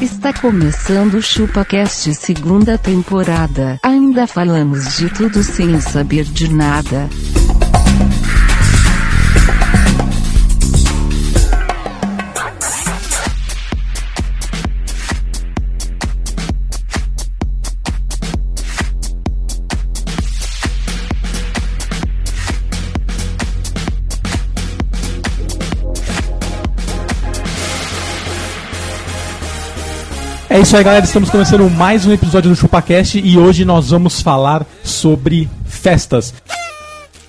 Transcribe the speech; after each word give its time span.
Está 0.00 0.32
começando 0.32 1.14
o 1.14 1.22
ChupaCast 1.22 2.14
segunda 2.14 2.78
temporada. 2.78 3.80
Ainda 3.82 4.28
falamos 4.28 4.96
de 4.96 5.10
tudo 5.10 5.42
sem 5.42 5.80
saber 5.80 6.22
de 6.22 6.48
nada. 6.54 7.08
É 30.58 30.60
isso 30.60 30.76
aí, 30.76 30.82
galera. 30.82 31.04
Estamos 31.04 31.30
começando 31.30 31.70
mais 31.70 32.04
um 32.04 32.12
episódio 32.12 32.50
do 32.50 32.56
ChupaCast 32.56 33.22
e 33.24 33.38
hoje 33.38 33.64
nós 33.64 33.90
vamos 33.90 34.20
falar 34.20 34.66
sobre 34.82 35.48
festas. 35.64 36.34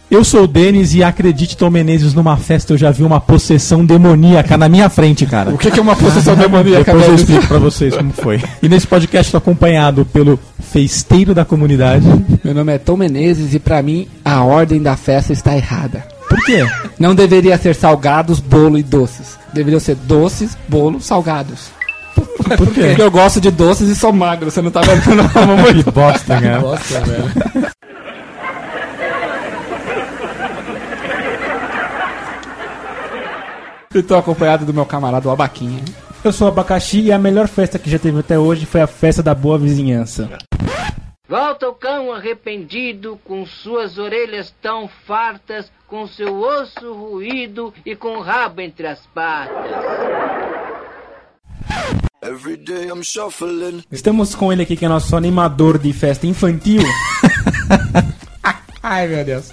Eu 0.10 0.24
sou 0.24 0.46
o 0.46 0.48
Denis 0.48 0.96
e 0.96 1.04
acredite, 1.04 1.55
Tom 1.55 1.70
Menezes, 1.70 2.16
numa 2.16 2.36
festa 2.38 2.74
eu 2.74 2.78
já 2.80 2.90
vi 2.90 3.04
uma 3.04 3.22
possessão 3.22 3.86
demoníaca 3.86 4.58
na 4.58 4.68
minha 4.68 4.90
frente, 4.90 5.28
cara. 5.28 5.52
O 5.52 5.60
que, 5.60 5.70
que 5.70 5.78
é 5.78 5.82
uma 5.82 5.96
possessão 5.96 6.34
demoníaca? 6.36 6.86
Depois 6.86 7.08
eu 7.08 7.14
explico 7.14 7.48
pra 7.48 7.60
vocês 7.60 7.96
como 7.96 8.12
foi. 8.14 8.42
E 8.64 8.68
nesse 8.68 8.88
podcast 8.88 9.28
estou 9.28 9.38
acompanhado 9.38 10.05
pelo 10.05 10.40
festeiro 10.60 11.36
da 11.36 11.46
comunidade. 11.46 12.08
Meu 12.44 12.55
nome 12.55 12.74
é 12.74 12.80
Tom 12.80 12.98
Menezes 12.98 13.54
e 13.54 13.60
pra 13.60 13.84
mim 13.84 14.08
a 14.26 14.44
ordem 14.44 14.82
da 14.82 14.98
festa 14.98 15.32
está 15.32 15.55
errada. 15.55 16.04
Por 16.27 16.44
quê? 16.46 16.66
Não 16.98 17.14
deveria 17.14 17.60
ser 17.60 17.76
salgados, 17.76 18.40
bolo 18.40 18.76
e 18.76 18.82
doces. 18.82 19.38
Deveriam 19.54 19.80
ser 19.80 19.94
doces, 19.94 20.58
bolo, 20.68 20.99
salgados. 20.99 21.77
Por 22.57 22.67
quê? 22.73 22.87
Porque 22.87 23.01
eu 23.01 23.12
gosto 23.12 23.39
de 23.39 23.51
doces 23.51 23.89
e 23.89 23.95
sou 23.95 24.12
magro, 24.12 24.49
você 24.49 24.62
não 24.62 24.71
tá 24.71 24.81
vendo 24.81 25.15
não, 25.15 25.29
mamãe? 25.34 25.84
Que 25.84 25.91
bosta, 25.91 26.41
cara. 26.41 26.59
Nossa, 26.59 26.99
velho. 27.01 27.70
Eu 33.93 34.03
tô 34.03 34.15
acompanhado 34.15 34.65
do 34.65 34.73
meu 34.73 34.85
camarada, 34.85 35.27
o 35.27 35.31
Abaquinha. 35.31 35.84
Eu 36.23 36.31
sou 36.31 36.47
o 36.47 36.51
Abacaxi 36.51 37.01
e 37.01 37.12
a 37.12 37.17
melhor 37.17 37.47
festa 37.47 37.79
que 37.79 37.90
já 37.90 37.97
teve 37.97 38.20
até 38.20 38.37
hoje 38.37 38.65
foi 38.65 38.81
a 38.81 38.87
festa 38.87 39.23
da 39.23 39.34
boa 39.34 39.57
vizinhança. 39.57 40.29
Volta 41.27 41.70
o 41.70 41.73
cão 41.73 42.12
arrependido, 42.12 43.20
com 43.23 43.45
suas 43.45 43.97
orelhas 43.97 44.53
tão 44.62 44.87
fartas, 45.07 45.71
com 45.87 46.07
seu 46.07 46.41
osso 46.41 46.93
ruído 46.93 47.73
e 47.85 47.95
com 47.95 48.17
o 48.17 48.21
rabo 48.21 48.62
entre 48.62 48.85
as 48.87 49.05
patas. 49.07 49.71
Every 52.21 52.57
day 52.57 52.89
I'm 52.89 53.01
shuffling. 53.01 53.81
Estamos 53.89 54.35
com 54.35 54.51
ele 54.51 54.63
aqui 54.63 54.75
que 54.75 54.84
é 54.84 54.89
nosso 54.89 55.15
animador 55.15 55.79
de 55.79 55.93
festa 55.93 56.27
infantil. 56.27 56.81
Ai, 58.84 59.07
meu 59.07 59.23
Deus. 59.23 59.45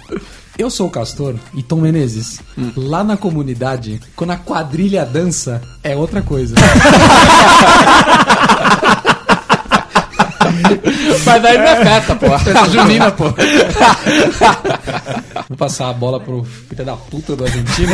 Eu 0.57 0.69
sou 0.69 0.87
o 0.87 0.89
Castor 0.89 1.35
e 1.53 1.63
Tom 1.63 1.77
Menezes. 1.77 2.41
Lá 2.75 3.05
na 3.05 3.15
comunidade, 3.15 4.01
quando 4.17 4.31
a 4.31 4.35
quadrilha 4.35 5.05
dança, 5.05 5.61
é 5.81 5.95
outra 5.95 6.21
coisa. 6.21 6.55
Mas 11.25 11.45
aí 11.45 11.57
não 11.57 11.65
é 11.65 11.85
festa, 11.85 12.15
pô. 12.17 12.27
Festa 12.39 12.69
junina, 12.69 13.11
pô. 13.11 13.33
Vou 15.47 15.57
passar 15.57 15.89
a 15.89 15.93
bola 15.93 16.19
pro 16.19 16.43
filho 16.43 16.83
da 16.83 16.97
puta 16.97 17.33
do 17.33 17.45
argentino. 17.45 17.93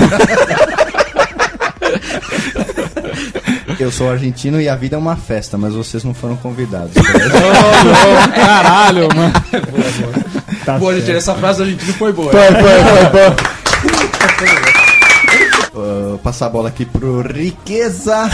Eu 3.79 3.91
sou 3.91 4.09
argentino 4.09 4.59
e 4.61 4.69
a 4.69 4.75
vida 4.75 4.95
é 4.95 4.99
uma 4.99 5.15
festa, 5.15 5.57
mas 5.57 5.73
vocês 5.73 6.03
não 6.03 6.13
foram 6.13 6.35
convidados. 6.35 6.93
Caralho, 8.35 9.07
mano. 9.15 9.33
Tá 10.65 10.77
Pô, 10.79 10.91
certo. 10.91 11.05
gente, 11.05 11.17
essa 11.17 11.35
frase 11.35 11.57
do 11.57 11.63
argentino 11.63 11.93
foi 11.93 12.13
boa. 12.13 12.31
Uh, 15.73 16.17
passar 16.23 16.47
a 16.47 16.49
bola 16.49 16.69
aqui 16.69 16.85
pro 16.85 17.21
Riqueza. 17.21 18.29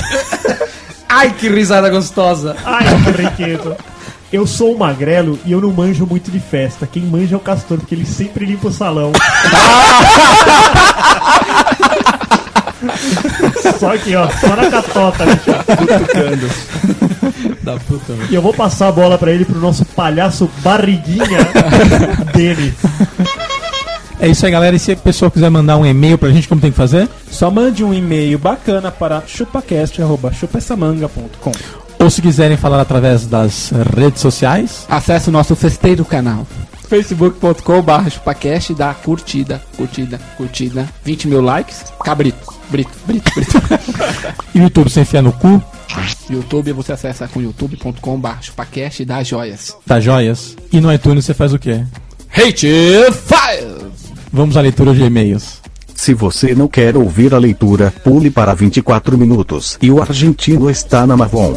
Ai, 1.10 1.32
que 1.32 1.50
risada 1.50 1.90
gostosa. 1.90 2.56
Ai, 2.64 2.86
que 3.04 3.22
riqueza. 3.24 3.76
Eu 4.32 4.46
sou 4.46 4.76
o 4.76 4.78
Magrelo 4.78 5.40
e 5.44 5.52
eu 5.52 5.60
não 5.60 5.72
manjo 5.72 6.06
muito 6.06 6.30
de 6.30 6.40
festa. 6.40 6.86
Quem 6.86 7.02
manja 7.02 7.34
é 7.34 7.38
o 7.38 7.40
Castor, 7.40 7.80
porque 7.80 7.96
ele 7.96 8.06
sempre 8.06 8.46
limpa 8.46 8.68
o 8.68 8.72
salão. 8.72 9.12
Só 13.78 13.94
aqui, 13.94 14.16
ó, 14.16 14.28
só 14.30 14.56
na 14.56 14.70
catota, 14.70 15.26
bicho. 15.26 15.52
Da 17.62 17.78
puta. 17.78 18.14
E 18.30 18.36
eu 18.36 18.42
vou 18.42 18.54
passar 18.54 18.88
a 18.88 18.92
bola 18.92 19.18
pra 19.18 19.32
ele 19.32 19.46
pro 19.46 19.60
nosso 19.60 19.86
palhaço 19.86 20.50
barriguinha 20.62 21.40
dele. 22.34 22.74
É 24.20 24.28
isso 24.28 24.46
aí, 24.46 24.52
galera. 24.52 24.76
E 24.76 24.80
se 24.80 24.92
a 24.92 24.98
pessoa 24.98 25.32
quiser 25.32 25.50
mandar 25.50 25.78
um 25.78 25.86
e-mail 25.86 26.18
pra 26.18 26.30
gente, 26.30 26.48
como 26.48 26.60
tem 26.60 26.72
que 26.72 26.78
fazer? 26.78 27.08
Só 27.32 27.50
mande 27.52 27.84
um 27.84 27.94
e-mail 27.94 28.38
bacana 28.40 28.92
para 28.92 29.22
chupacast.chupessamanga.com. 29.28 31.52
Ou 32.00 32.10
se 32.10 32.22
quiserem 32.22 32.58
falar 32.58 32.80
através 32.82 33.26
das 33.28 33.72
redes 33.96 34.22
sociais, 34.22 34.86
Acesse 34.90 35.30
o 35.30 35.32
nosso 35.32 35.56
festeiro 35.56 36.04
canal. 36.06 36.46
facebook.com.br 36.90 38.10
chupacast 38.10 38.74
dá 38.74 38.94
curtida, 38.96 39.62
curtida, 39.78 40.20
curtida. 40.36 40.90
20 41.06 41.28
mil 41.28 41.42
likes. 41.42 41.86
Cabrito, 42.04 42.54
brito, 42.70 42.90
brito, 43.06 43.32
brito. 43.36 43.52
e 44.56 44.60
o 44.60 44.64
YouTube 44.66 44.90
sem 44.90 45.04
enfiar 45.04 45.22
no 45.22 45.32
cu, 45.32 45.64
YouTube 46.30 46.72
você 46.74 46.94
acessa 46.94 47.28
com 47.28 47.42
youtube.com.br 47.42 48.42
chupacast 48.42 49.04
e 49.04 49.06
dá 49.06 49.22
joias. 49.24 49.78
tá 49.86 50.00
joias. 50.00 50.58
E 50.72 50.82
no 50.82 50.92
iTunes 50.92 51.26
você 51.26 51.34
faz 51.34 51.54
o 51.54 51.60
quê? 51.60 51.84
Hate 52.32 52.68
fire! 53.12 53.92
Vamos 54.34 54.58
à 54.58 54.62
leitura 54.62 54.94
de 54.94 55.04
e-mails. 55.04 55.60
Se 55.94 56.14
você 56.14 56.56
não 56.56 56.68
quer 56.68 56.96
ouvir 56.96 57.34
a 57.34 57.38
leitura, 57.38 57.94
pule 58.04 58.32
para 58.32 58.54
24 58.54 59.18
minutos 59.18 59.78
e 59.82 59.92
o 59.92 60.02
argentino 60.02 60.70
está 60.70 61.06
na 61.06 61.18
Mavon. 61.18 61.56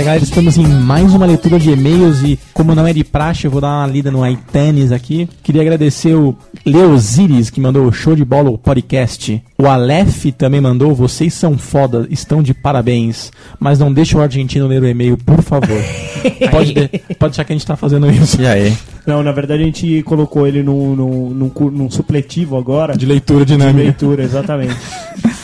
Galera. 0.00 0.22
Estamos 0.22 0.56
em 0.56 0.66
mais 0.66 1.12
uma 1.14 1.26
leitura 1.26 1.58
de 1.58 1.70
e-mails 1.70 2.22
e, 2.22 2.38
como 2.54 2.74
não 2.74 2.86
é 2.86 2.92
de 2.92 3.04
praxe, 3.04 3.46
eu 3.46 3.50
vou 3.50 3.60
dar 3.60 3.68
uma 3.68 3.86
lida 3.86 4.10
no 4.10 4.26
iTunes 4.26 4.90
aqui. 4.92 5.28
Queria 5.42 5.60
agradecer 5.62 6.14
o 6.14 6.34
Leosiris, 6.64 7.50
que 7.50 7.60
mandou 7.60 7.86
o 7.86 7.92
show 7.92 8.14
de 8.16 8.24
bola 8.24 8.50
o 8.50 8.56
podcast. 8.58 9.42
O 9.58 9.66
Aleph 9.66 10.26
também 10.36 10.60
mandou, 10.60 10.94
vocês 10.94 11.34
são 11.34 11.58
foda, 11.58 12.06
estão 12.10 12.42
de 12.42 12.54
parabéns. 12.54 13.30
Mas 13.60 13.78
não 13.78 13.92
deixe 13.92 14.16
o 14.16 14.20
argentino 14.20 14.66
ler 14.66 14.82
o 14.82 14.88
e-mail, 14.88 15.16
por 15.18 15.42
favor. 15.42 15.82
pode, 16.50 16.72
de- 16.72 16.88
pode 17.18 17.32
achar 17.32 17.44
que 17.44 17.52
a 17.52 17.56
gente 17.56 17.66
tá 17.66 17.76
fazendo 17.76 18.10
isso. 18.10 18.40
E 18.40 18.46
aí? 18.46 18.76
Não, 19.06 19.22
na 19.22 19.32
verdade 19.32 19.62
a 19.62 19.66
gente 19.66 20.02
colocou 20.04 20.46
ele 20.46 20.62
num, 20.62 20.94
num, 20.94 21.30
num, 21.30 21.70
num 21.70 21.90
supletivo 21.90 22.56
agora. 22.56 22.96
De 22.96 23.04
leitura 23.04 23.44
de 23.44 23.52
dinâmica. 23.52 23.78
leitura, 23.82 24.22
exatamente. 24.22 24.76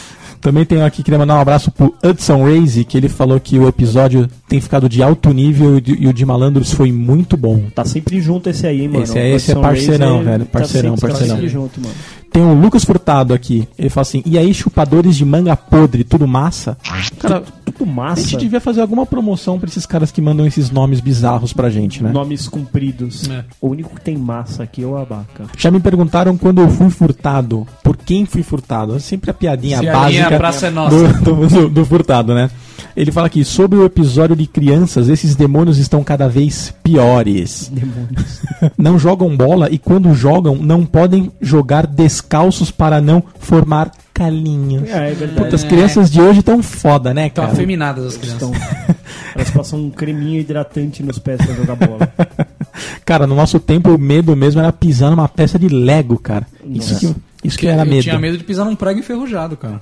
Também 0.48 0.64
tenho 0.64 0.82
aqui, 0.82 1.02
queria 1.02 1.18
mandar 1.18 1.34
um 1.36 1.40
abraço 1.40 1.70
pro 1.70 1.94
Hudson 2.02 2.42
Raze, 2.42 2.82
que 2.82 2.96
ele 2.96 3.10
falou 3.10 3.38
que 3.38 3.58
o 3.58 3.68
episódio 3.68 4.26
tem 4.48 4.58
ficado 4.62 4.88
de 4.88 5.02
alto 5.02 5.30
nível 5.30 5.78
e, 5.84 6.06
o 6.08 6.12
de 6.14 6.24
Malandros 6.24 6.72
foi 6.72 6.90
muito 6.90 7.36
bom. 7.36 7.64
Tá 7.74 7.84
sempre 7.84 8.18
junto 8.18 8.48
esse 8.48 8.66
aí, 8.66 8.80
hein, 8.80 8.88
mano. 8.88 9.04
Esse 9.04 9.18
é- 9.18 9.34
esse 9.34 9.52
é 9.52 9.54
parceirão, 9.54 10.16
Razer 10.16 10.24
velho, 10.24 10.46
parceirão, 10.46 10.94
tá 10.94 11.00
parceirão. 11.06 11.28
Tá 11.28 11.34
sempre 11.34 11.48
junto, 11.50 11.80
mano. 11.82 11.94
Tem 12.30 12.42
o 12.42 12.54
Lucas 12.54 12.84
Furtado 12.84 13.32
aqui. 13.34 13.66
Ele 13.78 13.88
fala 13.88 14.02
assim: 14.02 14.22
e 14.24 14.36
aí, 14.38 14.52
chupadores 14.54 15.16
de 15.16 15.24
manga 15.24 15.56
podre, 15.56 16.04
tudo 16.04 16.26
massa? 16.28 16.76
Cara, 17.18 17.42
Tudo 17.64 17.82
a 17.82 17.86
massa. 17.86 18.22
gente 18.22 18.36
devia 18.40 18.60
fazer 18.60 18.80
alguma 18.80 19.04
promoção 19.06 19.58
pra 19.58 19.68
esses 19.68 19.86
caras 19.86 20.10
que 20.12 20.20
mandam 20.20 20.46
esses 20.46 20.70
nomes 20.70 21.00
bizarros 21.00 21.52
pra 21.52 21.70
gente, 21.70 22.02
né? 22.02 22.10
Nomes 22.12 22.48
compridos. 22.48 23.28
É. 23.28 23.44
O 23.60 23.68
único 23.70 23.94
que 23.94 24.00
tem 24.02 24.16
massa 24.16 24.62
aqui 24.62 24.82
é 24.82 24.86
o 24.86 24.96
abaca. 24.96 25.46
Já 25.56 25.70
me 25.70 25.80
perguntaram 25.80 26.36
quando 26.36 26.60
eu 26.60 26.68
fui 26.68 26.90
furtado. 26.90 27.66
Por 27.82 27.96
quem 27.96 28.24
fui 28.26 28.42
furtado? 28.42 28.94
É 28.96 28.98
sempre 28.98 29.30
a 29.30 29.34
piadinha 29.34 29.80
Piadinha, 29.80 30.00
básica 30.24 30.34
a 30.34 30.38
praça 30.38 30.66
é 30.66 30.70
nossa. 30.70 30.96
do, 31.14 31.34
do- 31.34 31.46
do- 31.48 31.68
do 31.70 31.84
furtado, 31.86 32.34
né? 32.34 32.50
Ele 32.96 33.12
fala 33.12 33.26
aqui, 33.26 33.44
sobre 33.44 33.78
o 33.78 33.84
episódio 33.84 34.34
de 34.36 34.46
crianças, 34.46 35.08
esses 35.08 35.34
demônios 35.34 35.78
estão 35.78 36.02
cada 36.02 36.28
vez 36.28 36.74
piores. 36.82 37.70
Demônios. 37.72 38.40
Não 38.76 38.98
jogam 38.98 39.36
bola 39.36 39.68
e 39.70 39.78
quando 39.78 40.14
jogam, 40.14 40.56
não 40.56 40.84
podem 40.84 41.30
jogar 41.40 41.86
descalços 41.86 42.70
para 42.70 43.00
não 43.00 43.22
formar 43.38 43.92
calinhos. 44.12 44.88
É, 44.88 45.10
é 45.10 45.14
verdade. 45.14 45.40
Puta, 45.42 45.54
as 45.56 45.62
crianças 45.62 46.10
de 46.10 46.20
hoje 46.20 46.42
tão 46.42 46.62
foda, 46.62 47.14
né, 47.14 47.28
Estão 47.28 47.44
cara? 47.44 47.54
afeminadas 47.54 48.04
as 48.04 48.16
crianças. 48.16 48.42
Então, 48.42 48.96
elas 49.34 49.50
passam 49.50 49.78
um 49.78 49.90
creminho 49.90 50.40
hidratante 50.40 51.02
nos 51.02 51.18
pés 51.18 51.40
pra 51.44 51.54
jogar 51.54 51.76
bola. 51.76 52.12
Cara, 53.04 53.26
no 53.26 53.34
nosso 53.34 53.58
tempo 53.60 53.90
o 53.90 53.98
medo 53.98 54.34
mesmo 54.36 54.60
era 54.60 54.72
pisar 54.72 55.10
numa 55.10 55.28
peça 55.28 55.58
de 55.58 55.68
Lego, 55.68 56.18
cara. 56.18 56.46
Isso 56.64 56.94
Nossa. 56.94 57.14
que, 57.14 57.20
Isso 57.44 57.56
que 57.56 57.68
era 57.68 57.82
eu 57.82 57.86
medo. 57.86 58.02
tinha 58.02 58.18
medo 58.18 58.36
de 58.36 58.42
pisar 58.42 58.64
num 58.66 58.74
prego 58.74 58.98
enferrujado, 58.98 59.56
cara. 59.56 59.80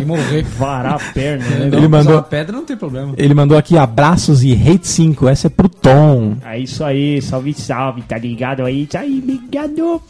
E 0.00 0.04
morrer. 0.04 0.42
Varar 0.58 0.94
a 0.94 0.98
perna, 0.98 1.44
né? 1.46 1.66
Ele 1.68 1.76
Ele 1.76 1.88
mandou- 1.88 2.22
pedra, 2.22 2.54
não 2.54 2.64
tem 2.66 2.76
problema. 2.76 3.14
Ele 3.16 3.32
mandou 3.32 3.56
aqui 3.56 3.78
abraços 3.78 4.44
e 4.44 4.52
hate 4.52 4.86
5. 4.86 5.26
Essa 5.26 5.46
é 5.46 5.50
pro 5.50 5.68
Tom. 5.70 6.36
É 6.44 6.58
isso 6.58 6.84
aí, 6.84 7.20
salve, 7.22 7.54
salve, 7.54 8.02
tá 8.02 8.18
ligado 8.18 8.62
aí? 8.64 8.86
Tá 8.86 9.00
aí, 9.00 9.20
ligado. 9.20 10.02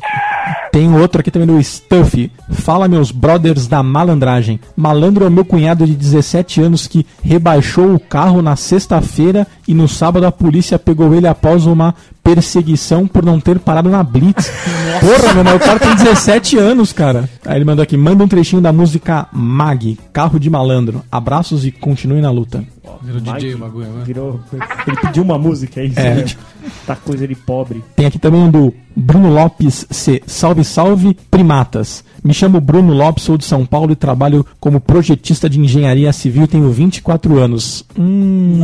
Tem 0.72 0.92
outro 0.94 1.20
aqui 1.20 1.30
também 1.30 1.46
do 1.46 1.62
Stuff. 1.62 2.30
Fala, 2.50 2.88
meus 2.88 3.10
brothers 3.12 3.66
da 3.68 3.82
malandragem. 3.82 4.58
Malandro 4.76 5.24
é 5.24 5.28
o 5.28 5.30
meu 5.30 5.44
cunhado 5.44 5.86
de 5.86 5.94
17 5.94 6.60
anos 6.62 6.86
que 6.86 7.06
rebaixou 7.22 7.94
o 7.94 8.00
carro 8.00 8.42
na 8.42 8.56
sexta-feira 8.56 9.46
e 9.66 9.74
no 9.74 9.86
sábado 9.88 10.26
a 10.26 10.32
polícia 10.32 10.78
pegou 10.78 11.14
ele 11.14 11.26
após 11.28 11.64
uma 11.64 11.94
perseguição 12.34 13.06
por 13.06 13.25
não 13.25 13.40
ter 13.40 13.58
parado 13.58 13.88
na 13.88 14.02
Blitz. 14.02 14.52
Porra, 15.00 15.42
meu, 15.42 15.56
o 15.56 15.58
cara 15.58 15.78
tem 15.78 15.94
17 15.94 16.58
anos, 16.58 16.92
cara. 16.92 17.28
Aí 17.46 17.56
ele 17.56 17.64
mandou 17.64 17.82
aqui, 17.82 17.96
manda 17.96 18.22
um 18.22 18.28
trechinho 18.28 18.60
da 18.60 18.70
música 18.70 19.26
Mag, 19.32 19.98
Carro 20.12 20.38
de 20.38 20.50
Malandro. 20.50 21.02
Abraços 21.10 21.64
e 21.64 21.72
continue 21.72 22.20
na 22.20 22.30
luta. 22.30 22.62
Virou 23.02 23.20
Mike 23.20 23.32
DJ 23.35 23.55
o 23.55 23.58
bagulho, 23.58 23.87
né? 23.88 24.02
Virou. 24.05 24.40
Ele 24.87 24.96
pediu 24.96 25.23
uma 25.23 25.38
música, 25.38 25.81
é 25.81 25.85
isso? 25.87 25.99
É. 25.99 26.14
né? 26.14 26.25
Tá 26.87 26.96
coisa 26.96 27.26
de 27.26 27.35
pobre. 27.35 27.82
Tem 27.96 28.06
aqui 28.06 28.19
também 28.19 28.40
um 28.40 28.50
do 28.50 28.75
Bruno 28.96 29.32
Lopes 29.32 29.87
C. 29.90 30.23
Salve, 30.26 30.64
salve, 30.64 31.17
primatas. 31.31 32.05
Me 32.23 32.35
chamo 32.35 32.61
Bruno 32.61 32.93
Lopes, 32.93 33.25
sou 33.25 33.38
de 33.38 33.44
São 33.44 33.64
Paulo 33.64 33.93
e 33.93 33.96
trabalho 33.96 34.44
como 34.58 34.81
projetista 34.81 35.49
de 35.49 35.61
engenharia 35.61 36.12
civil 36.12 36.44
e 36.44 36.49
tenho 36.49 36.70
24 36.70 37.38
anos. 37.38 37.85
Hum. 37.99 38.61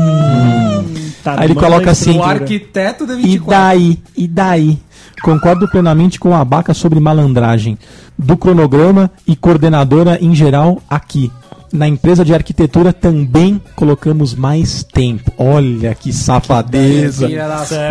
Tá 1.23 1.37
Aí 1.39 1.47
ele 1.47 1.55
coloca 1.55 1.91
assim, 1.91 2.19
O 2.19 2.23
arquiteto 2.23 3.07
da 3.07 3.15
E 3.15 3.23
24. 3.23 3.51
daí? 3.51 3.99
E 4.17 4.29
daí? 4.29 4.79
Concordo 5.23 5.67
plenamente 5.69 6.21
com 6.21 6.35
a 6.35 6.41
Abaca 6.41 6.75
sobre 6.75 7.01
malandragem. 7.01 7.79
Do 8.19 8.37
cronograma 8.37 9.11
e 9.27 9.35
coordenadora 9.35 10.19
em 10.21 10.35
geral 10.35 10.83
aqui. 10.89 11.33
Na 11.75 11.89
empresa 11.89 12.25
de 12.25 12.33
arquitetura 12.33 12.93
também 12.93 13.61
colocamos 13.75 14.33
mais 14.33 14.85
tempo. 14.85 15.33
Olha 15.37 15.93
que 15.93 16.13
safadeza. 16.13 17.29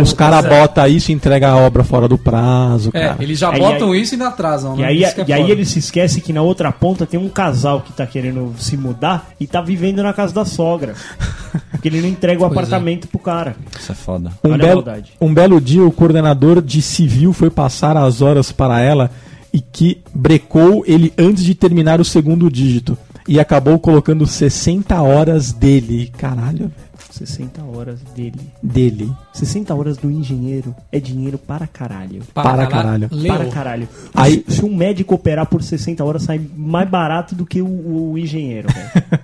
Os 0.01 0.13
caras 0.13 0.45
botam 0.47 0.88
isso 0.88 1.12
e 1.12 1.13
entregam 1.13 1.51
a 1.53 1.57
obra 1.57 1.83
fora 1.83 2.07
do 2.07 2.18
prazo, 2.18 2.91
É, 2.94 3.07
cara. 3.09 3.18
eles 3.19 3.38
já 3.38 3.51
Aí- 3.51 3.59
botam 3.59 3.91
aí- 3.91 4.01
isso 4.01 4.13
e 4.13 4.15
ainda 4.15 4.30
atrasam, 4.30 4.75
E 4.77 4.81
né? 4.81 4.88
aí, 4.88 5.03
é 5.03 5.13
e 5.27 5.33
aí 5.33 5.41
foda. 5.41 5.51
ele 5.51 5.65
se 5.65 5.80
esquece 5.80 6.21
que 6.21 6.31
na 6.31 6.41
outra 6.41 6.71
ponta 6.71 7.06
tem 7.06 7.19
um 7.19 7.27
casal 7.27 7.81
que 7.81 7.91
tá 7.91 8.06
querendo 8.07 8.53
se 8.57 8.77
mudar 8.77 9.31
e 9.38 9.45
tá 9.45 9.59
vivendo 9.59 10.01
na 10.01 10.13
casa 10.13 10.33
da 10.33 10.45
sogra. 10.45 10.94
Porque 11.71 11.89
ele 11.89 12.00
não 12.01 12.07
entrega 12.07 12.38
o 12.39 12.47
Pois 12.47 12.51
é. 12.51 12.59
apartamento 12.62 13.07
pro 13.09 13.19
cara. 13.19 13.53
Isso 13.77 13.91
é 13.91 13.95
foda. 13.95 14.31
Um 14.45 14.57
belo, 14.57 14.86
um 15.19 15.33
belo 15.33 15.59
dia, 15.59 15.83
o 15.83 15.91
coordenador 15.91 16.62
de 16.62 16.81
civil 16.81 17.33
foi 17.33 17.50
passar 17.50 17.97
as 17.97 18.21
horas 18.21 18.50
para 18.50 18.79
ela 18.79 19.12
e 19.51 19.59
que 19.59 20.01
brecou 20.15 20.86
ele 20.88 21.12
antes 21.18 21.44
de 21.44 21.53
terminar 21.53 22.00
o 22.00 22.06
segundo 22.06 22.50
dígito. 22.50 22.97
E 23.27 23.39
acabou 23.39 23.79
colocando 23.79 24.25
60 24.27 25.01
horas 25.01 25.53
dele. 25.53 26.11
Caralho, 26.17 26.71
60 27.11 27.61
horas 27.63 27.99
dele. 28.15 28.39
dele. 28.61 29.11
60 29.33 29.73
horas 29.73 29.97
do 29.97 30.11
engenheiro 30.11 30.75
é 30.91 30.99
dinheiro 30.99 31.37
para 31.37 31.67
caralho. 31.67 32.21
Para 32.33 32.67
caralho. 32.67 33.07
Leu. 33.11 33.33
Para 33.33 33.45
caralho. 33.49 33.87
Aí- 34.13 34.43
se, 34.47 34.65
um 34.65 34.75
médico 34.75 35.15
operar 35.15 35.45
por 35.45 35.61
60 35.63 36.03
horas, 36.03 36.23
sai 36.23 36.41
mais 36.55 36.89
barato 36.89 37.33
do 37.35 37.45
que 37.45 37.61
o, 37.61 38.11
o 38.11 38.17
engenheiro, 38.17 38.67
velho. 38.69 39.21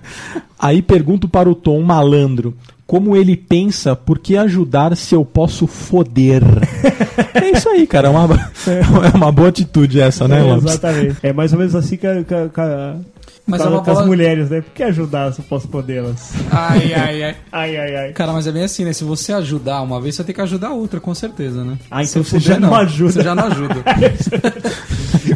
Aí 0.58 0.82
pergunto 0.82 1.28
para 1.28 1.48
o 1.48 1.54
Tom 1.54 1.80
malandro. 1.82 2.56
Como 2.90 3.16
ele 3.16 3.36
pensa, 3.36 3.94
por 3.94 4.18
que 4.18 4.36
ajudar 4.36 4.96
se 4.96 5.14
eu 5.14 5.24
posso 5.24 5.68
foder? 5.68 6.42
é 7.40 7.50
isso 7.56 7.68
aí, 7.68 7.86
cara. 7.86 8.08
É 8.08 8.10
uma, 8.10 8.24
é 8.66 9.16
uma 9.16 9.30
boa 9.30 9.48
atitude 9.48 10.00
essa, 10.00 10.26
né, 10.26 10.44
É, 10.44 10.54
exatamente. 10.56 11.16
É 11.22 11.32
mais 11.32 11.52
ou 11.52 11.58
menos 11.60 11.76
assim 11.76 11.96
que, 11.96 12.04
a- 12.04 12.24
que, 12.24 12.34
a- 12.34 12.48
que, 12.48 12.60
a- 12.60 12.96
Mas 13.46 13.62
com 13.62 13.68
é 13.68 13.70
a- 13.70 13.74
uma 13.74 13.82
com 13.84 13.90
as 13.92 13.96
bola- 13.98 14.06
mulheres, 14.08 14.50
né? 14.50 14.60
Por 14.60 14.72
que 14.74 14.82
ajudar 14.82 15.32
se 15.32 15.38
eu 15.38 15.44
posso 15.48 15.68
podê-las? 15.68 16.32
Ai, 16.50 16.92
ai, 16.92 17.22
ai. 17.22 17.36
Ai, 17.52 17.76
ai, 17.76 17.96
ai. 17.96 18.12
Cara, 18.12 18.32
mas 18.32 18.48
é 18.48 18.52
bem 18.52 18.64
assim, 18.64 18.84
né? 18.84 18.92
Se 18.92 19.04
você 19.04 19.32
ajudar 19.34 19.82
uma 19.82 20.00
vez, 20.00 20.16
você 20.16 20.24
tem 20.24 20.34
que 20.34 20.40
ajudar 20.40 20.70
outra, 20.70 20.98
com 20.98 21.14
certeza, 21.14 21.62
né? 21.64 21.78
Ah, 21.90 22.02
então 22.02 22.24
Se 22.24 22.30
você 22.30 22.40
fuder, 22.40 22.54
já 22.54 22.58
não 22.60 22.74
ajuda. 22.74 23.12
Você 23.12 23.22
já 23.22 23.34
não 23.36 23.44
ajuda. 23.46 23.74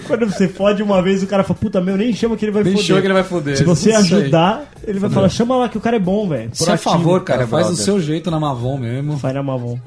Quando 0.07 0.27
você 0.27 0.49
fode 0.49 0.83
uma 0.83 1.03
vez, 1.03 1.23
o 1.23 1.27
cara 1.27 1.43
fala, 1.43 1.59
puta, 1.59 1.81
meu, 1.81 1.97
nem 1.97 2.13
chama 2.13 2.37
que 2.37 2.45
ele 2.45 2.53
vai 2.53 2.63
Nem 2.63 2.73
foder. 2.73 2.87
chama 2.87 3.01
que 3.01 3.07
ele 3.07 3.15
vai 3.15 3.25
foder. 3.25 3.57
Se 3.57 3.65
você 3.65 3.93
ajudar, 3.93 4.71
ele 4.87 4.99
vai 4.99 5.11
falar, 5.11 5.29
chama 5.29 5.57
lá 5.57 5.69
que 5.69 5.79
o 5.79 5.81
cara 5.81 5.97
é 5.97 6.01
bom, 6.01 6.29
velho. 6.29 6.51
É 6.67 6.71
a 6.71 6.77
favor, 6.77 7.23
cara, 7.23 7.41
cara, 7.41 7.51
faz 7.51 7.69
do 7.69 7.77
seu 7.77 8.01
jeito 8.01 8.31
na 8.31 8.39
Mavon 8.39 8.79
mesmo. 8.79 9.17
Vai 9.17 9.33
na 9.33 9.43
Mavon. 9.43 9.79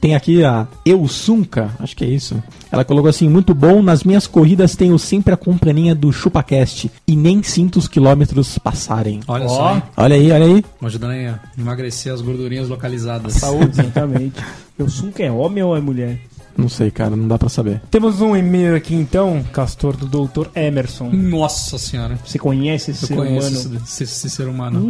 Tem 0.00 0.14
aqui 0.14 0.42
a 0.42 0.66
Eusunca, 0.84 1.70
acho 1.78 1.94
que 1.94 2.04
é 2.04 2.08
isso. 2.08 2.42
Ela 2.72 2.84
colocou 2.84 3.10
assim: 3.10 3.28
muito 3.28 3.52
bom, 3.52 3.82
nas 3.82 4.02
minhas 4.02 4.26
corridas 4.26 4.74
tenho 4.74 4.98
sempre 4.98 5.34
a 5.34 5.36
companhia 5.36 5.94
do 5.94 6.10
ChupaCast 6.10 6.90
e 7.06 7.14
nem 7.14 7.42
sinto 7.42 7.78
os 7.78 7.86
quilômetros 7.86 8.56
passarem. 8.58 9.20
Olha 9.28 9.44
Ó. 9.44 9.48
só, 9.48 9.74
hein? 9.74 9.82
Olha 9.96 10.16
aí, 10.16 10.32
olha 10.32 10.46
aí. 10.46 10.64
ajudando 10.82 11.10
aí 11.10 11.26
a 11.26 11.38
emagrecer 11.58 12.12
as 12.14 12.22
gordurinhas 12.22 12.68
localizadas. 12.68 13.34
Saúde, 13.34 13.78
exatamente. 13.78 14.40
Eu 14.78 14.88
sou 14.88 15.12
que 15.12 15.22
é 15.22 15.30
homem 15.30 15.62
ou 15.62 15.76
é 15.76 15.80
mulher? 15.80 16.18
Não 16.60 16.68
sei, 16.68 16.90
cara, 16.90 17.16
não 17.16 17.26
dá 17.26 17.38
pra 17.38 17.48
saber. 17.48 17.80
Temos 17.90 18.20
um 18.20 18.36
e-mail 18.36 18.74
aqui 18.76 18.94
então, 18.94 19.42
Castor, 19.52 19.96
do 19.96 20.06
Dr. 20.26 20.46
Emerson. 20.54 21.10
Nossa 21.10 21.78
senhora. 21.78 22.18
Você 22.24 22.38
conhece 22.38 22.90
esse 22.90 23.04
Eu 23.04 23.08
ser 23.08 23.14
conheço 23.16 23.48
humano? 23.68 23.80
esse, 23.84 24.02
esse- 24.02 24.04
esse 24.04 24.30
ser 24.30 24.46
humano. 24.48 24.80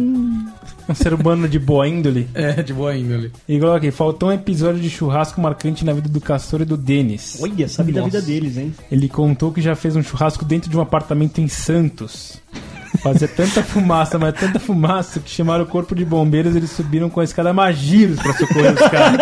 Um 0.89 0.93
ser 0.95 1.13
humano 1.13 1.47
de 1.47 1.57
boa 1.59 1.87
índole. 1.87 2.27
É, 2.35 2.61
de 2.63 2.73
boa 2.73 2.95
índole. 2.95 3.31
E 3.47 3.59
coloca 3.59 3.77
aqui, 3.77 3.91
faltou 3.91 4.29
um 4.29 4.31
episódio 4.31 4.81
de 4.81 4.89
churrasco 4.89 5.39
marcante 5.39 5.85
na 5.85 5.93
vida 5.93 6.09
do 6.09 6.19
Castor 6.19 6.61
e 6.61 6.65
do 6.65 6.75
Denis. 6.75 7.37
Olha, 7.41 7.67
sabe 7.67 7.91
da 7.91 8.01
Nossa. 8.01 8.11
vida 8.19 8.25
deles, 8.25 8.57
hein? 8.57 8.73
Ele 8.91 9.07
contou 9.07 9.51
que 9.51 9.61
já 9.61 9.75
fez 9.75 9.95
um 9.95 10.03
churrasco 10.03 10.43
dentro 10.43 10.69
de 10.69 10.77
um 10.77 10.81
apartamento 10.81 11.39
em 11.39 11.47
Santos. 11.47 12.33
Fazia 13.01 13.27
tanta 13.27 13.63
fumaça, 13.63 14.19
mas 14.19 14.33
tanta 14.37 14.59
fumaça 14.59 15.19
que 15.21 15.29
chamaram 15.29 15.63
o 15.63 15.67
corpo 15.67 15.95
de 15.95 16.03
bombeiros 16.03 16.53
e 16.55 16.57
eles 16.57 16.71
subiram 16.71 17.09
com 17.09 17.19
a 17.19 17.23
escada 17.23 17.53
Magiros 17.53 18.19
pra 18.19 18.33
socorrer 18.33 18.73
os 18.73 18.79
caras. 18.89 19.19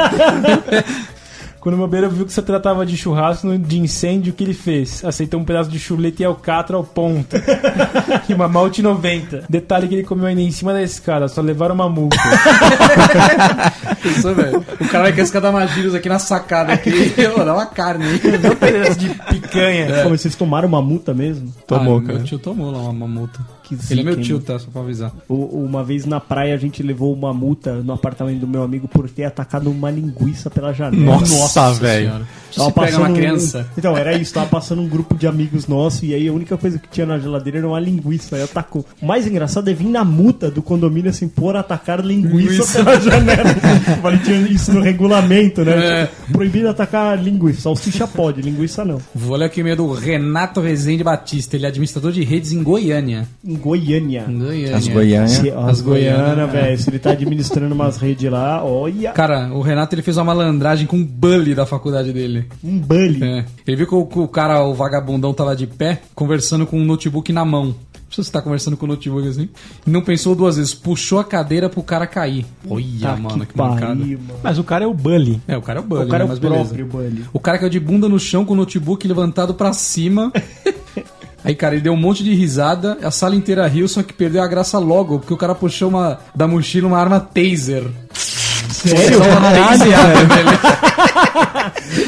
Quando 1.60 1.76
o 1.76 1.78
bombeiro 1.78 2.10
viu 2.10 2.26
que 2.26 2.32
se 2.32 2.42
tratava 2.42 2.86
de 2.86 2.96
churrasco 2.96 3.58
de 3.58 3.80
incêndio, 3.80 4.32
o 4.32 4.36
que 4.36 4.44
ele 4.44 4.54
fez? 4.54 5.04
Aceitou 5.04 5.40
um 5.40 5.44
pedaço 5.44 5.70
de 5.70 5.78
chuleta 5.78 6.22
e 6.22 6.26
alcatra 6.26 6.78
ao 6.78 6.84
ponto. 6.84 7.36
e 8.30 8.34
uma 8.34 8.48
malte 8.48 8.82
90. 8.82 9.46
Detalhe 9.50 9.88
que 9.88 9.96
ele 9.96 10.04
comeu 10.04 10.26
ainda 10.26 10.42
em 10.42 10.52
cima 10.52 10.72
da 10.72 10.82
escada, 10.82 11.28
só 11.28 11.42
levaram 11.42 11.76
uma 11.76 11.90
multa. 11.90 12.18
Pensou, 14.02 14.34
velho? 14.34 14.66
O 14.80 14.88
cara 14.88 15.04
vai 15.04 15.14
querer 15.14 15.30
cada 15.30 15.52
magiros 15.52 15.94
aqui 15.94 16.08
na 16.08 16.20
sacada 16.20 16.72
aqui. 16.72 17.14
Ô, 17.36 17.44
dá 17.44 17.54
uma 17.54 17.66
carne 17.66 18.06
aí. 18.06 18.16
um 18.16 18.56
pedaço 18.56 18.98
de 18.98 19.10
picanha. 19.10 20.04
Como 20.04 20.18
vocês 20.18 20.36
tomaram 20.36 20.68
uma 20.68 20.82
multa 20.82 21.14
mesmo? 21.14 21.54
Tomou, 21.68 21.98
ah, 21.98 22.02
cara. 22.02 22.14
Meu 22.16 22.24
tio 22.24 22.40
tomou 22.40 22.72
lá 22.72 22.80
uma, 22.80 22.92
uma 22.92 23.08
multa. 23.08 23.59
Que 23.76 23.94
Ele 23.94 24.02
é 24.02 24.04
meu 24.04 24.20
tio, 24.22 24.38
hein? 24.38 24.44
tá? 24.46 24.58
Só 24.60 24.68
pra 24.72 24.82
avisar. 24.82 25.12
O- 25.28 25.60
Uma 25.64 25.84
vez 25.84 26.06
na 26.06 26.20
praia 26.20 26.54
a 26.54 26.58
gente 26.58 26.82
levou 26.82 27.14
uma 27.14 27.34
multa 27.34 27.76
no 27.84 27.94
apartamento 27.94 28.40
do 28.40 28.48
meu 28.48 28.64
amigo 28.64 28.88
por 28.88 29.10
ter 29.10 29.26
atacado 29.26 29.70
uma 29.70 29.92
linguiça 29.92 30.50
pela 30.50 30.74
janela. 30.74 31.06
Nossa, 31.20 31.72
velho. 31.74 32.08
senhora. 32.08 32.28
Tava 32.56 32.70
Você 32.70 32.74
pega 32.74 32.88
uma 32.98 33.00
passando 33.00 33.12
um- 33.12 33.16
criança. 33.16 33.68
Então, 33.78 33.96
era 33.98 34.14
isso, 34.18 34.34
tava 34.34 34.48
passando 34.48 34.82
um 34.82 34.88
grupo 34.88 35.16
de 35.16 35.28
amigos 35.28 35.68
nossos 35.68 36.02
e 36.04 36.14
aí 36.16 36.28
a 36.28 36.34
única 36.34 36.58
coisa 36.58 36.80
que 36.80 36.88
tinha 36.90 37.06
na 37.06 37.20
geladeira 37.20 37.60
era 37.60 37.68
uma 37.68 37.80
linguiça. 37.80 38.36
Aí 38.36 38.42
atacou. 38.42 38.84
O 39.02 39.06
mais 39.06 39.28
engraçado 39.28 39.70
é 39.70 39.74
vir 39.74 39.88
na 39.88 40.04
multa 40.04 40.50
do 40.50 40.62
condomínio 40.62 41.12
assim, 41.12 41.28
por 41.28 41.56
atacar 41.56 42.04
linguiça, 42.04 42.52
Linguiça. 42.52 42.84
pela 42.84 43.00
janela. 43.00 43.50
Falei, 44.02 44.20
tinha 44.20 44.38
isso 44.48 44.74
no 44.74 44.82
regulamento, 44.82 45.64
né? 45.64 46.02
É. 46.04 46.06
Tipo, 46.08 46.34
Proibido 46.34 46.70
atacar 46.70 47.22
linguiça. 47.22 47.62
Salsicha 47.62 48.08
pode, 48.08 48.42
linguiça 48.42 48.84
não. 48.84 49.00
Vou 49.14 49.34
olhar 49.36 49.46
aqui 49.46 49.60
o 49.60 49.62
e-mail 49.62 49.76
do 49.78 49.94
Renato 49.94 50.60
Rezende 50.60 51.04
Batista. 51.04 51.56
Ele 51.56 51.66
é 51.66 51.70
administrador 51.70 52.12
de 52.12 52.24
redes 52.24 52.52
em 52.52 52.64
Goiânia. 52.64 53.28
Em 53.46 53.56
Goiânia. 53.60 54.26
Goiânia. 54.28 54.76
As 54.78 54.88
Goiânia. 54.88 55.28
Se- 55.28 55.52
as 55.52 55.80
é. 55.88 56.46
velho. 56.48 56.78
Se 56.80 56.90
ele 56.90 57.00
tá 57.00 57.12
administrando 57.12 57.74
umas 57.76 57.98
redes 57.98 58.32
lá, 58.32 58.64
olha. 58.64 59.12
Cara, 59.12 59.54
o 59.54 59.62
Renato 59.62 59.94
ele 59.96 60.02
fez 60.02 60.18
uma 60.18 60.24
malandragem 60.26 60.88
com 60.88 60.98
um 60.98 61.06
bully 61.06 61.54
da 61.54 61.66
faculdade 61.66 62.12
dele. 62.14 62.46
Um 62.64 62.80
bully. 62.80 63.24
É. 63.24 63.46
Ele 63.68 63.78
viu 63.78 63.88
que 63.88 63.96
o, 63.96 64.06
que 64.06 64.20
o 64.20 64.28
cara, 64.28 64.64
o 64.64 64.74
vagabundão, 64.74 65.34
tava 65.34 65.56
de 65.56 65.68
pé, 65.68 66.02
conversando 66.16 66.66
com 66.66 66.80
um 66.80 66.86
notebook 66.86 67.32
na 67.32 67.46
mão. 67.46 67.76
Você 68.12 68.32
tá 68.32 68.42
conversando 68.42 68.76
com 68.76 68.86
o 68.88 68.90
notebook 68.90 69.28
assim. 69.28 69.48
E 69.86 69.90
não 69.92 70.02
pensou 70.02 70.34
duas 70.34 70.58
vezes, 70.58 70.74
puxou 70.74 71.20
a 71.20 71.24
cadeira 71.24 71.70
pro 71.70 71.84
cara 71.84 72.08
cair. 72.08 72.44
Olha, 72.68 72.86
Tá 73.02 73.16
mano, 73.16 73.46
que, 73.46 73.54
pariu, 73.54 73.74
mancada. 73.76 73.96
mano. 73.96 74.20
Mas 74.42 74.58
o 74.58 74.64
cara 74.64 74.84
é 74.84 74.88
o 74.88 74.94
Bully. 74.96 75.40
É, 75.48 75.56
o 75.56 75.62
cara 75.62 75.80
é 75.80 75.82
o 75.84 75.86
bully, 75.86 76.06
O 76.06 76.08
cara 76.08 76.24
é 76.24 76.26
né? 76.26 76.26
o 76.26 76.30
mas 76.30 76.40
beleza. 76.40 76.64
próprio 76.66 76.86
bully. 76.88 77.26
O 77.32 77.40
cara 77.40 77.60
caiu 77.60 77.70
de 77.70 77.80
bunda 77.80 78.10
no 78.10 78.20
chão 78.20 78.44
com 78.46 78.54
o 78.54 78.58
notebook 78.58 79.08
levantado 79.08 79.54
pra 79.54 79.74
cima. 79.74 80.34
Aí, 81.44 81.56
cara, 81.56 81.76
ele 81.76 81.82
deu 81.84 81.94
um 81.94 81.98
monte 81.98 82.24
de 82.24 82.34
risada, 82.34 82.98
a 83.02 83.10
sala 83.12 83.36
inteira 83.36 83.66
riu, 83.68 83.88
só 83.88 84.04
que 84.04 84.14
perdeu 84.14 84.42
a 84.44 84.48
graça 84.48 84.78
logo, 84.78 85.20
porque 85.20 85.34
o 85.34 85.38
cara 85.38 85.56
puxou 85.56 85.90
uma, 85.90 86.20
da 86.36 86.48
mochila 86.48 86.88
uma 86.88 87.00
arma 87.00 87.20
taser. 87.20 87.84
Sério? 88.14 89.20
Caralho, 89.20 90.28
velho. 90.28 90.60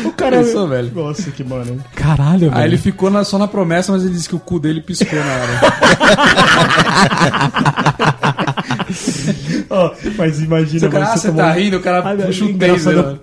O 0.05 0.11
cara 0.13 0.38
Pensou, 0.43 0.67
velho? 0.67 0.91
Nossa, 0.93 1.31
que 1.31 1.43
mano. 1.43 1.83
Caralho, 1.95 2.51
velho. 2.51 2.55
Aí 2.55 2.65
ele 2.65 2.77
ficou 2.77 3.09
na- 3.09 3.23
só 3.23 3.39
na 3.39 3.47
promessa, 3.47 3.91
mas 3.91 4.03
ele 4.03 4.13
disse 4.13 4.29
que 4.29 4.35
o 4.35 4.39
cu 4.39 4.59
dele 4.59 4.79
piscou 4.81 5.17
na 5.17 5.25
hora. 5.25 5.59
Ó, 9.69 9.91
mas 10.17 10.41
imagina 10.41 10.88
o 10.88 10.91
cara, 10.91 11.05
ah, 11.05 11.17
você 11.17 11.31
tá 11.31 11.47
um- 11.47 11.51
rindo, 11.53 11.77
o 11.77 11.81
cara 11.81 12.00
Ah, 12.00 12.15
puxa 12.25 12.45
um 12.45 12.57
taser. 12.57 13.17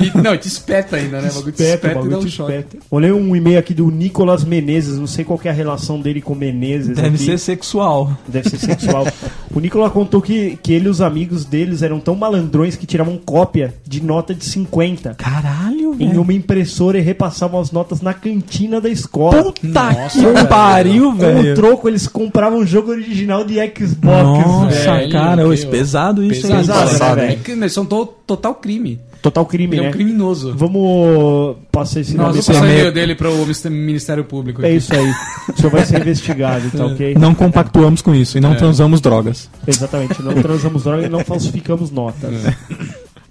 E, 0.00 0.16
não, 0.16 0.36
te 0.36 0.48
espeta 0.48 0.96
ainda, 0.96 1.20
né? 1.20 1.30
O 1.30 1.34
bagulho 1.34 1.52
te 1.52 1.62
Espeta, 1.62 1.64
o 1.64 1.74
espeta 1.74 1.88
dá 1.88 1.94
bagulho 1.94 2.18
um 2.18 2.20
te 2.20 2.28
espeta. 2.28 2.76
Ler 2.92 3.12
um 3.12 3.36
e-mail 3.36 3.58
aqui 3.58 3.74
do 3.74 3.90
Nicolas 3.90 4.44
Menezes, 4.44 4.98
não 4.98 5.06
sei 5.06 5.24
qual 5.24 5.38
que 5.38 5.48
é 5.48 5.50
a 5.50 5.54
relação 5.54 6.00
dele 6.00 6.20
com 6.20 6.34
Menezes. 6.34 6.96
Deve 6.96 7.16
aqui. 7.16 7.24
ser 7.24 7.38
sexual. 7.38 8.16
Deve 8.26 8.48
ser 8.50 8.58
sexual. 8.58 9.06
o 9.54 9.60
Nicolas 9.60 9.92
contou 9.92 10.20
que, 10.20 10.58
que 10.62 10.72
ele 10.72 10.86
e 10.86 10.88
os 10.88 11.00
amigos 11.00 11.44
deles 11.44 11.82
eram 11.82 12.00
tão 12.00 12.14
malandrões 12.14 12.76
que 12.76 12.86
tiravam 12.86 13.18
cópia 13.18 13.74
de 13.86 14.02
nota 14.02 14.34
de 14.34 14.44
50 14.44 15.14
Caralho, 15.14 15.75
em 15.94 16.08
velho. 16.08 16.22
uma 16.22 16.32
impressora 16.32 16.98
e 16.98 17.00
repassavam 17.00 17.60
as 17.60 17.70
notas 17.70 18.00
na 18.00 18.12
cantina 18.14 18.80
da 18.80 18.88
escola. 18.88 19.42
Puta 19.44 19.68
Nossa, 19.92 20.18
que 20.18 20.24
velho. 20.26 20.46
pariu, 20.48 21.04
Com 21.04 21.10
o 21.10 21.14
velho. 21.16 21.54
troco, 21.54 21.88
eles 21.88 22.06
compravam 22.06 22.60
um 22.60 22.66
jogo 22.66 22.90
original 22.90 23.44
de 23.44 23.54
Xbox, 23.54 23.96
Nossa, 24.02 24.66
velho. 24.92 25.12
cara, 25.12 25.44
que- 25.44 25.54
esse 25.54 25.66
pesado 25.66 26.22
isso 26.22 26.46
aí. 26.46 26.52
Pesado, 26.52 26.78
né, 26.84 26.90
Pesado, 26.92 27.14
velho? 27.16 27.32
é 27.32 27.36
que 27.36 27.50
eles 27.52 27.72
são 27.72 27.84
to- 27.84 28.06
total 28.26 28.54
crime. 28.54 29.00
Total 29.22 29.44
crime, 29.44 29.74
Ele 29.74 29.80
é 29.80 29.82
né? 29.84 29.88
um 29.88 29.92
criminoso. 29.92 30.54
Vamos 30.56 31.56
passar 31.72 31.98
esse 32.00 32.12
Não, 32.16 32.24
nome 32.24 32.34
vou 32.34 32.40
Esse 32.40 32.52
passar 32.52 32.62
o 32.64 32.68
e-mail- 32.70 32.92
dele 32.92 33.14
pro 33.16 33.32
Ministério- 33.34 33.76
Ministério 33.76 34.24
Público. 34.24 34.62
É 34.62 34.66
aqui. 34.68 34.76
isso 34.76 34.94
aí. 34.94 35.12
O 35.52 35.56
senhor 35.56 35.70
vai 35.70 35.84
ser 35.84 36.00
investigado, 36.00 36.70
tá 36.70 36.86
ok? 36.86 37.14
Não 37.18 37.34
compactuamos 37.34 38.02
com 38.02 38.14
isso 38.14 38.38
e 38.38 38.40
não 38.40 38.54
transamos 38.54 39.00
drogas. 39.00 39.48
Exatamente. 39.66 40.22
Não 40.22 40.34
transamos 40.34 40.84
droga 40.84 41.06
e 41.06 41.08
não 41.08 41.24
falsificamos 41.24 41.90
notas. 41.90 42.30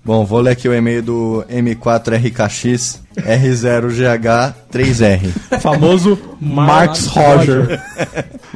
Bom, 0.06 0.24
vou 0.24 0.40
ler 0.40 0.52
aqui 0.52 0.70
o 0.70 0.74
e-mail 0.74 1.02
do 1.02 1.44
M4RKX 1.50 3.00
R0GH3R. 3.18 5.60
Famoso 5.60 6.18
Marx 6.40 7.08
Roger. 7.08 7.82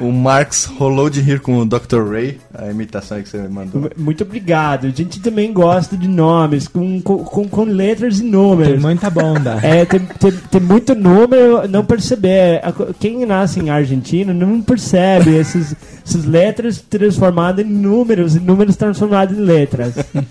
O 0.02 0.14
Marx 0.14 0.64
rolou 0.64 1.10
de 1.10 1.20
rir 1.20 1.42
com 1.42 1.58
o 1.58 1.66
Dr. 1.66 2.10
Ray, 2.10 2.40
a 2.58 2.72
imitação 2.72 3.18
aí 3.18 3.24
que 3.24 3.28
você 3.28 3.38
mandou. 3.50 3.92
Muito 3.98 4.24
obrigado. 4.24 4.88
A 4.88 4.90
gente 4.92 5.20
também 5.20 5.52
gosta 5.52 5.98
de 5.98 6.08
nomes, 6.08 6.70
com, 6.70 7.02
com, 7.02 7.26
com, 7.50 7.64
letras 7.66 8.20
e 8.20 8.24
números. 8.24 8.72
Tem 8.76 8.80
muita 8.80 9.10
bunda. 9.10 9.60
É, 9.62 9.84
tem, 9.84 10.00
tem, 10.00 10.32
tem 10.32 10.62
muito 10.62 10.96
número, 10.96 11.68
não 11.68 11.84
perceber. 11.84 12.62
Co- 12.78 12.94
Quem 12.98 13.26
nasce 13.26 13.60
em 13.60 13.70
Argentina 13.70 14.34
não 14.34 14.62
percebe 14.62 15.36
esses, 15.36 15.76
essas 16.08 16.24
letras 16.24 16.82
transformadas 16.90 17.66
em 17.66 17.70
números 17.70 18.38
e 18.38 18.40
números 18.40 18.78
transformados 18.78 19.38
em 19.38 19.42
letras. 19.42 19.96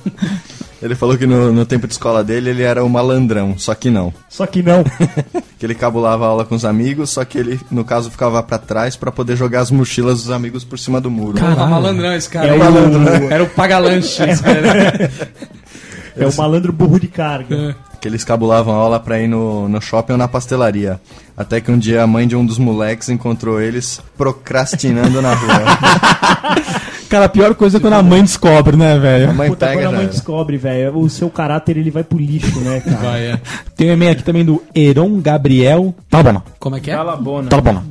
Ele 0.80 0.94
falou 0.94 1.18
que 1.18 1.26
no, 1.26 1.52
no 1.52 1.66
tempo 1.66 1.86
de 1.86 1.94
escola 1.94 2.22
dele 2.22 2.50
ele 2.50 2.62
era 2.62 2.84
o 2.84 2.88
malandrão, 2.88 3.58
só 3.58 3.74
que 3.74 3.90
não. 3.90 4.12
Só 4.28 4.46
que 4.46 4.62
não. 4.62 4.84
Que 5.58 5.66
ele 5.66 5.74
cabulava 5.74 6.24
a 6.24 6.28
aula 6.28 6.44
com 6.44 6.54
os 6.54 6.64
amigos, 6.64 7.10
só 7.10 7.24
que 7.24 7.36
ele, 7.36 7.60
no 7.68 7.84
caso, 7.84 8.12
ficava 8.12 8.40
pra 8.44 8.58
trás 8.58 8.94
pra 8.94 9.10
poder 9.10 9.34
jogar 9.34 9.58
as 9.58 9.72
mochilas 9.72 10.22
dos 10.22 10.30
amigos 10.30 10.62
por 10.62 10.78
cima 10.78 11.00
do 11.00 11.10
muro. 11.10 11.36
Porra, 11.36 11.66
malandrão 11.66 12.14
esse 12.14 12.28
cara. 12.28 12.46
É 12.46 12.52
o 12.52 12.58
malandro. 12.60 13.28
Era 13.28 13.42
o 13.42 13.48
pagalanche. 13.48 14.22
esse 14.22 14.40
cara. 14.40 15.10
É 16.18 16.26
o 16.26 16.36
malandro 16.36 16.72
burro 16.72 16.98
de 16.98 17.06
carga. 17.06 17.76
Que 18.00 18.08
eles 18.08 18.24
cabulavam 18.24 18.74
a 18.74 18.78
aula 18.78 18.98
pra 18.98 19.20
ir 19.20 19.28
no, 19.28 19.68
no 19.68 19.80
shopping 19.80 20.12
ou 20.12 20.18
na 20.18 20.26
pastelaria. 20.26 21.00
Até 21.36 21.60
que 21.60 21.70
um 21.70 21.78
dia 21.78 22.02
a 22.02 22.06
mãe 22.08 22.26
de 22.26 22.34
um 22.34 22.44
dos 22.44 22.58
moleques 22.58 23.08
encontrou 23.08 23.60
eles 23.60 24.00
procrastinando 24.16 25.22
na 25.22 25.34
rua. 25.34 25.62
Cara, 27.08 27.24
a 27.24 27.28
pior 27.28 27.54
coisa 27.54 27.78
é 27.78 27.80
quando 27.80 27.94
a 27.94 28.02
mãe 28.02 28.20
descobre, 28.22 28.76
né, 28.76 28.94
A 28.94 28.98
velho? 28.98 29.34
mãe 29.34 29.48
Puta, 29.48 29.66
pega 29.66 29.80
quando 29.80 29.86
a 29.86 29.92
mãe 29.96 30.04
já. 30.06 30.10
descobre, 30.10 30.56
velho, 30.58 30.98
o 30.98 31.08
seu 31.08 31.30
caráter 31.30 31.76
ele 31.78 31.90
vai 31.90 32.04
pro 32.04 32.18
lixo, 32.18 32.58
né, 32.60 32.80
cara? 32.80 32.96
Vai, 32.98 33.26
é. 33.28 33.40
Tem 33.74 33.88
um 33.90 33.92
e-mail 33.94 34.12
aqui 34.12 34.22
também 34.22 34.44
do 34.44 34.62
Heron 34.74 35.18
Gabriel. 35.20 35.94
Tá 36.10 36.22
bom, 36.22 36.42
Como 36.58 36.76
é 36.76 36.80
que 36.80 36.90
é? 36.90 36.94
Cala 36.94 37.14
a 37.14 37.16
bona. 37.16 37.48
tá 37.48 37.60
bom. 37.60 37.82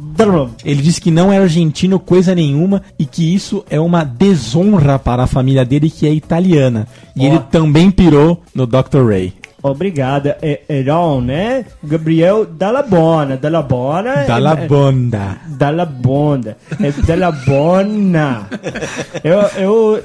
Ele 0.65 0.81
disse 0.81 0.99
que 0.99 1.11
não 1.11 1.31
é 1.31 1.37
argentino 1.37 1.99
coisa 1.99 2.33
nenhuma 2.33 2.81
e 2.97 3.05
que 3.05 3.35
isso 3.35 3.63
é 3.69 3.79
uma 3.79 4.03
desonra 4.03 4.97
para 4.97 5.23
a 5.23 5.27
família 5.27 5.63
dele 5.63 5.89
que 5.91 6.07
é 6.07 6.11
italiana. 6.11 6.87
E 7.15 7.25
ele 7.25 7.39
também 7.51 7.91
pirou 7.91 8.41
no 8.53 8.65
Dr. 8.65 9.05
Ray. 9.07 9.33
Obrigada. 9.61 10.37
É, 10.41 10.61
Heron, 10.69 11.21
né? 11.21 11.65
Gabriel 11.83 12.45
Dalla 12.45 12.83
Bona. 12.83 13.35
Dalla 13.37 13.61
Bona. 13.61 14.23
Dalla 14.25 14.51
é- 14.53 14.67
Bonda. 14.67 15.37
Dalla 15.47 15.85
Bonda. 15.85 16.57
É 16.79 16.91
Dalla 16.91 17.31
Bona. 17.31 18.47
Eu, 19.23 19.39
eu, 19.61 20.03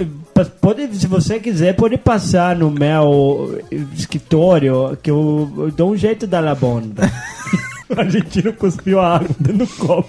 pode, 0.61 0.95
se 0.97 1.07
você 1.07 1.39
quiser, 1.39 1.75
pode 1.75 1.97
passar 1.99 2.57
no 2.57 2.71
meu 2.71 3.61
escritório 3.95 4.97
que 5.03 5.11
eu, 5.11 5.53
eu 5.59 5.71
dou 5.71 5.93
um 5.93 5.97
jeito 5.97 6.27
Dalla 6.27 6.55
Bonda. 6.55 7.11
o 7.89 7.99
argentino 8.01 8.53
cuspiu 8.55 8.99
a 9.01 9.17
água 9.17 9.29
dentro 9.39 9.67
do 9.67 9.67
copo. 9.75 10.09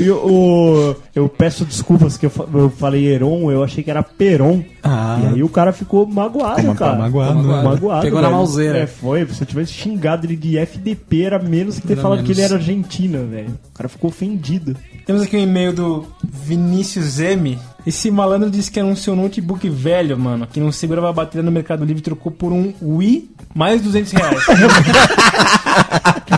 E 0.00 0.10
o, 0.10 0.96
eu 1.14 1.28
peço 1.28 1.64
desculpas 1.64 2.16
que 2.16 2.26
eu, 2.26 2.30
fa- 2.30 2.46
eu 2.52 2.70
falei 2.70 3.06
Heron, 3.06 3.50
eu 3.52 3.62
achei 3.62 3.84
que 3.84 3.90
era 3.90 4.02
Peron. 4.02 4.62
Ah. 4.82 5.18
E 5.22 5.26
aí 5.34 5.42
o 5.42 5.48
cara 5.48 5.72
ficou 5.72 6.06
magoado, 6.06 6.62
Como 6.62 6.74
cara. 6.74 6.96
magoado, 6.96 7.40
Ficou 7.40 7.56
né? 7.56 7.62
magoado, 7.62 8.02
Pegou 8.02 8.20
na 8.20 8.28
velho. 8.28 8.36
mauseira. 8.38 8.78
É, 8.78 8.86
foi. 8.86 9.26
Se 9.26 9.42
eu 9.42 9.46
tivesse 9.46 9.72
xingado 9.72 10.26
ele 10.26 10.36
de 10.36 10.56
FDP, 10.56 11.22
era 11.22 11.38
menos 11.38 11.78
que 11.78 11.86
ter 11.86 11.92
Era 11.92 12.02
falado 12.02 12.18
que 12.18 12.24
menos. 12.28 12.38
ele 12.38 12.46
era 12.46 12.54
argentino, 12.54 13.26
velho. 13.26 13.50
O 13.70 13.74
cara 13.74 13.88
ficou 13.88 14.08
ofendido. 14.10 14.74
Temos 15.06 15.22
aqui 15.22 15.36
um 15.36 15.40
e-mail 15.42 15.72
do 15.72 16.06
Vinícius 16.44 17.20
M. 17.20 17.58
Esse 17.86 18.10
malandro 18.10 18.50
disse 18.50 18.70
que 18.70 18.78
era 18.78 18.86
um 18.86 18.96
seu 18.96 19.16
notebook 19.16 19.68
velho, 19.68 20.18
mano, 20.18 20.46
que 20.46 20.60
não 20.60 20.70
segurava 20.70 21.08
a 21.08 21.12
bateria 21.12 21.42
no 21.42 21.50
Mercado 21.50 21.84
Livre 21.84 22.00
e 22.00 22.04
trocou 22.04 22.30
por 22.30 22.52
um 22.52 22.72
Wii 22.82 23.30
mais 23.54 23.82
200 23.82 24.12
reais. 24.12 24.44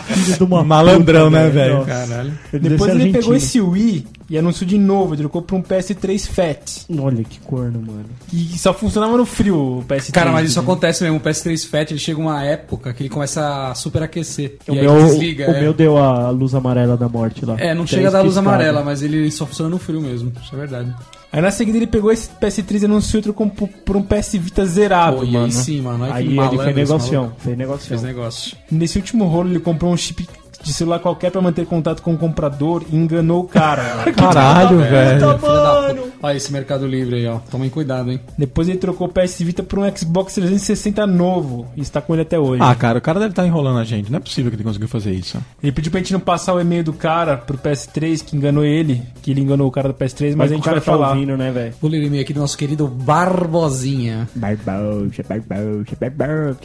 Filho 0.07 0.37
de 0.39 0.45
uma 0.45 0.65
Malandrão, 0.65 1.27
puta, 1.27 1.43
né, 1.43 1.51
velho? 1.51 1.85
Caralho. 1.85 2.33
Depois 2.53 2.83
ele 2.83 2.91
argentino. 2.91 3.13
pegou 3.13 3.35
esse 3.35 3.61
Wii 3.61 4.07
e 4.31 4.39
anunciou 4.39 4.67
de 4.67 4.79
novo, 4.79 5.15
e 5.15 5.19
trocou 5.19 5.43
por 5.43 5.57
um 5.57 5.63
PS3 5.63 6.27
Fat. 6.27 6.87
Olha 6.99 7.23
que 7.23 7.39
corno, 7.41 7.83
mano. 7.83 8.07
Que 8.29 8.59
só 8.59 8.73
funcionava 8.73 9.15
no 9.17 9.27
frio 9.27 9.79
o 9.81 9.85
PS3. 9.85 10.13
Cara, 10.13 10.33
mas 10.33 10.49
isso 10.49 10.59
entendeu? 10.59 10.73
acontece 10.73 11.05
mesmo. 11.05 11.19
O 11.19 11.21
PS3 11.21 11.69
Fat 11.69 11.91
ele 11.91 12.01
chega 12.01 12.19
uma 12.19 12.43
época 12.43 12.95
que 12.95 13.03
ele 13.03 13.11
começa 13.11 13.69
a 13.69 13.75
superaquecer. 13.75 14.57
O 14.67 14.73
e 14.73 14.81
meu, 14.81 15.05
desliga. 15.05 15.51
o 15.51 15.55
é. 15.55 15.61
meu 15.61 15.75
deu 15.75 15.99
a 15.99 16.31
luz 16.31 16.55
amarela 16.55 16.97
da 16.97 17.11
morte 17.11 17.45
lá. 17.45 17.57
É, 17.59 17.75
não 17.75 17.85
Três 17.85 17.91
chega 17.91 18.09
a 18.09 18.11
dar 18.11 18.23
luz 18.23 18.39
amarela, 18.39 18.83
mas 18.83 19.03
ele 19.03 19.31
só 19.31 19.45
funciona 19.45 19.69
no 19.69 19.79
frio 19.79 20.01
mesmo. 20.01 20.33
Isso 20.43 20.55
é 20.55 20.59
verdade. 20.59 20.95
Aí 21.33 21.41
na 21.41 21.51
seguida 21.51 21.79
ele 21.79 21.87
pegou 21.87 22.13
esse 22.13 22.29
PS3 22.29 22.83
e 22.83 22.85
anunciou 22.85 23.21
e 23.21 23.23
trocou 23.23 23.49
por, 23.49 23.97
um 23.97 24.03
PS 24.03 24.35
Vita 24.35 24.67
zerado, 24.67 25.21
Pô, 25.21 25.25
mano. 25.25 25.47
aí 25.47 25.53
sim, 25.53 25.81
mano. 25.81 26.05
Aí 26.05 26.29
que 26.29 26.35
ele 26.39 26.59
fez 26.59 26.77
negocião. 26.77 27.33
Fez 27.39 27.57
negocião. 27.57 27.89
Fez 27.89 28.03
negócio. 28.03 28.57
Nesse 28.71 28.99
último 28.99 29.25
rolo 29.25 29.49
ele 29.49 29.61
comprou 29.61 29.91
um 29.91 29.97
chip 29.97 30.29
de 30.63 30.73
celular 30.73 30.99
qualquer 30.99 31.31
pra 31.31 31.41
manter 31.41 31.67
contato 31.67 32.03
com 32.03 32.15
o 32.15 32.19
comprador 32.19 32.83
e 32.91 32.97
enganou 32.97 33.41
o 33.43 33.45
cara. 33.49 33.83
Caralho, 34.17 34.79
velho. 34.79 35.21
Da 35.21 35.35
puta. 35.35 36.13
Olha 36.23 36.37
esse 36.37 36.53
Mercado 36.53 36.87
Livre 36.87 37.17
aí, 37.17 37.27
ó. 37.27 37.39
Tomem 37.51 37.69
cuidado, 37.69 38.11
hein. 38.13 38.21
Depois 38.39 38.69
ele 38.69 38.79
trocou 38.79 39.09
o 39.09 39.11
PS 39.11 39.41
Vita 39.43 39.63
por 39.63 39.79
um 39.79 39.97
Xbox 39.97 40.35
360 40.35 41.07
novo 41.07 41.67
e 41.77 41.81
está 41.81 42.01
com 42.01 42.13
ele 42.15 42.23
até 42.23 42.39
hoje. 42.39 42.63
Ah, 42.63 42.75
cara, 42.75 42.99
o 42.99 43.01
cara 43.03 43.19
deve 43.19 43.31
estar 43.33 43.47
enrolando 43.47 43.79
a 43.81 43.85
gente. 43.85 44.11
Não 44.11 44.19
é 44.19 44.21
possível 44.21 44.51
que 44.51 44.57
ele 44.57 44.65
conseguiu 44.65 44.89
fazer 44.89 45.13
isso. 45.13 45.39
Ele 45.63 45.73
pediu 45.73 45.91
pra 45.91 46.01
gente 46.01 46.13
não 46.13 46.21
passar 46.21 46.55
o 46.55 46.61
e-mail 46.61 46.85
do 46.85 46.93
cara 46.93 47.37
pro 47.37 47.59
PS3 47.59 48.23
que 48.25 48.37
enganou 48.37 48.65
ele, 48.65 49.03
que 49.23 49.31
ele 49.33 49.41
enganou 49.41 49.67
o 49.67 49.71
cara 49.71 49.89
do 49.89 49.95
PS3, 49.95 50.29
mas, 50.29 50.37
Mas 50.37 50.53
a 50.53 50.55
gente 50.55 50.65
cara 50.65 50.77
vai 50.79 50.85
tá 50.85 50.93
falar. 50.93 51.11
ouvindo, 51.11 51.37
né, 51.37 51.51
velho? 51.51 51.75
Vou 51.81 51.91
ler 51.91 51.99
o 51.99 52.07
e-mail 52.07 52.23
aqui 52.23 52.33
do 52.33 52.41
nosso 52.41 52.57
querido 52.57 52.87
Barbosinha. 52.87 54.29
Barbosa, 54.35 55.23
Barbosa, 55.29 55.97
Barbosa. 56.11 56.59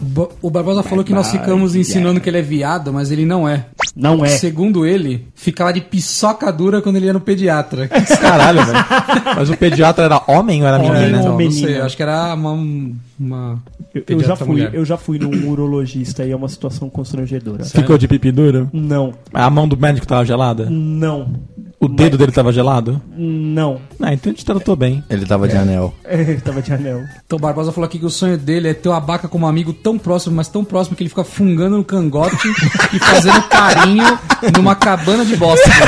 O 0.00 0.04
Ba- 0.04 0.28
O 0.42 0.50
Barbosa 0.50 0.82
falou 0.82 1.04
que 1.04 1.12
nós 1.12 1.30
ficamos 1.30 1.74
ensinando 1.74 2.20
que 2.20 2.28
ele 2.28 2.38
é 2.38 2.42
viado, 2.42 2.92
mas 2.92 3.10
ele 3.10 3.24
não 3.26 3.33
é. 3.48 3.66
Não 3.96 4.24
é. 4.24 4.28
Segundo 4.28 4.84
ele, 4.86 5.28
ficava 5.34 5.72
de 5.72 5.80
piçoca 5.80 6.52
dura 6.52 6.80
quando 6.82 6.96
ele 6.96 7.06
ia 7.06 7.12
no 7.12 7.20
pediatra. 7.20 7.86
Caralho, 8.20 8.64
velho. 8.64 8.78
Mas 9.36 9.50
o 9.50 9.56
pediatra 9.56 10.04
era 10.04 10.22
homem 10.26 10.62
ou 10.62 10.68
era 10.68 10.78
Homem 10.78 10.90
menina? 10.92 11.16
ou 11.16 11.20
Então, 11.20 11.30
não 11.32 11.36
menina? 11.38 11.66
sei, 11.68 11.80
acho 11.80 11.96
que 11.96 12.02
era 12.02 12.34
uma. 12.34 12.52
uma 13.18 13.62
Eu, 14.08 14.20
já 14.22 14.34
fui, 14.36 14.46
mulher. 14.48 14.70
eu 14.74 14.84
já 14.84 14.96
fui 14.96 15.18
num 15.18 15.46
urologista 15.50 16.24
e 16.24 16.30
é 16.32 16.36
uma 16.36 16.48
situação 16.48 16.88
constrangedora. 16.90 17.64
Ficou 17.64 17.96
de 17.98 18.08
pipi 18.08 18.32
duro? 18.32 18.68
Não, 18.72 19.12
A 19.32 19.48
mão 19.50 19.68
do 19.68 19.76
médico 19.76 20.06
tava 20.06 20.24
gelada? 20.24 20.66
não, 20.68 21.28
O 21.84 21.88
dedo 21.88 22.18
dele 22.18 22.32
tava 22.32 22.52
gelado? 22.52 23.00
não. 23.16 23.80
Ah, 24.00 24.12
então 24.12 24.30
a 24.30 24.34
gente 24.34 24.44
tratou 24.44 24.76
bem. 24.76 25.02
Ele 25.08 25.24
tava 25.24 25.48
de 25.48 25.56
anel. 25.56 25.94
Ele 26.04 26.38
tava 26.40 26.60
de 26.60 26.72
anel. 26.72 27.00
Então 27.24 27.38
o 27.38 27.40
Barbosa 27.40 27.72
falou 27.72 27.86
aqui 27.86 27.98
que 27.98 28.04
o 28.06 28.10
sonho 28.10 28.36
dele 28.36 28.68
é 28.68 28.74
ter 28.74 28.88
o 28.88 28.92
Abaca 28.92 29.28
como 29.28 29.46
amigo 29.46 29.72
tão 29.72 29.96
próximo, 29.98 30.34
mas 30.36 30.48
tão 30.48 30.62
próximo 30.64 30.94
que 30.96 31.02
ele 31.02 31.08
fica 31.08 31.24
fungando 31.24 31.76
no 31.78 31.84
cangote 31.84 32.36
e 32.92 32.98
fazendo 32.98 33.42
carinho 33.44 34.18
numa 34.56 34.74
cabana 34.74 35.24
de 35.24 35.36
bosta. 35.36 35.68
O 35.68 35.72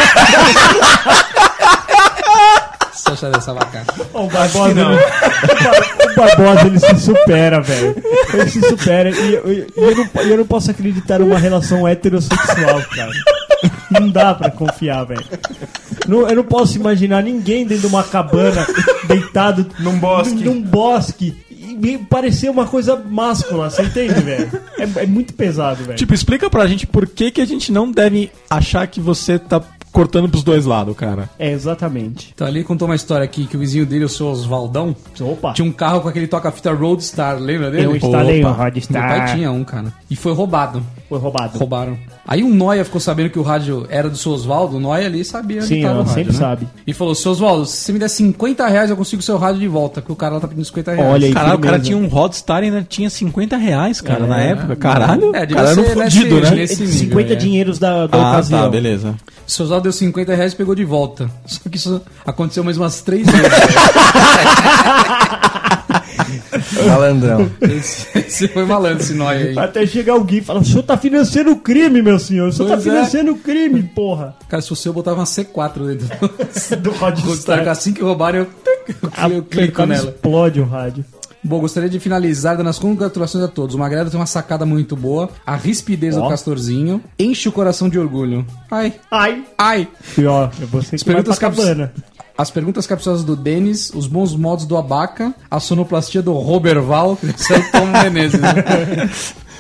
que 2.91 2.97
você 2.97 3.11
acha 3.13 3.31
dessa 3.31 3.55
vaca? 3.55 3.85
O 4.15 4.27
Barbosa, 4.29 4.71
ele, 4.71 4.83
o 4.83 5.65
Bar- 5.65 6.13
o 6.13 6.17
Barbosa, 6.17 6.67
ele 6.67 6.79
se 6.81 6.99
supera, 7.01 7.61
velho. 7.61 7.95
Ele 8.33 8.49
se 8.51 8.61
supera. 8.61 9.11
E, 9.11 9.35
eu- 9.35 9.53
e 9.53 9.67
eu, 9.77 9.97
não, 9.97 10.09
e 10.25 10.31
eu 10.31 10.37
não 10.39 10.47
posso 10.47 10.71
acreditar 10.71 11.19
numa 11.19 11.39
relação 11.39 11.87
heterossexual, 11.87 12.81
cara. 12.95 13.13
Não 13.91 14.09
dá 14.11 14.35
pra 14.35 14.51
confiar, 14.51 15.05
velho. 15.05 15.25
Não- 16.09 16.29
eu 16.29 16.37
não 16.37 16.45
posso 16.45 16.77
imaginar 16.77 17.23
ninguém 17.23 17.65
dentro 17.67 17.83
de 17.83 17.95
uma 17.95 18.03
cabana, 18.03 18.67
deitado 19.07 19.67
Num 19.79 19.99
bosque. 19.99 20.45
num 20.45 20.61
bosque 20.63 21.35
e 21.51 21.75
me 21.75 21.99
parecer 21.99 22.51
uma 22.51 22.67
coisa 22.67 22.97
máscula, 22.97 23.71
você 23.71 23.83
entende, 23.83 24.21
velho? 24.21 24.51
É, 24.79 25.03
é 25.03 25.07
muito 25.07 25.35
pesado, 25.35 25.85
velho. 25.85 25.97
Tipo, 25.99 26.15
explica 26.15 26.49
pra 26.51 26.67
gente 26.67 26.87
por 26.87 27.07
que, 27.07 27.31
que 27.31 27.41
a 27.41 27.47
gente 27.47 27.71
não 27.73 27.91
deve 27.91 28.31
achar 28.51 28.87
que 28.87 29.01
você 29.01 29.39
tá 29.39 29.63
cortando 29.93 30.29
pros 30.29 30.43
dois 30.43 30.67
lados, 30.67 30.95
cara. 30.95 31.31
É, 31.39 31.51
exatamente. 31.51 32.31
Então 32.35 32.47
ali 32.47 32.63
contou 32.63 32.87
uma 32.87 32.95
história 32.95 33.25
aqui 33.25 33.47
que 33.47 33.57
o 33.57 33.61
vizinho 33.61 33.87
dele, 33.87 34.05
o 34.05 34.09
seu 34.11 34.27
Oswaldão, 34.27 34.95
Opa. 35.19 35.55
tinha 35.55 35.67
um 35.67 35.73
carro 35.73 36.03
com 36.03 36.09
aquele 36.09 36.27
toca-fita 36.27 36.71
Roadstar, 36.75 37.39
lembra 37.39 37.71
dele? 37.71 37.87
Eu 37.87 37.97
instalei 37.97 38.45
Opa. 38.45 38.65
Rodstar. 38.65 39.09
Meu 39.09 39.19
pai 39.19 39.35
tinha 39.35 39.51
um, 39.51 39.65
cara. 39.65 39.91
E 40.11 40.15
foi 40.15 40.35
roubado. 40.35 40.83
Foi 41.09 41.19
roubado. 41.21 41.57
Roubaram. 41.59 41.97
Aí 42.27 42.43
o 42.43 42.49
Noia 42.49 42.85
ficou 42.85 43.01
sabendo 43.01 43.31
que 43.31 43.39
o 43.39 43.43
rádio 43.43 43.87
era 43.89 44.11
do 44.11 44.17
seu 44.17 44.33
Oswaldo. 44.33 44.77
O 44.77 44.81
Noia 44.81 45.07
ali 45.07 45.25
sabia 45.25 45.59
onde 45.59 45.69
Sim, 45.69 45.83
tava 45.83 45.93
ela 45.95 46.03
o 46.03 46.05
rádio, 46.05 46.15
sempre 46.17 46.33
né? 46.33 46.39
sabe. 46.39 46.69
E 46.85 46.93
falou, 46.93 47.15
seu 47.15 47.31
Oswaldo, 47.31 47.65
se 47.67 47.77
você 47.77 47.93
me 47.93 47.99
der 48.01 48.09
50 48.09 48.67
reais, 48.67 48.91
eu 48.91 48.97
consigo 48.97 49.23
seu 49.23 49.39
rádio 49.39 49.61
de 49.61 49.69
volta. 49.69 50.03
Que 50.03 50.11
o 50.11 50.17
cara 50.17 50.35
lá 50.35 50.41
tá 50.41 50.49
pedindo 50.49 50.65
50 50.65 50.93
reais. 50.95 51.13
Olha 51.13 51.27
aí. 51.29 51.33
Caralho, 51.33 51.55
o 51.57 51.61
cara 51.61 51.79
tinha 51.79 51.97
um 51.97 52.09
Rodstar 52.09 52.63
e 52.65 52.67
ainda 52.67 52.85
tinha 52.89 53.09
50 53.09 53.57
reais, 53.57 54.01
cara, 54.01 54.25
É, 54.25 54.27
na 54.29 54.41
época. 54.41 54.75
Caralho, 54.77 55.27
É, 55.37 55.43
o 55.43 55.47
devia 55.47 55.57
cara 55.57 55.71
era 55.71 55.81
um 55.81 55.85
ser 55.85 55.95
fudido, 55.95 56.35
nesse- 56.41 56.51
né? 56.51 56.57
nesse- 56.57 56.81
nível, 56.83 56.99
50 56.99 57.33
é. 57.33 57.37
dinheiros 57.37 57.79
da, 57.79 58.07
da 58.09 58.19
Ah, 58.19 58.31
ocasião. 58.33 58.61
tá, 58.63 58.69
beleza. 58.69 59.15
O 59.47 59.51
seu 59.51 59.65
Oswaldo 59.65 59.85
deu 59.85 59.93
50 59.93 60.35
reais 60.35 60.53
e 60.55 60.57
pegou 60.57 60.75
de 60.75 60.85
volta. 60.85 61.31
Só 61.47 61.61
que 61.71 61.77
isso 61.77 62.03
aconteceu 62.27 62.65
mais 62.65 62.77
umas 62.77 63.01
três 63.03 63.25
vezes. 63.27 63.47
Malandrão. 66.87 67.51
esse, 67.61 68.19
esse 68.19 68.49
foi 68.49 68.65
malandro 68.65 69.03
esse 69.03 69.15
Noia 69.15 69.47
aí. 69.51 69.59
Até 69.59 69.87
chegar 69.87 70.15
alguém 70.15 70.39
e 70.39 70.43
falar, 70.43 70.61
o 70.61 70.65
senhor 70.65 70.83
tá 70.83 70.97
financiando 70.97 71.51
o 71.53 71.57
crime, 71.57 72.03
meu 72.03 72.19
senhor. 72.19 72.49
O 72.49 72.53
senhor 72.53 72.69
Pois 72.69 72.85
tá 72.85 72.91
é. 72.91 72.95
financiando 72.95 73.33
o 73.33 73.39
crime, 73.39 73.83
porra. 73.83 74.37
Cara, 74.49 74.63
se 74.63 74.69
fosse 74.69 74.89
eu, 74.89 74.93
botava 74.93 75.19
uma 75.19 75.25
C4 75.25 75.87
dentro 75.87 76.07
do 76.09 76.77
Do 76.77 76.91
Rodstar. 76.91 77.67
Assim 77.69 77.93
que 77.93 78.03
roubarem, 78.03 78.41
eu, 78.41 78.49
eu, 79.29 79.37
eu 79.37 79.43
clico 79.43 79.85
nela. 79.87 80.11
explode 80.11 80.61
o 80.61 80.65
rádio. 80.65 81.05
Bom, 81.47 81.61
gostaria 81.61 81.89
de 81.89 82.01
finalizar 82.01 82.57
dando 82.57 82.69
as 82.69 82.79
congratulações 82.79 83.45
a 83.45 83.49
todos. 83.49 83.77
O 83.77 83.79
Magrelo 83.79 84.11
tem 84.11 84.19
uma 84.19 84.27
sacada 84.27 84.67
muito 84.67 84.97
boa. 84.97 85.31
A 85.47 85.55
rispidez 85.55 86.17
Ó. 86.17 86.23
do 86.23 86.29
Castorzinho 86.29 87.01
enche 87.17 87.49
o 87.49 87.53
coração 87.53 87.89
de 87.89 87.99
orgulho. 87.99 88.45
Ai, 88.69 88.95
Ai. 89.11 89.45
ai. 89.57 89.89
E 90.19 90.27
ó, 90.27 90.47
é 90.47 90.67
você 90.67 90.97
perguntas, 91.05 91.39
cabana. 91.39 91.93
as 92.37 92.51
perguntas 92.51 92.85
capciosas 92.87 93.25
do 93.25 93.37
Denis, 93.37 93.91
os 93.95 94.09
bons 94.09 94.35
modos 94.35 94.67
do 94.67 94.77
Abaca, 94.77 95.33
a 95.49 95.61
sonoplastia 95.61 96.21
do 96.21 96.33
Roberval, 96.33 97.17
que 97.17 97.53
é 97.53 97.59
o 97.59 97.71
Tom 97.71 97.87
Menezes. 97.87 98.41
né? 98.41 99.09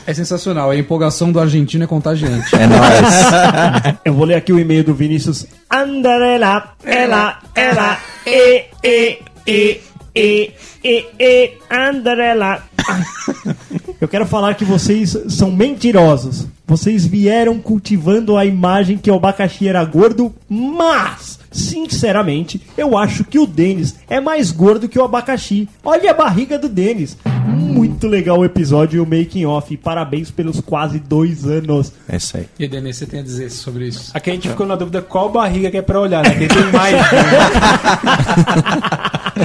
É 0.08 0.14
sensacional, 0.14 0.70
a 0.70 0.76
empolgação 0.76 1.32
do 1.32 1.40
argentino 1.40 1.82
é 1.84 1.86
contagiante. 1.86 2.54
É 2.54 2.66
nóis. 2.66 3.96
Eu 4.04 4.14
vou 4.14 4.24
ler 4.24 4.34
aqui 4.34 4.52
o 4.52 4.58
e-mail 4.58 4.84
do 4.84 4.94
Vinícius 4.94 5.46
Andarela, 5.72 6.72
ela, 6.84 7.38
ela, 7.54 7.98
e, 8.24 8.64
e, 8.84 9.18
e, 9.46 9.80
e, 10.16 10.50
e, 10.82 11.04
e, 11.20 11.52
Andarela. 11.70 12.62
Eu 14.00 14.08
quero 14.08 14.26
falar 14.26 14.54
que 14.54 14.64
vocês 14.64 15.16
são 15.28 15.50
mentirosos. 15.50 16.46
Vocês 16.66 17.06
vieram 17.06 17.58
cultivando 17.58 18.36
a 18.36 18.44
imagem 18.44 18.98
que 18.98 19.10
o 19.10 19.14
abacaxi 19.14 19.68
era 19.68 19.84
gordo, 19.84 20.34
mas, 20.48 21.38
sinceramente, 21.50 22.60
eu 22.76 22.98
acho 22.98 23.24
que 23.24 23.38
o 23.38 23.46
Denis 23.46 23.94
é 24.08 24.20
mais 24.20 24.50
gordo 24.50 24.88
que 24.88 24.98
o 24.98 25.04
abacaxi. 25.04 25.68
Olha 25.84 26.10
a 26.10 26.14
barriga 26.14 26.58
do 26.58 26.68
Denis. 26.68 27.16
Muito 27.46 28.08
legal 28.08 28.40
o 28.40 28.44
episódio 28.44 28.96
e 28.96 29.00
o 29.00 29.06
making 29.06 29.46
off. 29.46 29.76
Parabéns 29.76 30.30
pelos 30.30 30.60
quase 30.60 30.98
dois 30.98 31.46
anos. 31.46 31.92
É 32.08 32.16
isso 32.16 32.36
aí. 32.36 32.48
E 32.58 32.66
Denis, 32.66 32.96
você 32.96 33.06
tem 33.06 33.20
a 33.20 33.22
dizer 33.22 33.50
sobre 33.50 33.86
isso? 33.86 34.10
Aqui 34.12 34.30
a 34.30 34.34
gente 34.34 34.48
ficou 34.48 34.66
na 34.66 34.74
dúvida 34.74 35.00
qual 35.00 35.30
barriga 35.30 35.70
que 35.70 35.76
é 35.76 35.82
pra 35.82 36.00
olhar, 36.00 36.24
né? 36.24 36.34
Quem 36.34 36.48
tem 36.48 36.72
mais. 36.72 36.96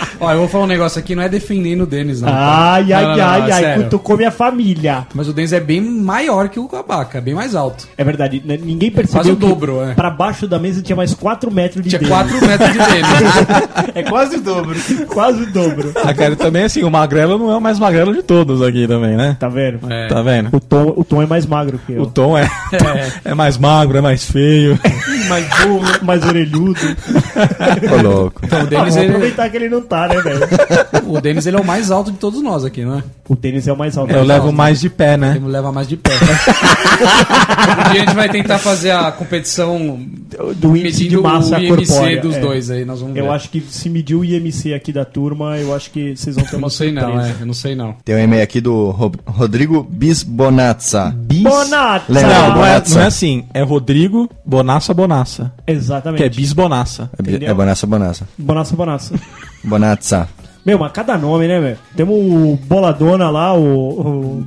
Ó, 0.21 0.31
eu 0.31 0.37
vou 0.39 0.47
falar 0.47 0.63
um 0.65 0.67
negócio 0.67 0.99
aqui, 0.99 1.15
não 1.15 1.23
é 1.23 1.27
defendendo 1.29 1.81
o 1.81 1.85
Denis, 1.85 2.21
não. 2.21 2.29
tá? 2.29 2.73
Ai, 2.73 2.93
ai, 2.93 3.03
Não, 3.03 3.09
não, 3.11 3.17
não, 3.17 3.25
ai, 3.25 3.39
é 3.49 3.53
ai, 3.53 3.61
sério. 3.63 3.83
cutucou 3.85 4.15
minha 4.17 4.31
família. 4.31 5.07
Mas 5.15 5.27
o 5.27 5.33
Denis 5.33 5.51
é 5.51 5.59
bem 5.59 5.81
maior 5.81 6.47
que 6.49 6.59
o 6.59 6.69
Abaca, 6.73 7.19
bem 7.19 7.33
mais 7.33 7.55
alto. 7.55 7.87
É 7.97 8.03
verdade, 8.03 8.41
né? 8.45 8.57
ninguém 8.61 8.91
percebeu 8.91 9.19
Quase 9.23 9.31
o 9.31 9.35
que 9.35 9.45
dobro, 9.45 9.81
é. 9.83 9.93
pra 9.95 10.09
baixo 10.11 10.47
da 10.47 10.59
mesa 10.59 10.81
tinha 10.81 10.95
mais 10.95 11.13
4 11.13 11.51
metros 11.51 11.83
de 11.83 11.89
Tinha 11.89 11.99
dedo. 11.99 12.09
4 12.09 12.47
metros 12.47 12.71
de 12.71 12.77
Denis. 12.77 13.91
É 13.95 14.03
quase 14.03 14.35
o 14.37 14.41
dobro. 14.41 14.77
Quase 15.07 15.41
o 15.43 15.45
dobro. 15.51 15.91
Ah, 15.95 16.13
cara, 16.13 16.35
também 16.35 16.63
assim, 16.63 16.83
o 16.83 16.89
magrelo 16.91 17.37
não 17.37 17.51
é 17.51 17.57
o 17.57 17.61
mais 17.61 17.77
magrelo 17.79 18.13
de 18.13 18.21
todos 18.23 18.61
aqui 18.61 18.87
também, 18.87 19.15
né? 19.17 19.35
Tá 19.39 19.49
vendo? 19.49 19.79
É. 19.91 20.07
Tá 20.07 20.21
vendo? 20.21 20.49
O, 20.55 20.59
tom, 20.59 20.93
o 20.95 21.03
tom 21.03 21.21
é 21.21 21.25
mais 21.25 21.45
magro 21.45 21.79
que 21.85 21.93
eu. 21.93 22.03
O 22.03 22.05
Tom 22.05 22.37
é, 22.37 22.47
é 23.25 23.33
mais 23.33 23.57
magro, 23.57 23.97
é 23.97 24.01
mais 24.01 24.23
feio. 24.25 24.79
mais 25.27 25.45
burro, 25.61 26.05
mais 26.05 26.23
orelhudo. 26.25 26.79
Ô, 27.91 28.01
louco. 28.01 28.41
Então, 28.43 28.59
o 28.59 28.63
Ah, 28.63 28.65
Denis, 28.65 28.83
vamos 28.95 28.95
ele, 28.97 29.05
aproveitar 29.07 29.49
que 29.49 29.57
ele 29.57 29.69
não 29.69 29.81
tá, 29.81 30.07
né, 30.13 30.21
velho? 30.21 30.47
o 31.07 31.21
Denis 31.21 31.45
ele 31.45 31.57
é 31.57 31.59
o 31.59 31.65
mais 31.65 31.91
alto 31.91 32.11
de 32.11 32.17
todos 32.17 32.41
nós 32.41 32.63
aqui, 32.63 32.83
não 32.83 32.99
é? 32.99 33.03
O 33.27 33.35
tênis 33.35 33.67
é 33.67 33.73
o 33.73 33.77
mais 33.77 33.97
alto. 33.97 34.11
Eu 34.11 34.23
levo 34.23 34.51
mais 34.51 34.81
de 34.81 34.89
pé, 34.89 35.15
né? 35.15 35.33
Ele 35.37 35.47
leva 35.47 35.71
mais 35.71 35.87
de 35.87 35.95
pé. 35.95 36.11
um 37.87 37.91
dia 37.91 38.03
a 38.03 38.05
gente 38.05 38.15
vai 38.15 38.29
tentar 38.29 38.59
fazer 38.59 38.91
a 38.91 39.11
competição 39.11 39.99
do 40.57 40.75
índice 40.75 40.97
de 40.97 41.15
medindo 41.15 41.23
massa 41.23 41.57
o 41.57 41.61
IMC 41.61 41.87
corpórea. 41.87 42.21
dos 42.21 42.35
é. 42.35 42.39
dois 42.39 42.69
aí, 42.69 42.83
nós 42.83 42.99
vamos 42.99 43.13
ver. 43.13 43.21
Eu 43.21 43.31
acho 43.31 43.49
que 43.49 43.61
se 43.61 43.89
medir 43.89 44.15
o 44.15 44.25
IMC 44.25 44.73
aqui 44.73 44.91
da 44.91 45.05
turma, 45.05 45.57
eu 45.57 45.73
acho 45.73 45.91
que 45.91 46.15
vocês 46.15 46.35
vão 46.35 46.45
ter 46.45 46.55
Eu 46.55 46.57
uma 46.57 46.65
não 46.65 46.69
sei 46.69 46.91
não, 46.91 47.21
é, 47.21 47.35
eu 47.39 47.45
não 47.45 47.53
sei 47.53 47.75
não. 47.75 47.95
Tem 48.03 48.15
um 48.15 48.19
e-mail 48.19 48.43
aqui 48.43 48.59
do 48.59 48.91
Ro- 48.91 49.11
Rodrigo 49.25 49.81
Bisbonazza. 49.89 51.13
Bis... 51.15 51.43
Bonazza! 51.43 52.05
Lembra? 52.09 52.33
Não, 52.33 52.55
não 52.55 52.65
é, 52.65 52.83
não 52.85 53.01
é 53.01 53.05
assim. 53.05 53.45
É 53.53 53.63
Rodrigo 53.63 54.29
Bonassa 54.45 54.93
Bonassa. 54.93 55.53
Exatamente. 55.65 56.19
Que 56.19 56.25
é 56.25 56.29
Bis 56.29 56.53
Bonassa. 56.53 57.09
É, 57.25 57.45
é 57.45 57.53
Bonassa 57.53 57.87
Bonassa. 57.87 58.27
Bonassa, 58.37 58.75
bonassa. 58.75 59.15
Bonazza. 59.63 60.27
Meu, 60.65 60.77
mas 60.77 60.91
cada 60.91 61.17
nome, 61.17 61.47
né, 61.47 61.59
velho? 61.59 61.77
Temos 61.95 62.15
o 62.15 62.57
Boladona 62.67 63.29
lá, 63.29 63.53
o. 63.53 63.61
o 63.99 64.43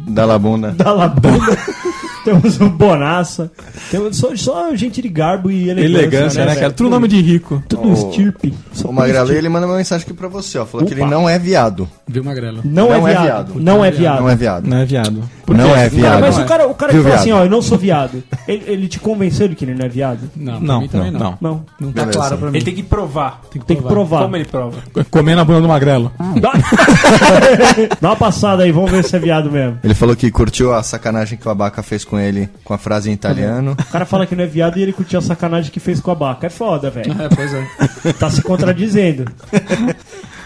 Dalla 0.73 1.09
bunda. 1.09 1.59
Temos 2.25 2.61
o 2.61 2.69
Bonassa. 2.69 3.51
Temos 3.91 4.17
só, 4.17 4.35
só 4.35 4.75
gente 4.75 5.03
de 5.03 5.09
garbo 5.09 5.51
e 5.51 5.69
elegância, 5.69 5.85
Elegância, 5.99 6.41
né, 6.45 6.49
velho? 6.51 6.61
cara? 6.61 6.73
Tudo 6.73 6.91
nome 6.91 7.07
de 7.09 7.21
rico. 7.21 7.63
Tudo 7.69 7.89
O- 7.89 7.93
estirpe. 7.93 8.55
O 8.85 9.05
estirpe. 9.05 9.33
ele 9.35 9.49
manda 9.49 9.67
uma 9.67 9.77
mensagem 9.77 10.05
aqui 10.05 10.15
pra 10.15 10.29
você, 10.29 10.59
ó. 10.59 10.65
Falou 10.67 10.87
que 10.87 10.95
ele 10.95 11.03
Opa. 11.03 11.11
não 11.11 11.29
é 11.29 11.39
viado. 11.39 11.89
Viu, 12.09 12.25
Magrelo? 12.25 12.61
Não, 12.65 12.89
Não 12.89 13.07
é 13.09 13.13
é 13.13 13.15
viado. 13.23 13.25
viado. 13.25 13.55
Não 13.61 13.85
é 13.85 13.91
viado. 13.91 14.21
Não 14.21 14.29
é 14.31 14.35
viado. 14.37 14.67
Não 14.67 14.79
é 14.79 14.85
viado. 14.85 15.31
Não 15.47 15.65
é 15.71 15.75
Cara, 15.75 15.89
viado. 15.91 16.21
mas 16.23 16.35
Não 16.37 16.41
o 16.43 16.45
é. 16.45 16.49
cara, 16.49 16.67
o 16.69 16.75
cara 16.75 16.93
que 16.93 17.03
fala 17.03 17.15
assim, 17.17 17.25
viado? 17.27 17.39
ó, 17.41 17.45
eu 17.45 17.51
não 17.51 17.61
sou 17.61 17.77
viado. 17.77 18.23
Ele, 18.49 18.63
ele 18.67 18.89
te 18.89 18.99
convenceu 18.99 19.47
de 19.47 19.55
que 19.55 19.65
ele 19.65 19.75
não 19.75 19.85
é 19.85 19.89
viado? 19.89 20.21
Não, 20.35 20.57
pra 20.59 20.67
Não, 20.67 20.81
mim 20.81 20.89
também 20.89 21.11
não, 21.11 21.21
não. 21.21 21.39
não. 21.39 21.39
Não. 21.41 21.65
Não 21.81 21.93
tá 21.93 22.01
Beleza. 22.01 22.19
claro 22.19 22.39
pra 22.39 22.51
mim. 22.51 22.57
Ele 22.57 22.65
tem 22.65 22.75
que 22.75 22.83
provar. 22.83 23.43
Tem 23.67 23.77
que 23.77 23.83
provar. 23.83 24.23
Como 24.23 24.37
ele 24.37 24.45
prova? 24.47 24.79
Comendo 25.11 25.41
a 25.43 25.45
bunda 25.45 25.61
do 25.61 25.69
magrelo. 25.69 26.11
Dá... 26.41 26.53
Dá 28.01 28.09
uma 28.11 28.17
passada 28.17 28.63
aí, 28.63 28.73
vamos 28.73 28.91
ver 28.91 29.05
se 29.05 29.15
é 29.15 29.19
viado 29.19 29.51
mesmo. 29.51 29.79
Ele 29.85 29.95
falou 29.95 30.17
que 30.17 30.31
curtiu 30.31 30.73
a 30.75 30.83
sacanagem 30.83 31.37
que 31.39 31.47
o 31.47 31.51
Abaca 31.51 31.83
fez 31.83 32.05
com 32.05 32.14
ele 32.19 32.49
com 32.65 32.73
a 32.75 32.79
frase 32.79 33.11
em 33.11 33.13
italiano. 33.13 33.77
O 33.79 33.93
cara 33.93 34.05
fala 34.05 34.27
que 34.27 34.35
não 34.35 34.45
é 34.45 34.47
viado 34.47 34.79
e 34.79 34.83
ele 34.83 34.93
curtiu 34.93 35.19
a 35.19 35.23
sacanagem 35.23 35.71
que 35.71 35.81
fez 35.81 36.01
com 36.01 36.11
a 36.11 36.15
Baca. 36.15 36.47
É 36.47 36.51
foda, 36.51 36.91
velho. 36.91 37.13
É, 37.21 37.29
pois 37.35 37.53
é. 37.55 38.13
Tá 38.15 38.31
se 38.31 38.43
contradizendo. 38.43 39.25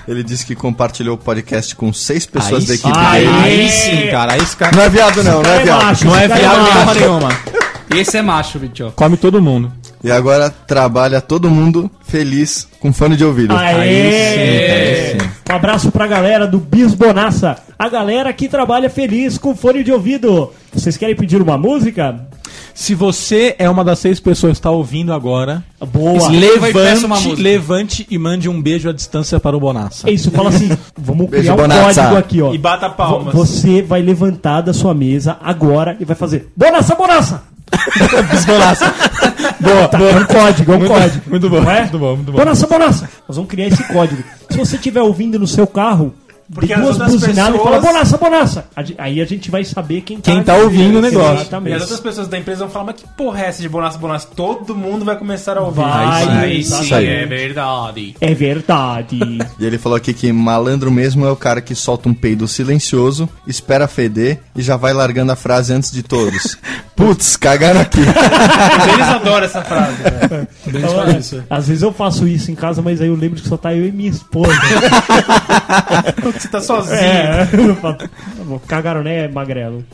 Ele 0.09 0.23
disse 0.25 0.47
que 0.47 0.55
compartilhou 0.55 1.17
o 1.17 1.19
podcast 1.19 1.77
com 1.77 1.93
seis 1.93 2.25
pessoas 2.25 2.63
Aí 2.63 2.67
da 2.69 2.83
sim. 2.83 2.89
equipe 2.89 2.99
Aí 2.99 3.27
dele. 3.27 3.39
Aí 3.43 3.69
sim, 3.71 4.11
cara. 4.11 4.33
Aí 4.33 4.41
esse 4.41 4.57
cara 4.57 4.75
Não 4.75 4.83
é 4.83 4.89
viado, 4.89 5.23
não, 5.23 5.43
não 5.43 5.51
é 5.51 5.57
é 5.57 5.65
viado. 5.65 6.05
não 6.05 6.17
é 6.17 6.29
cara 6.29 6.41
viado 6.41 6.57
é 6.99 7.03
porra 7.03 7.21
macho. 7.21 7.68
Nenhuma. 7.91 8.03
Esse 8.03 8.17
é 8.17 8.23
macho, 8.23 8.59
bicho. 8.59 8.93
Come 8.95 9.17
todo 9.17 9.41
mundo. 9.43 9.73
E 10.03 10.11
agora 10.11 10.49
trabalha 10.51 11.21
todo 11.21 11.51
mundo 11.51 11.91
feliz 12.07 12.69
com 12.81 12.93
fone 12.93 13.17
de 13.17 13.25
ouvido. 13.25 13.55
Aê! 13.57 15.17
Um 15.51 15.55
abraço 15.55 15.91
pra 15.91 16.07
galera 16.07 16.47
do 16.47 16.59
Bis 16.59 16.95
Bonassa. 16.95 17.57
A 17.79 17.89
galera 17.89 18.33
que 18.33 18.49
trabalha 18.49 18.89
feliz 18.91 19.39
com 19.39 19.57
fone 19.57 19.83
de 19.83 19.91
ouvido. 19.93 20.53
Vocês 20.73 20.97
querem 20.97 21.17
pedir 21.17 21.41
uma 21.43 21.57
música? 21.59 22.27
Se 22.75 22.95
você 22.95 23.57
é 23.59 23.69
uma 23.69 23.83
das 23.83 23.99
seis 23.99 24.21
pessoas 24.21 24.53
que 24.53 24.59
está 24.59 24.71
ouvindo 24.71 25.13
agora, 25.13 25.65
Boa. 25.93 26.21
vai 26.21 26.35
e 26.35 26.39
levante, 26.39 27.35
levante 27.35 28.07
e 28.09 28.17
mande 28.17 28.49
um 28.49 28.63
beijo 28.63 28.89
à 28.89 28.93
distância 28.93 29.41
para 29.41 29.57
o 29.57 29.61
Bonassa. 29.61 30.09
É 30.09 30.13
isso, 30.13 30.31
fala 30.31 30.51
assim. 30.51 30.69
Vamos 30.97 31.29
Beijo, 31.29 31.43
criar 31.49 31.55
um 31.55 31.57
Bonassa. 31.57 32.03
código 32.03 32.17
aqui, 32.19 32.41
ó. 32.43 32.55
E 32.55 32.59
bata 32.59 32.89
palmas. 32.89 33.35
Vo- 33.35 33.45
Você 33.45 33.83
vai 33.83 34.01
levantar 34.01 34.61
da 34.61 34.73
sua 34.73 34.95
mesa 34.95 35.37
agora 35.43 35.97
e 35.99 36.05
vai 36.05 36.15
fazer 36.15 36.49
Bonassa, 36.57 36.95
Bonassa! 36.95 37.43
Bonassa. 38.47 38.95
boa, 39.61 39.89
Tá, 39.89 39.99
boa. 39.99 40.11
é 40.11 40.17
um 40.17 40.25
código, 40.27 40.73
é 40.73 40.75
um 40.75 40.79
Muito- 40.79 40.93
código. 40.93 41.23
muito 41.31 41.51
bom, 41.51 41.71
é? 41.71 41.81
muito 41.83 41.99
bom, 41.99 42.17
muito 42.17 42.33
bom. 42.33 42.39
Bonassa, 42.39 42.67
Bonassa! 42.67 43.11
Nós 43.29 43.37
vamos 43.37 43.51
criar 43.51 43.69
esse 43.69 43.83
código. 43.85 44.23
Se 44.51 44.57
você 44.59 44.77
estiver 44.77 45.03
ouvindo 45.03 45.39
no 45.39 45.47
seu 45.47 45.67
carro, 45.67 46.15
Porque 46.53 46.75
duas 46.75 46.89
outras 46.99 47.11
buzinadas 47.13 47.55
e 47.55 47.59
pessoas- 47.59 47.63
fala 47.75 47.93
Bonassa, 47.93 48.17
Bonassa! 48.17 48.65
Aí 48.97 49.21
a 49.21 49.25
gente 49.27 49.51
vai 49.51 49.65
saber 49.65 50.01
quem 50.01 50.17
tá, 50.19 50.33
Quem 50.33 50.43
tá 50.43 50.55
ouvindo 50.57 50.99
o 50.99 51.03
negócio. 51.03 51.29
E 51.31 51.35
as 51.35 51.41
Exatamente. 51.43 51.81
outras 51.81 52.01
pessoas 52.01 52.29
da 52.29 52.39
empresa 52.39 52.61
vão 52.61 52.71
falar, 52.71 52.85
mas 52.87 52.95
que 52.97 53.07
porra 53.17 53.43
é 53.43 53.47
essa 53.49 53.61
de 53.61 53.69
bonassa, 53.69 53.99
bonassa? 53.99 54.29
Todo 54.35 54.75
mundo 54.75 55.05
vai 55.05 55.17
começar 55.17 55.59
a 55.59 55.61
ouvir. 55.61 55.81
Vai, 55.81 56.25
Aí 56.45 56.59
exatamente. 56.61 56.89
sim, 56.89 57.07
é 57.07 57.27
verdade. 57.27 58.17
É 58.21 58.35
verdade. 58.35 59.19
E 59.59 59.65
ele 59.67 59.77
falou 59.77 59.97
aqui 59.97 60.15
que 60.15 60.33
malandro 60.33 60.91
mesmo 60.91 61.27
é 61.27 61.31
o 61.31 61.37
cara 61.37 61.61
que 61.61 61.75
solta 61.75 62.09
um 62.09 62.15
peido 62.15 62.47
silencioso, 62.49 63.29
espera 63.47 63.89
feder 63.89 64.39
e 64.57 64.63
já 64.63 64.77
vai 64.77 64.93
largando 64.93 65.33
a 65.33 65.37
frase 65.37 65.73
antes 65.73 65.91
de 65.91 66.03
todos. 66.03 66.57
Putz, 66.95 67.37
cagaram 67.37 67.81
aqui. 67.81 67.99
Eles 68.01 69.07
adoram 69.09 69.45
essa 69.47 69.63
frase. 69.63 69.95
isso. 71.19 71.43
Às 71.51 71.69
vezes 71.69 71.83
eu 71.83 71.93
faço 71.93 72.27
isso 72.27 72.51
em 72.51 72.55
casa, 72.55 72.81
mas 72.83 73.01
aí 73.01 73.09
eu 73.09 73.15
lembro 73.15 73.41
que 73.41 73.49
só 73.49 73.57
tá 73.57 73.75
eu 73.75 73.87
e 73.87 73.93
minha 73.93 74.11
esposa. 74.11 74.53
Você 76.39 76.49
tá 76.49 76.61
sozinho. 76.61 76.97
é. 76.97 77.47
"Tá 77.83 78.45
bom, 78.45 78.59
Cagaram, 78.67 79.03
né, 79.03 79.29
Magrelo? 79.29 79.85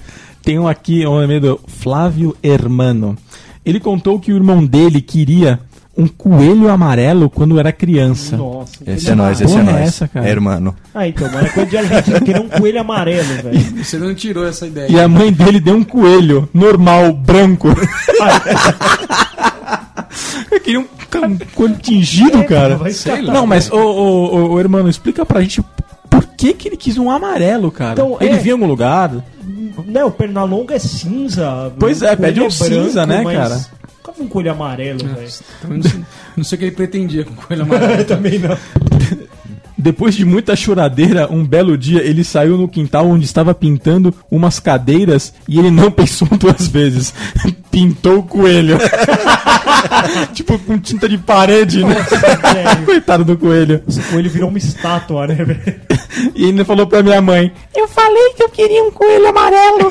Tem 0.42 0.58
um 0.58 0.68
aqui, 0.68 1.06
um 1.06 1.22
e-mail 1.22 1.40
do 1.40 1.60
Flávio 1.66 2.36
Hermano. 2.42 3.16
Ele 3.64 3.80
contou 3.80 4.20
que 4.20 4.30
o 4.32 4.36
irmão 4.36 4.64
dele 4.64 5.00
queria 5.00 5.58
um 5.96 6.06
coelho 6.08 6.68
amarelo 6.68 7.30
quando 7.30 7.58
era 7.58 7.70
criança. 7.72 8.36
Nossa. 8.36 8.72
Esse 8.86 9.10
é 9.10 9.14
nóis, 9.14 9.40
esse 9.40 9.54
é 9.54 9.58
Porra 9.58 9.70
é 9.70 9.72
nóis. 9.74 9.88
essa, 9.88 10.08
cara? 10.08 10.26
É, 10.26 10.30
irmão. 10.30 10.74
Ah, 10.92 11.06
então, 11.08 11.30
mas 11.32 11.46
é 11.46 11.48
coisa 11.50 11.70
de 11.70 11.76
argentino, 11.78 12.20
queria 12.20 12.42
um 12.42 12.48
coelho 12.48 12.80
amarelo, 12.80 13.42
velho. 13.42 13.60
Você 13.82 13.96
não 13.96 14.14
tirou 14.14 14.44
essa 14.46 14.66
ideia. 14.66 14.90
E 14.90 15.00
a 15.00 15.06
mãe 15.08 15.32
dele 15.32 15.60
deu 15.60 15.76
um 15.76 15.84
coelho 15.84 16.48
normal, 16.52 17.12
branco. 17.12 17.68
Eu 20.50 20.60
queria 20.60 20.80
um, 20.80 20.86
um 21.24 21.38
coelho 21.54 21.76
tingido, 21.80 22.44
cara. 22.44 22.78
escatar, 22.88 23.24
lá. 23.24 23.32
Não, 23.32 23.46
mas, 23.46 23.70
ô, 23.70 23.76
ô, 23.76 24.34
ô, 24.34 24.50
ô, 24.52 24.60
irmão, 24.60 24.88
explica 24.88 25.24
pra 25.24 25.40
gente 25.40 25.62
que, 26.48 26.54
que 26.54 26.68
ele 26.68 26.76
quis 26.76 26.98
um 26.98 27.10
amarelo, 27.10 27.70
cara. 27.70 27.92
Então, 27.92 28.16
ele 28.20 28.34
é- 28.34 28.38
viu 28.38 28.50
em 28.56 28.60
algum 28.60 28.66
lugar? 28.66 29.10
Não, 29.86 30.06
o 30.08 30.10
Pernalonga 30.10 30.74
é 30.74 30.78
cinza. 30.78 31.72
Pois 31.78 32.02
é, 32.02 32.14
pede 32.14 32.40
um 32.40 32.50
cinza, 32.50 33.06
né, 33.06 33.22
mas 33.22 33.36
cara? 33.36 33.56
Nunca 33.98 34.12
vi 34.18 34.22
um 34.22 34.28
coelho 34.28 34.50
amarelo, 34.52 34.98
velho. 34.98 35.28
Também 35.60 35.78
não, 35.78 35.90
sei, 35.90 36.00
não 36.36 36.44
sei 36.44 36.56
o 36.56 36.58
que 36.58 36.64
ele 36.66 36.76
pretendia 36.76 37.24
com 37.24 37.34
coelho 37.34 37.62
amarelo. 37.64 38.04
Também 38.04 38.38
não. 38.38 38.56
Depois 39.76 40.14
de 40.14 40.24
muita 40.24 40.54
choradeira, 40.54 41.28
um 41.30 41.44
belo 41.44 41.76
dia 41.76 42.00
ele 42.02 42.22
saiu 42.22 42.56
no 42.56 42.68
quintal 42.68 43.08
onde 43.08 43.24
estava 43.24 43.54
pintando 43.54 44.14
umas 44.30 44.60
cadeiras 44.60 45.34
e 45.48 45.58
ele 45.58 45.70
não 45.70 45.90
pensou 45.92 46.28
duas 46.38 46.68
vezes. 46.68 47.12
Pintou 47.70 48.18
o 48.18 48.22
coelho. 48.22 48.78
tipo 50.32 50.58
com 50.60 50.78
tinta 50.78 51.08
de 51.08 51.18
parede, 51.18 51.84
né? 51.84 51.94
velho. 51.94 52.86
Coitado 52.86 53.24
do 53.24 53.36
coelho. 53.36 53.82
Esse 53.88 54.00
coelho 54.02 54.30
virou 54.30 54.48
uma 54.48 54.58
estátua, 54.58 55.26
né, 55.26 55.34
velho? 55.34 55.80
E 56.34 56.46
ainda 56.46 56.64
falou 56.64 56.86
pra 56.86 57.02
minha 57.02 57.20
mãe: 57.20 57.52
Eu 57.74 57.88
falei 57.88 58.32
que 58.36 58.44
eu 58.44 58.48
queria 58.48 58.82
um 58.84 58.92
coelho 58.92 59.28
amarelo. 59.28 59.90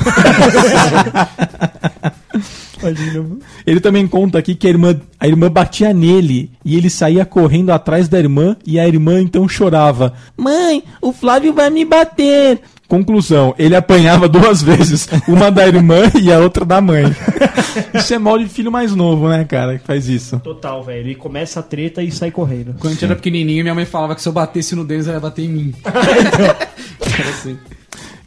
Imagina. 2.83 3.37
Ele 3.65 3.79
também 3.79 4.07
conta 4.07 4.37
aqui 4.37 4.55
que 4.55 4.67
a 4.67 4.69
irmã, 4.69 4.99
a 5.19 5.27
irmã 5.27 5.49
batia 5.49 5.93
nele 5.93 6.51
e 6.63 6.75
ele 6.77 6.89
saía 6.89 7.25
correndo 7.25 7.71
atrás 7.71 8.07
da 8.07 8.19
irmã 8.19 8.55
e 8.65 8.79
a 8.79 8.87
irmã 8.87 9.21
então 9.21 9.47
chorava: 9.47 10.13
Mãe, 10.37 10.83
o 11.01 11.13
Flávio 11.13 11.53
vai 11.53 11.69
me 11.69 11.85
bater. 11.85 12.59
Conclusão, 12.87 13.55
ele 13.57 13.75
apanhava 13.75 14.27
duas 14.27 14.61
vezes, 14.63 15.07
uma 15.27 15.49
da 15.49 15.65
irmã 15.65 16.11
e 16.21 16.31
a 16.31 16.37
outra 16.39 16.63
da 16.63 16.79
mãe. 16.79 17.05
Isso 17.95 18.13
é 18.13 18.19
mal 18.19 18.37
de 18.37 18.47
filho 18.47 18.71
mais 18.71 18.93
novo, 18.93 19.27
né, 19.29 19.43
cara, 19.45 19.79
que 19.79 19.85
faz 19.85 20.07
isso. 20.07 20.39
Total, 20.39 20.83
velho. 20.83 20.99
Ele 20.99 21.15
começa 21.15 21.59
a 21.59 21.63
treta 21.63 22.03
e 22.03 22.11
sai 22.11 22.29
correndo. 22.29 22.75
Quando 22.77 22.91
a 22.91 22.93
gente 22.93 23.05
era 23.05 23.15
pequenininho, 23.15 23.63
minha 23.63 23.73
mãe 23.73 23.85
falava 23.85 24.13
que 24.13 24.21
se 24.21 24.27
eu 24.29 24.33
batesse 24.33 24.75
no 24.75 24.85
Denis, 24.85 25.07
ela 25.07 25.17
ia 25.17 25.19
bater 25.19 25.45
em 25.45 25.49
mim. 25.49 25.73
Era 25.85 27.29
assim. 27.29 27.57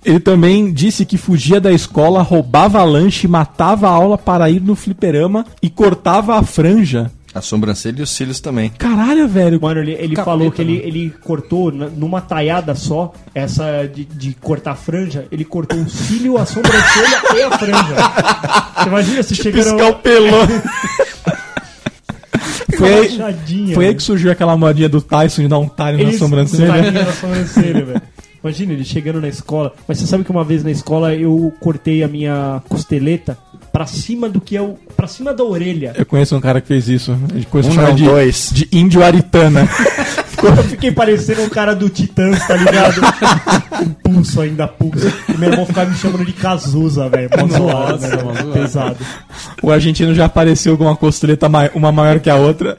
Ele 0.06 0.20
também 0.20 0.72
disse 0.72 1.04
que 1.04 1.18
fugia 1.18 1.60
da 1.60 1.72
escola, 1.72 2.22
roubava 2.22 2.82
lanche, 2.84 3.26
matava 3.26 3.88
a 3.88 3.90
aula 3.90 4.16
para 4.16 4.48
ir 4.48 4.60
no 4.62 4.76
fliperama 4.76 5.44
e 5.60 5.68
cortava 5.68 6.38
a 6.38 6.44
franja. 6.44 7.10
A 7.34 7.42
sobrancelha 7.42 7.98
e 7.98 8.02
os 8.02 8.10
cílios 8.10 8.38
também. 8.40 8.70
Caralho, 8.78 9.26
velho. 9.26 9.60
Mano, 9.60 9.80
ele, 9.80 9.92
ele 9.94 10.14
Capeta, 10.14 10.24
falou 10.24 10.50
que 10.52 10.62
ele, 10.62 10.78
né? 10.78 10.82
ele 10.84 11.12
cortou 11.24 11.72
numa 11.72 12.20
taiada 12.20 12.74
só, 12.76 13.12
essa 13.34 13.84
de, 13.92 14.04
de 14.04 14.32
cortar 14.40 14.76
franja, 14.76 15.26
ele 15.30 15.44
cortou 15.44 15.78
o 15.78 15.90
cílio, 15.90 16.38
a 16.38 16.46
sobrancelha 16.46 17.22
e 17.34 17.42
a 17.42 17.58
franja. 17.58 17.94
Você 18.78 18.88
imagina 18.88 19.22
se 19.24 19.34
chegando... 19.34 19.64
Piscar 19.76 19.90
o 19.90 19.94
pelão. 19.96 20.46
Foi 22.76 22.92
aí, 22.92 23.74
foi 23.74 23.86
aí 23.86 23.94
que 23.94 24.02
surgiu 24.02 24.30
aquela 24.30 24.54
modinha 24.56 24.88
do 24.88 25.00
Tyson 25.00 25.42
de 25.42 25.48
dar 25.48 25.58
um 25.58 25.68
talho 25.68 25.96
na 25.96 26.04
Ele- 26.10 26.18
sobrancelha. 26.18 26.66
talinha 26.66 27.04
na 27.04 27.12
sobrancelha, 27.12 27.84
velho. 27.86 28.02
Imagina 28.46 28.74
ele 28.74 28.84
chegando 28.84 29.20
na 29.20 29.26
escola. 29.26 29.74
Mas 29.88 29.98
você 29.98 30.06
sabe 30.06 30.22
que 30.22 30.30
uma 30.30 30.44
vez 30.44 30.62
na 30.62 30.70
escola 30.70 31.12
eu 31.12 31.52
cortei 31.58 32.04
a 32.04 32.08
minha 32.08 32.62
costeleta 32.68 33.36
pra 33.72 33.86
cima 33.86 34.28
do 34.28 34.40
que 34.40 34.54
eu. 34.54 34.78
pra 34.96 35.08
cima 35.08 35.34
da 35.34 35.42
orelha. 35.42 35.92
Eu 35.98 36.06
conheço 36.06 36.36
um 36.36 36.40
cara 36.40 36.60
que 36.60 36.68
fez 36.68 36.88
isso. 36.88 37.10
A 37.12 37.50
conhece 37.50 37.70
Um 37.70 37.72
chamar 37.72 37.88
não, 37.88 37.96
de, 37.96 38.04
dois. 38.04 38.50
de 38.54 38.68
índio 38.70 39.02
aritana. 39.02 39.68
Eu 40.56 40.64
fiquei 40.64 40.92
parecendo 40.92 41.42
um 41.42 41.48
cara 41.48 41.74
do 41.74 41.88
Titãs, 41.88 42.46
tá 42.46 42.54
ligado? 42.56 43.00
Com 43.70 43.88
pulso 44.12 44.40
ainda, 44.40 44.66
pulso. 44.68 45.12
E 45.28 45.36
meu 45.38 45.50
irmão 45.50 45.66
ficava 45.66 45.90
me 45.90 45.96
chamando 45.96 46.24
de 46.24 46.32
Cazuza, 46.32 47.08
velho. 47.08 47.28
Mó 47.38 47.46
zoado, 47.48 47.98
né, 47.98 48.08
zoado. 48.10 48.52
Pesado. 48.52 48.96
o 49.62 49.70
argentino 49.70 50.14
já 50.14 50.26
apareceu 50.26 50.76
com 50.78 50.84
uma 50.84 50.96
costeleta 50.96 51.48
mai- 51.48 51.70
uma 51.74 51.90
maior 51.92 52.20
que 52.20 52.30
a 52.30 52.36
outra. 52.36 52.78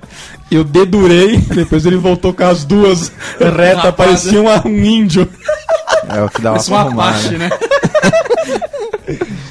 Eu 0.50 0.64
dedurei, 0.64 1.38
depois 1.38 1.86
ele 1.86 1.98
voltou 1.98 2.34
com 2.34 2.44
as 2.44 2.64
duas 2.64 3.12
retas, 3.40 3.94
parecia 3.96 4.42
uma- 4.42 4.66
um 4.66 4.84
índio. 4.86 5.28
É 6.10 6.22
o 6.24 6.30
que 6.30 6.42
dá 6.42 6.52
Parece 6.52 6.70
pra 6.70 6.76
uma 6.78 6.86
arrumar, 6.86 7.10
Apache, 7.10 7.38
né? 7.38 7.50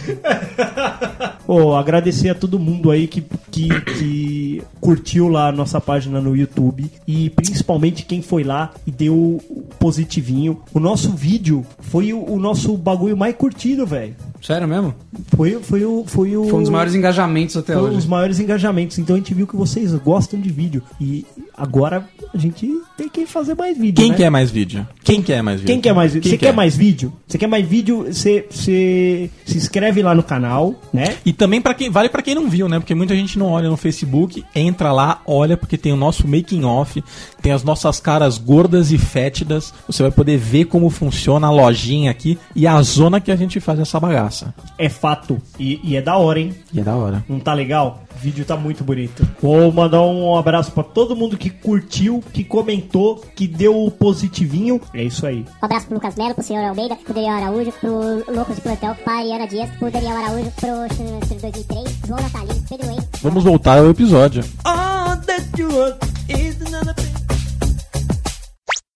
Ô, 1.46 1.74
agradecer 1.74 2.28
a 2.28 2.34
todo 2.34 2.58
mundo 2.58 2.90
aí 2.90 3.06
que, 3.06 3.22
que, 3.50 3.68
que 3.80 4.62
curtiu 4.80 5.28
lá 5.28 5.48
a 5.48 5.52
nossa 5.52 5.80
página 5.80 6.20
no 6.20 6.36
YouTube 6.36 6.90
e 7.06 7.30
principalmente 7.30 8.04
quem 8.04 8.20
foi 8.20 8.42
lá 8.42 8.72
e 8.86 8.90
deu 8.90 9.40
positivinho. 9.78 10.60
O 10.74 10.80
nosso 10.80 11.12
vídeo 11.12 11.64
foi 11.80 12.12
o, 12.12 12.32
o 12.32 12.38
nosso 12.38 12.76
bagulho 12.76 13.16
mais 13.16 13.34
curtido, 13.36 13.86
velho. 13.86 14.14
Sério 14.42 14.66
mesmo? 14.66 14.94
Foi, 15.36 15.60
foi, 15.62 15.84
o, 15.84 16.04
foi 16.06 16.36
o. 16.36 16.44
Foi 16.44 16.58
um 16.58 16.62
dos 16.62 16.70
maiores 16.70 16.94
engajamentos 16.94 17.56
até 17.56 17.74
foi 17.74 17.82
hoje. 17.82 17.98
os 17.98 18.06
maiores 18.06 18.40
engajamentos. 18.40 18.98
Então 18.98 19.14
a 19.14 19.18
gente 19.18 19.34
viu 19.34 19.46
que 19.46 19.56
vocês 19.56 19.92
gostam 19.94 20.40
de 20.40 20.50
vídeo. 20.50 20.82
E 21.00 21.24
agora 21.56 22.08
a 22.32 22.38
gente 22.38 22.70
tem 22.96 23.08
que 23.08 23.26
fazer 23.26 23.54
mais 23.54 23.76
vídeo. 23.76 24.02
Quem 24.02 24.10
né? 24.10 24.16
quer 24.16 24.30
mais 24.30 24.50
vídeo? 24.50 24.88
Quem 25.04 25.22
quer 25.22 25.42
mais 25.42 25.60
vídeo? 25.60 25.72
Quem 25.72 25.80
quer 25.80 25.92
mais 25.92 26.12
vídeo? 26.12 26.30
Você 26.30 26.38
quer 26.38 26.52
mais 26.52 26.76
vídeo? 26.76 27.12
Você 27.26 27.38
quer 27.38 27.46
mais 27.46 27.66
vídeo? 27.66 28.06
Você 28.06 28.46
se 28.50 29.30
inscreve 29.54 30.02
lá 30.02 30.14
no 30.14 30.22
canal, 30.22 30.74
né? 30.92 31.16
E 31.24 31.32
também 31.32 31.60
para 31.60 31.74
quem 31.74 31.90
vale 31.90 32.08
pra 32.08 32.22
quem 32.22 32.34
não 32.34 32.48
viu, 32.48 32.68
né? 32.68 32.78
Porque 32.78 32.94
muita 32.94 33.14
gente 33.14 33.38
não 33.38 33.46
olha 33.46 33.68
no 33.68 33.76
Facebook, 33.76 34.44
entra 34.54 34.92
lá, 34.92 35.20
olha 35.26 35.56
porque 35.56 35.76
tem 35.76 35.92
o 35.92 35.96
nosso 35.96 36.26
making 36.26 36.64
off, 36.64 37.02
tem 37.42 37.52
as 37.52 37.62
nossas 37.62 38.00
caras 38.00 38.38
gordas 38.38 38.90
e 38.90 38.98
fétidas. 38.98 39.74
Você 39.86 40.02
vai 40.02 40.10
poder 40.10 40.38
ver 40.38 40.64
como 40.64 40.88
funciona 40.88 41.46
a 41.46 41.50
lojinha 41.50 42.10
aqui 42.10 42.38
e 42.54 42.66
a 42.66 42.80
zona 42.82 43.20
que 43.20 43.30
a 43.30 43.36
gente 43.36 43.60
faz 43.60 43.78
essa 43.78 44.00
bagaça. 44.00 44.54
É 44.78 44.88
fato. 44.88 45.40
E, 45.58 45.80
e 45.84 45.96
é 45.96 46.02
da 46.02 46.16
hora, 46.16 46.40
hein? 46.40 46.54
E 46.72 46.80
é 46.80 46.82
da 46.82 46.94
hora. 46.94 47.24
Não 47.28 47.38
tá 47.38 47.52
legal? 47.52 48.02
O 48.16 48.18
vídeo 48.18 48.44
tá 48.46 48.56
muito 48.56 48.82
bonito. 48.82 49.28
Vou 49.42 49.70
mandar 49.70 50.02
um 50.02 50.36
abraço 50.36 50.72
pra 50.72 50.82
todo 50.82 51.14
mundo 51.14 51.36
que 51.36 51.50
curtiu, 51.50 52.24
que 52.32 52.42
comentou, 52.42 52.85
que 53.34 53.46
deu 53.46 53.84
o 53.84 53.90
positivinho. 53.90 54.80
É 54.94 55.02
isso 55.02 55.26
aí. 55.26 55.44
Um 55.62 55.64
abraço 55.64 55.86
pro 55.86 55.94
Lucas 55.96 56.14
Melo, 56.16 56.34
pro 56.34 56.44
senhor 56.44 56.64
Almeida, 56.64 56.96
pro 56.96 57.14
Daniel 57.14 57.34
Araújo, 57.34 57.72
pro 57.72 58.32
Loucos 58.32 58.56
de 58.56 58.62
Plantel, 58.62 58.94
pra 58.96 59.18
Ariana 59.18 59.46
Dias, 59.46 59.70
pro 59.78 59.90
Daniel 59.90 60.16
Araújo, 60.16 60.50
pro 60.52 60.96
Chester 61.28 61.40
2003, 61.40 61.96
João 62.06 62.20
Natalino, 62.20 62.64
Pedro 62.68 62.86
Wayne. 62.86 63.08
Vamos 63.22 63.44
voltar 63.44 63.78
ao 63.78 63.90
episódio. 63.90 64.44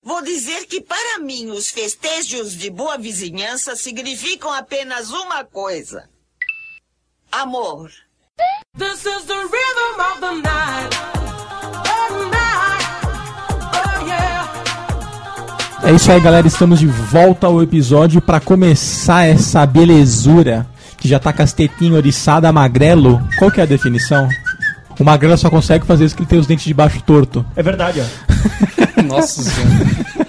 Vou 0.03 0.23
dizer 0.23 0.67
que 0.67 0.81
para 0.81 1.19
mim 1.21 1.51
os 1.51 1.71
festejos 1.71 2.57
de 2.57 2.69
boa 2.69 2.99
vizinhança 2.99 3.77
significam 3.77 4.53
apenas 4.53 5.11
uma 5.11 5.45
coisa: 5.45 6.09
amor. 7.31 7.91
This 8.77 9.05
is 9.05 9.25
the 9.27 9.35
rhythm 9.35 10.01
of 10.01 10.21
the 10.21 10.35
night. 10.43 10.97
Oh, 11.87 12.29
night. 12.31 12.50
É 15.83 15.93
isso 15.93 16.13
aí, 16.13 16.21
galera. 16.21 16.47
Estamos 16.47 16.79
de 16.79 16.87
volta 16.87 17.47
ao 17.47 17.63
episódio 17.63 18.21
para 18.21 18.39
começar 18.39 19.25
essa 19.25 19.65
belezura 19.65 20.67
que 20.99 21.09
já 21.09 21.19
tá 21.19 21.33
com 21.33 21.43
as 21.43 21.53
tetinhas 21.53 21.95
oriçadas, 21.95 22.53
magrelo. 22.53 23.21
Qual 23.39 23.51
que 23.51 23.61
é 23.61 23.63
a 23.63 23.67
definição? 23.67 24.29
O 24.99 25.05
magrelo 25.05 25.37
só 25.39 25.49
consegue 25.49 25.87
fazer 25.87 26.05
isso 26.05 26.15
que 26.15 26.23
ele 26.23 26.29
tem 26.29 26.39
os 26.39 26.47
dentes 26.47 26.67
de 26.67 26.75
baixo 26.75 27.03
torto. 27.03 27.45
É 27.57 27.63
verdade, 27.63 28.03
ó. 28.03 29.03
Nossa 29.03 29.43
senhora. 29.43 29.87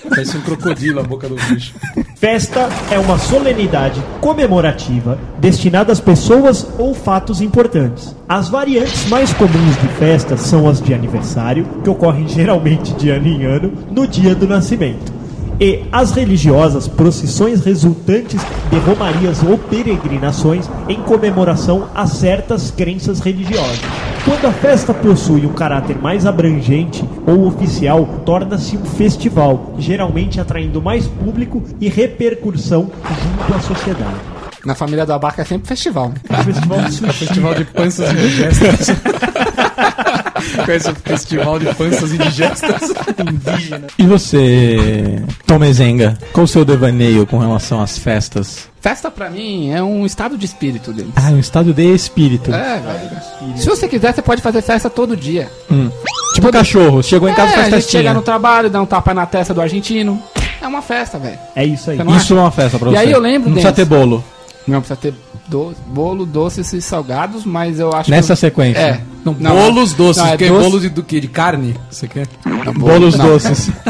Parece 0.07 0.37
um 0.37 0.41
crocodilo 0.41 0.99
a 1.01 1.03
boca 1.03 1.27
do 1.27 1.35
bicho. 1.35 1.73
Festa 2.15 2.69
é 2.89 2.97
uma 2.97 3.17
solenidade 3.17 4.01
comemorativa 4.21 5.19
destinada 5.39 5.91
às 5.91 5.99
pessoas 5.99 6.65
ou 6.77 6.93
fatos 6.93 7.41
importantes. 7.41 8.15
As 8.27 8.47
variantes 8.47 9.07
mais 9.07 9.33
comuns 9.33 9.81
de 9.81 9.87
festas 9.99 10.41
são 10.41 10.69
as 10.69 10.81
de 10.81 10.93
aniversário, 10.93 11.65
que 11.83 11.89
ocorrem 11.89 12.27
geralmente 12.27 12.93
de 12.93 13.09
ano 13.09 13.27
em 13.27 13.45
ano, 13.45 13.73
no 13.91 14.07
dia 14.07 14.33
do 14.33 14.47
nascimento. 14.47 15.20
E 15.61 15.83
as 15.91 16.09
religiosas 16.09 16.87
procissões 16.87 17.63
resultantes 17.63 18.41
de 18.71 18.79
romarias 18.79 19.43
ou 19.43 19.59
peregrinações 19.59 20.67
em 20.89 20.99
comemoração 21.03 21.87
a 21.93 22.07
certas 22.07 22.71
crenças 22.71 23.19
religiosas. 23.19 23.79
Quando 24.25 24.47
a 24.47 24.51
festa 24.51 24.91
possui 24.91 25.45
um 25.45 25.53
caráter 25.53 25.99
mais 26.01 26.25
abrangente 26.25 27.07
ou 27.27 27.45
oficial, 27.45 28.07
torna-se 28.25 28.75
um 28.75 28.85
festival, 28.85 29.75
geralmente 29.77 30.41
atraindo 30.41 30.81
mais 30.81 31.05
público 31.05 31.61
e 31.79 31.87
repercussão 31.87 32.89
junto 33.21 33.53
à 33.53 33.59
sociedade. 33.59 34.15
Na 34.65 34.73
família 34.73 35.05
do 35.05 35.13
Abaca 35.13 35.43
é 35.43 35.45
sempre 35.45 35.67
festival. 35.67 36.09
né? 36.09 36.43
Festival 36.43 36.81
de 36.81 36.91
sushi. 36.91 37.13
Festival 37.13 37.53
de 37.53 37.65
panças 37.65 38.11
indigestas. 38.11 38.87
Conhece 40.65 40.89
o 40.91 40.95
festival 40.95 41.59
de 41.59 41.73
panças 41.75 42.11
indigestas? 42.13 42.91
indígena. 43.29 43.87
E 43.97 44.03
você, 44.05 45.21
Tomezenga, 45.45 46.17
qual 46.33 46.43
o 46.45 46.47
seu 46.47 46.65
devaneio 46.65 47.25
com 47.27 47.37
relação 47.37 47.81
às 47.81 47.97
festas? 47.97 48.69
Festa 48.81 49.11
pra 49.11 49.29
mim 49.29 49.69
é 49.71 49.81
um 49.83 50.05
estado 50.05 50.35
de 50.37 50.45
espírito 50.45 50.91
deles. 50.91 51.11
Ah, 51.15 51.29
um 51.29 51.39
estado 51.39 51.73
de 51.73 51.83
espírito. 51.93 52.51
É, 52.53 52.79
velho. 52.79 53.57
Se 53.57 53.67
você 53.67 53.87
quiser, 53.87 54.13
você 54.13 54.21
pode 54.23 54.41
fazer 54.41 54.61
festa 54.63 54.89
todo 54.89 55.15
dia. 55.15 55.51
Hum. 55.69 55.89
Tipo 56.33 56.51
cachorro, 56.51 57.03
chegou 57.03 57.29
em 57.29 57.33
casa 57.33 57.49
é, 57.51 57.55
faz 57.55 57.59
a 57.59 57.69
gente 57.71 57.81
festinha. 57.83 58.01
chega 58.03 58.13
no 58.13 58.21
trabalho, 58.21 58.69
dá 58.69 58.81
um 58.81 58.85
tapa 58.85 59.13
na 59.13 59.25
testa 59.25 59.53
do 59.53 59.61
argentino. 59.61 60.21
É 60.61 60.67
uma 60.67 60.81
festa, 60.81 61.19
velho. 61.19 61.37
É 61.55 61.63
isso 61.65 61.91
aí. 61.91 61.97
Isso 61.99 62.09
acha? 62.09 62.33
é 62.33 62.37
uma 62.37 62.51
festa 62.51 62.79
pra 62.79 62.89
E 62.89 62.91
você. 62.93 62.97
aí 62.99 63.11
eu 63.11 63.19
lembro, 63.19 63.49
Não 63.49 63.53
precisa 63.53 63.73
ter 63.73 63.85
bolo. 63.85 64.23
Não 64.67 64.79
precisa 64.79 64.95
ter 64.99 65.13
do- 65.47 65.73
bolo, 65.87 66.25
doces 66.25 66.71
e 66.73 66.81
salgados, 66.81 67.45
mas 67.45 67.79
eu 67.79 67.91
acho 67.93 68.09
Nessa 68.09 68.33
que... 68.33 68.39
sequência. 68.39 68.79
É. 68.79 69.01
Não, 69.23 69.35
Não, 69.39 69.51
bolos 69.55 69.93
doces. 69.93 70.23
não, 70.23 70.29
é 70.31 70.37
que 70.37 70.47
doce- 70.49 70.63
Bolo 70.63 70.79
de, 70.79 70.89
do 70.89 71.03
que? 71.03 71.19
De 71.19 71.27
carne? 71.27 71.75
Você 71.89 72.07
quer? 72.07 72.27
Não, 72.45 72.73
Bolos 72.73 73.15
não. 73.15 73.25
doces. 73.27 73.69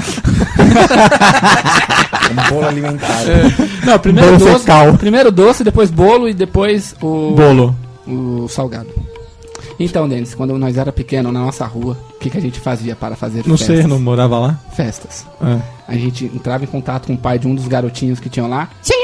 Um 2.32 2.50
bolo 2.54 2.66
alimentar. 2.68 3.08
Não, 3.86 4.00
primeiro 4.00 4.38
Bolo 4.38 4.52
doce, 4.52 4.60
fecal. 4.66 4.94
primeiro 4.98 5.32
doce, 5.32 5.64
depois 5.64 5.90
bolo 5.92 6.30
e 6.30 6.34
depois 6.34 6.96
o 7.02 7.32
Bolo. 7.32 7.76
o 8.08 8.48
salgado. 8.48 8.88
Então, 9.80 10.08
Denis, 10.08 10.36
quando 10.36 10.56
nós 10.58 10.78
era 10.78 10.92
pequeno 10.92 11.32
na 11.32 11.40
nossa 11.40 11.66
rua, 11.66 11.98
o 12.16 12.20
que, 12.20 12.30
que 12.30 12.38
a 12.38 12.42
gente 12.42 12.60
fazia 12.60 12.96
para 12.96 13.16
fazer 13.16 13.40
Não 13.48 13.58
festas? 13.58 13.78
sei, 13.80 13.88
não 13.88 14.00
morava 14.00 14.38
lá. 14.38 14.60
Festas. 14.76 15.26
É. 15.42 15.58
A 15.88 15.96
gente 15.96 16.26
entrava 16.26 16.64
em 16.64 16.68
contato 16.68 17.08
com 17.08 17.14
o 17.14 17.18
pai 17.18 17.40
de 17.40 17.48
um 17.48 17.56
dos 17.56 17.68
garotinhos 17.68 18.20
que 18.20 18.30
tinham 18.30 18.48
lá. 18.48 18.70
Senhor, 18.82 19.01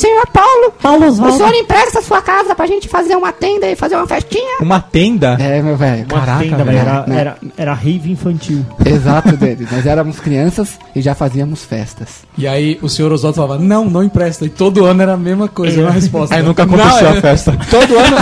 senhor 0.00 0.26
Paulo, 0.28 0.72
Paulo 0.80 1.06
o 1.06 1.32
senhor 1.36 1.54
empresta 1.54 1.98
a 1.98 2.02
sua 2.02 2.22
casa 2.22 2.54
pra 2.54 2.66
gente 2.66 2.88
fazer 2.88 3.14
uma 3.16 3.32
tenda 3.32 3.66
e 3.66 3.76
fazer 3.76 3.96
uma 3.96 4.06
festinha? 4.06 4.58
Uma 4.60 4.80
tenda? 4.80 5.36
É, 5.38 5.60
meu 5.60 5.76
velho. 5.76 6.06
Uma 6.10 6.20
Caraca, 6.20 6.44
tenda, 6.44 6.64
velho. 6.64 6.78
Era, 6.78 7.04
Né? 7.06 7.20
era, 7.20 7.36
era 7.56 7.74
rave 7.74 8.10
infantil. 8.10 8.64
Exato, 8.84 9.36
Denis. 9.38 9.70
Nós 9.70 9.84
éramos 9.86 10.18
crianças 10.20 10.78
e 10.94 11.00
já 11.00 11.14
fazíamos 11.14 11.64
festas. 11.64 12.20
E 12.38 12.48
aí 12.48 12.78
o 12.82 12.88
senhor 12.88 13.12
Oswaldo 13.12 13.36
falava, 13.36 13.58
não, 13.62 13.84
não 13.90 14.02
empresta. 14.02 14.44
E 14.44 14.48
todo 14.48 14.84
ano 14.84 15.02
era 15.02 15.12
a 15.14 15.16
mesma 15.16 15.48
coisa, 15.48 15.80
É. 15.82 15.86
a 15.86 15.90
resposta. 15.90 16.34
Aí 16.34 16.42
nunca 16.42 16.62
aconteceu 16.62 17.02
Não, 17.08 17.14
é- 17.14 17.18
a 17.18 17.20
festa. 17.20 17.58
Todo 17.70 17.98
ano. 17.98 18.16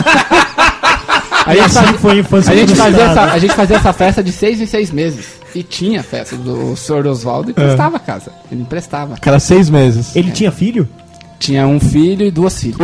Aí 1.46 1.60
a, 1.60 1.64
assim 1.66 1.86
gente, 1.86 1.98
foi 1.98 2.12
a 2.12 2.16
infância 2.16 2.52
a, 2.52 2.56
gente 2.56 2.74
fazia 2.74 3.02
essa, 3.04 3.22
a 3.22 3.38
gente 3.38 3.54
fazia 3.54 3.76
essa 3.76 3.92
festa 3.92 4.22
de 4.22 4.32
seis 4.32 4.60
em 4.60 4.66
seis 4.66 4.90
meses. 4.90 5.38
E 5.54 5.62
tinha 5.62 6.02
festa 6.02 6.36
do 6.36 6.76
senhor 6.76 7.06
Oswaldo 7.06 7.50
e 7.50 7.52
emprestava 7.52 7.96
a 7.96 8.00
casa. 8.00 8.30
Ele 8.52 8.60
emprestava. 8.62 9.16
Cara, 9.20 9.38
seis 9.38 9.70
meses. 9.70 10.14
Ele 10.14 10.30
tinha 10.30 10.52
filho? 10.52 10.86
Tinha 11.38 11.66
um 11.66 11.78
filho 11.78 12.26
e 12.26 12.30
duas 12.30 12.60
filhas. 12.60 12.78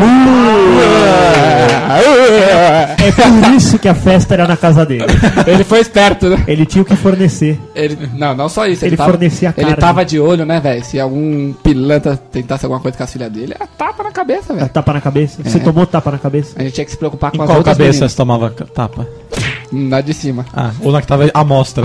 É 3.05 3.11
por 3.13 3.53
isso 3.55 3.79
que 3.79 3.89
a 3.89 3.95
festa 3.95 4.35
era 4.35 4.47
na 4.47 4.57
casa 4.57 4.87
dele. 4.87 5.05
Ele 5.47 5.65
foi 5.65 5.81
esperto, 5.81 6.29
né? 6.31 6.43
Ele 6.47 6.65
tinha 6.65 6.83
o 6.83 6.85
que 6.85 6.95
fornecer. 6.97 7.61
Ele, 7.75 8.09
não, 8.15 8.35
não 8.35 8.49
só 8.49 8.67
isso. 8.67 8.85
Ele 8.85 8.97
tava, 8.97 9.11
fornecia 9.11 9.49
a 9.51 9.53
Ele 9.57 9.67
carne. 9.67 9.81
tava 9.81 10.05
de 10.05 10.19
olho, 10.21 10.47
né, 10.47 10.61
velho? 10.61 10.85
Se 10.85 10.99
algum 11.01 11.53
pilantra 11.53 12.17
tentasse 12.17 12.65
alguma 12.65 12.81
coisa 12.81 12.97
com 12.97 13.05
as 13.05 13.13
filhas 13.13 13.31
dele, 13.31 13.55
era 13.55 13.67
tapa 13.67 14.03
na 14.05 14.11
cabeça, 14.13 14.53
É, 14.53 14.57
velho. 14.57 14.69
Tapa 14.69 14.93
na 14.93 15.01
cabeça. 15.01 15.43
Você 15.43 15.57
É. 15.59 15.61
tomou 15.61 15.85
tapa 15.87 16.11
na 16.13 16.19
cabeça? 16.19 16.55
A 16.59 16.63
gente 16.63 16.73
tinha 16.75 16.85
que 16.85 16.91
se 16.93 16.97
preocupar 16.97 17.31
com 17.33 17.39
Em 17.39 17.41
as 17.41 17.47
qual 17.47 17.59
outras 17.59 17.77
cabeça 17.77 17.93
meninas. 17.93 18.13
você 18.13 18.17
tomava 18.17 18.51
tapa? 18.51 19.07
Na 19.73 20.01
de 20.01 20.15
cima. 20.15 20.47
Ah, 20.55 20.71
ou 20.81 20.93
na 20.93 21.01
que 21.01 21.07
tava 21.07 21.29
à 21.35 21.45
mostra. 21.45 21.85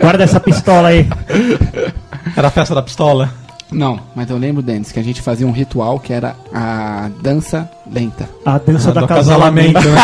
Guarda 0.00 0.24
essa 0.24 0.40
pistola 0.40 0.88
aí. 0.88 1.06
Era 2.36 2.48
a 2.48 2.50
festa 2.50 2.74
da 2.74 2.82
pistola? 2.82 3.30
Não, 3.70 3.98
mas 4.14 4.30
eu 4.30 4.38
lembro, 4.38 4.62
Denis, 4.62 4.92
que 4.92 5.00
a 5.00 5.02
gente 5.02 5.20
fazia 5.20 5.46
um 5.46 5.50
ritual 5.50 5.98
que 5.98 6.12
era 6.12 6.36
a 6.54 7.10
dança 7.20 7.68
lenta. 7.90 8.28
A 8.44 8.58
dança 8.58 8.90
Ah, 8.90 8.92
da 8.92 9.00
do 9.00 9.08
casalamento. 9.08 9.80
né? 9.80 10.00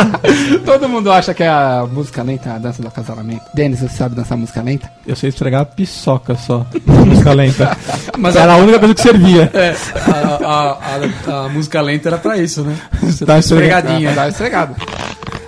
Todo 0.64 0.88
mundo 0.88 1.12
acha 1.12 1.34
que 1.34 1.42
é 1.42 1.48
a 1.48 1.86
música 1.90 2.22
lenta, 2.22 2.54
a 2.54 2.58
dança 2.58 2.80
do 2.80 2.88
acasalamento. 2.88 3.42
Denis, 3.54 3.80
você 3.80 3.88
sabe 3.96 4.14
dançar 4.14 4.36
música 4.38 4.62
lenta? 4.62 4.90
Eu 5.06 5.14
sei 5.14 5.28
esfregar 5.28 5.66
piçoca 5.66 6.34
só. 6.36 6.64
Música 6.86 7.32
lenta. 7.34 7.76
Mas 8.18 8.34
Era 8.34 8.54
a 8.54 8.56
única 8.56 8.78
coisa 8.78 8.94
que 8.94 9.02
servia. 9.02 9.50
É, 9.52 9.74
a, 10.10 10.46
a- 10.46 10.78
a- 11.32 11.44
a 11.44 11.48
música 11.50 11.80
lenta 11.82 12.08
era 12.08 12.18
pra 12.18 12.38
isso, 12.38 12.62
né? 12.62 12.76
Você 13.02 13.26
Tá 13.26 13.34
tá 13.34 13.38
esfregado. 13.38 13.88
esfregadinha. 13.88 14.12
Dar 14.14 14.28
estregado. 14.28 14.74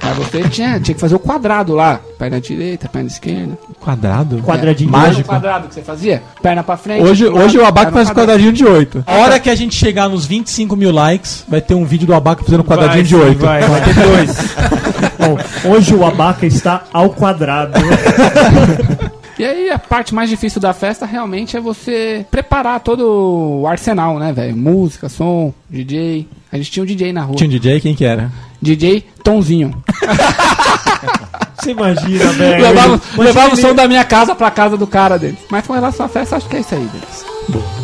Mas 0.05 0.17
você 0.19 0.49
tinha, 0.49 0.79
tinha 0.79 0.95
que 0.95 1.01
fazer 1.01 1.15
o 1.15 1.19
quadrado 1.19 1.75
lá. 1.75 2.01
Perna 2.19 2.41
direita, 2.41 2.89
perna 2.89 3.09
esquerda. 3.09 3.59
Quadrado? 3.81 4.43
Quadradinho. 4.43 4.91
Lembra 4.91 5.07
o 5.07 5.09
Mágico. 5.09 5.29
quadrado 5.29 5.69
que 5.69 5.75
você 5.75 5.83
fazia? 5.83 6.23
Perna 6.43 6.63
pra 6.63 6.77
frente. 6.77 7.03
Hoje, 7.03 7.25
lado, 7.27 7.45
hoje 7.45 7.59
o 7.59 7.65
Abaca 7.65 7.87
perna 7.87 8.05
faz 8.05 8.11
pra 8.11 8.23
quadradinho 8.23 8.53
de 8.53 8.65
8. 8.65 9.05
A 9.07 9.15
hora 9.15 9.41
que 9.41 9.49
a 9.49 9.55
gente 9.55 9.75
chegar 9.75 10.09
nos 10.09 10.27
25 10.27 10.77
mil 10.77 10.93
likes, 10.93 11.45
vai 11.49 11.61
ter 11.61 11.75
um 11.75 11.85
vídeo 11.85 12.07
do 12.07 12.15
Abaca 12.15 12.45
fazendo 12.45 12.63
quadradinho 12.63 13.05
de 13.05 13.15
sim, 13.15 13.21
8. 13.21 13.39
Vai, 13.39 13.63
vai 13.63 13.85
ter 13.85 13.95
dois. 13.95 14.37
Bom, 15.19 15.71
hoje 15.71 15.95
o 15.95 16.05
abaca 16.05 16.45
está 16.45 16.85
ao 16.93 17.11
quadrado. 17.11 17.73
E 19.37 19.45
aí 19.45 19.69
a 19.69 19.81
parte 19.81 20.15
mais 20.15 20.31
difícil 20.31 20.61
da 20.61 20.73
festa 20.73 21.05
realmente 21.05 21.57
é 21.57 21.61
você 21.61 22.25
preparar 22.31 22.79
todo 22.79 23.63
o 23.63 23.67
arsenal, 23.67 24.17
né, 24.17 24.33
velho? 24.33 24.57
Música, 24.57 25.09
som, 25.09 25.53
DJ. 25.69 26.29
A 26.53 26.57
gente 26.57 26.71
tinha 26.71 26.85
um 26.85 26.87
DJ 26.87 27.13
na 27.13 27.23
rua. 27.23 27.35
Tinha 27.35 27.49
um 27.49 27.51
DJ, 27.51 27.81
quem 27.81 27.97
que 27.97 28.05
era? 28.05 28.31
DJ 28.63 29.05
Tonzinho. 29.25 29.83
Você 31.57 31.71
imagina, 31.71 32.27
velho. 32.33 32.63
levava 32.63 33.01
levava 33.17 33.55
o 33.55 33.57
som 33.57 33.75
da 33.75 33.89
minha 33.89 34.05
casa 34.05 34.35
pra 34.35 34.51
casa 34.51 34.77
do 34.77 34.87
cara 34.87 35.19
dele. 35.19 35.39
Mas 35.51 35.67
com 35.67 35.73
relação 35.73 36.05
à 36.07 36.09
festa, 36.09 36.37
acho 36.37 36.49
que 36.49 36.57
é 36.57 36.61
isso 36.61 36.75
aí, 36.75 36.89
Denis. 36.93 37.25
Hoje 37.49 37.84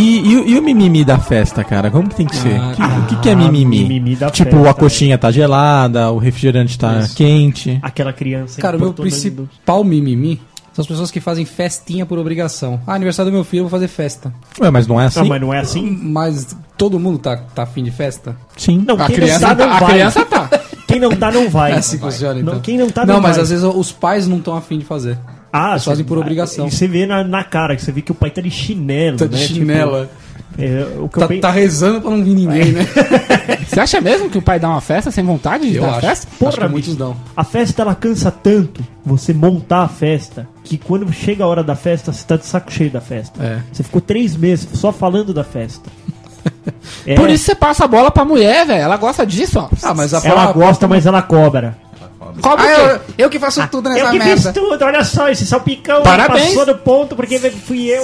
E, 0.00 0.30
e, 0.32 0.36
o- 0.38 0.48
e 0.48 0.58
o 0.58 0.62
mimimi 0.62 1.04
da 1.04 1.18
festa, 1.18 1.62
cara? 1.62 1.90
Como 1.90 2.08
que 2.08 2.14
tem 2.14 2.26
que 2.26 2.34
ser? 2.36 2.58
Ah, 2.58 2.72
Que- 2.74 2.82
o 2.82 3.06
que, 3.06 3.16
que 3.22 3.28
é 3.28 3.34
mimimi? 3.34 3.82
mimimi 3.82 4.16
da 4.16 4.30
tipo, 4.30 4.50
festa. 4.50 4.70
a 4.70 4.74
coxinha 4.74 5.18
tá 5.18 5.30
gelada, 5.30 6.10
o 6.10 6.16
refrigerante 6.18 6.78
tá 6.78 7.06
quente. 7.14 7.78
Aquela 7.82 8.12
criança 8.12 8.60
Cara, 8.60 8.76
o 8.76 8.80
meu 8.80 8.94
principal 8.94 9.84
mimimi 9.84 10.40
são 10.72 10.82
as 10.82 10.86
pessoas 10.86 11.10
que 11.10 11.20
fazem 11.20 11.44
festinha 11.44 12.06
por 12.06 12.18
obrigação. 12.18 12.80
Ah, 12.86 12.94
aniversário 12.94 13.30
do 13.30 13.34
meu 13.34 13.44
filho, 13.44 13.60
eu 13.60 13.64
vou 13.64 13.70
fazer 13.70 13.88
festa. 13.88 14.32
Ué, 14.60 14.70
mas 14.70 14.86
não 14.86 15.00
é 15.00 15.06
assim? 15.06 15.20
Não, 15.20 15.26
mas 15.26 15.40
não 15.40 15.52
é 15.52 15.58
assim? 15.58 15.98
Mas 16.02 16.56
todo 16.78 16.98
mundo 16.98 17.18
tá, 17.18 17.36
tá 17.36 17.64
afim 17.64 17.82
de 17.84 17.90
festa? 17.90 18.34
Sim. 18.56 18.82
Não, 18.86 18.94
A 18.94 19.06
quem 19.06 19.16
criança, 19.16 19.48
não 19.48 19.56
tá, 19.56 19.66
não 19.66 19.72
a 19.74 19.78
vai. 19.80 19.90
criança 19.92 20.24
tá. 20.24 20.50
Quem 20.86 20.98
não 21.00 21.10
tá, 21.14 21.30
não 21.30 21.50
vai. 21.50 21.72
É 21.74 21.76
assim 21.76 21.98
que 21.98 22.04
funciona, 22.04 22.40
então. 22.40 22.54
Não, 22.54 22.60
quem 22.60 22.78
não 22.78 22.88
tá, 22.88 23.04
não, 23.04 23.14
não 23.16 23.20
mas 23.20 23.32
vai. 23.36 23.42
às 23.42 23.50
vezes 23.50 23.64
os 23.64 23.92
pais 23.92 24.26
não 24.26 24.38
estão 24.38 24.56
afim 24.56 24.78
de 24.78 24.84
fazer. 24.84 25.18
Ah, 25.52 25.70
Eles 25.72 25.84
fazem 25.84 26.04
você- 26.04 26.08
por 26.08 26.18
obrigação. 26.18 26.66
E 26.66 26.70
você 26.70 26.86
vê 26.86 27.06
na, 27.06 27.24
na 27.24 27.42
cara, 27.44 27.74
que 27.76 27.82
você 27.82 27.90
vê 27.92 28.00
que 28.02 28.12
o 28.12 28.14
pai 28.14 28.30
tá 28.30 28.40
de 28.40 28.50
chinelo, 28.50 29.16
Tá 29.18 29.26
de 29.26 29.32
né? 29.36 29.46
chinela. 29.46 30.02
Tipo, 30.02 30.62
é, 30.62 30.82
o 30.98 31.08
que 31.08 31.16
eu 31.16 31.20
Tá, 31.20 31.28
pe- 31.28 31.38
tá 31.40 31.50
rezando 31.50 32.00
pra 32.00 32.10
não 32.10 32.22
vir 32.24 32.34
ninguém, 32.34 32.72
né? 32.72 32.86
Você 33.66 33.78
acha 33.80 34.00
mesmo 34.00 34.28
que 34.28 34.36
o 34.38 34.42
pai 34.42 34.58
dá 34.58 34.68
uma 34.68 34.80
festa 34.80 35.10
sem 35.10 35.24
vontade 35.24 35.70
de 35.70 35.76
Eu 35.76 35.82
dar 35.82 35.90
acho. 35.92 36.00
festa? 36.00 36.26
Porra, 36.38 36.48
acho 36.50 36.60
que 36.60 36.68
muitos 36.68 36.96
dão. 36.96 37.16
A 37.36 37.44
festa 37.44 37.82
ela 37.82 37.94
cansa 37.94 38.30
tanto 38.30 38.84
você 39.04 39.32
montar 39.32 39.82
a 39.82 39.88
festa 39.88 40.48
que 40.64 40.76
quando 40.76 41.10
chega 41.12 41.44
a 41.44 41.46
hora 41.46 41.62
da 41.62 41.76
festa 41.76 42.12
você 42.12 42.24
tá 42.24 42.36
de 42.36 42.46
saco 42.46 42.72
cheio 42.72 42.90
da 42.90 43.00
festa. 43.00 43.40
É. 43.42 43.58
Você 43.72 43.82
ficou 43.84 44.00
três 44.00 44.34
meses 44.36 44.68
só 44.74 44.92
falando 44.92 45.32
da 45.32 45.44
festa. 45.44 45.88
É, 47.06 47.14
Por 47.14 47.28
isso 47.30 47.44
você 47.44 47.54
passa 47.54 47.84
a 47.84 47.88
bola 47.88 48.10
pra 48.10 48.24
mulher, 48.24 48.66
velho. 48.66 48.80
Ela 48.82 48.96
gosta 48.96 49.26
disso, 49.26 49.58
ó. 49.58 49.68
Ah, 49.82 49.94
mas 49.94 50.12
a 50.14 50.20
ela 50.26 50.52
gosta, 50.52 50.86
mas 50.88 51.04
ela 51.06 51.20
cobra. 51.22 51.76
Cobra 52.42 52.64
Ah, 52.64 52.70
eu, 52.70 53.00
eu 53.18 53.30
que 53.30 53.38
faço 53.38 53.66
tudo 53.68 53.88
nessa 53.88 54.04
eu 54.04 54.10
que 54.10 54.18
merda. 54.18 54.36
fiz 54.42 54.52
tudo, 54.52 54.84
olha 54.84 55.02
só, 55.04 55.28
esse 55.30 55.46
salpicão 55.46 56.02
Parabéns. 56.02 56.48
passou 56.48 56.66
do 56.66 56.76
ponto 56.76 57.16
porque 57.16 57.38
fui 57.50 57.86
eu. 57.88 58.02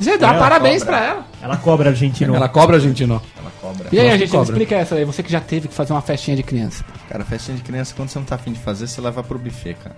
Você 0.00 0.16
dá 0.16 0.28
Ela 0.28 0.38
parabéns 0.38 0.82
cobra. 0.82 0.96
pra 0.98 1.06
ela. 1.06 1.26
Ela 1.42 1.56
cobra, 1.56 1.90
argentino. 1.90 2.34
Ela 2.34 2.48
cobra 2.48 2.76
a 2.76 2.80
gente, 2.80 3.04
não. 3.06 3.20
E 3.92 3.98
aí, 3.98 4.04
Nossa, 4.06 4.14
a 4.14 4.18
gente, 4.18 4.28
me 4.30 4.32
cobra. 4.38 4.52
explica 4.52 4.74
essa 4.76 4.94
aí. 4.94 5.04
Você 5.04 5.22
que 5.22 5.30
já 5.30 5.40
teve 5.40 5.68
que 5.68 5.74
fazer 5.74 5.92
uma 5.92 6.00
festinha 6.00 6.34
de 6.36 6.42
criança. 6.42 6.82
Cara, 7.08 7.22
festinha 7.24 7.56
de 7.58 7.62
criança, 7.62 7.92
quando 7.94 8.08
você 8.08 8.18
não 8.18 8.24
tá 8.24 8.36
afim 8.36 8.52
de 8.52 8.58
fazer, 8.60 8.86
você 8.86 8.98
leva 9.00 9.22
pro 9.22 9.38
buffet, 9.38 9.74
cara. 9.74 9.96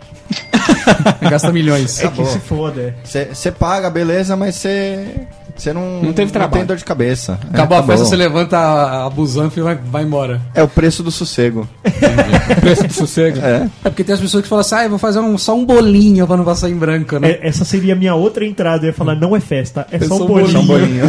Gasta 1.31 1.53
milhões. 1.53 2.03
É 2.03 2.09
que 2.09 2.25
se 2.25 2.41
foda. 2.41 2.97
Você 3.05 3.53
paga, 3.53 3.89
beleza, 3.91 4.37
mas 4.37 4.57
você. 4.57 5.27
Você 5.55 5.73
não, 5.73 6.03
Não 6.03 6.13
teve 6.13 6.33
trabalho. 6.33 6.53
tem 6.61 6.65
dor 6.67 6.77
de 6.77 6.85
cabeça. 6.85 7.39
É, 7.45 7.55
Acabou 7.55 7.79
a 7.79 7.83
festa, 7.83 8.05
você 8.07 8.17
levanta 8.17 8.57
a, 8.59 9.07
a 9.07 9.11
busanfa 9.11 9.61
e 9.61 9.63
vai, 9.63 9.75
vai 9.77 10.03
embora. 10.03 10.41
É 10.55 10.63
o 10.63 10.67
preço 10.69 11.03
do 11.03 11.11
sossego. 11.11 11.69
Preço 12.61 12.87
do 12.89 12.93
sossego. 12.93 13.39
É. 13.39 13.69
É 13.85 13.91
porque 13.91 14.03
tem 14.03 14.15
as 14.15 14.21
pessoas 14.21 14.43
que 14.43 14.49
falam 14.49 14.61
assim, 14.63 14.75
ah, 14.75 14.85
eu 14.85 14.91
vou 14.91 14.99
fazer 14.99 15.21
um- 15.21 15.37
só 15.39 15.55
um 15.55 15.65
bolinho 15.65 16.27
pra 16.27 16.37
não 16.37 16.45
passar 16.45 16.69
em 16.71 16.75
branco, 16.75 17.19
né? 17.19 17.33
É, 17.33 17.49
essa 17.49 17.65
seria 17.65 17.93
a 17.93 17.97
minha 17.97 18.15
outra 18.15 18.45
entrada. 18.45 18.85
Eu 18.85 18.89
ia 18.89 18.93
falar, 18.95 19.15
não 19.15 19.37
é 19.37 19.41
festa, 19.41 19.87
é, 19.91 19.97
É 19.97 20.01
só 20.01 20.17
um 20.17 20.27
bolinho. 20.27 20.61
Um 20.61 20.67
bolinho. 20.67 21.05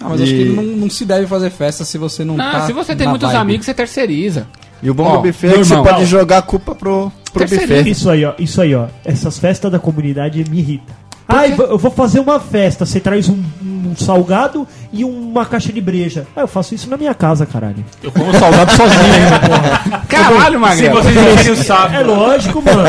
Ah, 0.00 0.08
mas 0.10 0.20
acho 0.22 0.32
E- 0.32 0.44
que 0.44 0.50
não, 0.50 0.62
não 0.62 0.90
se 0.90 1.04
deve 1.04 1.26
fazer 1.26 1.50
festa 1.50 1.84
se 1.84 1.98
você 1.98 2.24
não, 2.24 2.36
Não, 2.36 2.50
tá 2.52 2.66
se 2.66 2.72
você 2.72 2.94
tem 2.94 3.06
na 3.06 3.10
muitos 3.12 3.28
vibe. 3.30 3.40
amigos, 3.40 3.66
você 3.66 3.74
terceiriza. 3.74 4.46
E 4.82 4.88
o 4.90 4.94
bom 4.94 5.04
Ó, 5.04 5.16
do 5.16 5.22
buffet 5.22 5.48
é 5.48 5.52
que 5.54 5.64
você 5.64 5.74
pode 5.74 6.04
jogar 6.04 6.38
a 6.38 6.42
culpa 6.42 6.74
pro, 6.74 7.10
pro 7.32 7.44
buffet. 7.44 7.90
Isso 7.90 8.08
aí, 8.08 8.24
ó. 8.24 8.34
Isso 8.38 8.60
aí, 8.60 8.74
ó. 8.74 8.86
Essas 9.04 9.36
festas 9.38 9.72
da 9.72 9.78
comunidade 9.78 10.44
me 10.48 10.58
irritam. 10.60 10.94
Ah, 11.28 11.46
eu 11.46 11.76
vou- 11.78 11.90
fazer 11.90 12.20
uma 12.20 12.40
festa. 12.40 12.86
Você 12.86 12.98
traz 13.00 13.28
um, 13.28 13.38
um 13.62 13.94
salgado 13.94 14.66
e 14.92 15.04
uma 15.04 15.44
caixa 15.44 15.70
de 15.72 15.80
breja. 15.80 16.26
Ah, 16.34 16.40
eu 16.40 16.48
faço 16.48 16.74
isso 16.74 16.88
na 16.88 16.96
minha 16.96 17.12
casa, 17.14 17.44
caralho. 17.44 17.84
Eu 18.02 18.10
como 18.10 18.32
salgado 18.38 18.72
sozinho 18.72 19.02
ainda, 19.14 19.38
porra. 19.40 20.02
Caralho, 20.08 20.58
Magrelo. 20.60 21.00
não 21.02 21.56
sabe. 21.56 21.96
É 21.96 22.00
lógico, 22.00 22.62
mano. 22.62 22.80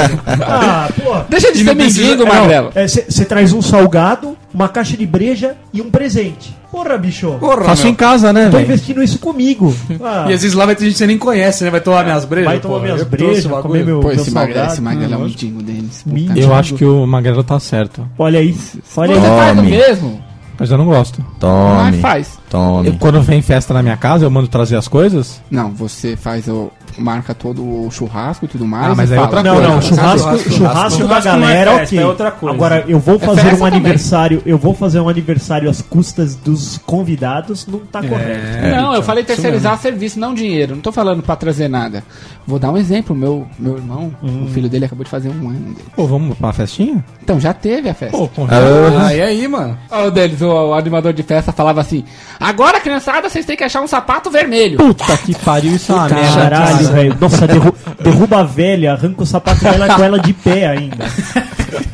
Ah, 0.48 0.88
pô. 1.04 1.16
Deixa 1.28 1.52
de 1.52 1.64
ser 1.66 1.76
mendigo, 1.76 2.24
É, 2.24 2.26
Magrelo. 2.26 2.72
é, 2.76 2.88
Você 2.88 3.26
traz 3.26 3.52
um 3.52 3.62
salgado 3.62 4.38
uma 4.54 4.68
caixa 4.70 4.96
de 4.98 5.06
breja 5.06 5.56
e 5.74 5.82
um 5.82 5.90
presente. 5.90 6.56
Porra, 6.72 6.98
bicho. 6.98 7.32
Porra, 7.40 7.64
Faço 7.66 7.84
meu. 7.84 7.92
em 7.92 7.96
casa, 7.96 8.32
né, 8.32 8.46
Tô 8.46 8.52
velho? 8.58 8.64
investindo 8.66 9.02
isso 9.04 9.18
comigo. 9.20 9.76
Ah, 10.02 10.26
E 10.30 10.34
às 10.34 10.42
vezes 10.42 10.54
lá 10.54 10.66
vai 10.66 10.76
ter 10.76 10.86
gente 10.86 10.94
que 10.94 10.98
você 11.00 11.08
nem 11.08 11.18
conhece, 11.18 11.64
né? 11.64 11.70
Vai 11.70 11.82
tomar 11.82 12.04
minhas 12.04 12.26
brejas. 12.26 12.50
vai 12.52 12.60
tomar 12.60 12.74
porra. 12.76 12.86
minhas 12.86 13.00
Eu 13.02 13.06
brejas, 13.08 13.46
bagulho. 13.46 13.62
comer 13.64 13.86
meu, 13.86 14.00
Pô, 14.00 14.12
esse 14.12 14.32
magrelo, 14.32 14.68
esse 14.68 14.82
magrelo 14.82 15.14
é 15.14 15.18
um 15.18 15.24
mendigo 15.26 15.62
deles. 15.64 16.04
Mendigo. 16.06 16.40
Eu 16.40 16.54
acho 16.54 16.76
que 16.76 16.86
o 16.86 17.06
Magrelo 17.08 17.44
tá 17.44 17.60
certo. 17.60 18.08
Olha 18.18 18.40
aí. 18.40 18.56
Olha 18.98 19.14
aí. 19.16 19.20
Você 19.20 19.28
faz 19.28 19.52
o 19.52 19.56
Tome. 19.56 19.70
mesmo? 19.72 20.24
Mas 20.60 20.70
eu 20.72 20.78
não 20.78 20.86
gosto. 20.86 21.22
Mas 21.22 21.40
Tome, 21.40 21.98
faz. 22.00 22.38
tome. 22.50 22.90
Eu, 22.90 22.94
quando 23.00 23.22
vem 23.22 23.42
festa 23.42 23.74
na 23.74 23.82
minha 23.82 23.96
casa, 23.96 24.26
eu 24.26 24.30
mando 24.30 24.48
trazer 24.50 24.76
as 24.76 24.90
coisas. 24.90 25.42
Não, 25.50 25.72
você 25.72 26.18
faz 26.18 26.48
o. 26.50 26.70
marca 27.00 27.34
todo 27.34 27.62
o 27.64 27.90
churrasco 27.92 28.46
e 28.46 28.48
tudo 28.48 28.66
mais. 28.66 28.92
Ah, 28.92 28.96
mas 28.96 29.12
é 29.12 29.16
fala. 29.16 29.28
outra 29.28 29.44
Não, 29.44 29.54
coisa. 29.56 29.70
não, 29.70 29.82
churrasco, 29.82 30.18
churrasco, 30.20 30.52
churrasco, 30.52 30.82
da 30.84 30.90
churrasco 30.90 31.30
não 31.30 31.36
é 31.36 31.54
galera, 31.54 31.72
festa, 31.80 31.96
ok. 31.96 32.00
é 32.00 32.06
outra 32.06 32.32
coisa. 32.32 32.56
Agora, 32.56 32.86
eu 32.88 33.00
vou 33.00 33.20
fazer 33.20 33.48
um 33.48 33.52
também. 33.52 33.68
aniversário, 33.68 34.42
eu 34.46 34.58
vou 34.58 34.74
fazer 34.74 35.00
um 35.00 35.10
aniversário 35.10 35.70
às 35.70 35.82
custas 35.82 36.36
dos 36.36 36.78
convidados, 36.86 37.66
não 37.68 37.80
tá 37.80 38.02
correto. 38.04 38.68
não, 38.76 38.94
eu 38.94 39.02
falei 39.04 39.24
terceirizar 39.24 39.78
serviço, 39.80 40.20
não 40.20 40.34
dinheiro. 40.34 40.76
Não 40.76 40.82
tô 40.82 40.92
falando 40.92 41.24
pra 41.24 41.36
trazer 41.36 41.68
nada. 41.68 42.04
Vou 42.46 42.60
dar 42.60 42.72
um 42.72 42.78
exemplo. 42.78 43.16
Meu, 43.16 43.48
meu 43.58 43.78
irmão, 43.78 44.12
Hum. 44.24 44.46
o 44.46 44.48
filho 44.50 44.68
dele 44.70 44.86
acabou 44.86 45.04
de 45.04 45.10
fazer 45.10 45.30
um 45.30 45.50
ano. 45.50 45.60
dele. 45.60 45.86
Pô, 45.96 46.06
vamos 46.06 46.38
pra 46.38 46.48
uma 46.48 46.54
festinha? 46.54 47.04
Então 47.24 47.40
já 47.40 47.54
teve 47.54 47.90
a 47.90 47.94
festa. 47.94 48.18
Pô, 48.18 48.28
convida. 48.28 48.58
Ah, 49.06 49.14
e 49.14 49.22
aí, 49.22 49.48
mano? 49.48 49.78
O 50.08 50.10
deles, 50.12 50.42
o, 50.42 50.48
o 50.48 50.74
animador 50.74 51.14
de 51.14 51.24
festa 51.24 51.52
falava 51.52 51.80
assim: 51.82 52.04
Agora, 52.40 52.80
criançada, 52.80 53.30
vocês 53.30 53.46
têm 53.46 53.56
que 53.56 53.64
achar 53.64 53.82
um 53.82 53.88
sapato 53.88 54.30
vermelho. 54.32 54.78
Puta 54.78 55.16
que 55.18 55.36
pariu, 55.36 55.76
isso 55.76 55.92
é 55.92 55.96
uma 55.96 56.10
merda. 56.10 56.34
Caralho, 56.50 56.89
velho. 56.92 57.18
Nossa, 57.20 57.48
derru- 57.48 57.76
derruba 58.04 58.40
a 58.40 58.44
velha, 58.44 58.94
arranca 58.94 59.24
o 59.24 59.26
sapato 59.26 59.64
dela 59.64 59.96
com 59.96 60.04
ela 60.04 60.20
de 60.20 60.34
pé 60.34 60.68
ainda. 60.68 61.06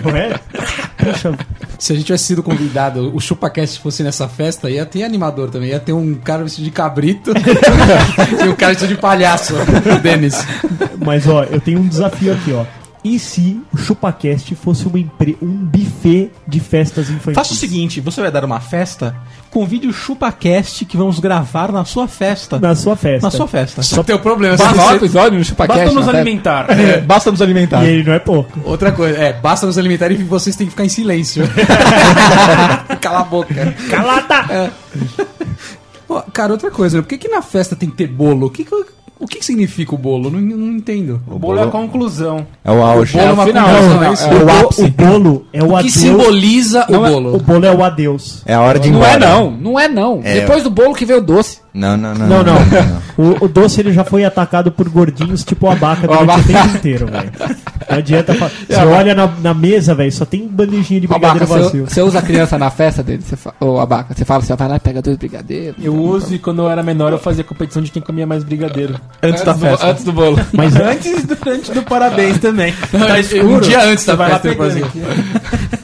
Não 0.03 0.15
é? 0.15 0.33
Se 1.77 1.91
a 1.93 1.95
gente 1.95 2.05
tivesse 2.05 2.23
sido 2.25 2.41
convidado, 2.41 3.11
o 3.15 3.19
ChupaCast 3.19 3.79
fosse 3.79 4.01
nessa 4.03 4.27
festa, 4.27 4.69
ia 4.69 4.85
ter 4.85 5.03
animador 5.03 5.49
também. 5.49 5.69
Ia 5.69 5.79
ter 5.79 5.93
um 5.93 6.15
cara 6.15 6.43
vestido 6.43 6.63
de 6.65 6.71
cabrito 6.71 7.31
e 8.43 8.47
um 8.47 8.55
cara 8.55 8.73
vestido 8.73 8.95
de 8.95 8.99
palhaço, 9.01 9.53
o 9.55 9.99
Denis. 9.99 10.45
mas 11.03 11.27
ó, 11.27 11.43
eu 11.43 11.59
tenho 11.59 11.79
um 11.79 11.87
desafio 11.87 12.33
aqui, 12.33 12.53
ó. 12.53 12.63
E 13.05 13.19
se 13.19 13.61
o 13.71 13.77
ChupaCast 13.77 14.55
fosse 14.55 14.87
uma 14.87 14.97
empre... 14.97 15.37
um 15.39 15.47
buffet 15.47 16.31
de 16.47 16.59
festas 16.59 17.07
infantis? 17.07 17.35
Faça 17.35 17.53
o 17.53 17.55
seguinte, 17.55 18.01
você 18.01 18.19
vai 18.19 18.31
dar 18.31 18.43
uma 18.43 18.59
festa, 18.59 19.15
convide 19.51 19.85
o 19.87 19.93
ChupaCast 19.93 20.83
que 20.85 20.97
vamos 20.97 21.19
gravar 21.19 21.71
na 21.71 21.85
sua 21.85 22.07
festa. 22.07 22.57
Na 22.57 22.73
sua 22.73 22.95
festa. 22.95 23.27
Na 23.27 23.29
sua 23.29 23.47
festa. 23.47 23.83
Só 23.83 24.01
tem 24.01 24.15
o 24.15 24.19
problema. 24.19 24.57
Basta 24.57 24.75
você- 24.75 24.95
episódio 24.95 25.37
no 25.37 25.45
ChupaCast. 25.45 25.83
Basta 25.83 25.99
nos 25.99 26.09
alimentar. 26.09 26.65
É, 26.71 26.99
basta 26.99 27.29
nos 27.29 27.41
alimentar. 27.43 27.83
E 27.85 27.89
ele 27.89 28.03
não 28.05 28.13
é 28.13 28.17
pouco. 28.17 28.59
Outra 28.63 28.91
coisa, 28.91 29.15
é, 29.19 29.33
basta 29.33 29.67
nos 29.67 29.77
alimentar 29.77 30.11
e 30.11 30.15
vocês 30.23 30.55
têm 30.55 30.65
que 30.65 30.71
ficar 30.71 30.85
em 30.85 30.89
silêncio. 30.89 31.43
Cala 33.01 33.19
a 33.19 33.23
boca. 33.23 33.75
Calada! 33.87 34.73
Pô, 36.07 36.23
cara, 36.33 36.53
outra 36.53 36.71
coisa, 36.71 36.97
né? 36.97 37.03
por 37.03 37.09
que, 37.09 37.19
que 37.19 37.27
na 37.27 37.43
festa 37.43 37.75
tem 37.75 37.87
que 37.87 37.95
ter 37.97 38.07
bolo? 38.07 38.47
O 38.47 38.49
que, 38.49 38.63
que- 38.63 38.94
o 39.19 39.27
que, 39.27 39.39
que 39.39 39.45
significa 39.45 39.95
o 39.95 39.97
bolo? 39.97 40.29
Não, 40.29 40.39
não 40.39 40.73
entendo. 40.75 41.21
O 41.27 41.39
bolo 41.39 41.59
é 41.59 41.63
a 41.63 41.67
conclusão. 41.67 42.45
É 42.63 42.71
o 42.71 42.81
auge. 42.83 43.13
bolo 43.17 43.29
é 43.29 43.31
uma 43.33 43.45
final, 43.45 43.65
conclusão, 43.67 43.95
não, 43.95 44.03
é 44.03 44.13
isso? 44.13 44.25
é 44.25 44.33
o, 44.33 44.45
o 44.45 44.49
ápice. 44.65 44.81
o 44.83 44.89
bolo 44.91 45.45
é 45.53 45.63
o, 45.63 45.65
O 45.65 45.69
que 45.69 45.75
adeus. 45.75 45.93
simboliza 45.93 46.85
o 46.89 46.95
é- 47.05 47.09
bolo? 47.09 47.35
o 47.35 47.39
bolo 47.39 47.65
é 47.65 47.71
o 47.75 47.83
adeus. 47.83 48.41
É 48.45 48.53
a 48.53 48.61
hora 48.61 48.79
de 48.79 48.87
ir 48.87 48.91
Não 48.91 48.99
embora. 48.99 49.13
é 49.13 49.19
não, 49.29 49.51
não 49.51 49.79
é 49.79 49.87
não. 49.87 50.21
É. 50.23 50.33
Depois 50.41 50.63
do 50.63 50.69
bolo 50.69 50.93
que 50.93 51.05
veio 51.05 51.19
o 51.19 51.23
doce. 51.23 51.64
Não, 51.75 51.97
não, 51.97 52.13
não. 52.13 52.27
Não, 52.27 52.43
não. 52.43 52.55
O, 53.17 53.45
o 53.45 53.47
doce 53.49 53.81
ele 53.81 53.91
já 53.91 54.05
foi 54.05 54.23
atacado 54.23 54.71
por 54.71 54.87
gordinhos 54.87 55.43
tipo 55.43 55.69
abaca 55.69 56.07
durante 56.07 56.23
abaca. 56.23 56.39
o 56.39 56.43
tempo 56.45 56.77
inteiro, 56.77 57.05
velho. 57.07 57.31
Não 57.89 57.97
adianta 57.97 58.33
falar. 58.33 58.51
Você 58.67 58.75
olha 58.85 59.13
na, 59.13 59.27
na 59.27 59.53
mesa, 59.53 59.93
velho, 59.93 60.11
só 60.11 60.23
tem 60.25 60.47
bandejinha 60.47 61.01
de 61.01 61.07
brigadeiro 61.07 61.43
Abaca, 61.45 61.63
vazio. 61.63 61.85
você 61.87 62.01
usa 62.01 62.19
a 62.19 62.21
criança 62.21 62.57
na 62.57 62.69
festa 62.71 63.03
dele, 63.03 63.21
você 63.21 63.35
fa... 63.35 63.53
Ô, 63.59 63.77
Abaca, 63.79 64.13
você 64.15 64.23
fala, 64.23 64.41
você 64.41 64.55
vai 64.55 64.67
lá 64.69 64.75
e 64.77 64.79
pega 64.79 65.01
dois 65.01 65.17
brigadeiros. 65.17 65.75
Eu 65.83 65.93
uso 65.95 66.33
e 66.33 66.39
quando 66.39 66.61
eu 66.61 66.69
era 66.69 66.81
menor 66.81 67.11
eu 67.11 67.19
fazia 67.19 67.43
competição 67.43 67.81
de 67.81 67.91
quem 67.91 68.01
comia 68.01 68.25
mais 68.25 68.43
brigadeiro. 68.43 68.95
Antes 69.21 69.43
da 69.43 69.51
do- 69.53 69.59
festa. 69.59 69.87
antes 69.91 70.03
do 70.05 70.13
bolo. 70.13 70.39
Mas 70.53 70.75
Antes 70.75 71.25
do, 71.25 71.37
antes 71.49 71.69
do 71.71 71.83
parabéns 71.83 72.37
também. 72.39 72.73
Tá 72.91 73.43
um 73.45 73.59
dia 73.59 73.83
antes 73.83 74.05
da 74.05 74.15
vai 74.15 74.31
lá 74.31 74.39
festa 74.39 74.57
pegando 74.57 74.79
fazia. 74.79 74.85
Nossa, 74.85 75.74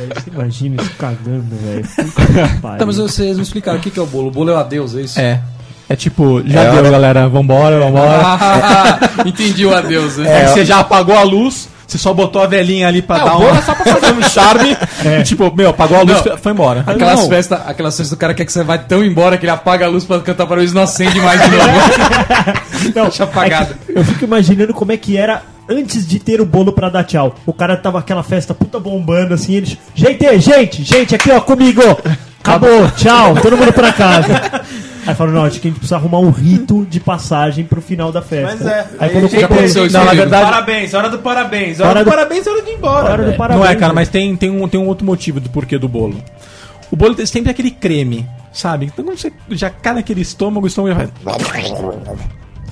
velho, 0.00 0.12
você 0.14 0.30
imagina 0.30 0.82
isso 0.82 0.90
cagando, 0.98 1.44
velho. 1.62 1.84
Tá, 2.78 2.86
mas 2.86 2.96
vocês 2.96 3.36
me 3.36 3.42
explicaram 3.42 3.78
o 3.78 3.80
que, 3.82 3.90
que 3.90 3.98
é 3.98 4.02
o 4.02 4.06
bolo. 4.06 4.28
O 4.28 4.30
bolo 4.30 4.50
é 4.50 4.54
o 4.54 4.56
adeus, 4.58 4.94
é 4.96 5.00
isso? 5.02 5.20
É. 5.20 5.40
É 5.88 5.96
tipo, 5.96 6.40
já 6.46 6.60
É 6.62 6.70
deu, 6.70 6.78
hora- 6.80 6.90
galera. 6.90 7.28
Vambora, 7.28 7.78
vambora. 7.80 8.20
Ah, 8.22 8.98
entendi 9.26 9.66
o 9.66 9.74
adeus, 9.74 10.16
né? 10.18 10.42
É, 10.42 10.44
que 10.44 10.50
você 10.52 10.64
já 10.64 10.78
apagou 10.80 11.16
a 11.18 11.22
luz, 11.24 11.68
você 11.84 11.98
só 11.98 12.14
botou 12.14 12.40
a 12.40 12.46
velhinha 12.46 12.86
ali 12.86 13.02
pra 13.02 13.16
É, 13.16 13.24
dar 13.24 13.34
o 13.34 13.38
bolo 13.40 13.50
um, 13.52 13.56
é 13.56 13.62
só 13.62 13.74
pra 13.74 13.94
fazer 13.96 14.12
um 14.12 14.22
charme. 14.22 14.76
E, 15.20 15.22
tipo, 15.24 15.52
meu, 15.56 15.70
apagou 15.70 15.98
a 15.98 16.02
luz, 16.02 16.24
Não. 16.24 16.36
foi 16.38 16.52
embora. 16.52 16.84
Aquelas 16.86 17.26
festas, 17.26 17.60
aquelas 17.66 17.96
festas 17.96 18.10
do 18.10 18.16
cara 18.16 18.34
quer 18.34 18.44
que 18.44 18.52
você 18.52 18.62
vai 18.62 18.78
tão 18.78 19.02
embora 19.04 19.36
que 19.36 19.44
ele 19.44 19.50
apaga 19.50 19.86
a 19.86 19.88
luz 19.88 20.04
pra 20.04 20.20
cantar 20.20 20.46
para 20.46 20.60
eles 20.60 20.72
não 20.72 20.82
acende 20.82 21.18
mais 21.20 21.40
de 21.42 21.48
novo. 21.50 22.92
Não, 22.94 23.02
Deixa 23.04 23.24
apagado. 23.24 23.74
é 23.88 23.92
que 23.92 23.98
eu 23.98 24.04
fico 24.04 24.24
imaginando 24.24 24.72
como 24.74 24.92
é 24.92 24.96
que 24.96 25.16
era 25.16 25.42
antes 25.70 26.06
de 26.06 26.18
ter 26.18 26.40
o 26.40 26.44
bolo 26.46 26.72
pra 26.72 26.88
dar 26.88 27.04
tchau. 27.04 27.34
O 27.46 27.52
cara 27.52 27.76
tava 27.76 27.98
aquela 28.00 28.22
festa 28.22 28.52
puta 28.52 28.78
bombando 28.80 29.32
assim, 29.34 29.54
eles. 29.54 29.76
Gente, 29.94 30.38
gente, 30.40 30.82
gente, 30.82 31.14
aqui 31.14 31.30
ó, 31.30 31.40
comigo! 31.40 31.80
Acabou, 32.42 32.90
tchau, 32.96 33.34
todo 33.40 33.56
mundo 33.56 33.72
pra 33.72 33.92
casa. 33.92 34.62
Aí 35.06 35.14
falou, 35.14 35.32
não, 35.32 35.44
acho 35.44 35.58
que 35.60 35.68
a 35.68 35.70
gente 35.70 35.78
precisa 35.78 35.96
arrumar 35.96 36.18
um 36.18 36.30
rito 36.30 36.86
de 36.88 37.00
passagem 37.00 37.64
pro 37.64 37.80
final 37.80 38.12
da 38.12 38.20
festa. 38.20 38.56
Mas 38.58 38.66
é, 38.66 38.80
Aí 38.80 38.86
aí 38.98 39.10
quando 39.10 39.28
já 39.28 39.46
aconteceu 39.46 39.86
isso 39.86 39.96
Não, 39.96 40.04
na 40.04 40.12
verdade, 40.12 40.44
Parabéns, 40.44 40.92
hora 40.94 41.08
do 41.08 41.18
parabéns. 41.20 41.80
Hora, 41.80 41.88
Hora 41.90 41.98
do, 42.00 42.04
do- 42.04 42.10
parabéns 42.10 42.46
é 42.46 42.50
hora 42.50 42.62
de 42.62 42.70
ir 42.70 42.74
embora. 42.74 43.04
hora 43.04 43.16
do 43.16 43.24
velho. 43.24 43.38
parabéns. 43.38 43.60
não 43.64 43.70
é, 43.70 43.74
cara, 43.76 43.92
mas 43.94 44.08
tem, 44.10 44.36
tem, 44.36 44.50
um, 44.50 44.68
tem 44.68 44.78
um 44.78 44.86
outro 44.86 45.06
motivo 45.06 45.40
do 45.40 45.48
porquê 45.48 45.78
do 45.78 45.88
bolo. 45.88 46.22
O 46.90 46.96
bolo 46.96 47.14
tem 47.14 47.24
sempre 47.24 47.50
aquele 47.50 47.70
creme, 47.70 48.28
sabe? 48.52 48.86
Então 48.86 49.02
quando 49.04 49.18
você 49.18 49.32
já 49.50 49.70
cai 49.70 49.94
naquele 49.94 50.20
estômago, 50.20 50.66
o 50.66 50.68
estômago 50.68 50.94
já 50.94 51.06
vai. 51.06 52.28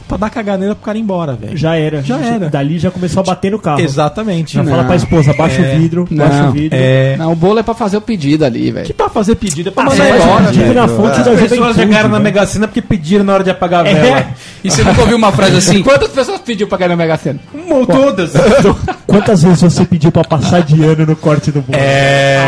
Pra 0.09 0.17
dar 0.17 0.31
caganeira 0.31 0.75
pro 0.75 0.85
cara 0.85 0.99
ir 0.99 1.03
embora, 1.03 1.35
velho. 1.35 1.57
Já 1.57 1.77
era. 1.77 2.03
Já 2.03 2.19
era. 2.19 2.49
Dali 2.49 2.79
já 2.79 2.91
começou 2.91 3.21
a 3.21 3.25
bater 3.25 3.53
no 3.53 3.59
carro. 3.59 3.81
Exatamente. 3.81 4.55
Já 4.55 4.65
fala 4.65 4.85
pra 4.85 4.97
esposa, 4.97 5.33
baixa 5.35 5.61
É. 5.63 5.75
o 5.77 5.79
vidro, 5.79 6.09
baixa 6.11 6.43
Não. 6.43 6.49
o 6.49 6.53
vidro. 6.53 6.79
É. 6.81 7.17
Não, 7.17 7.33
o 7.33 7.37
bolo 7.37 7.59
é 7.59 7.63
pra 7.63 7.75
fazer 7.75 7.97
o 7.99 8.01
pedido 8.01 8.45
ali, 8.45 8.71
velho. 8.71 8.87
Que 8.87 8.93
pra 8.93 9.09
fazer 9.09 9.35
pedido 9.37 9.69
é 9.69 9.73
pra 9.73 9.83
Ah, 9.85 9.87
mandar 9.91 10.05
faz 10.05 10.25
embora, 10.25 10.45
pedido 10.45 10.63
velho. 10.65 10.75
na 10.75 10.89
fonte 10.89 11.21
da 11.23 11.31
As 11.33 11.41
pessoas 11.41 11.77
chegaram 11.77 12.09
na? 12.09 12.19
Mega 12.19 12.47
Sena 12.47 12.67
porque 12.67 12.81
pediram 12.83 13.25
na 13.25 13.35
hora 13.35 13.45
de 13.45 13.51
apagar 13.51 13.85
a 13.87 13.89
É. 13.89 13.95
vela. 13.95 14.27
E 14.65 14.71
você 14.71 14.83
nunca 14.83 15.01
ouviu 15.03 15.17
uma 15.17 15.31
frase 15.31 15.57
assim? 15.57 15.83
Quantas 15.85 16.09
pessoas 16.11 16.41
pediu 16.41 16.67
pra 16.67 16.79
cair 16.79 16.89
na 16.89 16.97
Mega 16.97 17.17
Sena? 17.17 17.39
Ou 17.71 17.87
todas. 17.87 18.33
Quantas 19.07 19.43
vezes 19.43 19.61
você 19.63 19.85
pediu 19.85 20.11
pra 20.11 20.25
passar 20.25 20.63
de 20.63 20.83
ano 20.85 21.05
no 21.07 21.17
corte 21.17 21.51
do 21.51 21.61
bolo? 21.61 21.79
É. 21.79 22.39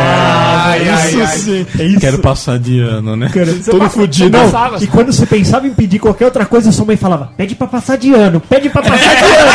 Ai, 0.71 0.89
ai, 0.89 1.07
isso 1.09 1.19
ai. 1.21 1.27
sim. 1.37 1.67
É 1.79 1.83
isso. 1.83 1.99
Quero 1.99 2.19
passar 2.19 2.57
de 2.59 2.79
ano, 2.79 3.15
né? 3.15 3.29
Cara, 3.33 3.53
Todo 3.69 3.89
fudido. 3.89 4.37
Não, 4.37 4.45
passava. 4.49 4.83
e 4.83 4.87
quando 4.87 5.11
você 5.11 5.25
pensava 5.25 5.67
em 5.67 5.73
pedir 5.73 5.99
qualquer 5.99 6.25
outra 6.25 6.45
coisa, 6.45 6.71
sua 6.71 6.85
mãe 6.85 6.97
falava: 6.97 7.31
pede 7.37 7.55
pra 7.55 7.67
passar 7.67 7.97
de 7.97 8.13
ano, 8.13 8.39
pede 8.41 8.69
pra 8.69 8.81
passar 8.81 9.15
de 9.15 9.23
ano. 9.23 9.51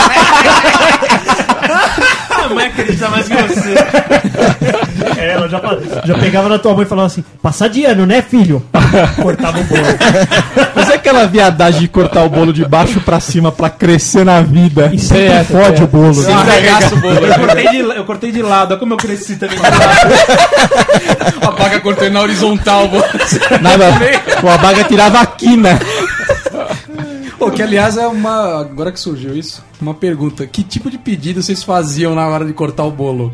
A 2.46 2.48
mãe 2.54 2.66
acredita 2.66 3.08
mais 3.08 3.26
que 3.26 3.34
você. 3.34 3.74
É, 5.16 5.32
ela 5.32 5.48
já, 5.48 5.60
já 6.04 6.18
pegava 6.18 6.48
na 6.48 6.58
tua 6.58 6.74
mãe 6.74 6.82
e 6.84 6.88
falava 6.88 7.06
assim: 7.06 7.24
passar 7.42 7.68
de 7.68 7.84
ano, 7.84 8.04
né, 8.06 8.20
filho? 8.22 8.62
Cortava 9.22 9.58
o 9.60 9.64
bolo. 9.64 9.82
Mas 10.74 10.90
é 10.90 10.94
aquela 10.94 11.26
viadagem 11.26 11.80
de 11.80 11.88
cortar 11.88 12.24
o 12.24 12.28
bolo 12.28 12.52
de 12.52 12.64
baixo 12.64 13.00
pra 13.00 13.18
cima 13.20 13.50
pra 13.50 13.70
crescer 13.70 14.24
na 14.24 14.40
vida. 14.40 14.90
E 14.92 14.98
sempre 14.98 15.44
fode 15.44 15.82
o 15.82 15.86
bolo. 15.86 16.20
né? 16.22 16.32
Arregaça 16.32 16.94
o 16.94 16.98
bolo. 16.98 17.14
Eu 17.26 17.34
cortei, 17.38 17.68
de, 17.68 17.78
eu 17.78 18.04
cortei 18.04 18.32
de 18.32 18.42
lado, 18.42 18.70
olha 18.72 18.80
como 18.80 18.92
eu 18.94 18.98
cresci 18.98 19.36
também 19.36 19.56
de 19.56 19.62
lado. 19.62 19.76
A 21.46 21.50
vaca 21.50 21.80
cortou 21.80 22.10
na 22.10 22.20
horizontal. 22.20 22.88
vô. 22.88 22.98
Nada. 23.60 23.86
O 24.42 24.48
abaga 24.48 24.84
tirava 24.84 25.20
a 25.20 25.26
quina. 25.26 25.78
Pô, 27.38 27.50
que 27.50 27.62
aliás 27.62 27.96
é 27.96 28.06
uma. 28.06 28.60
Agora 28.60 28.90
que 28.92 28.98
surgiu 29.00 29.36
isso, 29.36 29.62
uma 29.80 29.94
pergunta. 29.94 30.46
Que 30.46 30.62
tipo 30.62 30.90
de 30.90 30.98
pedido 30.98 31.42
vocês 31.42 31.62
faziam 31.62 32.14
na 32.14 32.26
hora 32.26 32.44
de 32.44 32.52
cortar 32.52 32.84
o 32.84 32.90
bolo? 32.90 33.32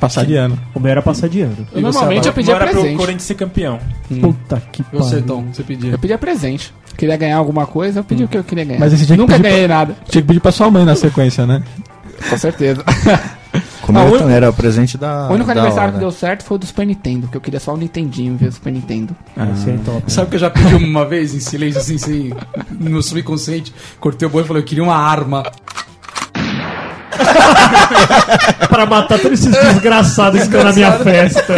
Passar 0.00 0.24
de 0.24 0.34
ano. 0.34 0.58
O 0.74 0.80
meu 0.80 0.90
era 0.90 1.02
passar 1.02 1.28
de 1.28 1.42
ano. 1.42 1.66
Eu, 1.72 1.82
normalmente 1.82 2.26
eu 2.26 2.32
pedia 2.32 2.54
Bora 2.54 2.66
pro 2.66 2.74
presente. 2.80 2.96
Corinthians 2.96 3.22
ser 3.24 3.34
campeão. 3.34 3.78
Puta 4.20 4.62
que 4.72 4.82
Você, 4.92 5.16
pariu. 5.16 5.26
Tom, 5.26 5.44
você 5.52 5.62
pedia. 5.62 5.90
Eu 5.92 5.98
pedia 5.98 6.16
presente. 6.18 6.72
Queria 6.96 7.16
ganhar 7.16 7.36
alguma 7.36 7.66
coisa, 7.66 8.00
eu 8.00 8.04
pedi 8.04 8.24
o 8.24 8.28
que 8.28 8.36
eu 8.38 8.44
queria 8.44 8.64
ganhar. 8.64 8.80
Mas 8.80 8.92
esse 8.92 9.06
que 9.06 9.16
Nunca 9.16 9.34
pedir 9.34 9.42
pra- 9.42 9.50
ganhei 9.50 9.68
nada. 9.68 9.94
Tinha 10.08 10.22
que 10.22 10.28
pedir 10.28 10.40
pra 10.40 10.50
sua 10.52 10.70
mãe 10.70 10.84
na 10.84 10.96
sequência, 10.96 11.46
né? 11.46 11.62
Com 12.28 12.38
certeza. 12.38 12.82
Como 13.82 13.98
Ah, 13.98 14.30
era 14.30 14.50
o 14.50 14.52
presente 14.52 14.96
da. 14.96 15.28
o 15.28 15.32
único 15.34 15.46
da 15.46 15.52
aniversário 15.52 15.88
hora. 15.88 15.92
que 15.94 15.98
deu 15.98 16.10
certo 16.12 16.44
foi 16.44 16.54
o 16.54 16.58
do 16.58 16.66
Super 16.66 16.86
Nintendo, 16.86 17.26
que 17.26 17.36
eu 17.36 17.40
queria 17.40 17.58
só 17.58 17.74
o 17.74 17.76
Nintendinho 17.76 18.36
ver 18.36 18.48
o 18.48 18.52
Super 18.52 18.72
Nintendo. 18.72 19.16
Esse 19.54 19.70
é 19.70 19.76
top. 19.84 20.12
Sabe 20.12 20.28
que 20.30 20.36
eu 20.36 20.40
já 20.40 20.50
pedi 20.50 20.74
uma 20.76 21.04
vez 21.04 21.34
em 21.34 21.40
silêncio, 21.40 21.80
assim, 21.80 21.98
sem, 21.98 22.32
no 22.78 23.02
subconsciente? 23.02 23.74
Cortei 23.98 24.28
o 24.28 24.30
bolo 24.30 24.44
e 24.44 24.46
falei, 24.46 24.62
eu 24.62 24.66
queria 24.66 24.84
uma 24.84 24.94
arma. 24.94 25.42
Pra 28.68 28.86
matar 28.86 29.18
todos 29.18 29.40
esses 29.40 29.52
desgraçados 29.52 30.40
que 30.40 30.46
estão 30.46 30.64
na 30.64 30.72
minha 30.72 30.92
festa. 30.92 31.54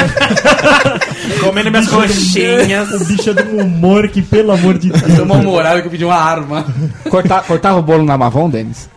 Comendo 1.40 1.70
minhas 1.70 1.88
coxinhas. 1.88 2.90
O 2.92 3.04
bicho 3.04 3.30
é 3.30 3.34
de 3.34 3.42
um 3.48 3.60
humor 3.62 4.08
que, 4.08 4.22
pelo 4.22 4.52
amor 4.52 4.78
de 4.78 4.90
Deus. 4.90 5.16
Tô 5.16 5.24
mal-humorado 5.24 5.80
que 5.80 5.86
eu 5.86 5.90
pedi 5.90 6.04
uma 6.04 6.16
arma. 6.16 6.64
Cortar, 7.08 7.42
cortava 7.42 7.78
o 7.78 7.82
bolo 7.82 8.04
na 8.04 8.16
Mavon, 8.16 8.48
Denis? 8.48 8.88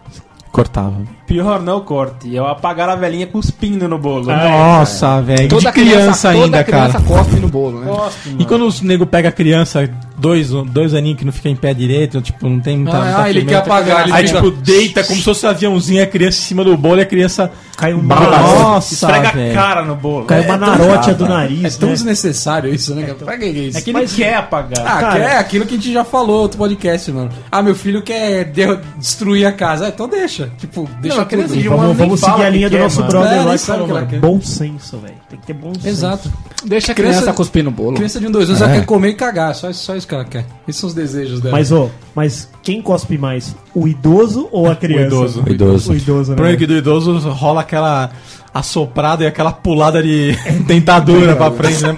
Cortava. 0.55 0.95
Pior 1.27 1.61
não 1.61 1.81
corte. 1.81 2.33
Eu 2.33 2.47
apagar 2.47 2.87
a 2.87 2.95
velhinha 2.95 3.27
cuspindo 3.27 3.89
no 3.89 3.97
bolo. 3.97 4.27
Nossa, 4.27 5.21
velho. 5.21 5.49
Toda 5.49 5.69
De 5.69 5.71
criança 5.73 6.31
toda 6.31 6.43
ainda, 6.45 6.63
cara. 6.63 6.89
criança 6.89 7.05
cospe 7.05 7.35
no 7.41 7.49
bolo, 7.49 7.81
né? 7.81 7.87
Gosto, 7.87 8.29
E 8.39 8.45
quando 8.45 8.65
os 8.65 8.79
nego 8.79 9.05
pega 9.05 9.27
a 9.27 9.31
criança, 9.33 9.89
dois, 10.17 10.51
dois 10.51 10.93
aninhos 10.93 11.19
que 11.19 11.25
não 11.25 11.33
fica 11.33 11.49
em 11.49 11.57
pé 11.57 11.73
direito, 11.73 12.21
tipo, 12.21 12.47
não 12.47 12.61
tem 12.61 12.77
muita. 12.77 12.97
Ah, 12.97 13.03
muita 13.03 13.29
ele 13.31 13.43
quer 13.43 13.55
apagar, 13.57 14.03
ele 14.03 14.13
Aí, 14.13 14.27
fica- 14.27 14.41
tipo, 14.41 14.51
deita 14.61 15.03
como 15.03 15.17
se 15.19 15.25
fosse 15.25 15.45
um 15.45 15.49
aviãozinho, 15.49 16.01
a 16.01 16.07
criança 16.07 16.39
em 16.39 16.43
cima 16.43 16.63
do 16.63 16.77
bolo 16.77 16.99
e 16.99 17.01
a 17.01 17.05
criança. 17.05 17.51
Caiu 17.77 17.97
um 17.97 18.03
Nossa, 18.03 18.93
Esfrega 18.93 19.31
velho. 19.31 19.51
a 19.51 19.53
cara 19.61 19.83
no 19.83 19.95
bolo. 19.95 20.25
Caiu 20.25 20.43
uma 20.45 20.57
narótia 20.57 21.13
do 21.13 21.25
É 21.25 21.27
nariz, 21.27 21.75
tão 21.77 21.89
né? 21.89 21.95
desnecessário 21.95 22.73
isso, 22.73 22.95
né? 22.95 23.03
cara? 23.03 23.15
Pra 23.15 23.37
que 23.37 23.45
isso? 23.45 23.77
É 23.77 23.81
que 23.81 23.89
ele 23.89 24.07
quer 24.07 24.35
apagar. 24.35 24.79
Ah, 24.85 24.99
Cara- 24.99 25.13
que 25.15 25.21
é 25.21 25.37
aquilo 25.37 25.65
que 25.65 25.73
a 25.73 25.77
gente 25.77 25.91
já 25.93 26.03
falou 26.05 26.41
outro 26.41 26.57
podcast, 26.57 27.11
mano. 27.11 27.29
Ah, 27.51 27.61
meu 27.61 27.75
filho 27.75 28.01
quer 28.01 28.45
de- 28.45 28.79
destruir 28.97 29.45
a 29.45 29.51
casa. 29.51 29.85
Ah, 29.85 29.89
então 29.89 30.07
deixa. 30.07 30.49
Tipo, 30.57 30.89
deixa 31.01 31.17
Não, 31.17 31.23
ano 31.23 31.65
Vamos, 31.77 31.97
vamos 31.97 32.19
fala 32.21 32.33
seguir 32.33 32.43
a 32.47 32.51
que 32.51 32.57
linha 32.57 32.69
do 32.69 32.75
quer, 32.77 32.83
nosso 32.83 32.99
mano. 32.99 33.11
brother 33.11 33.31
É, 33.33 33.41
lá 33.43 33.57
falou, 33.57 33.87
que 33.87 33.93
mano, 33.93 34.07
quer. 34.07 34.19
bom 34.19 34.41
senso, 34.41 34.97
velho. 34.97 35.15
Tem 35.29 35.39
que 35.39 35.45
ter 35.47 35.53
bom 35.53 35.73
senso. 35.73 35.87
Exato. 35.87 36.33
Deixa 36.63 36.91
a 36.91 36.95
criança, 36.95 37.19
Criança- 37.19 37.33
cuspir 37.33 37.63
no 37.63 37.71
bolo. 37.71 37.95
Criança 37.97 38.19
de 38.19 38.27
um, 38.27 38.31
dois 38.31 38.49
anos 38.49 38.61
ela 38.61 38.71
quer 38.73 38.85
comer 38.85 39.09
e 39.09 39.13
cagar. 39.15 39.53
Só, 39.53 39.71
só 39.73 39.95
isso 39.95 40.07
que 40.07 40.15
ela 40.15 40.25
quer. 40.25 40.45
Esses 40.67 40.79
são 40.79 40.87
os 40.87 40.93
desejos 40.95 41.41
dela. 41.41 41.51
Mas, 41.57 41.71
ô, 41.71 41.89
mas 42.15 42.49
quem 42.65 42.81
cospe 42.81 43.15
mais? 43.17 43.55
O 43.75 43.87
idoso 43.87 44.49
ou 44.51 44.67
a 44.69 44.75
criança? 44.75 45.05
idoso. 45.05 45.43
O 45.45 45.51
idoso. 45.51 45.91
O 45.93 45.95
idoso, 45.95 46.35
Por 46.35 46.45
né? 46.47 46.55
que 46.57 46.65
do 46.65 46.75
idoso 46.75 47.17
rola 47.29 47.61
aquela 47.61 48.09
assoprada 48.51 49.23
e 49.23 49.27
aquela 49.27 49.51
pulada 49.51 50.01
de 50.01 50.35
dentadura 50.65 51.35
pra 51.35 51.51
frente, 51.51 51.83
né? 51.83 51.95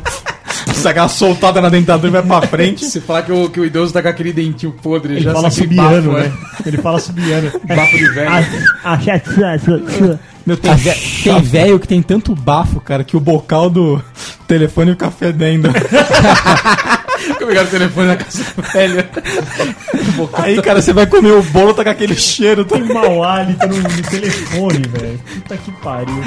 Você 0.65 0.89
aquela 0.89 1.07
soltada 1.07 1.61
na 1.61 1.69
dentadura 1.69 2.09
e 2.09 2.11
vai 2.11 2.21
pra 2.41 2.47
frente. 2.47 2.83
Se 2.85 2.99
falar 2.99 3.21
que 3.21 3.31
o, 3.31 3.49
que 3.49 3.59
o 3.61 3.65
idoso 3.65 3.93
tá 3.93 4.01
com 4.01 4.09
aquele 4.09 4.33
dentinho 4.33 4.73
podre, 4.73 5.13
Ele 5.13 5.21
já 5.21 5.31
fala 5.33 5.49
subiano, 5.49 6.11
bafo, 6.11 6.23
né? 6.27 6.33
Ele 6.65 6.77
fala 6.77 6.99
subiano. 6.99 7.51
Bafo 7.65 7.97
de 7.97 8.09
velho. 8.09 8.29
Ah, 8.29 8.43
ah, 8.93 8.99
chá. 8.99 9.21
Meu, 10.45 10.57
tem 10.57 10.75
vé- 10.75 10.97
tem 11.23 11.41
velho 11.41 11.79
que 11.79 11.87
tem 11.87 12.01
tanto 12.01 12.35
bafo, 12.35 12.79
cara, 12.81 13.03
que 13.05 13.15
o 13.15 13.19
bocal 13.21 13.69
do 13.69 14.01
telefone 14.47 14.91
fica 14.91 15.09
fedendo. 15.09 15.69
Pegar 17.39 17.65
o 17.65 17.67
telefone 17.67 18.07
na 18.07 18.17
casa 18.17 18.43
velha. 18.73 19.09
Aí, 20.33 20.61
cara, 20.61 20.81
você 20.81 20.93
vai 20.93 21.07
comer 21.07 21.31
o 21.31 21.43
bolo, 21.43 21.73
tá 21.73 21.83
com 21.83 21.89
aquele 21.89 22.15
cheiro. 22.15 22.65
Tá... 22.65 22.75
Tem 22.75 22.83
mau 22.85 23.23
hálito 23.23 23.67
no, 23.67 23.77
no 23.77 24.03
telefone, 24.09 24.87
velho. 24.87 25.19
Puta 25.19 25.57
que 25.57 25.71
pariu. 25.81 26.23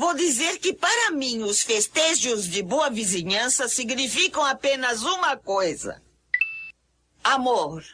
Vou 0.00 0.14
dizer 0.14 0.58
que 0.58 0.72
para 0.72 1.10
mim 1.12 1.42
os 1.42 1.62
festejos 1.62 2.48
de 2.48 2.62
boa 2.62 2.88
vizinhança 2.88 3.68
significam 3.68 4.44
apenas 4.44 5.02
uma 5.02 5.36
coisa: 5.36 6.02
amor. 7.22 7.84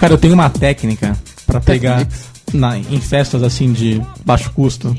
Cara, 0.00 0.14
eu 0.14 0.18
tenho 0.18 0.34
uma 0.34 0.48
técnica 0.48 1.16
pra 1.46 1.60
pegar 1.60 2.06
na, 2.52 2.78
em 2.78 3.00
festas 3.00 3.42
assim 3.42 3.72
de 3.72 4.00
baixo 4.24 4.50
custo 4.52 4.96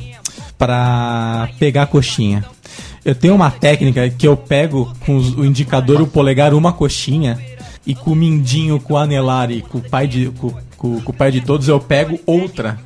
pra 0.58 1.50
pegar 1.60 1.84
a 1.84 1.88
coxinha. 1.88 2.46
Eu 3.04 3.16
tenho 3.16 3.34
uma 3.34 3.50
técnica 3.50 4.08
que 4.10 4.28
eu 4.28 4.38
pego 4.38 4.94
com 5.06 5.18
os- 5.18 5.36
o 5.36 5.44
indicador 5.44 6.00
e 6.00 6.04
o 6.04 6.08
polegar 6.08 6.54
uma 6.54 6.72
coxinha 6.72 7.40
e 7.86 7.96
com 7.96 8.12
o 8.12 8.16
mindinho, 8.16 8.80
com 8.80 8.94
o 8.94 8.98
anelar 8.98 9.50
e 9.50 9.62
com 9.62 9.80
o 9.80 9.82
pai 9.82 10.06
de, 10.08 10.28
com, 10.38 10.54
com- 10.78 11.02
com 11.02 11.12
o 11.12 11.16
pai 11.16 11.32
de 11.32 11.42
todos 11.42 11.68
eu 11.68 11.80
pego 11.80 12.20
outra. 12.28 12.80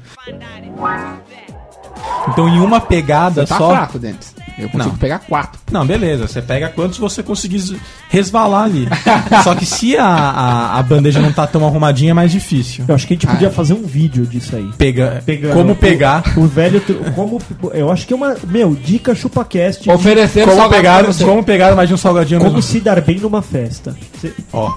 Então 2.29 2.47
em 2.47 2.59
uma 2.59 2.79
pegada 2.79 3.41
Você 3.45 3.47
tá 3.49 3.57
só. 3.57 3.69
fraco, 3.71 3.99
Dentes. 3.99 4.33
Eu 4.57 4.69
consigo 4.69 4.91
Não. 4.91 4.97
pegar 4.97 5.19
quatro. 5.19 5.59
Não, 5.71 5.85
beleza. 5.85 6.27
Você 6.27 6.41
pega 6.41 6.69
quantos 6.69 6.97
você 6.97 7.21
conseguir 7.21 7.61
resvalar 8.09 8.63
ali. 8.63 8.87
Só 9.43 9.53
que 9.53 9.65
se 9.65 9.97
a, 9.97 10.05
a, 10.05 10.79
a 10.79 10.83
bandeja 10.83 11.19
não 11.21 11.31
tá 11.33 11.45
tão 11.45 11.65
arrumadinha, 11.65 12.11
é 12.11 12.13
mais 12.13 12.31
difícil. 12.31 12.85
Eu 12.87 12.95
acho 12.95 13.05
que 13.05 13.13
a 13.13 13.15
gente 13.17 13.27
podia 13.27 13.51
fazer 13.51 13.73
um 13.73 13.83
vídeo 13.83 14.25
disso 14.25 14.55
aí. 14.55 14.69
Pega, 14.77 15.21
Pegando 15.25 15.53
como 15.55 15.71
o- 15.73 15.75
pegar. 15.75 16.23
O, 16.37 16.47
velho. 16.47 16.79
tru- 16.79 16.99
Como, 17.13 17.41
eu 17.73 17.91
acho 17.91 18.07
que 18.07 18.13
é 18.13 18.15
uma. 18.15 18.35
Meu, 18.47 18.73
dica 18.75 19.13
chupacast. 19.13 19.89
Oferecer 19.89 20.45
Como 20.45 20.55
salgado 20.55 20.75
pegar, 20.75 21.03
pra 21.03 21.13
você. 21.13 21.23
como 21.25 21.43
pegar 21.43 21.75
mais 21.75 21.89
de 21.89 21.95
um 21.95 21.97
salgadinho 21.97 22.39
Como 22.39 22.53
mesmo. 22.55 22.71
se 22.71 22.79
dar 22.79 23.01
bem 23.01 23.19
numa 23.19 23.41
festa. 23.41 23.95
Ó. 24.53 24.71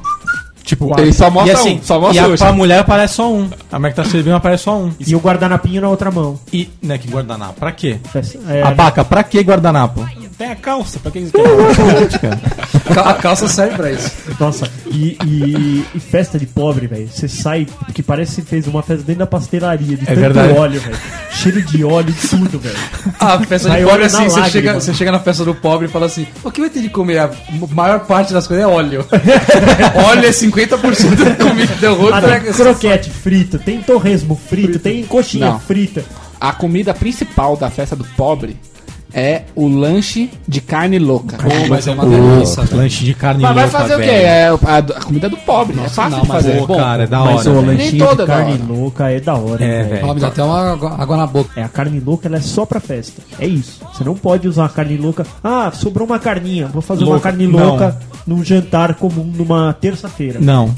Tipo, 0.68 1.00
Ele 1.00 1.14
só 1.14 1.30
mostra 1.30 1.50
e 1.50 1.56
assim, 1.56 1.78
um, 1.78 1.82
só 1.82 1.98
mostra 1.98 2.28
e 2.28 2.34
a, 2.34 2.36
pra 2.36 2.52
mulher 2.52 2.80
aparece 2.80 3.14
só 3.14 3.32
um. 3.32 3.48
A 3.72 3.78
mulher 3.78 3.90
que 3.92 3.96
tá 3.96 4.04
servindo 4.04 4.34
aparece 4.34 4.64
só 4.64 4.76
um. 4.76 4.92
E 5.00 5.16
o 5.16 5.18
guardanapinho 5.18 5.80
na 5.80 5.88
outra 5.88 6.10
mão. 6.10 6.38
E, 6.52 6.68
né, 6.82 6.98
que 6.98 7.08
guardanapo? 7.08 7.54
Pra 7.54 7.72
quê? 7.72 7.98
É, 8.46 8.62
Abaca, 8.62 9.02
pra 9.02 9.24
que 9.24 9.40
guardanapo? 9.40 10.06
Tem 10.38 10.52
a 10.52 10.54
calça, 10.56 11.00
pra 11.00 11.10
que 11.10 11.18
eles 11.18 11.32
querem? 11.32 11.50
A 13.04 13.14
calça 13.14 13.48
serve 13.48 13.76
pra 13.76 13.90
isso. 13.92 14.10
Nossa, 14.38 14.70
e, 14.86 15.18
e- 15.26 15.84
e 15.94 16.00
festa 16.00 16.38
de 16.38 16.46
pobre, 16.46 16.86
velho. 16.86 17.08
Você 17.08 17.26
sai 17.28 17.66
que 17.92 18.02
parece 18.02 18.40
que 18.40 18.48
fez 18.48 18.66
uma 18.68 18.82
festa 18.82 19.02
dentro 19.04 19.18
da 19.20 19.26
pastelaria, 19.26 19.96
de 19.96 20.04
É 20.04 20.06
tanto 20.06 20.20
verdade. 20.20 20.52
óleo, 20.54 20.80
velho. 20.80 20.96
Cheiro 21.32 21.60
de 21.62 21.84
óleo 21.84 22.10
e 22.16 22.28
tudo, 22.28 22.58
velho. 22.58 22.76
A 23.18 23.38
festa 23.40 23.68
Sai 23.68 23.80
de 23.80 23.84
pobre 23.86 24.02
óleo 24.04 24.06
assim, 24.06 24.24
você 24.28 24.44
chega, 24.50 24.74
você 24.74 24.94
chega 24.94 25.12
na 25.12 25.20
festa 25.20 25.44
do 25.44 25.54
pobre 25.54 25.86
e 25.86 25.90
fala 25.90 26.06
assim: 26.06 26.26
o 26.44 26.50
que 26.52 26.60
vai 26.60 26.70
ter 26.70 26.80
de 26.82 26.88
comer? 26.88 27.18
A 27.18 27.30
maior 27.72 28.00
parte 28.00 28.32
das 28.32 28.46
coisas 28.46 28.64
é 28.64 28.68
óleo. 28.68 29.04
óleo 30.08 30.24
é 30.26 30.30
50% 30.30 31.16
da 31.36 31.44
comida. 31.44 31.74
Deu 31.80 31.92
Ah, 31.92 32.16
outra 32.16 32.40
tem 32.40 32.52
croquete 32.52 33.10
frito, 33.10 33.58
tem 33.58 33.82
torresmo 33.82 34.34
frito, 34.48 34.78
tem 34.78 35.04
coxinha 35.04 35.46
Não. 35.50 35.60
frita. 35.60 36.04
A 36.40 36.52
comida 36.52 36.94
principal 36.94 37.56
da 37.56 37.68
festa 37.70 37.96
do 37.96 38.04
pobre 38.16 38.56
é 39.12 39.42
o 39.54 39.66
lanche 39.68 40.30
de 40.46 40.60
carne 40.60 40.98
louca. 40.98 41.36
Pô, 41.38 41.48
mas 41.68 41.86
é 41.86 41.92
uma 41.92 42.04
delícia. 42.06 42.62
Lanche 42.72 43.04
de 43.04 43.14
carne 43.14 43.42
Mas 43.42 43.54
vai 43.54 43.64
louca, 43.64 43.78
fazer 43.80 43.94
o 43.94 43.98
quê? 43.98 44.04
É 44.10 44.52
o- 44.52 44.60
a, 44.66 44.76
a 44.78 45.02
comida 45.02 45.28
do 45.28 45.36
pobre. 45.38 45.78
é 45.80 45.88
fácil 45.88 46.10
não, 46.18 46.20
de 46.22 46.28
mas 46.28 46.36
fazer. 46.44 46.58
Pô, 46.58 46.66
Bom, 46.66 46.76
cara, 46.76 47.04
é 47.04 47.06
da 47.06 47.18
Mas 47.20 47.46
hora. 47.46 47.50
o 47.50 47.60
velho. 47.62 47.66
lanchinho 47.78 48.06
toda 48.06 48.22
de 48.22 48.28
da 48.28 48.36
carne 48.36 48.52
hora. 48.52 48.62
louca 48.68 49.10
é 49.10 49.20
da 49.20 49.34
hora, 49.34 49.64
É, 49.64 49.82
velho. 49.82 49.88
velho. 50.02 50.14
Me 50.14 50.20
dá 50.20 50.26
até 50.28 50.42
uma 50.42 50.72
água, 50.72 51.16
na 51.16 51.26
boca. 51.26 51.50
É, 51.60 51.62
a 51.64 51.68
carne 51.68 52.00
louca 52.00 52.28
ela 52.28 52.36
é 52.36 52.40
só 52.40 52.66
pra 52.66 52.80
festa. 52.80 53.22
É 53.38 53.46
isso. 53.46 53.80
Você 53.92 54.04
não 54.04 54.14
pode 54.14 54.46
usar 54.46 54.66
a 54.66 54.68
carne 54.68 54.96
louca. 54.96 55.26
Ah, 55.42 55.70
sobrou 55.72 56.06
uma 56.06 56.18
carninha. 56.18 56.66
Vou 56.68 56.82
fazer 56.82 57.04
uma 57.04 57.12
Louca. 57.12 57.30
carne 57.30 57.46
Não. 57.46 57.58
louca 57.58 57.98
num 58.26 58.44
jantar 58.44 58.94
comum 58.94 59.24
numa 59.34 59.72
terça-feira. 59.72 60.38
Não. 60.40 60.74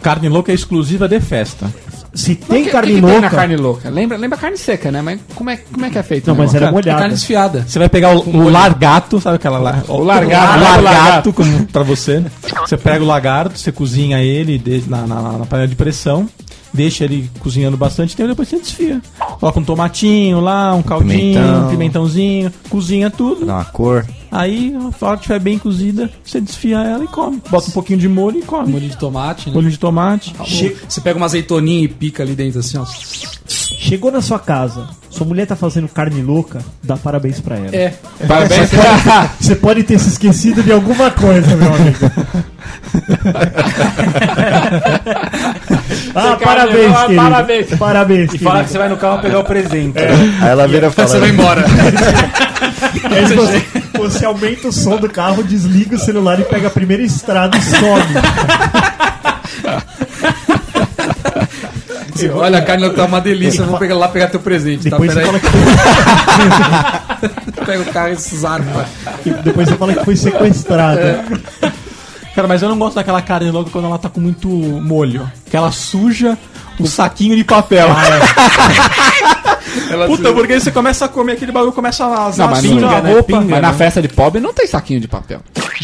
Carne 0.00 0.28
louca 0.28 0.52
é 0.52 0.54
exclusiva 0.54 1.08
de 1.08 1.18
festa. 1.20 1.66
Se 2.14 2.34
tem 2.34 2.64
que- 2.64 2.70
carne 2.70 2.88
que 2.88 2.94
que 2.96 3.00
tem 3.02 3.10
louca. 3.12 3.20
na 3.20 3.30
carne 3.30 3.56
louca? 3.56 3.90
Lembra, 3.90 4.16
lembra 4.16 4.38
carne 4.38 4.56
seca, 4.56 4.90
né? 4.90 5.02
Mas 5.02 5.20
como 5.34 5.50
é, 5.50 5.56
como 5.56 5.84
é 5.84 5.90
que 5.90 5.98
é 5.98 6.02
feito? 6.02 6.26
Não, 6.28 6.34
mas 6.34 6.54
era 6.54 6.70
molhada. 6.72 6.98
Carne 7.00 7.14
desfiada. 7.14 7.64
Você 7.68 7.78
vai 7.78 7.88
pegar 7.88 8.16
o, 8.16 8.28
o 8.28 8.48
largato, 8.48 9.20
sabe 9.20 9.36
aquela 9.36 9.58
lá? 9.58 9.82
O 9.88 10.02
largato, 10.02 10.58
O 10.58 10.60
largato. 10.62 10.82
largato, 10.82 11.32
como 11.32 11.66
pra 11.66 11.82
você. 11.82 12.24
Você 12.66 12.76
pega 12.76 13.04
o 13.04 13.06
lagarto, 13.06 13.58
você 13.58 13.70
cozinha 13.70 14.20
ele 14.22 14.82
na, 14.86 15.06
na, 15.06 15.22
na 15.38 15.46
panela 15.46 15.68
de 15.68 15.76
pressão, 15.76 16.28
deixa 16.72 17.04
ele 17.04 17.30
cozinhando 17.40 17.76
bastante 17.76 18.14
tempo, 18.16 18.28
depois 18.30 18.48
você 18.48 18.58
desfia. 18.58 19.00
Coloca 19.40 19.60
um 19.60 19.64
tomatinho 19.64 20.40
lá, 20.40 20.74
um 20.74 20.82
caldinho, 20.82 21.10
Pimentão. 21.34 21.66
um 21.66 21.70
pimentãozinho, 21.70 22.52
cozinha 22.68 23.10
tudo. 23.10 23.46
Dá 23.46 23.54
uma 23.54 23.64
cor. 23.64 24.04
Aí, 24.30 24.74
a 24.76 25.06
hora 25.06 25.16
que 25.16 25.22
estiver 25.22 25.40
bem 25.40 25.58
cozida, 25.58 26.10
você 26.22 26.38
desfia 26.40 26.76
ela 26.78 27.02
e 27.02 27.06
come. 27.06 27.40
Bota 27.50 27.68
um 27.68 27.72
pouquinho 27.72 27.98
de 27.98 28.08
molho 28.08 28.40
e 28.40 28.42
come. 28.42 28.72
Molho 28.72 28.88
de 28.88 28.96
tomate, 28.96 29.48
né? 29.48 29.54
Molho 29.54 29.70
de 29.70 29.78
tomate. 29.78 30.34
Che- 30.44 30.76
Você 30.86 31.00
pega 31.00 31.16
uma 31.16 31.24
azeitoninha 31.26 31.84
e 31.84 31.88
pica 31.88 32.22
ali 32.22 32.34
dentro 32.34 32.60
assim, 32.60 32.76
ó. 32.76 32.84
Chegou 33.46 34.12
na 34.12 34.20
sua 34.20 34.38
casa, 34.38 34.86
sua 35.08 35.26
mulher 35.26 35.46
tá 35.46 35.56
fazendo 35.56 35.88
carne 35.88 36.20
louca, 36.20 36.58
dá 36.82 36.98
parabéns 36.98 37.40
pra 37.40 37.56
ela. 37.56 37.74
É. 37.74 37.94
Parabéns. 38.26 38.68
Você 39.40 39.56
pode 39.56 39.82
ter 39.84 39.98
se 39.98 40.10
esquecido 40.10 40.62
de 40.62 40.72
alguma 40.72 41.10
coisa, 41.10 41.56
meu 41.56 41.74
amigo. 41.74 41.98
ah, 46.14 46.36
parabéns, 46.42 46.96
querido. 46.96 47.22
parabéns. 47.22 47.66
Parabéns, 47.78 48.34
E 48.34 48.38
fala 48.38 48.64
que 48.64 48.70
você 48.70 48.78
vai 48.78 48.88
no 48.88 48.96
carro 48.96 49.20
pegar 49.20 49.38
o 49.40 49.44
presente. 49.44 49.98
Aí 49.98 50.48
ela 50.48 50.66
vira 50.66 50.86
e 50.86 50.88
Aí 50.88 50.94
você 50.94 51.06
fala. 51.06 51.20
vai 51.20 51.30
embora. 51.30 51.64
Aí 53.10 53.24
você, 53.34 53.64
você 53.98 54.24
aumenta 54.24 54.68
o 54.68 54.72
som 54.72 54.96
do 54.96 55.08
carro, 55.08 55.42
desliga 55.42 55.96
o 55.96 55.98
celular 55.98 56.38
e 56.40 56.44
pega 56.44 56.68
a 56.68 56.70
primeira 56.70 57.02
estrada 57.02 57.56
e 57.56 57.62
some. 57.62 58.04
Você, 62.14 62.28
Olha, 62.30 62.58
a 62.58 62.62
carne 62.62 62.90
tá 62.90 63.04
uma 63.04 63.20
delícia. 63.20 63.62
Eu 63.62 63.66
vou 63.66 63.78
pegar 63.78 63.94
lá 63.96 64.08
pegar 64.08 64.26
teu 64.28 64.40
presente, 64.40 64.84
Depois 64.90 65.14
tá? 65.14 65.20
você 65.20 65.26
Peraí. 65.26 65.40
fala 65.40 65.52
que 67.48 67.64
Pega 67.64 67.82
o 67.82 67.84
carro 67.92 68.08
e 68.12 68.14
zarpa. 68.16 68.86
depois 69.44 69.68
você 69.68 69.76
fala 69.76 69.94
que 69.94 70.04
foi 70.04 70.16
sequestrado. 70.16 71.00
Cara, 72.38 72.46
mas 72.46 72.62
eu 72.62 72.68
não 72.68 72.78
gosto 72.78 72.94
daquela 72.94 73.20
carne 73.20 73.50
louca 73.50 73.68
quando 73.68 73.86
ela 73.86 73.98
tá 73.98 74.08
com 74.08 74.20
muito 74.20 74.48
molho. 74.48 75.28
Que 75.50 75.56
ela 75.56 75.72
suja 75.72 76.38
o 76.78 76.86
saquinho 76.86 77.34
de 77.34 77.42
papel. 77.42 77.88
Puta, 80.06 80.32
porque 80.32 80.52
aí 80.52 80.60
você 80.60 80.70
começa 80.70 81.06
a 81.06 81.08
comer 81.08 81.32
aquele 81.32 81.50
bagulho, 81.50 81.72
começa 81.72 82.04
a 82.04 82.08
vazar 82.08 82.46
Não, 82.46 82.54
mas, 82.54 82.64
assim 82.64 82.78
na 82.78 83.00
né? 83.00 83.12
roupa. 83.12 83.40
mas 83.40 83.60
na 83.60 83.72
festa 83.72 84.00
de 84.00 84.06
pobre 84.06 84.40
não 84.40 84.54
tem 84.54 84.68
saquinho 84.68 85.00
de 85.00 85.08
papel. 85.08 85.40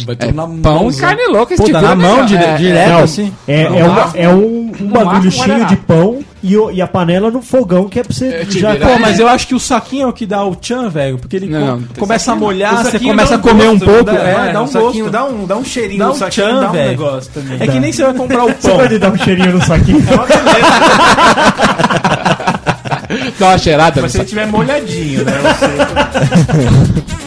Vai 0.06 0.16
É 0.20 0.32
pão 0.62 0.88
e 0.88 0.96
carne 0.96 1.26
louca. 1.26 1.56
Puta, 1.56 1.64
tipo, 1.64 1.80
na 1.80 1.90
é 1.90 1.94
mão, 1.96 2.24
dire- 2.24 2.44
É, 2.44 2.56
direto 2.56 3.00
é, 3.00 3.02
assim? 3.02 3.32
É, 3.48 3.62
é, 3.62 3.88
máximo- 3.88 4.22
é 4.22 4.28
um, 4.28 4.72
um 4.80 4.88
bagulho 4.90 5.32
cheio 5.32 5.66
de 5.66 5.74
pão 5.74 6.20
e, 6.44 6.56
o- 6.58 6.70
e 6.70 6.80
a 6.82 6.86
panela 6.86 7.30
no 7.30 7.40
fogão 7.40 7.88
que 7.88 7.98
é 7.98 8.02
pra 8.04 8.12
você 8.14 8.26
É, 8.26 8.44
já. 8.48 8.76
Pô, 8.76 8.98
mas 9.00 9.18
eu 9.18 9.26
acho 9.26 9.46
que 9.48 9.54
o 9.54 9.58
saquinho 9.58 10.04
é 10.04 10.06
o 10.06 10.12
que 10.12 10.26
dá 10.26 10.44
o 10.44 10.54
tchan, 10.54 10.88
velho. 10.90 11.18
Porque 11.18 11.36
ele 11.36 11.46
Não, 11.46 11.80
co- 11.82 12.00
começa 12.00 12.30
a 12.30 12.34
saquinho 12.34 12.40
molhar, 12.46 12.84
você 12.84 12.98
começa 12.98 13.34
a 13.34 13.36
dá 13.38 13.42
comer 13.42 13.68
um 13.68 13.78
gosto, 13.78 13.84
pouco. 13.86 14.04
dá- 14.04 14.12
é, 14.12 14.52
dá 14.52 14.62
um 14.62 14.66
saquinho 14.66 14.92
gosto. 15.04 15.10
Dá 15.10 15.24
um, 15.24 15.46
dá 15.46 15.56
um 15.56 15.64
cheirinho 15.64 15.98
Dá 15.98 16.06
no 16.06 16.12
um 16.12 16.14
saquinho, 16.14 16.46
tchan, 16.46 16.60
dá 16.60 16.68
um 16.68 16.72
velho. 16.72 16.90
negócio 16.90 17.30
também. 17.32 17.56
É 17.60 17.66
que 17.66 17.80
nem 17.80 17.90
você 17.92 18.04
vai 18.04 18.14
comprar 18.14 18.44
o 18.44 18.48
Você 18.60 18.68
pão. 18.68 18.76
pode 18.78 18.98
dar 18.98 19.10
um 19.10 19.16
cheirinho 19.18 19.52
no 19.52 19.64
saquinho. 19.64 20.04
Dá 23.38 23.48
uma 23.48 23.58
cheirada. 23.58 24.02
Mas 24.02 24.12
se 24.12 24.18
no 24.18 24.22
ele 24.24 24.28
tiver 24.28 24.46
molhadinho, 24.46 25.24
né? 25.24 25.32
Você... 25.32 27.14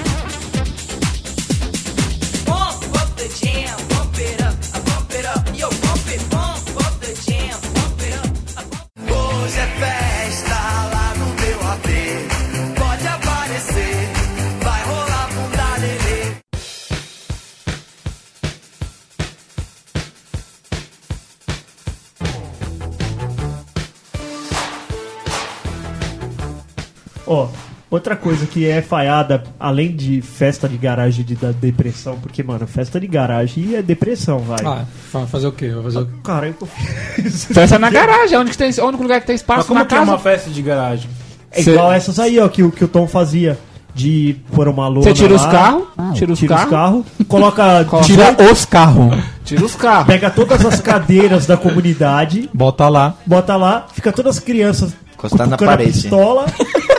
outra 27.98 28.16
coisa 28.16 28.45
que 28.45 28.66
é 28.66 28.82
falhada, 28.82 29.43
além 29.60 29.95
de 29.95 30.22
festa 30.22 30.68
de 30.70 30.78
garagem 30.78 31.26
de, 31.26 31.36
da 31.36 31.52
depressão, 31.52 32.18
porque, 32.22 32.41
mano, 32.41 32.66
festa 32.66 33.00
de 33.00 33.08
garagem 33.08 33.76
é 33.76 33.82
depressão, 33.82 34.39
vai. 34.39 34.60
Ah, 34.66 34.86
fa- 35.12 35.26
fazer 35.28 35.48
o 35.48 35.52
quê? 35.52 35.70
Vai 35.70 35.84
fazer 35.84 36.00
o 36.00 36.06
quê? 36.06 36.12
Cara, 36.24 36.48
eu. 36.48 36.56
Festa 37.54 37.78
na 37.80 37.89
garagem, 37.89 38.38
onde 38.38 38.52
que 38.52 38.58
tem, 38.58 38.72
é 38.76 38.82
o 38.82 38.88
único 38.88 39.04
lugar 39.04 39.20
que 39.22 39.28
tem 39.28 39.34
Mas 39.36 39.41
espaço 39.41 39.68
como 39.68 39.80
na 39.80 39.86
que 39.86 39.93
é 39.95 39.98
casa. 40.00 40.12
uma 40.12 40.18
festa 40.20 40.50
de 40.50 40.62
garagem? 40.62 41.10
É 41.52 41.62
Cê- 41.64 41.72
igual 41.72 41.91
essas 41.91 42.20
aí, 42.20 42.39
ó, 42.39 42.48
que, 42.48 42.64
o- 42.64 42.72
que 42.72 42.84
o 42.84 42.88
Tom 42.88 43.08
fazia. 43.08 43.58
De 43.95 44.36
pôr 44.54 44.68
uma 44.68 44.88
lona 44.88 45.02
Você 45.02 45.14
tira 45.16 45.34
os 45.34 45.43
carros, 45.43 45.86
tira 46.14 46.32
os 46.32 46.38
tira 46.38 46.54
os 46.54 46.60
carros, 46.66 46.70
carros, 46.70 47.06
coloca. 47.28 47.84
Tira 48.06 48.36
os 48.52 48.64
carros. 48.64 49.16
tira 49.43 49.66
os 49.66 49.76
carros. 49.76 50.06
Pega 50.06 50.30
todas 50.30 50.64
as 50.64 50.80
cadeiras 50.80 51.48
da 51.48 51.58
comunidade, 51.58 52.48
Bota 52.54 52.88
lá. 52.89 53.16
bota 53.26 53.56
lá, 53.56 53.88
fica 53.91 54.12
todas 54.12 54.38
as 54.38 54.43
crianças 54.43 54.93
Encostar 55.16 55.48
na 55.48 55.58
parede. 55.58 55.93
pistola, 55.93 56.45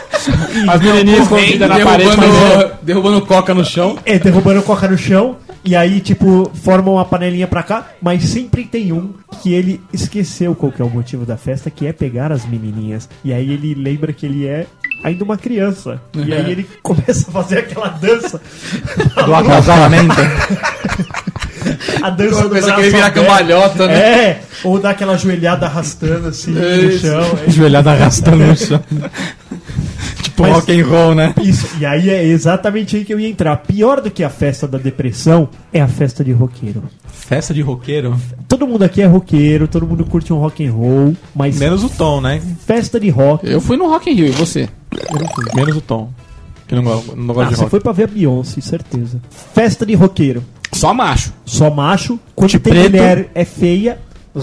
As 0.67 0.81
menininhas 0.81 1.21
escondidas 1.23 1.69
na 1.69 1.79
parede, 1.79 2.17
mas 2.17 2.35
é- 2.35 2.71
Derrubando, 2.81 3.21
coca 3.21 3.53
no 3.53 3.63
chão. 3.65 3.97
é, 4.05 4.17
derrubando 4.19 4.61
coca 4.63 4.87
no 4.87 4.97
chão, 4.97 5.37
e 5.63 5.75
aí, 5.75 5.99
tipo, 5.99 6.49
formam 6.63 6.93
uma 6.95 7.05
panelinha 7.05 7.47
pra 7.47 7.61
cá, 7.63 7.87
mas 8.01 8.23
sempre 8.23 8.63
tem 8.63 8.91
um 8.93 9.13
que 9.41 9.53
ele 9.53 9.81
esqueceu 9.93 10.55
qual 10.55 10.71
que 10.71 10.81
é 10.81 10.85
o 10.85 10.89
motivo 10.89 11.25
da 11.25 11.37
festa, 11.37 11.69
que 11.69 11.85
é 11.85 11.93
pegar 11.93 12.31
as 12.31 12.45
menininhas. 12.45 13.09
E 13.23 13.33
aí 13.33 13.51
ele 13.51 13.73
lembra 13.75 14.11
que 14.13 14.25
ele 14.25 14.47
é 14.47 14.65
ainda 15.03 15.23
uma 15.23 15.37
criança. 15.37 16.01
E 16.15 16.33
aí 16.33 16.51
ele 16.51 16.67
começa 16.81 17.29
a 17.29 17.31
fazer 17.31 17.59
aquela 17.59 17.89
dança. 17.89 18.41
Do 19.25 19.35
acasalamento. 19.35 20.15
A 22.01 22.09
dança 22.09 22.43
do 22.43 22.49
braço 22.49 22.73
que 22.75 22.81
ele 22.81 22.89
vira 22.91 23.11
cambalhota, 23.11 23.87
né? 23.87 23.93
É, 23.99 24.41
ou 24.63 24.79
dá 24.79 24.91
aquela 24.91 25.17
joelhada 25.17 25.65
arrastando 25.65 26.29
assim 26.29 26.51
no 26.51 26.63
Isso. 26.63 27.05
chão. 27.07 27.37
é 27.45 27.51
Joelhada 27.51 27.91
arrastando 27.91 28.37
no 28.45 28.55
chão. 28.55 28.81
Tipo 30.21 30.43
Mas- 30.43 30.53
rock 30.53 30.71
and 30.81 30.85
roll, 30.85 31.15
né? 31.15 31.33
Isso, 31.41 31.67
e 31.79 31.85
aí 31.85 32.09
é 32.09 32.23
exatamente 32.23 32.95
aí 32.95 33.05
que 33.05 33.13
eu 33.13 33.19
ia 33.19 33.27
entrar. 33.29 33.55
Pior 33.57 34.01
do 34.01 34.09
que 34.11 34.23
a 34.23 34.29
festa 34.29 34.67
da 34.67 34.77
depressão 34.77 35.49
é 35.73 35.81
a 35.81 35.87
festa 35.87 36.23
de 36.23 36.31
roqueiro. 36.31 36.83
Festa 37.07 37.53
de 37.53 37.61
roqueiro. 37.61 38.15
Todo 38.47 38.65
mundo 38.67 38.83
aqui 38.83 39.01
é 39.01 39.05
roqueiro, 39.05 39.67
todo 39.67 39.85
mundo 39.85 40.03
curte 40.05 40.33
um 40.33 40.37
rock 40.37 40.65
and 40.65 40.71
roll, 40.71 41.15
mas 41.35 41.57
Menos 41.59 41.83
o 41.83 41.89
Tom, 41.89 42.21
né? 42.21 42.41
festa 42.65 42.99
de 42.99 43.09
rock. 43.09 43.45
Eu 43.47 43.61
fui 43.61 43.77
no 43.77 43.87
Rock 43.87 44.09
in 44.09 44.13
Rio, 44.15 44.27
e 44.27 44.31
você? 44.31 44.67
Menos 45.55 45.75
o 45.77 45.81
Tom. 45.81 46.09
Que 46.67 46.75
não, 46.75 46.83
não 46.83 46.91
Ah, 46.91 47.33
gosta 47.33 47.49
de 47.49 47.55
você 47.55 47.61
rock. 47.61 47.71
foi 47.71 47.79
pra 47.79 47.91
ver 47.91 48.03
a 48.03 48.07
Beyoncé, 48.07 48.61
certeza. 48.61 49.19
Festa 49.53 49.85
de 49.85 49.95
roqueiro. 49.95 50.43
Só 50.71 50.93
macho. 50.93 51.33
Só 51.45 51.69
macho. 51.69 52.19
Quando 52.35 52.51
De 52.51 52.59
tem 52.59 52.73
preto. 52.73 52.91
mulher 52.91 53.29
é 53.33 53.43
feia. 53.43 53.97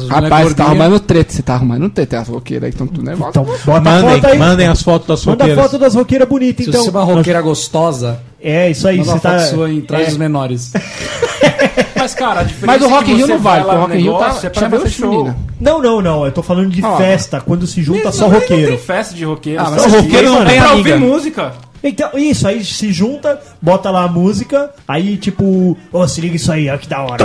Rapaz, 0.08 0.48
você 0.48 0.54
tá 0.54 0.64
arrumando 0.64 0.98
treta, 1.00 1.32
você 1.32 1.42
tá 1.42 1.54
arrumando 1.54 1.88
treta. 1.88 2.18
As 2.18 2.28
roqueiras 2.28 2.64
aí 2.64 2.70
estão 2.70 2.86
tudo 2.86 3.02
nervosas. 3.04 3.30
Então, 3.30 3.44
bota 3.44 3.80
Mandem, 3.90 4.14
foto 4.20 4.26
aí. 4.26 4.38
mandem 4.38 4.66
as 4.68 4.82
fotos 4.82 5.06
das 5.08 5.24
Manda 5.24 5.44
roqueiras. 5.44 5.64
foto 5.70 5.78
das 5.80 5.94
roqueiras 5.94 6.28
bonitas, 6.28 6.64
Se 6.64 6.70
então. 6.70 6.82
você 6.82 6.88
é 6.88 6.92
uma 6.92 7.04
roqueira 7.04 7.40
gostosa, 7.40 8.20
É, 8.42 8.68
isso 8.70 8.86
aí. 8.88 8.98
manda 8.98 9.06
Você 9.06 9.12
uma 9.14 9.20
tá... 9.20 9.38
sua 9.38 9.70
em 9.72 9.80
trás 9.80 10.02
é, 10.04 10.08
dos 10.08 10.16
menores. 10.18 10.72
Mas, 11.96 12.14
cara, 12.14 12.40
a 12.40 12.42
diferença 12.42 12.78
Mas 12.78 12.82
o 12.82 12.92
é 12.92 12.96
Rock 12.98 13.10
in 13.10 13.14
Rio 13.16 13.26
não 13.26 13.38
vale, 13.38 13.64
o 13.64 13.80
Rock 13.80 13.96
in 13.96 14.00
Rio 14.02 14.18
tá, 14.18 14.38
é 14.42 14.48
pra 14.50 14.68
ver 14.68 14.76
o 14.76 14.88
show. 14.88 15.10
menina. 15.10 15.36
Não, 15.60 15.80
não, 15.82 16.02
não. 16.02 16.24
Eu 16.26 16.32
tô 16.32 16.42
falando 16.42 16.68
de 16.70 16.84
Ó. 16.84 16.96
festa, 16.96 17.40
quando 17.40 17.66
se 17.66 17.82
junta 17.82 18.12
só 18.12 18.24
Não, 18.26 18.32
não 18.34 18.40
roqueiro. 18.40 18.68
tem 18.68 18.78
festa 18.78 19.14
de 19.14 19.24
roqueiro. 19.24 19.62
Ah, 19.64 19.70
mas 19.70 19.84
roqueiro 19.92 20.30
não 20.32 20.42
é 20.42 20.44
tem 20.46 20.60
pra 20.60 20.72
ouvir 20.74 20.96
música. 20.98 21.52
Então, 21.88 22.10
isso, 22.14 22.46
aí 22.48 22.64
se 22.64 22.92
junta, 22.92 23.40
bota 23.60 23.90
lá 23.90 24.04
a 24.04 24.08
música, 24.08 24.70
aí 24.86 25.16
tipo, 25.16 25.76
ô, 25.92 26.06
se 26.08 26.20
liga 26.20 26.36
isso 26.36 26.50
aí, 26.50 26.68
ó, 26.68 26.76
que 26.76 26.88
da 26.88 27.00
hora. 27.00 27.24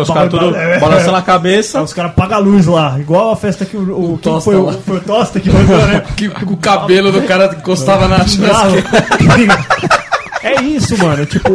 Os 0.00 0.08
caras 0.08 0.30
tudo 0.30 0.52
balançando 0.80 1.16
a 1.16 1.22
cabeça. 1.22 1.78
Aí 1.78 1.84
os 1.84 1.92
caras 1.92 2.12
pagam 2.14 2.38
a 2.38 2.40
luz 2.40 2.66
lá, 2.66 2.98
igual 2.98 3.32
a 3.32 3.36
festa 3.36 3.64
que 3.64 3.76
o. 3.76 4.14
o 4.14 4.18
quem 4.18 4.32
Tosta 4.32 4.50
foi, 4.50 4.56
o 4.56 4.72
foi 4.72 4.96
o 4.96 5.00
Tosta 5.00 5.40
que 5.40 5.50
mandou, 5.50 5.78
né? 5.86 6.02
que 6.16 6.28
o 6.28 6.56
cabelo 6.56 7.12
do 7.12 7.22
cara 7.22 7.54
encostava 7.56 8.08
na 8.08 8.26
churrasqueira. 8.26 8.90
É 10.42 10.62
isso, 10.62 10.96
mano. 10.98 11.26
Tipo, 11.26 11.50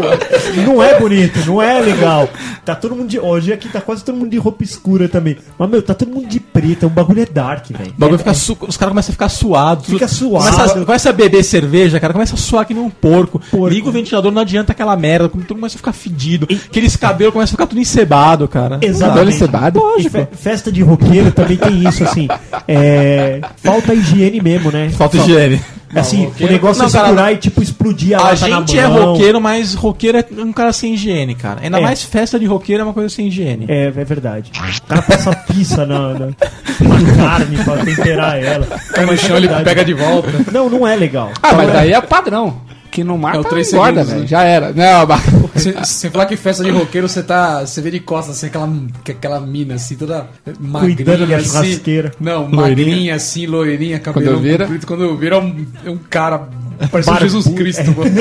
não 0.65 0.81
é 0.83 0.99
bonito, 0.99 1.39
não 1.45 1.61
é 1.61 1.79
legal. 1.81 2.29
Tá 2.63 2.75
todo 2.75 2.95
mundo 2.95 3.07
de. 3.09 3.19
Hoje 3.19 3.51
aqui 3.53 3.67
tá 3.69 3.81
quase 3.81 4.03
todo 4.03 4.15
mundo 4.15 4.29
de 4.29 4.37
roupa 4.37 4.63
escura 4.63 5.07
também. 5.09 5.37
Mas, 5.57 5.69
meu, 5.69 5.81
tá 5.81 5.93
todo 5.93 6.09
mundo 6.11 6.27
de 6.27 6.39
preto. 6.39 6.85
O 6.85 6.89
bagulho 6.89 7.21
é 7.21 7.25
dark, 7.25 7.67
velho. 7.71 7.91
O 7.91 7.99
bagulho 7.99 8.15
É- 8.15 8.19
fica 8.19 8.33
su- 8.33 8.57
Os 8.67 8.77
caras 8.77 8.91
começam 8.91 9.11
a 9.11 9.13
ficar 9.13 9.29
suados. 9.29 9.87
Fica 9.87 10.07
suado. 10.07 10.51
Começa 10.55 10.81
a, 10.81 10.85
começa 10.85 11.09
a 11.09 11.13
beber 11.13 11.43
cerveja, 11.43 11.99
cara. 11.99 12.13
Começa 12.13 12.35
a 12.35 12.37
suar 12.37 12.65
que 12.65 12.73
nem 12.73 12.83
um 12.83 12.89
porco. 12.89 13.39
Porco. 13.51 13.67
Liga 13.67 13.89
o 13.89 13.91
ventilador, 13.91 14.31
não 14.31 14.41
adianta 14.41 14.71
aquela 14.71 14.95
merda. 14.95 15.27
Todo 15.29 15.37
mundo 15.39 15.47
começa 15.47 15.75
a 15.75 15.77
ficar 15.77 15.93
fedido. 15.93 16.47
Aqueles 16.49 16.95
cabelos 16.95 17.33
começam 17.33 17.53
a 17.53 17.57
ficar 17.57 17.67
tudo 17.67 17.79
encebado, 17.81 18.47
cara. 18.47 18.79
Exatamente. 18.81 19.37
cebado? 19.37 19.81
E 19.97 20.09
fe- 20.09 20.27
festa 20.33 20.71
de 20.71 20.81
roqueiro 20.81 21.31
também 21.31 21.57
tem 21.57 21.87
isso, 21.87 22.03
assim. 22.03 22.27
É, 22.67 23.41
falta 23.57 23.93
higiene 23.93 24.41
mesmo, 24.41 24.71
né? 24.71 24.89
Falta 24.91 25.17
higiene. 25.17 25.61
Assim, 25.95 26.31
o 26.39 26.47
negócio 26.47 26.81
Não, 26.81 26.89
é 26.89 26.91
cara, 26.91 27.05
segurar 27.07 27.31
e, 27.33 27.37
tipo, 27.37 27.61
explodir 27.63 28.19
a, 28.19 28.27
A 28.29 28.35
gente 28.35 28.77
é 28.77 28.85
roqueiro, 28.85 29.39
mas 29.39 29.73
roqueiro 29.73 30.17
é 30.17 30.25
um 30.39 30.51
cara 30.51 30.73
sem 30.73 30.93
higiene, 30.93 31.35
cara. 31.35 31.61
Ainda 31.61 31.77
É. 31.79 31.81
mais 31.81 32.03
festa 32.03 32.37
de 32.39 32.45
roqueiro 32.45 32.81
é 32.81 32.83
uma 32.83 32.93
coisa 32.93 33.09
sem 33.09 33.27
higiene. 33.27 33.65
É, 33.69 33.85
é 33.85 33.89
verdade. 34.03 34.51
O 34.53 34.81
cara 34.87 35.01
passa 35.01 35.35
pizza 35.35 35.85
na, 35.85 36.09
na, 36.13 36.25
na 36.27 37.15
carne 37.17 37.57
pra 37.63 37.77
temperar 37.77 38.43
ela. 38.43 38.67
Cai 38.93 39.05
no 39.05 39.17
chão, 39.17 39.37
ele 39.37 39.47
pega 39.63 39.85
de 39.85 39.93
volta. 39.93 40.29
Não, 40.51 40.69
não 40.69 40.87
é 40.87 40.95
legal. 40.95 41.31
Ah, 41.41 41.53
mas 41.53 41.71
daí 41.71 41.93
é 41.93 42.01
padrão. 42.01 42.59
Que 42.95 43.03
não 43.03 43.17
mata, 43.17 43.37
É 43.37 43.39
o 43.41 43.43
três 43.43 43.73
engorda, 43.73 44.05
segundos, 44.05 44.09
velho. 44.09 44.21
né? 44.21 44.27
Já 44.27 44.43
era. 44.43 44.71
Não, 44.71 45.01
abaca. 45.01 45.23
Sem, 45.59 45.83
sem 45.83 46.09
falar 46.11 46.25
que 46.27 46.35
festa 46.37 46.63
de 46.63 46.69
roqueiro, 46.71 47.07
você 47.09 47.21
tá. 47.23 47.59
Você 47.65 47.81
vê 47.81 47.91
de 47.91 47.99
costas, 47.99 48.37
assim, 48.37 48.47
aquela, 48.47 48.69
que- 49.03 49.11
aquela 49.11 49.39
mina 49.41 49.75
assim, 49.75 49.95
toda 49.95 50.27
Cuidando 50.43 50.59
magrinha. 50.61 51.27
da 51.27 51.35
assim. 51.37 51.49
churrasqueira. 51.49 52.11
Não, 52.19 52.47
magrinha 52.49 53.15
assim, 53.15 53.45
loirinha, 53.45 53.99
cabelo 53.99 54.39
vira? 54.39 54.65
comprido. 54.65 54.87
Quando 54.87 55.17
vira 55.17 55.39
um, 55.39 55.65
é 55.85 55.89
um 55.89 55.97
cara. 55.97 56.47
Parece 56.91 57.09
um 57.09 57.13
Barbudo. 57.13 57.31
Jesus 57.31 57.55
Cristo, 57.55 57.83
mano. 57.97 58.11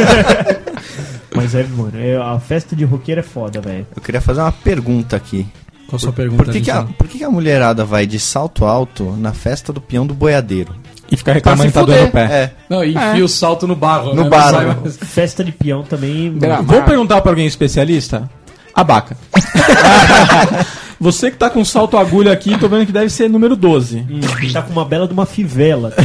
Mas 1.34 1.54
é, 1.54 1.64
mano, 1.64 1.92
é, 1.96 2.16
a 2.16 2.38
festa 2.38 2.76
de 2.76 2.84
roqueiro 2.84 3.20
é 3.20 3.24
foda, 3.24 3.60
velho. 3.60 3.86
Eu 3.94 4.02
queria 4.02 4.20
fazer 4.20 4.40
uma 4.40 4.52
pergunta 4.52 5.16
aqui. 5.16 5.46
Qual 5.88 5.96
a 5.96 5.98
sua 5.98 6.12
pergunta? 6.12 6.44
Por 6.44 6.52
que, 6.52 6.60
que, 6.60 6.70
a, 6.70 6.82
por 6.84 7.08
que, 7.08 7.18
que 7.18 7.24
a 7.24 7.30
mulherada 7.30 7.84
vai 7.84 8.06
de 8.06 8.18
salto 8.20 8.64
alto 8.64 9.14
na 9.18 9.32
festa 9.32 9.72
do 9.72 9.80
peão 9.80 10.06
do 10.06 10.14
boiadeiro? 10.14 10.74
E 11.11 11.16
ficar 11.16 11.32
reclamando 11.32 11.68
que 11.68 11.74
tá 11.74 11.82
doendo 11.82 12.07
o 12.07 12.11
pé. 12.11 12.22
É, 12.22 12.50
Não, 12.68 12.84
e 12.84 12.94
enfia 12.94 13.24
o 13.24 13.28
salto 13.28 13.66
no 13.66 13.76
barro. 13.76 14.14
No 14.14 14.24
né? 14.24 14.30
barro. 14.30 14.80
Mais. 14.82 14.96
Festa 14.96 15.44
de 15.44 15.52
peão 15.52 15.82
também. 15.82 16.32
Gramado. 16.36 16.66
Vamos 16.66 16.84
perguntar 16.84 17.20
pra 17.20 17.30
alguém 17.30 17.46
especialista? 17.46 18.28
Abaca. 18.74 19.16
Você 21.00 21.30
que 21.30 21.36
tá 21.36 21.50
com 21.50 21.64
salto 21.64 21.98
agulha 21.98 22.32
aqui, 22.32 22.57
tô 22.57 22.68
vendo 22.68 22.86
que 22.86 22.92
deve 22.92 23.11
ser 23.11 23.28
número 23.28 23.57
12. 23.57 23.98
Hum, 23.98 24.20
tá 24.52 24.62
com 24.62 24.72
uma 24.72 24.84
bela 24.84 25.07
de 25.07 25.12
uma 25.12 25.26
fivela. 25.26 25.90
Tá 25.90 26.02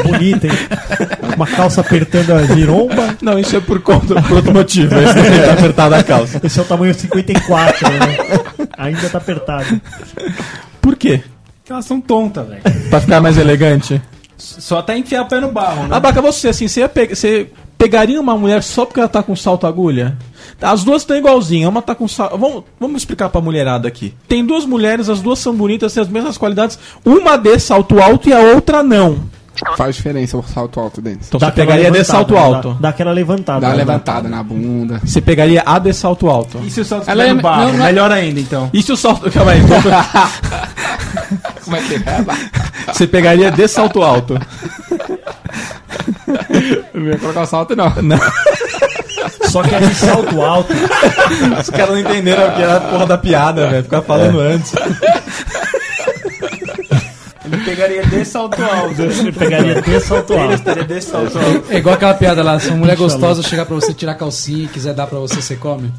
bonita, 0.02 0.46
hein? 0.46 0.52
Uma 1.36 1.46
calça 1.46 1.80
apertando 1.80 2.32
a 2.32 2.42
giromba. 2.46 3.16
Não, 3.20 3.38
isso 3.38 3.56
é 3.56 3.60
por 3.60 3.80
conta 3.80 4.22
por 4.22 4.36
outro 4.36 4.52
motivo. 4.52 4.94
Esse 4.94 5.14
daí 5.14 5.46
tá 5.46 5.52
apertado 5.52 5.94
a 5.94 6.02
calça. 6.02 6.40
Esse 6.42 6.58
é 6.58 6.62
o 6.62 6.64
tamanho 6.64 6.94
54, 6.94 7.90
né? 7.90 8.16
Ainda 8.78 9.08
tá 9.10 9.18
apertado. 9.18 9.80
Por 10.80 10.96
quê? 10.96 11.22
São 11.80 12.00
tontas, 12.00 12.46
velho. 12.48 12.62
Pra 12.90 13.00
ficar 13.00 13.20
mais 13.20 13.38
elegante? 13.38 14.02
Só 14.36 14.78
até 14.78 14.98
enfiar 14.98 15.22
o 15.22 15.26
pé 15.28 15.40
no 15.40 15.52
barro, 15.52 15.86
né? 15.86 15.94
Abaca, 15.96 16.20
você 16.20 16.48
assim, 16.48 16.66
você, 16.66 16.86
pe- 16.88 17.14
você 17.14 17.48
pegaria 17.78 18.20
uma 18.20 18.36
mulher 18.36 18.62
só 18.62 18.84
porque 18.84 18.98
ela 18.98 19.08
tá 19.08 19.22
com 19.22 19.36
salto 19.36 19.66
agulha? 19.66 20.16
As 20.60 20.82
duas 20.84 21.02
estão 21.02 21.16
igualzinhas, 21.16 21.68
uma 21.70 21.80
tá 21.82 21.94
com 21.94 22.06
salto. 22.08 22.36
Vamos, 22.36 22.64
vamos 22.78 23.02
explicar 23.02 23.28
pra 23.28 23.40
mulherada 23.40 23.86
aqui. 23.86 24.12
Tem 24.28 24.44
duas 24.44 24.64
mulheres, 24.66 25.08
as 25.08 25.20
duas 25.20 25.38
são 25.38 25.54
bonitas, 25.54 25.94
têm 25.94 26.02
as 26.02 26.08
mesmas 26.08 26.36
qualidades. 26.36 26.78
Uma 27.04 27.36
dê 27.36 27.58
salto 27.58 28.00
alto 28.00 28.28
e 28.28 28.32
a 28.32 28.38
outra 28.40 28.82
não. 28.82 29.18
Faz 29.76 29.94
diferença 29.96 30.36
o 30.36 30.42
salto 30.42 30.80
alto 30.80 31.00
deles. 31.00 31.26
Então 31.28 31.38
Dá 31.38 31.46
você 31.46 31.52
pegaria 31.52 31.90
de 31.90 32.02
salto 32.04 32.34
dá- 32.34 32.40
alto. 32.40 32.76
Dá, 32.80 32.88
aquela 32.88 33.12
levantada. 33.12 33.60
Dá 33.60 33.66
uma 33.68 33.72
né? 33.74 33.78
levantada 33.78 34.28
na 34.28 34.42
bunda. 34.42 35.00
Você 35.04 35.20
pegaria 35.20 35.62
a 35.64 35.78
de 35.78 35.92
salto 35.92 36.28
alto. 36.28 36.58
E 36.64 36.70
se 36.70 36.80
o 36.80 36.84
salto 36.84 37.08
Ela 37.08 37.24
é- 37.24 37.32
no 37.32 37.40
barro? 37.40 37.66
não, 37.68 37.72
não 37.74 37.84
é- 37.84 37.88
Melhor 37.88 38.10
ainda, 38.10 38.40
então. 38.40 38.70
E 38.72 38.82
se 38.82 38.90
o 38.92 38.96
salto. 38.96 39.30
Calma 39.30 39.52
aí. 39.52 39.60
então- 39.60 39.80
Como 41.64 41.76
é 41.76 41.80
que 41.80 41.94
é? 41.94 42.92
Você 42.92 43.06
pegaria 43.06 43.50
de 43.50 43.68
salto 43.68 44.02
alto. 44.02 44.38
Não 46.94 47.02
ia 47.06 47.18
colocar 47.18 47.42
o 47.42 47.46
salto, 47.46 47.76
não. 47.76 47.92
Só 49.50 49.62
que 49.62 49.74
é 49.74 49.78
de 49.80 49.94
salto 49.94 50.42
alto. 50.42 50.72
Os 51.60 51.70
caras 51.70 51.90
não 51.90 51.98
entenderam 52.00 52.48
o 52.48 52.52
que 52.56 52.62
era 52.62 52.76
a 52.76 52.80
porra 52.80 53.06
da 53.06 53.18
piada, 53.18 53.68
velho. 53.68 53.82
Ficar 53.84 54.02
falando 54.02 54.40
antes. 54.40 54.72
Pegaria 57.64 58.04
de 58.06 58.24
salto 58.24 58.62
alto. 58.62 59.02
Ele 59.02 59.32
pegaria 59.32 59.80
de 59.82 60.00
salto 60.00 60.32
Ele 60.32 60.42
alto. 60.42 60.54
estaria 60.54 60.84
de 60.84 61.00
salto 61.00 61.38
alto. 61.38 61.72
É 61.72 61.76
igual 61.78 61.94
aquela 61.94 62.14
piada 62.14 62.42
lá, 62.42 62.58
se 62.58 62.68
uma 62.68 62.78
mulher 62.78 62.96
gostosa 62.96 63.42
chegar 63.42 63.66
pra 63.66 63.74
você 63.74 63.94
tirar 63.94 64.12
a 64.12 64.14
calcinha 64.16 64.64
e 64.64 64.68
quiser 64.68 64.94
dar 64.94 65.06
pra 65.06 65.18
você, 65.18 65.40
você 65.40 65.56
come. 65.56 65.92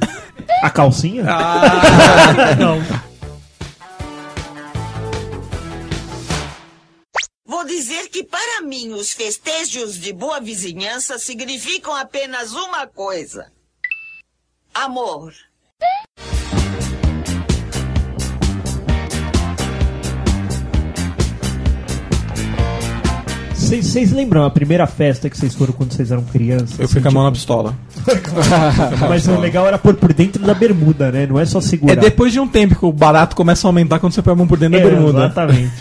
A 0.62 0.70
calcinha? 0.70 1.24
Não. 2.60 2.82
Vou 7.46 7.66
dizer 7.66 8.10
que 8.10 8.24
para 8.24 8.62
mim 8.62 8.94
os 8.94 9.12
festejos 9.12 9.98
de 10.00 10.12
boa 10.12 10.40
vizinhança 10.40 11.18
significam 11.20 11.96
apenas 11.96 12.54
uma 12.54 12.88
coisa: 12.88 13.52
amor. 14.74 15.34
Vocês 23.74 23.88
vocês 23.88 24.12
lembram 24.12 24.44
a 24.44 24.50
primeira 24.52 24.86
festa 24.86 25.28
que 25.30 25.36
vocês 25.38 25.56
foram 25.56 25.74
quando 25.74 25.94
vocês 25.94 26.12
eram 26.12 26.24
crianças? 26.24 26.80
Eu 26.80 26.88
fui 26.88 27.02
com 27.02 27.08
a 27.08 27.12
mão 27.12 27.24
na 27.24 27.32
pistola. 27.32 27.76
Mas 29.10 29.28
o 29.28 29.40
legal 29.40 29.66
era 29.66 29.80
pôr 29.80 29.96
por 29.96 30.14
dentro 30.14 30.44
da 30.44 30.54
bermuda, 30.54 31.12
né? 31.12 31.26
Não 31.26 31.40
é 31.40 31.46
só 31.46 31.60
segurar. 31.60 31.94
É 31.94 31.96
depois 31.96 32.32
de 32.32 32.40
um 32.40 32.48
tempo 32.48 32.76
que 32.76 32.86
o 32.86 32.92
barato 32.92 33.36
começa 33.36 33.68
a 33.68 33.70
aumentar 33.70 34.00
quando 34.00 34.14
você 34.14 34.22
põe 34.22 34.34
a 34.34 34.36
mão 34.36 34.48
por 34.48 34.60
dentro 34.60 34.78
É, 34.78 34.84
da 34.84 34.90
bermuda. 34.90 35.20
Exatamente. 35.26 35.74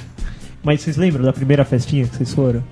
Mas 0.63 0.81
vocês 0.81 0.97
lembram 0.97 1.23
da 1.25 1.33
primeira 1.33 1.65
festinha 1.65 2.07
que 2.07 2.17
vocês 2.17 2.33
foram? 2.33 2.63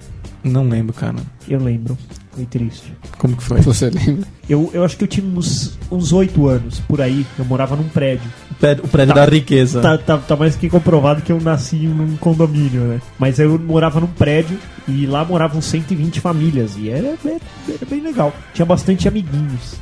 Não 0.43 0.66
lembro, 0.66 0.95
cara. 0.95 1.16
Eu 1.47 1.61
lembro. 1.62 1.99
Foi 2.41 2.47
triste. 2.47 2.93
Como 3.18 3.36
que 3.36 3.43
foi? 3.43 3.61
Você 3.61 3.91
lembra? 3.91 4.26
Eu, 4.49 4.70
eu 4.72 4.82
acho 4.82 4.97
que 4.97 5.05
eu 5.05 5.09
tinha 5.09 5.26
uns 5.26 5.78
uns 5.93 6.11
oito 6.12 6.49
anos, 6.49 6.80
por 6.80 7.01
aí. 7.03 7.26
Eu 7.38 7.45
morava 7.45 7.76
num 7.76 7.88
prédio. 7.88 8.30
O 8.51 8.55
prédio, 8.55 8.84
o 8.84 8.88
prédio 8.88 9.14
Tá. 9.14 9.26
da 9.26 9.30
riqueza. 9.30 9.80
Tá, 9.82 9.99
tá, 9.99 10.16
tá 10.16 10.36
mais 10.36 10.57
que 10.57 10.70
comprovado 10.70 11.20
que 11.20 11.30
eu 11.30 11.38
nasci 11.41 11.76
num 11.76 12.16
condomínio, 12.16 12.80
né? 12.82 13.01
Mas 13.18 13.38
eu 13.38 13.59
morava 13.59 14.01
num 14.01 14.07
prédio 14.07 14.59
e 14.88 15.05
lá 15.07 15.22
moravam 15.24 15.61
120 15.61 16.18
famílias. 16.20 16.76
E 16.78 16.88
era, 16.88 17.09
era, 17.09 17.41
era 17.68 17.86
bem 17.88 18.01
legal. 18.01 18.32
Tinha 18.55 18.64
bastante 18.64 19.07
amiguinhos. 19.07 19.74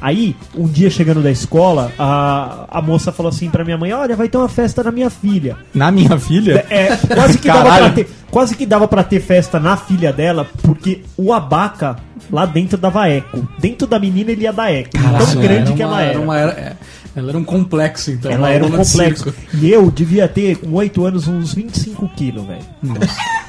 Aí, 0.00 0.36
um 0.54 0.66
dia 0.66 0.90
chegando 0.90 1.22
da 1.22 1.30
escola, 1.30 1.90
a, 1.98 2.66
a 2.70 2.82
moça 2.82 3.10
falou 3.12 3.30
assim 3.30 3.48
pra 3.50 3.64
minha 3.64 3.78
mãe: 3.78 3.92
Olha, 3.92 4.14
vai 4.16 4.28
ter 4.28 4.36
uma 4.38 4.48
festa 4.48 4.82
na 4.82 4.90
minha 4.92 5.10
filha. 5.10 5.56
Na 5.74 5.90
minha 5.90 6.18
filha? 6.18 6.64
É, 6.70 6.96
quase 6.96 7.38
que, 7.38 7.48
dava 7.48 7.62
Caralho. 7.64 7.84
pra 7.86 7.92
ter, 8.04 8.08
quase 8.30 8.54
que 8.56 8.66
dava 8.66 8.86
pra 8.88 9.02
ter 9.02 9.20
festa 9.20 9.58
na 9.58 9.76
filha 9.76 10.12
dela, 10.12 10.46
porque 10.62 11.02
o 11.16 11.32
abaca 11.32 11.96
lá 12.30 12.44
dentro 12.46 12.76
dava 12.76 13.08
eco. 13.08 13.46
Dentro 13.58 13.86
da 13.86 13.98
menina 13.98 14.30
ele 14.32 14.42
ia 14.42 14.52
dar 14.52 14.72
eco. 14.72 14.90
tão 14.92 15.40
grande 15.40 15.72
que 15.72 15.82
ela 15.82 16.02
era. 16.02 16.20
uma- 16.20 16.38
era- 16.38 16.52
é, 16.52 16.72
ela 17.14 17.30
era 17.30 17.38
um 17.38 17.44
complexo, 17.44 18.10
então. 18.10 18.30
Ela 18.30 18.50
era 18.50 18.64
um 18.66 18.70
complexo. 18.70 19.32
E 19.54 19.70
eu 19.70 19.90
devia 19.90 20.28
ter, 20.28 20.56
com 20.58 20.70
8 20.74 21.04
anos, 21.06 21.26
uns 21.26 21.54
25 21.54 22.06
quilos, 22.14 22.44
velho. 22.46 22.60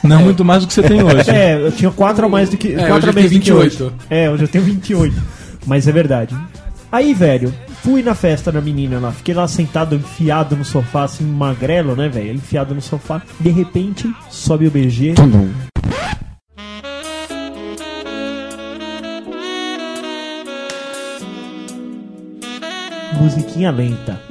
Não 0.03 0.21
muito 0.21 0.45
mais 0.45 0.61
do 0.63 0.67
que 0.67 0.73
você 0.73 0.83
tem 0.83 1.03
hoje. 1.03 1.29
É, 1.29 1.55
eu 1.61 1.71
tinha 1.73 1.91
4 1.91 2.25
a 2.25 2.29
mais 2.29 2.49
do 2.49 2.55
que. 2.55 2.69
É, 2.73 2.87
4 2.87 2.93
hoje 2.95 3.05
a 3.05 3.09
eu 3.09 3.13
mais 3.13 3.15
tenho 3.15 3.23
do 3.27 3.29
que 3.29 3.51
28. 3.51 3.83
hoje. 3.83 3.93
É, 4.09 4.29
hoje 4.29 4.43
eu 4.43 4.47
tenho 4.47 4.63
28. 4.63 5.15
Mas 5.67 5.85
é 5.85 5.91
verdade. 5.91 6.35
Aí, 6.89 7.13
velho, 7.13 7.53
fui 7.83 8.01
na 8.01 8.15
festa 8.15 8.49
da 8.49 8.61
menina 8.61 8.99
lá. 8.99 9.11
Fiquei 9.11 9.35
lá 9.35 9.45
sentado, 9.47 9.95
enfiado 9.95 10.55
no 10.55 10.63
sofá, 10.63 11.03
assim, 11.03 11.25
magrelo, 11.25 11.93
né, 11.93 12.07
velho? 12.07 12.35
Enfiado 12.35 12.73
no 12.73 12.81
sofá. 12.81 13.21
De 13.37 13.49
repente, 13.49 14.09
sobe 14.29 14.65
o 14.65 14.71
BG. 14.71 15.15
Musiquinha 23.19 23.71
lenta. 23.71 24.21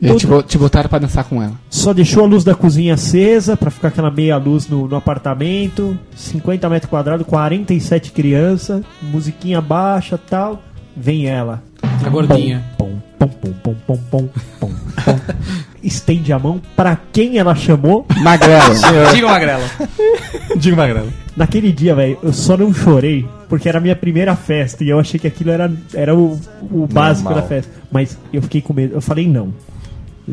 E 0.00 0.14
te, 0.14 0.26
te 0.46 0.56
botaram 0.56 0.88
pra 0.88 0.98
dançar 0.98 1.24
com 1.24 1.42
ela. 1.42 1.52
Só 1.68 1.92
deixou 1.92 2.24
a 2.24 2.26
luz 2.26 2.42
da 2.42 2.54
cozinha 2.54 2.94
acesa 2.94 3.56
pra 3.56 3.70
ficar 3.70 3.88
aquela 3.88 4.10
meia 4.10 4.36
luz 4.38 4.66
no, 4.66 4.88
no 4.88 4.96
apartamento. 4.96 5.96
50 6.16 6.68
metros 6.70 6.88
quadrados, 6.88 7.26
47 7.26 8.10
crianças, 8.12 8.82
musiquinha 9.02 9.60
baixa 9.60 10.16
tal. 10.18 10.62
Vem 10.96 11.26
ela. 11.26 11.62
A 11.82 12.08
gordinha. 12.08 12.64
Pom, 12.78 12.98
pom, 13.18 13.28
pom, 13.28 13.52
pom, 13.62 13.74
pom, 13.86 13.96
pom, 14.10 14.28
pom, 14.58 14.72
pom. 15.04 15.20
Estende 15.82 16.32
a 16.32 16.38
mão 16.38 16.60
pra 16.74 16.98
quem 17.12 17.38
ela 17.38 17.54
chamou. 17.54 18.06
Magrelo. 18.22 18.74
Diga, 19.14 19.26
Magrela. 19.26 19.70
Digo 20.56 20.76
magrelo. 20.76 21.12
Naquele 21.36 21.72
dia, 21.72 21.94
velho, 21.94 22.18
eu 22.22 22.32
só 22.32 22.56
não 22.56 22.72
chorei 22.72 23.26
porque 23.48 23.68
era 23.68 23.78
a 23.78 23.80
minha 23.80 23.96
primeira 23.96 24.36
festa 24.36 24.84
e 24.84 24.90
eu 24.90 24.98
achei 24.98 25.18
que 25.18 25.26
aquilo 25.26 25.50
era, 25.50 25.72
era 25.94 26.14
o, 26.14 26.38
o 26.70 26.86
básico 26.86 27.28
Normal. 27.28 27.42
da 27.42 27.48
festa. 27.48 27.72
Mas 27.90 28.18
eu 28.32 28.42
fiquei 28.42 28.60
com 28.60 28.74
medo. 28.74 28.94
Eu 28.94 29.00
falei 29.00 29.26
não. 29.26 29.52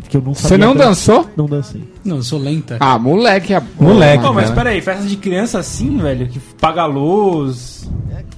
Porque 0.00 0.16
eu 0.16 0.22
não 0.22 0.34
Você 0.34 0.48
sabia 0.48 0.66
não 0.66 0.74
dançar. 0.74 1.16
dançou? 1.16 1.30
Não 1.36 1.46
dancei. 1.46 1.82
Não, 2.04 2.16
eu 2.16 2.22
sou 2.22 2.38
lenta. 2.38 2.76
Ah, 2.80 2.98
moleque. 2.98 3.54
A... 3.54 3.62
Moleque. 3.80 4.22
Pô, 4.22 4.32
mas 4.32 4.48
Magrelo. 4.50 4.54
peraí, 4.54 4.80
festa 4.80 5.04
de 5.06 5.16
criança 5.16 5.58
assim, 5.58 5.98
velho, 5.98 6.28
que 6.28 6.38
paga 6.60 6.82
a 6.82 6.86
luz. 6.86 7.88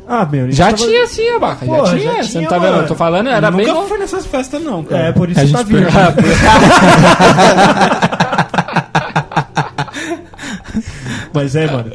Ah, 0.09 0.27
meu, 0.31 0.51
Já 0.51 0.67
tava- 0.73 0.77
tinha 0.79 1.07
sim, 1.07 1.29
Abaca. 1.29 1.65
Já 1.65 1.73
Porra, 1.73 1.97
tinha. 1.99 2.13
já 2.15 2.23
Você 2.23 2.29
tinha, 2.31 2.43
não 2.43 2.49
tá 2.49 2.59
vendo? 2.59 2.77
Eu 2.79 2.87
tô 2.89 2.95
falando, 2.97 3.29
era 3.29 3.49
Nunca 3.51 3.65
bem 3.65 3.73
novo. 3.73 3.87
foi 3.89 3.99
nessas 3.99 4.27
festas, 4.27 4.61
não, 4.63 4.83
cara. 4.83 5.05
É, 5.09 5.13
por 5.13 5.31
isso 5.31 5.39
A 5.39 5.43
que 5.43 5.49
gente 5.49 5.57
tá 5.57 5.63
vindo. 5.63 5.87
Mas 11.33 11.55
é, 11.55 11.71
mano. 11.71 11.91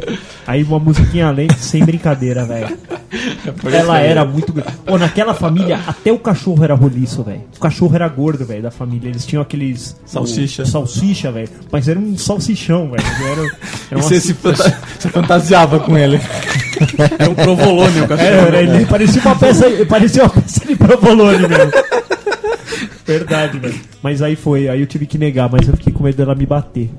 Aí 0.48 0.64
uma 0.64 0.80
musiquinha 0.80 1.30
lenta, 1.32 1.56
sem 1.56 1.84
brincadeira, 1.84 2.46
velho. 2.46 2.78
Ela 3.72 4.00
era 4.00 4.24
muito. 4.26 4.54
Pô, 4.86 4.98
naquela 4.98 5.34
família, 5.34 5.80
até 5.86 6.12
o 6.12 6.18
cachorro 6.20 6.64
era 6.64 6.74
roliço, 6.74 7.24
velho. 7.24 7.42
O 7.56 7.60
cachorro 7.60 7.96
era 7.96 8.08
gordo, 8.08 8.46
velho, 8.46 8.64
da 8.64 8.72
família. 8.72 9.10
Eles 9.10 9.26
tinham 9.26 9.42
aqueles. 9.42 9.96
Salsicha. 10.06 10.64
o- 10.64 10.66
salsicha, 10.66 11.32
velho. 11.32 11.50
Mas 11.72 11.88
era 11.88 12.00
um 12.00 12.18
salsichão, 12.18 12.92
velho. 12.92 13.04
Era, 13.32 13.42
era 13.92 14.02
você 14.02 14.20
se 14.22 14.34
fanta- 14.34 14.78
você 15.00 15.10
fantasiava 15.10 15.80
com 15.80 15.98
ele. 15.98 16.20
É 17.20 17.28
um 17.30 17.36
provolone 17.36 18.02
o 18.02 18.08
cachorro. 18.08 18.28
É, 18.30 18.48
era, 18.48 18.62
ele 18.62 18.86
parecia 18.86 19.22
uma 19.22 19.36
peça, 19.36 19.66
parecia 19.88 20.24
uma 20.24 20.30
peça 20.30 20.66
de 20.66 20.76
provolone 20.76 21.48
mesmo. 21.48 21.72
Verdade, 23.06 23.60
velho. 23.60 23.76
Mas 24.02 24.22
aí 24.22 24.36
foi, 24.36 24.68
aí 24.68 24.82
eu 24.82 24.88
tive 24.88 25.06
que 25.06 25.18
negar, 25.18 25.50
mas 25.52 25.68
eu 25.68 25.76
fiquei 25.78 25.94
com 25.94 26.04
medo 26.04 26.18
dela 26.18 26.34
me 26.36 26.46
bater. 26.46 26.90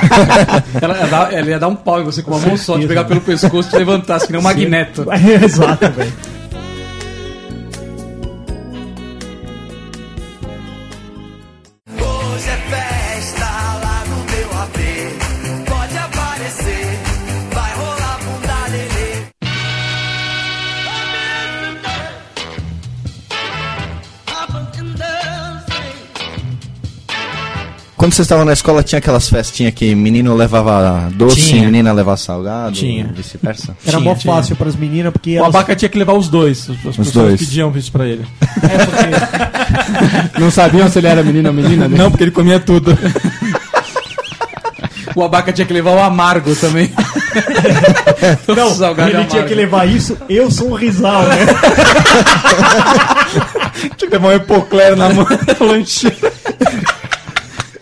Ela, 0.80 0.98
ia 0.98 1.06
dar- 1.06 1.32
ela 1.34 1.46
ia 1.50 1.58
dar 1.58 1.68
um 1.68 1.74
pau 1.74 2.00
em 2.00 2.04
você 2.04 2.22
com 2.22 2.30
uma 2.32 2.46
mão 2.46 2.56
só, 2.56 2.78
te 2.78 2.86
pegar 2.86 3.04
pelo 3.04 3.20
pescoço 3.20 3.68
e 3.68 3.70
te 3.72 3.76
levantar, 3.78 4.20
que 4.20 4.32
nem 4.32 4.40
um 4.40 4.44
magneto. 4.44 5.06
Exato, 5.44 5.90
velho. 5.90 6.12
Vocês 28.18 28.26
estavam 28.26 28.44
na 28.44 28.52
escola, 28.52 28.82
tinha 28.82 28.98
aquelas 28.98 29.28
festinhas 29.28 29.72
que 29.72 29.94
menino 29.94 30.34
levava 30.34 31.08
doce 31.14 31.36
Tinha. 31.40 31.62
e 31.62 31.66
menina 31.66 31.92
levava 31.92 32.16
salgado? 32.16 32.72
Tinha. 32.72 33.08
Vice-versa? 33.14 33.76
Era 33.86 34.00
mó 34.00 34.16
fácil 34.16 34.56
pras 34.56 34.74
meninas, 34.74 35.12
porque 35.12 35.36
O 35.36 35.38
elas... 35.38 35.48
abaca 35.50 35.76
tinha 35.76 35.88
que 35.88 35.96
levar 35.96 36.14
os 36.14 36.28
dois. 36.28 36.68
As 36.68 36.76
as 36.84 36.96
pessoas 36.96 37.12
dois. 37.12 37.38
pediam 37.40 37.72
isso 37.76 37.92
pra 37.92 38.08
ele. 38.08 38.26
Não 40.36 40.50
sabiam 40.50 40.90
se 40.90 40.98
ele 40.98 41.06
era 41.06 41.22
menino 41.22 41.48
ou 41.50 41.54
menina? 41.54 41.86
né? 41.86 41.96
Não, 41.96 42.10
porque 42.10 42.24
ele 42.24 42.32
comia 42.32 42.58
tudo. 42.58 42.98
O 45.14 45.22
abaca 45.22 45.52
tinha 45.52 45.64
que 45.66 45.72
levar 45.72 45.92
o 45.92 46.00
amargo 46.02 46.56
também. 46.56 46.90
Não, 48.48 48.74
Salgado 48.74 49.10
ele 49.10 49.20
e 49.22 49.26
tinha 49.26 49.42
amargo. 49.42 49.48
que 49.48 49.54
levar 49.54 49.86
isso, 49.88 50.16
eu 50.28 50.50
sou 50.50 50.70
um 50.70 50.74
risal, 50.74 51.22
né? 51.22 51.36
Tinha 53.96 54.10
que 54.10 54.16
levar 54.16 54.28
um 54.28 54.32
epocler 54.32 54.96
na 54.96 55.08
mão 55.10 55.24
da 55.24 55.64
lancheira. 55.64 56.32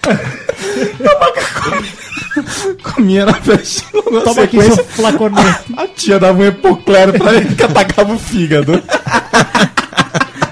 O 1.01 1.09
abaca 1.11 1.41
comia- 2.95 3.27
na 3.27 3.35
festinha. 3.35 4.03
na 4.13 4.21
Toma 4.21 4.43
aqui 4.43 4.61
seu 4.63 4.85
flaconete. 4.85 5.73
A 5.77 5.87
tia 5.89 6.19
dava 6.19 6.39
um 6.39 6.45
epocler 6.45 7.13
pra 7.19 7.35
ele 7.35 7.55
que 7.55 7.63
atacava 7.63 8.13
o 8.13 8.19
fígado. 8.19 8.83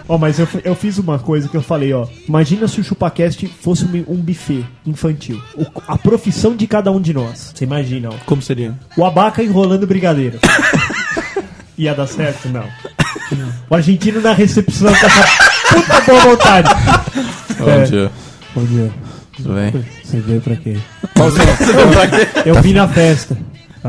Ó, 0.09 0.15
Ó, 0.15 0.19
mas 0.19 0.39
eu, 0.39 0.47
eu 0.65 0.75
fiz 0.75 0.99
uma 0.99 1.19
coisa 1.19 1.49
que 1.49 1.57
eu 1.57 1.63
falei, 1.63 1.93
ó. 1.93 2.07
Imagina 2.29 2.69
se 2.69 2.81
o 2.81 2.85
ChupaCast 2.85 3.47
fosse 3.63 3.85
um, 3.85 4.05
um 4.09 4.17
buffet 4.17 4.65
infantil. 4.87 5.41
O- 5.57 5.67
a 5.89 5.97
profissão 5.99 6.55
de 6.57 6.67
cada 6.67 6.91
um 6.93 7.01
de 7.01 7.13
nós. 7.15 7.53
Você 7.55 7.65
imagina, 7.65 8.11
ó. 8.11 8.15
Como 8.27 8.41
seria? 8.43 8.75
O 8.97 9.05
abaca 9.05 9.43
enrolando 9.43 9.87
brigadeiro. 9.87 10.39
Ia 11.77 11.95
dar 11.95 12.07
certo? 12.07 12.49
Não. 12.49 12.65
O 13.69 13.75
argentino 13.75 14.21
na 14.21 14.33
recepção 14.33 14.93
com 14.95 15.07
essa 15.07 15.27
puta 15.75 16.01
boa 16.03 16.21
vontade. 16.21 16.69
Bom 17.59 17.71
É. 17.71 17.83
dia. 17.85 18.11
Bom 18.55 18.65
dia. 18.65 18.93
Tudo 19.37 19.55
bem? 19.55 19.85
Você 20.05 20.21
veio 20.21 20.41
pra 20.41 20.57
quê? 20.57 20.77
Qual 21.17 21.29
o 21.29 21.33
seu 21.33 21.45
nome? 21.47 21.57
Eu 22.47 22.63
vim 22.63 22.73
na 22.73 22.89
festa. 22.89 23.37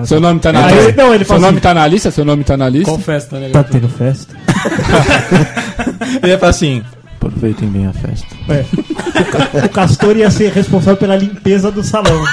Seu 0.06 0.20
nome 0.20 0.39
tá 0.41 0.52
na 0.52 0.70
lista? 0.70 0.93
não, 1.04 1.14
ele 1.14 1.24
Seu 1.24 1.39
nome 1.39 1.54
assim, 1.54 1.60
tá 1.62 1.74
na 1.74 1.88
lista? 1.88 2.12
Seu 2.12 2.26
nome 2.26 2.43
tá 2.43 2.58
na 2.58 2.68
lista? 2.68 2.86
Qual 2.91 3.00
festa, 3.00 3.39
né? 3.39 3.50
Tá 3.50 3.64
tendo 3.64 3.88
festa? 3.88 4.36
Ele 6.22 6.32
ia 6.34 6.38
falar 6.38 6.50
assim: 6.50 6.84
aproveitem 7.16 7.70
bem 7.70 7.88
a 7.88 7.93
festa. 7.93 8.28
É. 8.50 8.66
O, 8.74 9.26
Ca- 9.26 9.66
o 9.66 9.70
Castor 9.70 10.18
ia 10.18 10.30
ser 10.30 10.52
responsável 10.52 10.98
pela 10.98 11.16
limpeza 11.16 11.72
do 11.72 11.82
salão. 11.84 12.22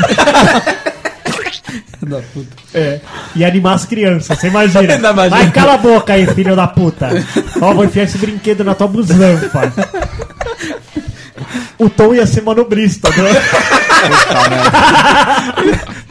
Da 2.05 2.19
puta. 2.35 2.49
É. 2.75 2.99
E 3.37 3.45
animar 3.45 3.75
as 3.75 3.85
crianças, 3.85 4.37
você 4.37 4.49
imagina. 4.49 4.83
Imagina. 4.97 5.13
Vai, 5.29 5.51
cala 5.53 5.75
a 5.75 5.79
boca 5.79 6.13
aí, 6.13 6.27
filho 6.35 6.57
da 6.57 6.67
puta. 6.67 7.09
Ó, 7.61 7.73
vou 7.73 7.85
enfiar 7.85 8.03
esse 8.03 8.19
brinquedo 8.19 8.65
na 8.65 8.75
tua 8.75 8.89
busanfa. 8.89 9.73
O 11.78 11.90
Tom 11.90 12.14
ia 12.14 12.26
ser 12.26 12.43
manobrista, 12.43 13.09
né? 13.11 13.16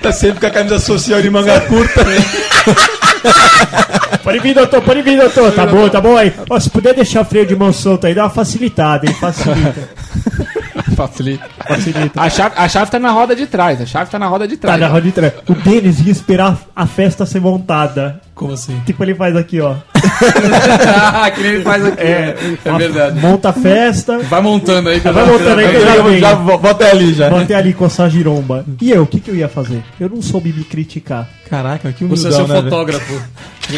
Tá 0.01 0.11
sempre 0.11 0.39
com 0.39 0.47
a 0.47 0.49
camisa 0.49 0.79
social 0.79 1.21
de 1.21 1.29
manga 1.29 1.59
curta. 1.61 2.01
Pode 4.23 4.39
vir, 4.39 4.53
doutor, 4.55 4.81
pode 4.81 5.01
vir, 5.01 5.17
doutor. 5.19 5.51
Tá 5.51 5.65
bom, 5.65 5.87
tá 5.89 6.01
bom 6.01 6.17
aí. 6.17 6.33
Ó, 6.49 6.59
se 6.59 6.69
puder 6.69 6.93
deixar 6.95 7.21
o 7.21 7.25
freio 7.25 7.45
de 7.45 7.55
mão 7.55 7.71
solto 7.71 8.07
aí, 8.07 8.13
dá 8.15 8.23
uma 8.23 8.29
facilitada, 8.29 9.05
hein? 9.07 9.13
Facilita. 9.13 9.89
Facilita. 10.95 11.45
Facilita. 11.67 12.21
A 12.21 12.29
chave, 12.29 12.55
a 12.57 12.67
chave 12.67 12.91
tá 12.91 12.99
na 12.99 13.11
roda 13.11 13.35
de 13.35 13.45
trás. 13.47 13.79
A 13.81 13.85
chave 13.85 14.09
tá 14.09 14.17
na 14.19 14.27
roda 14.27 14.47
de 14.47 14.57
Tá 14.57 14.69
trás. 14.69 14.79
na 14.81 14.87
roda 14.87 15.01
de 15.01 15.11
trás. 15.11 15.33
O 15.47 15.53
Denis 15.53 15.99
ia 15.99 16.11
esperar 16.11 16.57
a 16.75 16.85
festa 16.87 17.25
ser 17.25 17.39
montada. 17.41 18.21
Como 18.41 18.53
assim? 18.53 18.81
Tipo, 18.87 19.03
ele 19.03 19.13
faz 19.13 19.35
aqui, 19.35 19.61
ó. 19.61 19.75
que 21.35 21.41
nem 21.43 21.51
ele 21.51 21.63
faz 21.63 21.85
aqui. 21.85 22.01
É, 22.01 22.35
é 22.65 22.69
Uma- 22.71 22.79
verdade. 22.79 23.19
Monta 23.19 23.49
a 23.49 23.53
festa. 23.53 24.17
Vai 24.17 24.41
montando 24.41 24.89
aí. 24.89 24.99
Vai 24.99 25.13
já- 25.13 25.25
montando 25.31 25.59
aí 25.59 25.69
que 25.69 25.75
eu 25.75 25.81
já 25.85 26.19
já, 26.19 26.69
até 26.71 26.89
ali 26.89 27.13
já. 27.13 27.39
Até 27.39 27.53
ali 27.53 27.71
coçar 27.71 28.07
a 28.07 28.09
giromba. 28.09 28.65
E 28.81 28.89
eu, 28.89 29.03
o 29.03 29.05
que, 29.05 29.19
que 29.19 29.29
eu 29.29 29.35
ia 29.35 29.47
fazer? 29.47 29.83
Eu 29.99 30.09
não 30.09 30.23
soube 30.23 30.51
me 30.51 30.63
criticar. 30.63 31.29
Caraca, 31.47 31.91
que 31.91 32.03
Você 32.05 32.29
é 32.29 32.29
humildão, 32.31 32.47
seu 32.47 32.55
né, 32.55 32.61
fotógrafo. 32.63 33.21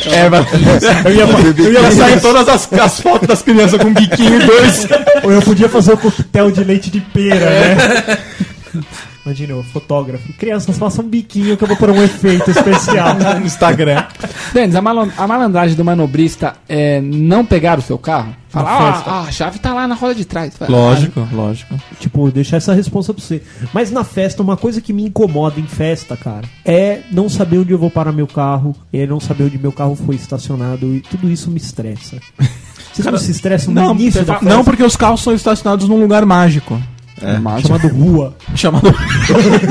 É, 0.10 0.30
mas... 0.30 0.48
Eu 1.04 1.14
ia, 1.14 1.66
eu 1.66 1.74
ia 1.74 1.92
sair 1.92 2.22
todas 2.22 2.48
as, 2.48 2.72
as 2.72 3.02
fotos 3.02 3.28
das 3.28 3.42
crianças 3.42 3.82
com 3.82 3.94
biquinho 3.94 4.42
e 4.42 4.46
dois. 4.46 4.88
Ou 5.24 5.32
eu 5.32 5.42
podia 5.42 5.68
fazer 5.68 5.92
o 5.92 5.98
coquetel 5.98 6.52
de 6.52 6.64
leite 6.64 6.90
de 6.90 7.02
pera, 7.02 7.50
né? 7.50 8.18
Imagina, 9.26 9.56
o 9.56 9.64
fotógrafo. 9.64 10.34
Crianças, 10.34 10.78
façam 10.78 11.06
um 11.06 11.08
biquinho 11.08 11.56
que 11.56 11.64
eu 11.64 11.68
vou 11.68 11.78
pôr 11.78 11.90
um 11.92 12.02
efeito 12.04 12.52
especial. 12.52 13.14
no 13.40 13.46
Instagram. 13.46 14.04
Denis, 14.54 14.76
a, 14.76 14.82
malan- 14.82 15.12
a 15.18 15.26
malandragem 15.28 15.76
do 15.76 15.86
manobrista 15.86 16.56
é 16.68 17.00
não 17.02 17.46
pegar 17.46 17.80
o 17.80 17.82
seu 17.82 17.98
carro? 17.98 18.36
Falar, 18.50 18.94
festa. 18.94 19.10
ah, 19.12 19.22
a 19.22 19.32
chave 19.32 19.58
tá 19.60 19.74
lá 19.74 19.88
na 19.88 19.96
roda 19.96 20.14
de 20.14 20.26
trás. 20.26 20.54
Lógico, 20.70 21.28
lógico. 21.32 21.74
tipo, 22.00 22.30
deixar 22.30 22.58
essa 22.58 22.72
responsa 22.74 23.12
pra 23.12 23.24
você. 23.24 23.42
Mas 23.74 23.90
na 23.90 24.04
festa, 24.04 24.44
uma 24.44 24.56
coisa 24.56 24.80
que 24.80 24.94
me 24.94 25.04
incomoda 25.06 25.60
em 25.60 25.66
festa, 25.66 26.16
cara, 26.16 26.44
é 26.64 27.00
não 27.12 27.28
saber 27.28 27.58
onde 27.60 27.72
eu 27.72 27.80
vou 27.80 27.90
parar 27.90 28.12
meu 28.12 28.28
carro, 28.28 28.76
é 28.94 29.08
não 29.08 29.20
saber 29.20 29.46
onde 29.46 29.58
meu 29.58 29.72
carro 29.72 29.96
foi 29.96 30.14
estacionado, 30.16 30.94
e 30.94 31.00
tudo 31.02 31.32
isso 31.32 31.50
me 31.50 31.58
estressa. 31.58 32.18
Vocês 32.94 33.08
não 33.08 33.18
se 33.18 33.32
estressam 33.32 33.74
no 33.74 33.82
Não, 33.82 33.96
início 33.96 34.24
da 34.24 34.34
festa? 34.38 34.48
não, 34.56 34.64
porque 34.64 34.84
os 34.84 34.96
carros 34.96 35.22
são 35.24 35.34
estacionados 35.34 35.90
num 35.90 36.00
lugar 36.00 36.24
mágico. 36.24 36.80
É. 37.24 37.62
Chamado 37.62 37.88
rua. 37.88 38.36
Chamado. 38.56 38.94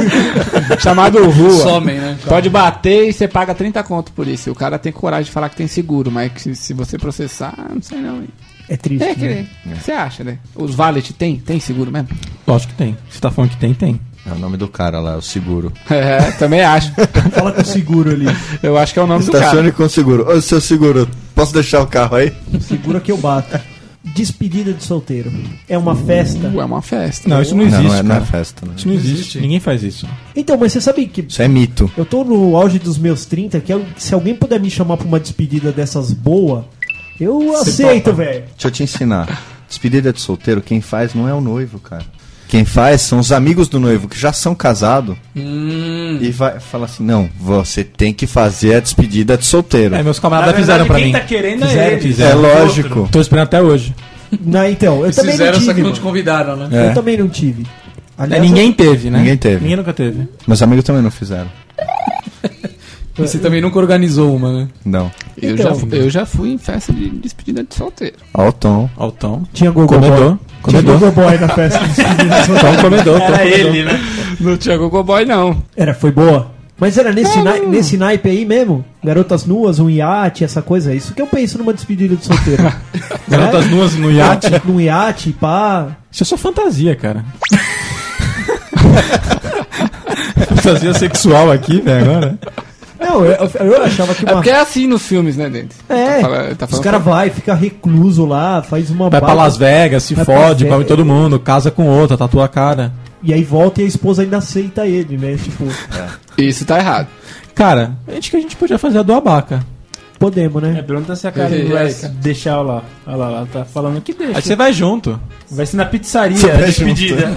Chamado 0.81 1.31
rua. 1.31 1.63
Somem, 1.63 1.99
né? 1.99 2.19
Pode 2.27 2.49
bater 2.49 3.09
e 3.09 3.13
você 3.13 3.29
paga 3.29 3.55
30 3.55 3.83
conto 3.83 4.13
por 4.13 4.27
isso. 4.27 4.51
O 4.51 4.55
cara 4.55 4.79
tem 4.79 4.93
coragem 4.93 5.25
de 5.25 5.31
falar 5.31 5.49
que 5.49 5.57
tem 5.57 5.67
seguro, 5.67 6.11
mas 6.11 6.33
que 6.33 6.55
se, 6.55 6.73
você 6.73 6.99
processar, 6.99 7.55
não 7.73 7.83
sei 7.83 7.99
não. 7.99 8.17
hein. 8.23 8.29
É 8.69 8.77
triste. 8.77 9.05
É 9.05 9.15
que 9.15 9.29
né? 9.29 9.47
o 9.67 9.71
que 9.71 9.85
você 9.85 9.93
acha, 9.93 10.25
né? 10.25 10.39
Os 10.55 10.75
valet 10.75 11.13
tem? 11.13 11.37
Tem 11.37 11.61
seguro 11.61 11.91
mesmo? 11.91 12.09
Lógico 12.47 12.73
que 12.73 12.79
tem. 12.79 12.97
Se 13.11 13.21
tá 13.21 13.31
falando 13.31 13.51
que 13.51 13.57
tem, 13.57 13.75
tem. 13.75 14.01
É 14.25 14.31
o 14.31 14.39
nome 14.39 14.57
do 14.57 14.69
cara 14.69 15.01
lá, 15.01 15.17
o 15.17 15.23
seguro. 15.23 15.73
É, 15.91 16.31
também 16.33 16.63
acho. 16.63 16.93
Fala 17.35 17.53
com 17.53 17.61
o 17.61 17.65
seguro 17.65 18.11
ali. 18.11 18.27
Eu 18.63 18.79
acho 18.79 18.93
que 18.93 18.99
é 19.01 19.03
o 19.03 19.07
nome 19.07 19.25
do 19.25 19.33
cara. 19.33 19.45
Estacione 19.45 19.73
com 19.73 19.89
seguro. 19.89 20.29
Ô, 20.31 20.41
seu 20.41 20.61
seguro, 20.61 21.09
posso 21.35 21.53
deixar 21.53 21.83
o 21.83 21.87
carro 21.87 22.17
aí? 22.17 22.33
Segura 22.61 23.01
que 23.01 23.11
eu 23.11 23.19
bato. 23.19 23.61
Despedida 24.05 24.73
de 24.73 24.83
solteiro. 24.83 25.33
É 25.69 25.79
uma 25.79 25.95
festa. 25.95 26.49
Uh, 26.49 26.61
é 26.61 26.65
uma 26.65 26.83
festa. 26.83 27.29
Não, 27.29 27.41
isso 27.41 27.55
não 27.55 27.63
existe. 27.63 27.83
não, 27.83 27.89
não 27.91 27.97
é, 27.97 28.03
não 28.03 28.17
é 28.17 28.21
festa. 28.21 28.67
Né? 28.67 28.73
Isso 28.77 28.89
não 28.89 28.95
existe. 28.95 29.41
Ninguém 29.41 29.61
faz 29.61 29.83
isso. 29.83 30.09
Então, 30.35 30.57
mas 30.59 30.73
você 30.73 30.81
sabe 30.81 31.07
que 31.07 31.21
Isso 31.21 31.41
é 31.41 31.47
mito. 31.49 31.91
eu 31.97 32.05
tô 32.05 32.25
no 32.25 32.57
auge 32.57 32.79
dos 32.81 32.99
meus 32.99 33.25
30, 33.25 33.61
que 33.61 33.73
eu- 33.73 33.85
se 33.97 34.13
alguém 34.13 34.35
puder 34.35 34.59
me 34.61 34.69
chamar 34.69 34.97
pra 34.97 35.07
uma 35.07 35.21
despedida 35.21 35.71
dessas 35.71 36.13
boa, 36.13 36.67
eu 37.21 37.57
aceito, 37.57 38.13
velho. 38.13 38.45
Deixa 38.53 38.67
eu 38.67 38.71
te 38.73 38.83
ensinar. 38.83 39.41
Despedida 39.69 40.13
de 40.13 40.21
solteiro, 40.21 40.61
quem 40.61 40.81
faz 40.81 41.15
não 41.15 41.29
é 41.29 41.33
o 41.33 41.41
noivo, 41.41 41.79
cara. 41.79 42.05
Quem 42.53 42.67
faz 42.67 43.01
são 43.01 43.19
os 43.19 43.33
amigos 43.33 43.67
do 43.67 43.81
noivo 43.81 44.07
que 44.07 44.21
já 44.21 44.31
são 44.31 44.55
casados 44.55 45.17
Hum. 45.35 46.19
e 46.21 46.31
vai 46.31 46.61
falar 46.61 46.85
assim: 46.85 47.03
não, 47.03 47.27
você 47.41 47.83
tem 47.83 48.13
que 48.13 48.27
fazer 48.27 48.75
a 48.75 48.81
despedida 48.81 49.39
de 49.39 49.47
solteiro. 49.47 49.95
É, 49.95 50.03
meus 50.03 50.19
camaradas 50.19 50.55
fizeram 50.57 50.85
pra 50.85 50.97
quem 50.97 51.07
mim. 51.07 51.13
tá 51.13 51.21
querendo 51.21 51.63
Fizeram, 51.67 51.83
é 51.83 51.93
ele. 51.93 52.01
fizeram. 52.03 52.31
É 52.31 52.35
lógico. 52.59 53.09
Tô 53.11 53.23
esperando 53.23 53.45
até 53.47 53.63
hoje. 53.63 53.95
Não, 54.39 54.67
então, 54.69 54.99
eu 54.99 55.05
Eles 55.07 55.17
também 55.17 55.31
não 55.31 55.39
fizeram, 55.39 55.55
só 55.61 55.61
tive. 55.69 55.75
que 55.77 55.81
não 55.83 55.93
te 55.95 56.01
convidaram, 56.01 56.57
né? 56.59 56.69
É. 56.71 56.91
Eu 56.91 56.95
também 56.95 57.17
não 57.17 57.27
tive. 57.31 57.63
É, 57.63 58.23
Aliás, 58.25 58.43
ninguém 58.43 58.71
teve, 58.71 59.09
né? 59.09 59.17
Ninguém 59.21 59.37
teve. 59.39 59.61
Ninguém 59.63 59.77
nunca 59.79 59.95
teve. 59.95 60.29
Meus 60.47 60.61
amigos 60.63 60.85
também 60.85 61.01
não 61.01 61.11
fizeram. 61.11 61.49
E 63.19 63.21
você 63.21 63.39
também 63.39 63.61
nunca 63.61 63.79
organizou 63.79 64.35
uma, 64.35 64.51
né? 64.53 64.69
Não. 64.85 65.11
Eu, 65.41 65.55
Então. 65.55 65.67
já, 65.67 65.75
fu- 65.75 65.89
eu 65.93 66.11
já 66.11 66.27
fui 66.27 66.51
em 66.53 66.59
festa 66.59 66.93
de 66.93 67.11
despedida 67.11 67.63
de 67.63 67.75
solteiro. 67.75 68.17
Ó 68.33 68.49
o 68.49 68.53
tom. 68.53 68.89
Altão. 68.97 69.43
Tinha 69.53 69.71
Gogo 69.71 69.89
Comedor. 69.95 70.19
Boy. 70.19 70.39
Tinha 70.69 70.83
Comedor. 70.83 70.99
Gogo 70.99 71.13
Boy 71.13 71.39
na 71.39 71.49
festa 71.49 71.79
de 71.81 71.87
despedida 71.89 72.41
de 72.41 72.47
solteiro. 72.47 72.77
Tom 72.77 72.83
comedor. 72.83 73.19
Tom 73.19 73.25
Era 73.27 73.39
comedor. 73.39 73.59
ele, 73.59 73.85
né? 73.85 74.01
Não 74.41 74.57
tinha 74.57 74.77
Gogo 74.79 75.03
Boy, 75.03 75.25
não. 75.27 75.63
Era, 75.77 75.93
foi 75.95 76.11
boa. 76.11 76.51
Mas 76.79 76.97
era 76.99 77.13
nesse, 77.13 77.41
nai- 77.43 77.61
nesse 77.67 77.97
naipe 77.99 78.29
aí 78.31 78.45
mesmo? 78.47 78.83
Garotas 79.05 79.45
nuas, 79.47 79.79
um 79.79 79.89
iate, 79.91 80.43
essa 80.43 80.63
coisa. 80.63 80.93
Isso 80.95 81.13
que 81.15 81.21
eu 81.23 81.27
penso 81.27 81.59
numa 81.59 81.73
despedida 81.75 82.17
de 82.17 82.25
solteiro. 82.25 82.63
Garotas 83.29 83.71
nuas 83.71 83.95
no 83.95 84.11
iate. 84.11 84.49
Num 84.65 84.81
iate, 84.81 85.33
pá. 85.33 85.89
Isso 86.11 86.23
é 86.23 86.27
só 86.27 86.37
fantasia, 86.37 86.97
cara. 86.97 87.25
fantasia 90.49 90.95
sexual 90.95 91.53
aqui, 91.53 91.81
velho, 91.81 92.11
agora. 92.11 92.39
Não, 93.03 93.25
eu, 93.25 93.51
eu 93.61 93.83
achava 93.83 94.15
que 94.15 94.25
É 94.25 94.29
uma. 94.29 94.35
porque 94.37 94.51
é 94.51 94.61
assim 94.61 94.87
nos 94.87 95.03
filmes, 95.07 95.37
né, 95.37 95.49
Dentes? 95.51 95.77
É, 95.89 96.17
Tá 96.17 96.21
falando- 96.21 96.57
tá 96.57 96.65
os 96.67 96.71
falando- 96.71 96.85
caras 96.85 97.03
vai, 97.03 97.31
fica 97.31 97.55
recluso 97.55 98.25
lá, 98.25 98.63
faz 98.63 98.91
uma 98.91 99.11
Vai 99.11 99.21
pra 99.21 99.29
baita- 99.29 99.43
Las 99.43 99.57
Vegas, 99.57 100.03
se 100.05 100.15
pra 100.15 100.25
fode, 100.25 100.67
come 100.67 100.85
todo 100.85 101.05
mundo, 101.05 101.39
casa 101.39 101.71
com 101.71 101.87
outra, 101.87 102.17
tatua 102.17 102.45
a 102.45 102.49
cara. 102.49 102.93
E 103.23 103.33
aí 103.33 103.45
volta 103.45 103.81
e 103.81 103.85
a 103.85 103.89
esposa 103.89 104.23
ainda 104.23 104.39
aceita 104.39 104.87
ele, 104.87 105.17
né? 105.17 105.37
Tipo, 105.43 105.65
Isso 106.37 106.65
tá 106.65 106.79
errado. 106.79 107.07
Cara, 107.55 107.93
acho 108.09 108.31
que 108.31 108.37
a 108.37 108.41
gente 108.41 108.57
podia 108.57 108.79
fazer 108.79 108.99
a 108.99 109.03
do 109.03 109.13
abaca. 109.13 109.65
Podemos, 110.23 110.63
É, 110.63 110.67
né? 110.69 110.83
pergunta 110.83 111.17
se 111.17 111.27
a 111.27 111.33
Karen 111.33 111.53
aí, 111.55 111.65
vai 111.69 111.93
deixar 112.21 112.61
lá. 112.61 112.83
Olha 113.07 113.17
lá, 113.17 113.27
ela 113.29 113.49
tá 113.53 113.65
falando 113.65 114.01
que 114.01 114.13
deixa. 114.15 114.37
Aí 114.37 114.43
você 114.43 114.55
vai 114.55 114.73
junto. 114.73 115.19
Vai 115.51 115.67
ser 115.67 115.77
na 115.77 115.85
pizzaria 115.85 116.37
a 116.55 116.57
despedida. 116.59 117.29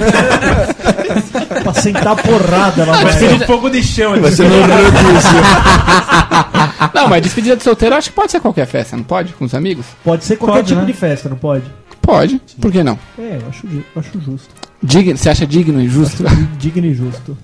Pra 1.64 1.74
sentar 1.74 2.16
porrada 2.16 2.84
ela 2.84 2.94
Vai 2.94 3.04
vai. 3.06 3.14
ser 3.14 3.38
de 3.40 3.46
fogo 3.46 3.70
de 3.70 3.82
chão. 3.82 4.20
Vai 4.22 4.32
ser 4.32 4.44
despedida. 4.48 4.76
no 4.76 4.84
rodízio. 4.84 5.42
Não, 6.94 7.08
mas 7.08 7.22
despedida 7.24 7.56
de 7.56 7.64
solteiro 7.64 7.96
acho 7.96 8.10
que 8.10 8.16
pode 8.16 8.32
ser 8.32 8.40
qualquer 8.40 8.66
festa, 8.68 8.96
não 8.96 9.04
pode? 9.04 9.34
Com 9.34 9.46
os 9.46 9.54
amigos? 9.54 9.86
Pode 10.04 10.24
ser 10.24 10.36
qualquer 10.38 10.58
Pode, 10.60 10.68
tipo 10.70 10.80
né? 10.82 10.86
de 10.88 10.94
festa, 10.94 11.28
não 11.30 11.38
pode? 11.38 11.64
Pode. 12.02 12.40
Por 12.62 12.72
que 12.72 12.84
não? 12.84 12.98
É, 13.18 13.40
eu 13.42 13.50
acho, 13.50 13.68
ju- 13.68 13.84
eu 13.96 14.00
acho 14.00 14.20
justo. 14.22 14.50
Digno, 14.84 15.18
você 15.18 15.30
acha 15.30 15.46
digno 15.48 15.82
e 15.82 15.88
justo? 15.90 16.24
Digno 16.60 16.86
e 16.86 16.94
justo. 16.94 17.38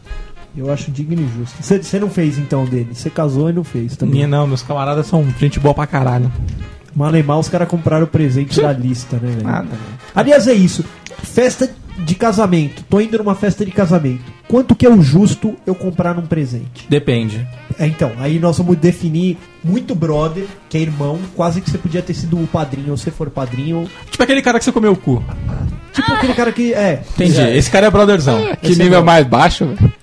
Eu 0.56 0.72
acho 0.72 0.92
digno 0.92 1.22
e 1.22 1.40
justo. 1.40 1.56
Você- 1.62 2.00
não 2.00 2.10
fez 2.10 2.38
então 2.38 2.66
dele. 2.66 2.90
Você 2.94 3.10
casou 3.10 3.50
e 3.50 3.54
não 3.54 3.64
fez 3.64 3.96
também. 3.96 4.16
Minha 4.16 4.28
não, 4.28 4.46
meus 4.48 4.62
camaradas 4.62 5.08
são 5.08 5.26
gente 5.40 5.60
boa 5.60 5.74
pra 5.74 5.88
caralho. 5.88 6.32
Malemar, 6.96 7.40
os 7.40 7.48
caras 7.48 7.70
compraram 7.70 8.04
o 8.04 8.08
presente 8.08 8.60
da 8.62 8.74
lista, 8.74 9.16
né, 9.18 9.32
velho? 9.32 9.44
Nada. 9.48 9.70
Aliás, 10.14 10.48
é 10.48 10.54
isso. 10.54 10.84
Festa 11.24 11.70
de 11.98 12.16
casamento. 12.16 12.84
Tô 12.90 13.00
indo 13.00 13.18
numa 13.18 13.36
festa 13.36 13.64
de 13.64 13.72
casamento. 13.72 14.24
Quanto 14.48 14.76
que 14.76 14.86
é 14.86 14.90
o 14.90 15.02
justo 15.02 15.56
eu 15.66 15.74
comprar 15.74 16.14
num 16.16 16.26
presente? 16.26 16.86
Depende. 16.90 17.48
É, 17.80 17.88
então, 17.88 18.12
aí 18.20 18.38
nós 18.40 18.58
vamos 18.58 18.76
definir 18.76 19.38
muito 19.64 19.96
brother, 19.96 20.46
que 20.70 20.78
é 20.78 20.82
irmão, 20.82 21.18
quase 21.34 21.62
que 21.62 21.70
você 21.70 21.78
podia 21.78 22.02
ter 22.02 22.14
sido 22.14 22.38
o 22.38 22.46
padrinho, 22.48 22.92
ou 22.92 22.98
se 22.98 23.10
for 23.12 23.30
padrinho. 23.30 23.88
Tipo 24.10 24.24
aquele 24.24 24.42
cara 24.42 24.60
que 24.60 24.66
você 24.66 24.72
comeu 24.74 24.92
o 24.92 24.98
cu. 24.98 25.24
Tipo 25.94 26.12
aquele 26.12 26.34
cara 26.34 26.52
que. 26.52 26.74
É. 26.74 27.02
Entendi. 27.16 27.40
Esse 27.42 27.72
cara 27.72 27.88
é 27.88 27.90
brotherzão. 27.90 28.42
que 28.62 28.72
Esse 28.72 28.82
é 28.82 28.84
nível 28.84 29.00
bom. 29.00 29.06
mais 29.06 29.26
baixo, 29.26 29.66
velho. 29.66 29.94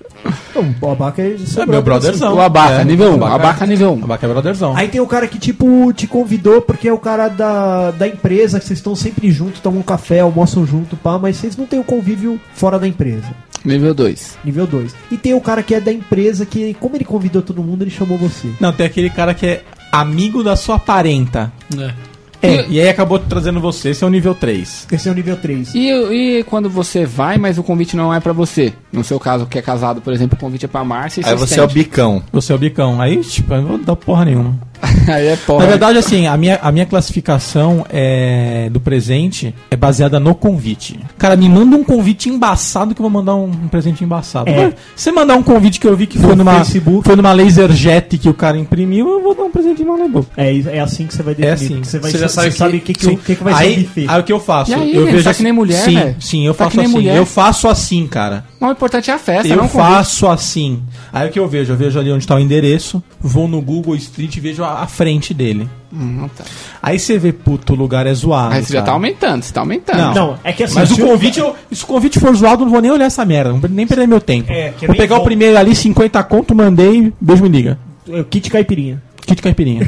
O 0.83 0.91
abaca 0.91 1.23
é, 1.23 1.37
seu 1.39 1.62
É 1.62 1.66
meu 1.66 1.81
brotherzão. 1.83 2.35
O 2.35 2.41
abaca, 2.41 2.81
É, 2.81 2.85
nível 2.85 3.12
1. 3.12 3.14
abaca. 3.14 3.35
Abaca, 3.35 3.66
nível 3.66 3.93
1. 3.95 4.05
Abaca 4.05 4.27
é 4.27 4.29
brotherzão. 4.29 4.77
Aí 4.77 4.89
tem 4.89 5.01
o 5.01 5.07
cara 5.07 5.29
que, 5.29 5.39
tipo, 5.39 5.93
te 5.93 6.07
convidou 6.07 6.61
porque 6.61 6.89
é 6.89 6.93
o 6.93 6.99
cara 6.99 7.29
da, 7.29 7.91
da 7.93 8.09
empresa, 8.09 8.59
que 8.59 8.66
vocês 8.66 8.79
estão 8.79 8.95
sempre 8.97 9.31
juntos, 9.31 9.61
tomam 9.61 9.81
um 9.81 9.85
café, 9.85 10.21
almoçam 10.21 10.66
junto, 10.66 10.97
pá, 10.97 11.19
mas 11.19 11.37
vocês 11.37 11.57
não 11.57 11.66
têm 11.66 11.79
o 11.79 11.85
convívio 11.85 12.41
fora 12.55 12.79
da 12.79 12.89
empresa. 12.89 13.29
Nível 13.64 13.95
2. 13.95 14.39
Nível 14.45 14.66
2. 14.66 14.95
E 15.11 15.16
tem 15.16 15.35
o 15.35 15.41
cara 15.41 15.62
que 15.62 15.75
é 15.75 15.81
da 15.81 15.93
empresa 15.93 16.45
que, 16.47 16.75
como 16.75 16.97
ele 16.97 17.05
convidou 17.05 17.43
todo 17.43 17.62
mundo, 17.62 17.83
ele 17.83 17.91
chamou 17.91 18.16
você. 18.19 18.49
Não, 18.61 18.73
tem 18.73 18.87
aquele 18.87 19.11
cara 19.11 19.35
que 19.35 19.47
é 19.47 19.62
amigo 19.93 20.43
da 20.43 20.57
sua 20.57 20.79
parenta. 20.79 21.53
É. 21.77 22.09
É, 22.41 22.66
e 22.69 22.81
aí 22.81 22.89
acabou 22.89 23.19
trazendo 23.19 23.59
você, 23.61 23.91
esse 23.91 24.05
é 24.05 24.07
o 24.07 24.11
nível 24.11 24.33
3. 24.33 24.87
Esse 24.93 25.09
é 25.09 25.11
o 25.11 25.14
nível 25.14 25.37
3. 25.37 25.75
E, 25.75 25.89
e 25.91 26.45
quando 26.45 26.71
você 26.71 27.05
vai, 27.05 27.37
mas 27.37 27.59
o 27.59 27.64
convite 27.64 27.97
não 27.97 28.14
é 28.14 28.21
pra 28.21 28.33
você? 28.33 28.73
No 28.99 29.05
seu 29.05 29.18
caso, 29.20 29.46
que 29.46 29.59
é 29.59 29.62
casado, 29.62 30.01
por 30.01 30.12
exemplo, 30.12 30.36
o 30.36 30.40
convite 30.40 30.64
é 30.64 30.68
pra 30.68 30.84
Márcia 30.84 31.20
e 31.20 31.24
Aí 31.24 31.34
você 31.36 31.59
é 31.61 31.62
o 31.62 31.68
bicão. 31.68 32.22
Você 32.32 32.53
é 32.53 32.55
o 32.55 32.59
bicão. 32.59 33.01
Aí, 33.01 33.16
tipo, 33.22 33.53
eu 33.55 33.62
não 33.62 33.68
vou 33.68 33.78
dar 33.78 33.96
porra 33.96 34.24
nenhuma. 34.24 34.59
Aí 35.09 35.26
é 35.26 35.36
porra. 35.36 35.64
Na 35.64 35.70
verdade, 35.70 35.99
assim, 35.99 36.26
a 36.26 36.36
minha, 36.36 36.57
a 36.62 36.70
minha 36.70 36.86
classificação 36.86 37.84
é, 37.90 38.68
do 38.70 38.78
presente 38.80 39.55
é 39.70 39.76
baseada 39.76 40.20
no 40.20 40.34
convite. 40.34 40.99
Cara, 41.18 41.34
me 41.36 41.49
manda 41.49 41.76
um 41.76 41.82
convite 41.82 42.28
embaçado 42.28 42.94
que 42.94 43.01
eu 43.01 43.03
vou 43.03 43.11
mandar 43.11 43.34
um, 43.34 43.44
um 43.46 43.68
presente 43.68 44.05
embaçado. 44.05 44.49
É. 44.51 44.72
Você 44.94 45.11
mandar 45.11 45.34
um 45.36 45.42
convite 45.42 45.80
que 45.80 45.86
eu 45.86 45.96
vi 45.96 46.07
que 46.07 46.18
foi 46.18 46.30
No 46.30 46.36
numa, 46.36 46.59
Facebook. 46.59 47.05
foi 47.05 47.16
numa 47.16 47.32
laserjet 47.32 48.16
que 48.18 48.28
o 48.28 48.34
cara 48.34 48.57
imprimiu, 48.59 49.09
eu 49.09 49.22
vou 49.22 49.34
dar 49.34 49.42
um 49.44 49.51
presente 49.51 49.82
maluco. 49.84 50.24
É, 50.36 50.57
é 50.76 50.80
assim 50.80 51.07
que 51.07 51.14
você 51.14 51.22
vai 51.22 51.34
definir. 51.34 51.51
É 51.51 51.55
assim. 51.55 51.82
Você, 51.84 51.99
vai, 51.99 52.11
Você 52.12 52.18
já 52.18 52.28
você 52.28 52.34
sabe 52.34 52.53
sabe, 52.53 52.80
que- 52.80 52.92
que, 52.92 53.01
que, 53.09 53.14
o 53.14 53.16
que, 53.18 53.34
que 53.36 53.42
vai 53.44 53.55
ser 53.55 53.59
o 53.59 53.62
aí, 53.66 53.76
buffet. 53.82 54.07
aí 54.09 54.20
o 54.20 54.22
que 54.24 54.32
eu 54.32 54.40
faço? 54.40 54.74
Aí, 54.74 54.94
eu 54.94 55.05
vejo 55.07 55.24
tá 55.24 55.30
assim- 55.30 55.38
que 55.38 55.42
nem 55.44 55.53
mulher, 55.53 55.82
Sim, 55.84 55.94
velho. 55.94 56.16
sim, 56.20 56.46
eu 56.46 56.55
Tá 56.55 56.64
faço 56.64 56.80
assim. 56.80 56.88
mulher. 56.92 57.16
Eu 57.16 57.26
faço 57.26 57.68
assim, 57.68 58.07
cara. 58.07 58.44
Não, 58.61 58.70
o 58.70 58.74
importante 58.89 59.11
é 59.11 59.14
a 59.14 59.18
festa, 59.18 59.49
eu 59.53 59.64
o 59.64 59.68
faço 59.68 60.26
assim. 60.26 60.82
Aí 61.12 61.28
o 61.28 61.32
que 61.32 61.39
eu 61.39 61.47
vejo? 61.47 61.72
Eu 61.72 61.76
vejo 61.76 61.99
ali 61.99 62.11
onde 62.11 62.24
está 62.24 62.34
o 62.34 62.39
endereço, 62.39 63.03
vou 63.20 63.47
no 63.47 63.61
Google 63.61 63.95
Street 63.97 64.34
e 64.36 64.41
vejo 64.41 64.64
a, 64.64 64.80
a 64.82 64.86
frente 64.86 65.32
dele. 65.34 65.68
Hum, 65.93 66.28
tá. 66.36 66.45
Aí 66.82 66.99
você 66.99 67.18
vê, 67.18 67.32
puto, 67.32 67.72
o 67.72 67.76
lugar 67.76 68.07
é 68.07 68.14
zoado. 68.14 68.55
Aí 68.55 68.64
você 68.64 68.72
já 68.72 68.82
tá 68.82 68.93
aumentando, 68.93 69.43
você 69.43 69.53
tá 69.53 69.61
aumentando. 69.61 69.99
Não. 69.99 70.14
Não, 70.14 70.39
é 70.43 70.53
que 70.53 70.64
assim, 70.64 70.74
Mas 70.74 70.91
o 70.91 70.95
se 70.95 71.03
o- 71.03 71.07
convite, 71.07 71.39
eu, 71.39 71.55
se 71.70 71.84
o 71.84 71.86
convite 71.86 72.18
for 72.18 72.34
zoado, 72.34 72.62
eu 72.62 72.66
não 72.66 72.72
vou 72.72 72.80
nem 72.82 72.91
olhar 72.91 73.07
essa 73.07 73.24
merda, 73.24 73.53
não 73.53 73.61
vou 73.61 73.70
nem 73.70 73.86
perder 73.86 74.07
meu 74.07 74.20
tempo. 74.20 74.51
É, 74.51 74.72
vou 74.86 74.97
pegar 74.97 75.14
o 75.14 75.18
vou- 75.18 75.24
primeiro 75.26 75.57
ali, 75.59 75.74
50 75.74 76.22
conto, 76.24 76.55
mandei, 76.55 77.12
beijo 77.20 77.43
me 77.43 77.49
liga. 77.49 77.78
É 78.11 78.20
o 78.20 78.24
kit 78.24 78.51
caipirinha. 78.51 79.03
Kit 79.26 79.43
caipirinha. 79.43 79.86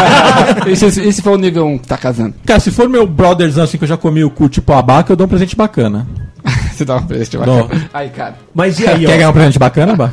esse, 0.66 0.84
esse 1.00 1.22
foi 1.22 1.32
o 1.32 1.38
nível 1.38 1.66
1 1.66 1.78
que 1.78 1.88
tá 1.88 1.96
casando. 1.96 2.34
Cara, 2.44 2.60
se 2.60 2.70
for 2.70 2.88
meu 2.88 3.06
brothers 3.06 3.56
assim 3.58 3.78
que 3.78 3.84
eu 3.84 3.88
já 3.88 3.96
comi 3.96 4.22
o 4.24 4.30
cu 4.30 4.48
tipo 4.48 4.72
abaca, 4.72 5.12
eu 5.12 5.16
dou 5.16 5.26
um 5.26 5.30
presente 5.30 5.56
bacana. 5.56 6.06
Você 6.72 6.84
dá 6.84 6.96
um 6.96 7.06
presente 7.06 7.36
bacana. 7.38 7.88
Aí, 7.92 8.08
cara. 8.10 8.36
Mas 8.54 8.78
e 8.78 8.86
aí, 8.88 9.06
Quer 9.06 9.16
ganhar 9.16 9.28
ó? 9.28 9.30
um 9.30 9.34
presente 9.34 9.58
bacana, 9.58 9.96
Bá? 9.96 10.10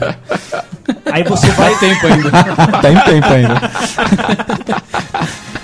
Aí 1.12 1.24
você 1.24 1.48
vai. 1.52 1.78
tempo 1.80 2.08
ainda. 2.08 2.32
Tem 2.82 3.00
tempo 3.00 3.28
ainda. 3.28 3.72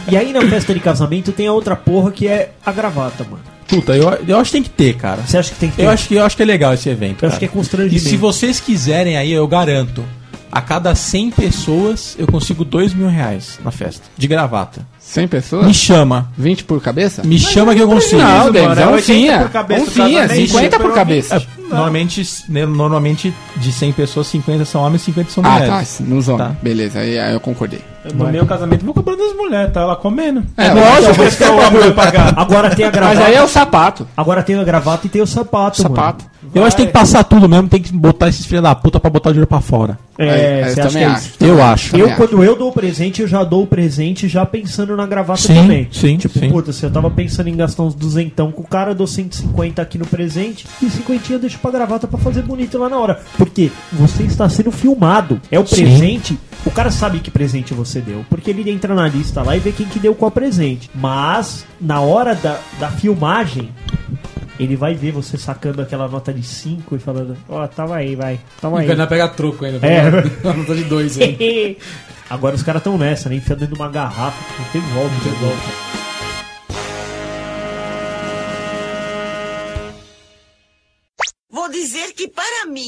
E 0.08 0.18
aí 0.18 0.32
na 0.34 0.42
festa 0.42 0.74
de 0.74 0.80
casamento 0.80 1.32
tem 1.32 1.48
a 1.48 1.52
outra 1.54 1.76
porra 1.76 2.12
que 2.12 2.28
é 2.28 2.52
a 2.66 2.72
gravata, 2.72 3.24
mano. 3.24 3.42
Puta, 3.68 3.96
eu, 3.96 4.10
eu 4.28 4.38
acho 4.40 4.46
que 4.52 4.58
tem 4.58 4.64
que 4.64 4.70
ter, 4.70 4.96
cara. 4.96 5.22
Você 5.22 5.38
acha 5.38 5.54
que 5.54 5.60
tem 5.60 5.70
que 5.70 5.76
ter? 5.76 5.84
Eu 5.84 5.90
acho 5.90 6.08
que, 6.08 6.16
eu 6.16 6.26
acho 6.26 6.36
que 6.36 6.42
é 6.42 6.46
legal 6.46 6.74
esse 6.74 6.90
evento. 6.90 7.24
Eu 7.24 7.28
acho 7.30 7.36
cara. 7.36 7.40
que 7.40 7.46
é 7.46 7.48
constrangimento. 7.48 7.96
E 7.96 8.10
se 8.10 8.18
vocês 8.18 8.60
quiserem 8.60 9.18
aí, 9.18 9.32
eu 9.32 9.48
garanto. 9.48 10.04
A 10.52 10.62
cada 10.62 10.96
100 10.96 11.30
pessoas, 11.32 12.16
eu 12.18 12.26
consigo 12.26 12.66
2 12.66 12.96
mil 12.96 13.08
reais 13.08 13.60
na 13.64 13.70
festa. 13.70 14.08
De 14.18 14.28
gravata. 14.28 14.82
100 15.10 15.28
pessoas? 15.28 15.66
Me 15.66 15.74
chama. 15.74 16.32
20 16.38 16.66
por 16.66 16.80
cabeça? 16.80 17.24
Me 17.24 17.40
chama 17.40 17.74
que 17.74 17.82
eu 17.82 17.88
consigo. 17.88 18.22
Não, 18.22 18.52
Davis, 18.52 18.78
é 18.78 18.82
é 18.84 18.86
um 18.88 18.92
80 18.92 19.02
finha. 19.02 19.40
por 19.40 19.50
cabeça 19.50 19.82
Um 19.82 19.86
finha, 19.88 20.22
casamento, 20.22 20.48
50 20.52 20.80
por 20.80 20.94
cabeça. 20.94 21.48
É, 21.70 21.76
normalmente, 21.76 22.28
né, 22.50 22.66
normalmente, 22.66 23.34
de 23.58 23.72
100 23.72 23.92
pessoas, 23.94 24.28
50 24.28 24.66
são 24.66 24.82
homens 24.82 25.02
e 25.04 25.06
50 25.06 25.30
são 25.30 25.44
Ah, 25.46 25.52
mulheres. 25.60 25.98
tá. 25.98 26.04
Nos 26.04 26.28
homens. 26.28 26.50
Tá. 26.50 26.56
Beleza, 26.62 27.00
aí, 27.00 27.20
aí 27.20 27.34
eu 27.34 27.40
concordei. 27.40 27.82
No 28.14 28.28
meu 28.28 28.46
casamento, 28.46 28.86
vou 28.86 28.94
comprar 28.94 29.16
das 29.18 29.36
mulheres, 29.36 29.74
tá 29.74 29.82
ela 29.82 29.96
comendo. 29.96 30.44
É, 30.58 30.72
lógico, 30.74 31.16
por 31.16 31.28
isso 31.28 31.38
que 31.38 31.44
o 31.44 31.58
homem 31.58 31.80
vai 31.82 31.92
pagar. 31.94 32.34
Agora 32.40 32.74
tem 32.74 32.86
a 32.86 32.90
gravata. 32.90 33.20
Mas 33.20 33.28
aí 33.28 33.36
é 33.36 33.44
o 33.44 33.48
sapato. 33.48 34.08
Agora 34.16 34.42
tem 34.42 34.56
a 34.58 34.64
gravata 34.64 35.06
e 35.06 35.10
tem 35.10 35.22
o 35.22 35.28
sapato, 35.28 35.82
Sapato. 35.82 36.26
Eu 36.56 36.64
acho 36.64 36.76
que 36.76 36.82
tem 36.84 36.88
que 36.88 36.94
passar 36.94 37.24
tudo 37.26 37.48
mesmo, 37.48 37.68
tem 37.68 37.80
que 37.82 37.92
botar 37.94 38.30
esses 38.30 38.46
filhos 38.46 38.64
da 38.64 38.74
puta 38.74 39.00
pra 39.00 39.10
botar 39.10 39.30
o 39.30 39.34
dinheiro 39.34 39.46
pra 39.46 39.60
fora. 39.62 40.00
É, 40.18 40.26
É, 40.26 40.62
eu 40.70 40.74
você 40.74 40.82
acha 40.82 40.90
que 40.90 40.98
é 40.98 41.06
acho. 41.06 41.28
isso? 41.28 41.38
Eu 41.42 41.62
acho. 41.64 41.96
Eu, 41.98 42.16
quando 42.16 42.44
eu 42.44 42.56
dou 42.58 42.70
o 42.70 42.72
presente, 42.72 43.22
eu 43.22 43.28
já 43.28 43.44
dou 43.44 43.64
o 43.64 43.68
presente 43.68 44.28
já 44.28 44.46
pensando 44.46 44.96
na 44.96 45.06
gravata 45.06 45.42
Sim, 45.42 45.56
também. 45.56 45.88
sim, 45.92 46.18
Tipo, 46.18 46.40
sim. 46.40 46.50
puta, 46.50 46.72
se 46.74 46.84
eu 46.86 46.90
tava 46.90 47.12
pensando 47.12 47.50
em 47.50 47.56
gastar 47.56 47.84
uns 47.84 47.94
duzentão 47.94 48.52
com 48.52 48.62
o 48.62 48.68
cara, 48.68 48.92
eu 48.92 48.96
dou 48.96 49.06
150 49.06 49.82
aqui 49.82 49.98
no 50.00 50.06
presente 50.08 50.66
e 50.82 50.90
50 50.90 51.34
eu 51.34 51.40
deixo 51.40 51.59
pra 51.60 51.72
gravata 51.72 52.08
pra 52.08 52.18
fazer 52.20 52.42
bonito 52.42 52.78
lá 52.78 52.90
na 52.90 52.98
hora. 52.98 53.22
Porque 53.38 53.72
você 53.92 54.24
está 54.24 54.48
sendo 54.50 54.72
filmado. 54.72 55.40
É 55.52 55.60
o 55.60 55.66
Sim. 55.66 55.84
presente. 55.84 56.40
O 56.66 56.72
cara 56.72 56.92
sabe 56.92 57.20
que 57.20 57.32
presente 57.32 57.74
você 57.74 58.02
deu. 58.02 58.26
Porque 58.30 58.50
ele 58.50 58.70
entra 58.70 58.94
na 58.94 59.08
lista 59.08 59.42
lá 59.42 59.56
e 59.56 59.60
vê 59.60 59.72
quem 59.72 59.86
que 59.86 60.00
deu 60.00 60.14
qual 60.16 60.32
presente. 60.32 60.90
Mas, 60.94 61.66
na 61.80 62.02
hora 62.02 62.36
da, 62.36 62.60
da 62.80 62.90
filmagem, 62.90 63.70
ele 64.60 64.76
vai 64.76 64.94
ver 64.94 65.12
você 65.12 65.38
sacando 65.38 65.82
aquela 65.82 66.08
nota 66.08 66.34
de 66.34 66.44
5 66.44 66.96
e 66.96 67.00
falando, 67.00 67.38
ó, 67.48 67.66
tava 67.68 67.96
aí, 67.96 68.16
vai. 68.16 68.40
Tava 68.60 68.80
aí. 68.80 68.88
vai 68.94 69.08
pegar 69.08 69.30
troco 69.30 69.64
ainda. 69.64 69.86
É. 69.86 70.10
Uma 70.44 70.54
nota 70.54 70.76
de 70.76 70.84
dois 70.84 71.18
aí. 71.18 71.78
Agora 72.30 72.56
os 72.56 72.62
caras 72.62 72.82
estão 72.82 72.98
nessa, 72.98 73.28
né? 73.28 73.36
Enfiando 73.36 73.60
dentro 73.60 73.76
de 73.76 73.82
uma 73.82 73.90
garrafa. 73.90 74.38
Não 74.60 74.66
tem 74.66 74.82
volta, 74.82 75.14
não 75.16 75.22
tem 75.22 75.34
volta. 75.34 75.79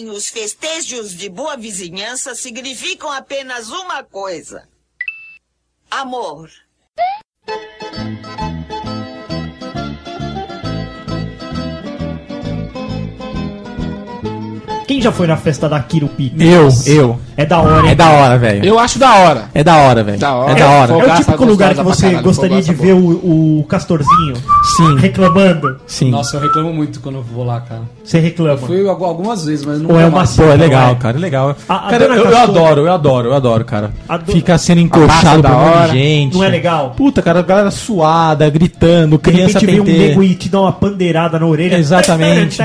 Mim 0.01 0.09
os 0.09 0.29
festejos 0.29 1.13
de 1.13 1.29
boa 1.29 1.55
vizinhança 1.55 2.33
significam 2.33 3.11
apenas 3.11 3.69
uma 3.69 4.03
coisa: 4.03 4.67
amor. 5.89 6.49
Quem 15.01 15.09
já 15.09 15.11
foi 15.11 15.25
na 15.25 15.35
festa 15.35 15.67
da 15.67 15.79
Kirupi? 15.79 16.31
Eu, 16.39 16.69
eu. 16.85 17.19
É 17.35 17.43
da 17.43 17.59
hora, 17.59 17.85
hein? 17.87 17.91
É 17.91 17.95
da 17.95 18.09
hora, 18.11 18.37
velho. 18.37 18.63
Eu 18.63 18.77
acho 18.77 18.99
da 18.99 19.15
hora. 19.15 19.45
É 19.51 19.63
da 19.63 19.75
hora, 19.77 20.03
velho. 20.03 20.19
Da 20.19 20.35
hora. 20.35 20.51
É 20.51 20.55
da 20.55 20.69
hora. 20.69 20.93
É 20.93 20.95
o 20.95 21.15
típico 21.15 21.45
lugar 21.45 21.73
que 21.73 21.81
você 21.81 22.01
caralho, 22.07 22.23
gostaria 22.23 22.61
de 22.61 22.73
fogaça 22.75 22.83
ver 22.83 22.93
o, 22.93 23.59
o 23.59 23.65
Castorzinho 23.67 24.35
Sim, 24.77 24.97
reclamando. 24.99 25.77
sim. 25.87 26.11
Nossa, 26.11 26.37
eu 26.37 26.41
reclamo 26.41 26.71
muito 26.71 26.99
quando 26.99 27.15
eu 27.15 27.23
vou 27.23 27.43
lá, 27.43 27.61
cara. 27.61 27.81
Você 28.03 28.19
reclama. 28.19 28.51
Eu 28.53 28.57
fui 28.67 28.87
algu- 28.87 29.05
algumas 29.05 29.43
vezes, 29.45 29.65
mas 29.65 29.81
não 29.81 29.89
Ou 29.89 29.99
é 29.99 30.07
vou 30.07 30.19
uma. 30.19 30.27
Pô, 30.27 30.43
é 30.43 30.55
legal, 30.55 30.91
é? 30.91 30.95
cara, 30.95 31.17
é 31.17 31.19
legal. 31.19 31.55
A- 31.67 31.87
a 31.87 31.89
cara, 31.89 32.03
eu, 32.05 32.13
eu 32.29 32.37
adoro, 32.37 32.81
eu 32.81 32.91
adoro, 32.93 33.29
eu 33.29 33.33
adoro, 33.33 33.65
cara. 33.65 33.91
Do- 34.23 34.31
Fica 34.31 34.55
sendo 34.59 34.81
encoxado 34.81 35.29
por 35.29 35.39
um 35.39 35.41
da 35.41 35.49
monte 35.49 35.73
hora. 35.77 35.87
de 35.93 35.97
gente. 35.97 36.33
Não 36.37 36.43
é 36.43 36.49
legal? 36.49 36.93
Puta, 36.95 37.21
cara, 37.23 37.39
a 37.39 37.43
galera 37.43 37.71
suada, 37.71 38.47
gritando, 38.51 39.17
De 39.17 39.23
criança 39.23 39.59
repente 39.59 39.65
vem 39.65 39.79
um 39.79 39.83
nego 40.07 40.21
e 40.23 40.35
te 40.35 40.47
dá 40.47 40.61
uma 40.61 40.71
pandeirada 40.73 41.39
na 41.39 41.45
orelha. 41.47 41.75
Exatamente. 41.77 42.61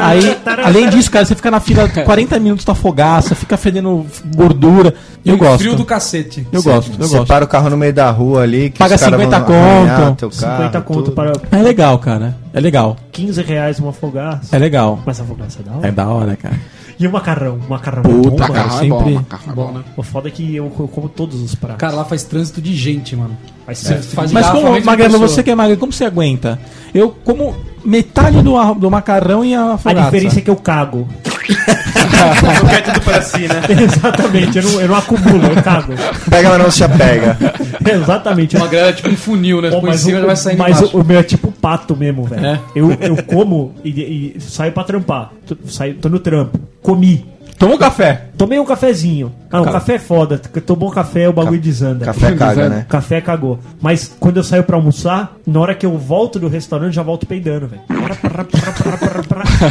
Aí, 0.00 0.36
além 0.64 0.88
disso, 0.88 1.10
cara, 1.10 1.24
você 1.24 1.34
fica 1.36 1.50
na 1.50 1.59
fila 1.60 1.88
40 1.88 2.38
minutos 2.40 2.64
da 2.64 2.74
fogaça, 2.74 3.34
fica 3.34 3.56
fedendo 3.56 4.04
gordura. 4.34 4.94
Eu 5.24 5.34
E 5.34 5.38
gosto. 5.38 5.58
frio 5.58 5.76
do 5.76 5.84
cacete. 5.84 6.46
Eu 6.50 6.62
gosto, 6.62 6.90
eu 6.92 7.06
Você 7.06 7.16
gosto. 7.18 7.28
para 7.28 7.44
o 7.44 7.48
carro 7.48 7.68
no 7.70 7.76
meio 7.76 7.92
da 7.92 8.10
rua 8.10 8.42
ali. 8.42 8.70
Que 8.70 8.78
Paga 8.78 8.94
os 8.96 9.00
caras 9.00 9.20
50 9.20 9.38
vão 9.44 9.56
arranhar 9.56 10.00
conto. 10.00 10.16
teu 10.18 10.30
carro, 10.30 10.56
50 10.56 10.80
conto 10.80 11.02
tudo. 11.04 11.12
para 11.12 11.32
É 11.52 11.62
legal, 11.62 11.98
cara. 11.98 12.36
É 12.52 12.60
legal. 12.60 12.96
15 13.12 13.42
reais 13.42 13.78
uma 13.78 13.92
fogaça. 13.92 14.56
É 14.56 14.58
legal. 14.58 14.98
Mas 15.04 15.20
a 15.20 15.24
fogaça 15.24 15.58
é 15.60 15.62
da 15.70 15.76
hora. 15.76 15.88
É 15.88 15.92
da 15.92 16.08
hora, 16.08 16.36
cara. 16.36 16.58
E 16.98 17.06
o 17.06 17.12
macarrão? 17.12 17.58
O 17.66 17.70
macarrão 17.70 18.02
Puta, 18.02 18.28
é 18.28 18.30
bom, 18.30 18.36
cara. 18.36 18.52
Macarrão 18.64 18.84
é 18.84 18.88
bom, 18.88 18.98
sempre- 18.98 19.14
macarrão 19.14 19.52
é 19.52 19.54
bom, 19.54 19.72
né? 19.72 19.84
O 19.96 20.02
foda 20.02 20.28
é 20.28 20.30
que 20.30 20.56
eu, 20.56 20.64
eu 20.78 20.88
como 20.88 21.08
todos 21.08 21.40
os 21.40 21.54
pratos. 21.54 21.78
Cara, 21.78 21.94
lá 21.96 22.04
faz 22.04 22.24
trânsito 22.24 22.60
de 22.60 22.74
gente, 22.74 23.16
mano. 23.16 23.36
Faz 23.64 23.78
certo. 23.78 24.04
faz 24.08 24.32
Mas 24.32 24.48
como, 24.50 24.78
Magrelo, 24.84 25.18
você 25.18 25.42
que 25.42 25.50
é 25.50 25.54
magro, 25.54 25.76
como 25.78 25.92
você 25.92 26.04
aguenta? 26.04 26.58
Eu 26.92 27.10
como 27.24 27.54
metade 27.84 28.42
do, 28.42 28.54
arro- 28.56 28.74
do 28.74 28.90
macarrão 28.90 29.42
e 29.44 29.54
a 29.54 29.72
A 29.74 29.78
fogaça. 29.78 30.04
diferença 30.10 30.38
é 30.40 30.42
que 30.42 30.50
eu 30.50 30.56
cago. 30.56 31.08
Não 31.48 32.68
quer 32.68 32.82
tudo 32.82 33.00
pra 33.00 33.22
si, 33.22 33.48
né? 33.48 33.62
Exatamente, 33.82 34.58
eu 34.58 34.64
não, 34.64 34.80
eu 34.80 34.88
não 34.88 34.96
acumulo, 34.96 35.46
eu 35.46 35.62
cago. 35.62 35.92
Pega, 36.28 36.48
mas 36.50 36.58
não 36.58 36.70
se 36.70 36.84
apega. 36.84 37.36
Exatamente. 37.84 38.56
Uma 38.56 38.68
grana 38.68 38.88
é 38.88 38.92
tipo 38.92 39.08
um 39.08 39.16
funil, 39.16 39.62
né? 39.62 39.70
Pô, 39.70 39.80
mas 39.80 40.06
o, 40.06 40.26
vai 40.26 40.36
saindo 40.36 40.58
mas 40.58 40.80
o, 40.80 40.98
o 40.98 41.04
meu 41.04 41.18
é 41.18 41.22
tipo 41.22 41.50
pato 41.52 41.96
mesmo, 41.96 42.24
velho. 42.24 42.46
É? 42.46 42.60
Eu, 42.74 42.90
eu 43.00 43.16
como 43.24 43.74
e, 43.84 44.34
e 44.36 44.40
saio 44.40 44.72
pra 44.72 44.84
trampar. 44.84 45.30
Tô, 45.46 45.56
saio, 45.66 45.94
tô 45.94 46.08
no 46.08 46.18
trampo. 46.18 46.58
Comi. 46.82 47.24
Toma 47.60 47.74
um 47.74 47.78
café. 47.78 48.22
Tomei 48.38 48.58
um 48.58 48.64
cafezinho. 48.64 49.30
Ah, 49.52 49.60
o 49.60 49.70
café 49.70 49.96
é 49.96 49.98
foda. 49.98 50.38
Tomou 50.38 50.88
um 50.88 50.92
café, 50.92 51.28
o 51.28 51.32
bagulho 51.34 51.60
desanda. 51.60 52.06
Café 52.06 52.32
caga, 52.32 52.68
né? 52.70 52.86
Café 52.88 53.20
cagou. 53.20 53.58
Mas 53.82 54.10
quando 54.18 54.38
eu 54.38 54.42
saio 54.42 54.64
pra 54.64 54.76
almoçar, 54.76 55.36
na 55.46 55.60
hora 55.60 55.74
que 55.74 55.84
eu 55.84 55.98
volto 55.98 56.40
do 56.40 56.48
restaurante, 56.48 56.94
já 56.94 57.02
volto 57.02 57.26
peidando, 57.26 57.68
velho. 57.68 57.82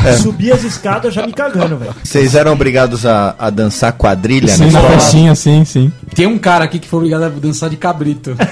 É. 0.06 0.14
Subi 0.18 0.52
as 0.52 0.64
escadas 0.64 1.16
já 1.16 1.26
me 1.26 1.34
cagando, 1.34 1.78
velho. 1.78 1.96
Vocês 2.04 2.36
eram 2.36 2.54
obrigados 2.54 3.08
a, 3.08 3.34
a 3.40 3.50
dançar 3.50 3.92
quadrilha 3.94 4.50
Sim, 4.50 4.70
na 4.70 4.84
na 4.84 4.90
festinha, 4.90 5.34
sim, 5.34 5.66
sim. 5.66 5.92
Tem 6.14 6.28
um 6.28 6.38
cara 6.38 6.66
aqui 6.66 6.78
que 6.78 6.88
foi 6.88 7.00
obrigado 7.00 7.24
a 7.24 7.30
dançar 7.30 7.72
de 7.72 7.78
cabrito. 7.78 8.38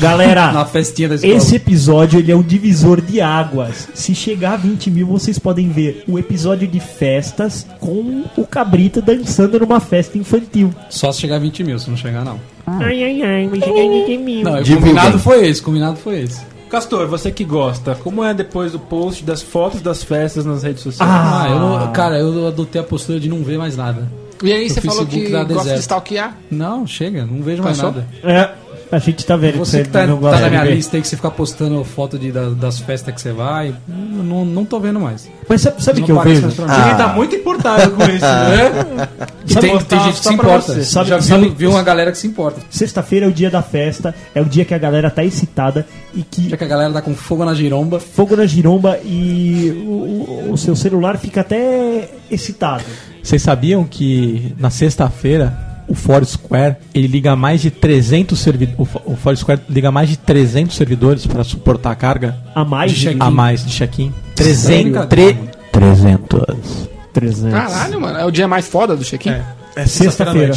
Galera, 0.00 0.50
Na 0.52 0.64
festinha 0.64 1.08
da 1.10 1.14
escola. 1.16 1.34
esse 1.34 1.56
episódio 1.56 2.18
ele 2.18 2.32
é 2.32 2.36
um 2.36 2.42
divisor 2.42 3.00
de 3.00 3.20
águas. 3.20 3.88
Se 3.94 4.14
chegar 4.14 4.54
a 4.54 4.56
20 4.56 4.90
mil, 4.90 5.06
vocês 5.06 5.38
podem 5.38 5.68
ver 5.68 6.04
o 6.08 6.18
episódio 6.18 6.66
de 6.66 6.80
festas 6.80 7.66
com 7.78 8.24
o 8.36 8.46
cabrito 8.46 9.02
dançando 9.02 9.60
numa 9.60 9.78
festa 9.78 10.16
infantil. 10.18 10.72
Só 10.88 11.12
se 11.12 11.20
chegar 11.20 11.36
a 11.36 11.38
20 11.40 11.64
mil, 11.64 11.78
se 11.78 11.90
não 11.90 11.96
chegar, 11.96 12.24
não. 12.24 12.40
Ai, 12.66 13.04
ai, 13.04 13.22
ai, 13.22 13.48
vai 13.48 13.60
chegar 13.60 13.80
em 13.80 14.04
20 14.06 14.18
mil. 14.18 14.44
Não, 14.44 14.60
o 14.60 14.64
combinado 14.76 15.18
foi 15.18 15.46
esse, 15.46 15.62
combinado 15.62 15.96
foi 15.96 16.20
esse. 16.22 16.40
Castor, 16.70 17.08
você 17.08 17.32
que 17.32 17.44
gosta, 17.44 17.96
como 17.96 18.22
é 18.24 18.32
depois 18.32 18.70
do 18.70 18.78
post 18.78 19.24
das 19.24 19.42
fotos 19.42 19.82
das 19.82 20.04
festas 20.04 20.44
nas 20.44 20.62
redes 20.62 20.82
sociais? 20.84 21.10
Ah, 21.12 21.48
eu 21.50 21.58
não, 21.58 21.92
cara, 21.92 22.16
eu 22.18 22.46
adotei 22.46 22.80
a 22.80 22.84
postura 22.84 23.18
de 23.18 23.28
não 23.28 23.42
ver 23.42 23.58
mais 23.58 23.76
nada. 23.76 24.08
E 24.42 24.52
aí, 24.52 24.70
você 24.70 24.80
falou 24.80 24.98
Facebook 25.04 25.26
que 25.26 25.32
dá 25.32 25.44
gosta 25.44 25.74
de 25.74 25.80
stalkear? 25.80 26.36
Não, 26.50 26.86
chega, 26.86 27.26
não 27.26 27.42
vejo 27.42 27.62
mais 27.62 27.76
Cansou? 27.76 27.92
nada. 27.92 28.08
É, 28.22 28.50
a 28.92 28.98
gente 28.98 29.24
tá 29.24 29.36
vendo 29.36 29.58
Você 29.58 29.78
que 29.78 29.84
que 29.84 29.90
tá, 29.90 30.06
não 30.06 30.16
tá 30.16 30.20
gosta 30.20 30.40
na 30.40 30.48
de 30.48 30.50
minha 30.50 30.64
lista 30.74 30.96
aí 30.96 31.02
que 31.02 31.08
você 31.08 31.16
fica 31.16 31.30
postando 31.30 31.82
foto 31.84 32.18
de, 32.18 32.32
da- 32.32 32.50
das 32.50 32.78
festas 32.80 33.14
que 33.14 33.20
você 33.20 33.32
vai, 33.32 33.74
não, 33.88 34.44
não 34.44 34.64
tô 34.64 34.80
vendo 34.80 34.98
mais. 35.00 35.28
Mas 35.48 35.60
sabe, 35.60 35.82
sabe 35.82 36.02
que 36.02 36.10
eu 36.10 36.20
vejo? 36.20 36.46
Ele 36.46 36.94
tá 36.96 37.12
muito 37.14 37.34
importado 37.36 37.90
com 37.92 38.02
isso, 38.04 38.20
né? 38.24 39.08
E 39.46 39.52
Só 39.52 39.60
tem, 39.60 39.70
postar 39.72 39.96
tem 39.96 40.04
gente 40.06 40.20
que 40.20 40.26
se 40.28 40.34
importa. 40.34 40.72
você. 40.74 40.84
Sabe- 40.84 41.08
Já 41.10 41.18
viu, 41.18 41.26
sabe- 41.28 41.48
viu 41.56 41.70
uma 41.70 41.82
galera 41.82 42.10
que 42.12 42.18
se 42.18 42.26
importa. 42.26 42.60
Sexta-feira 42.70 43.26
é 43.26 43.28
o 43.28 43.32
dia 43.32 43.50
da 43.50 43.62
festa, 43.62 44.14
é 44.34 44.40
o 44.40 44.44
dia 44.44 44.64
que 44.64 44.74
a 44.74 44.78
galera 44.78 45.10
tá 45.10 45.24
excitada 45.24 45.86
e 46.14 46.22
que 46.22 46.48
Já 46.50 46.56
que 46.56 46.64
a 46.64 46.68
galera 46.68 46.92
tá 46.92 47.02
com 47.02 47.14
fogo 47.14 47.44
na 47.44 47.54
giromba. 47.54 48.00
fogo 48.00 48.36
na 48.36 48.46
giromba 48.46 48.98
e 49.04 49.84
o, 49.86 49.90
o- 49.90 50.52
o 50.52 50.56
seu 50.58 50.74
celular 50.74 51.16
fica 51.18 51.40
até 51.42 52.08
excitado. 52.30 52.82
Vocês 53.22 53.42
sabiam 53.42 53.84
que 53.84 54.54
na 54.58 54.70
sexta-feira 54.70 55.69
o 55.90 55.94
Foursquare 55.94 56.76
ele 56.94 57.06
liga 57.08 57.34
mais 57.36 57.60
de 57.60 57.70
300 57.70 58.38
servidores. 58.38 58.88
O 59.04 59.16
Foursquare 59.16 59.60
liga 59.68 59.90
mais 59.90 60.08
de 60.08 60.16
300 60.16 60.74
servidores 60.76 61.26
para 61.26 61.42
suportar 61.44 61.90
a 61.90 61.94
carga 61.96 62.38
A 62.54 62.64
mais 62.64 62.92
De 62.92 62.98
check-in. 63.00 63.18
a 63.20 63.30
mais 63.30 63.64
de 63.66 63.72
check-in. 63.72 64.12
Sério? 64.36 64.92
300. 65.04 65.06
tre- 65.06 65.36
300. 65.72 66.88
300. 67.12 67.52
Caralho, 67.52 68.00
mano. 68.00 68.18
É 68.18 68.24
o 68.24 68.30
dia 68.30 68.46
mais 68.48 68.68
foda 68.68 68.96
do 68.96 69.04
check-in? 69.04 69.30
É. 69.30 69.42
É 69.76 69.86
Sexta-feira. 69.86 70.54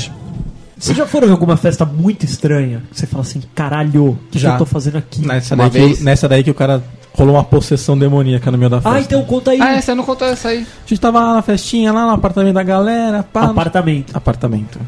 Vocês 0.78 0.98
já 0.98 1.06
foram 1.06 1.28
em 1.28 1.32
alguma 1.32 1.56
festa 1.56 1.86
muito 1.86 2.26
estranha? 2.26 2.84
Que 2.92 3.00
você 3.00 3.08
fala 3.08 3.22
assim, 3.24 3.42
caralho, 3.56 4.10
o 4.10 4.16
que, 4.32 4.32
que 4.32 4.40
Já. 4.40 4.54
eu 4.54 4.58
tô 4.58 4.66
fazendo 4.66 4.98
aqui? 4.98 5.26
Nessa 5.26 5.56
daí, 5.56 5.70
que, 5.96 6.04
nessa 6.04 6.28
daí 6.28 6.44
que 6.44 6.52
o 6.52 6.54
cara 6.54 6.84
rolou 7.14 7.36
uma 7.36 7.44
possessão 7.44 7.98
demoníaca 7.98 8.52
no 8.52 8.58
meio 8.58 8.70
da 8.70 8.82
festa. 8.82 8.98
Ah, 8.98 9.02
então 9.02 9.24
conta 9.24 9.52
aí. 9.52 9.62
Ah, 9.62 9.76
é, 9.78 9.82
você 9.82 9.94
não 9.96 10.04
contou 10.04 10.28
essa 10.28 10.50
aí. 10.50 10.60
A 10.60 10.88
gente 10.90 11.00
tava 11.00 11.20
lá 11.22 11.36
na 11.36 11.42
festinha, 11.42 11.94
lá 11.94 12.06
no 12.08 12.12
apartamento 12.12 12.56
da 12.56 12.64
galera. 12.64 13.24
Pá, 13.24 13.44
Apartamento. 13.46 14.16
apartamento. 14.16 14.80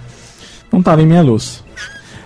Não 0.76 0.84
tava 0.84 1.02
em 1.02 1.06
minha 1.06 1.22
luz. 1.22 1.64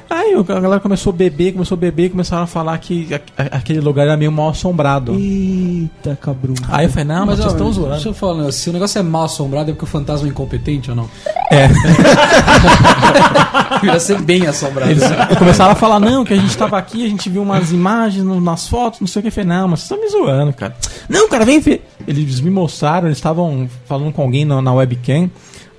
Aí 0.09 0.33
a 0.33 0.41
galera 0.59 0.79
começou 0.81 1.13
a 1.13 1.15
beber, 1.15 1.51
começou 1.53 1.75
a 1.75 1.79
beber 1.79 2.05
e 2.05 2.09
começaram 2.09 2.41
a 2.41 2.47
falar 2.47 2.75
que 2.79 3.07
a- 3.13 3.21
a- 3.43 3.57
aquele 3.57 3.79
lugar 3.79 4.07
era 4.07 4.17
meio 4.17 4.31
mal 4.31 4.49
assombrado. 4.49 5.13
Eita, 5.13 6.17
cabrão. 6.19 6.55
Aí 6.67 6.87
eu 6.87 6.89
falei, 6.89 7.05
não, 7.05 7.27
mas, 7.27 7.37
vocês 7.37 7.51
estão 7.51 7.71
zoando. 7.71 7.91
Deixa 7.93 8.09
eu 8.09 8.13
falar, 8.15 8.51
se 8.51 8.71
o 8.71 8.73
negócio 8.73 8.97
é 8.97 9.03
mal 9.03 9.25
assombrado 9.25 9.69
é 9.69 9.73
porque 9.73 9.85
o 9.85 9.87
fantasma 9.87 10.27
é 10.27 10.31
incompetente 10.31 10.89
ou 10.89 10.95
não? 10.95 11.07
É. 11.51 11.67
Ia 13.85 13.99
ser 13.99 14.19
bem 14.21 14.47
assombrado. 14.47 14.89
Eles 14.91 15.03
começaram 15.37 15.71
a 15.73 15.75
falar, 15.75 15.99
não, 15.99 16.25
que 16.25 16.33
a 16.33 16.37
gente 16.37 16.57
tava 16.57 16.75
aqui, 16.77 17.05
a 17.05 17.09
gente 17.09 17.29
viu 17.29 17.43
umas 17.43 17.71
imagens 17.71 18.23
no- 18.23 18.41
nas 18.41 18.67
fotos, 18.67 18.99
não 18.99 19.07
sei 19.07 19.19
o 19.19 19.23
que. 19.23 19.27
Eu 19.27 19.31
falei, 19.31 19.47
não, 19.49 19.67
mas 19.67 19.81
vocês 19.81 20.01
estão 20.01 20.19
me 20.19 20.25
zoando, 20.25 20.53
cara. 20.53 20.75
Não, 21.07 21.29
cara, 21.29 21.45
vem 21.45 21.59
ver. 21.59 21.87
Eles 22.07 22.41
me 22.41 22.49
mostraram, 22.49 23.07
eles 23.07 23.19
estavam 23.19 23.69
falando 23.85 24.11
com 24.11 24.23
alguém 24.23 24.43
na, 24.43 24.59
na 24.59 24.73
webcam. 24.73 25.29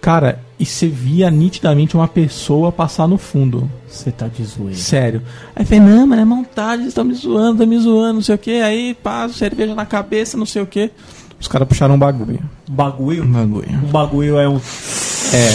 Cara, 0.01 0.39
e 0.61 0.67
você 0.67 0.87
via 0.87 1.31
nitidamente 1.31 1.97
uma 1.97 2.07
pessoa 2.07 2.71
passar 2.71 3.09
no 3.09 3.17
fundo. 3.17 3.69
Você 3.89 4.11
tá 4.13 4.29
de 4.29 4.45
zoeira. 4.45 4.77
Sério. 4.77 5.23
Aí 5.57 5.63
eu 5.63 5.67
falei, 5.67 5.81
não, 5.81 6.07
mas 6.07 6.19
é 6.19 6.25
montagem, 6.27 6.87
estão 6.87 7.03
me 7.03 7.15
zoando, 7.15 7.53
estão 7.53 7.67
me 7.67 7.79
zoando, 7.79 8.15
não 8.15 8.23
sei 8.23 8.35
o 8.35 8.39
que. 8.39 8.61
Aí, 8.61 8.93
pá, 8.93 9.27
cerveja 9.31 9.75
na 9.75 9.87
cabeça, 9.87 10.37
não 10.37 10.45
sei 10.45 10.61
o 10.61 10.67
que. 10.67 10.91
Os 11.41 11.49
caras 11.49 11.67
puxaram 11.67 11.95
um 11.95 11.99
bagulho. 11.99 12.41
Bagulho? 12.69 13.25
Um 13.25 13.33
bagulho. 13.33 13.69
Um 13.73 13.91
bagulho 13.91 14.39
é 14.39 14.47
um. 14.47 14.61
É. 15.33 15.55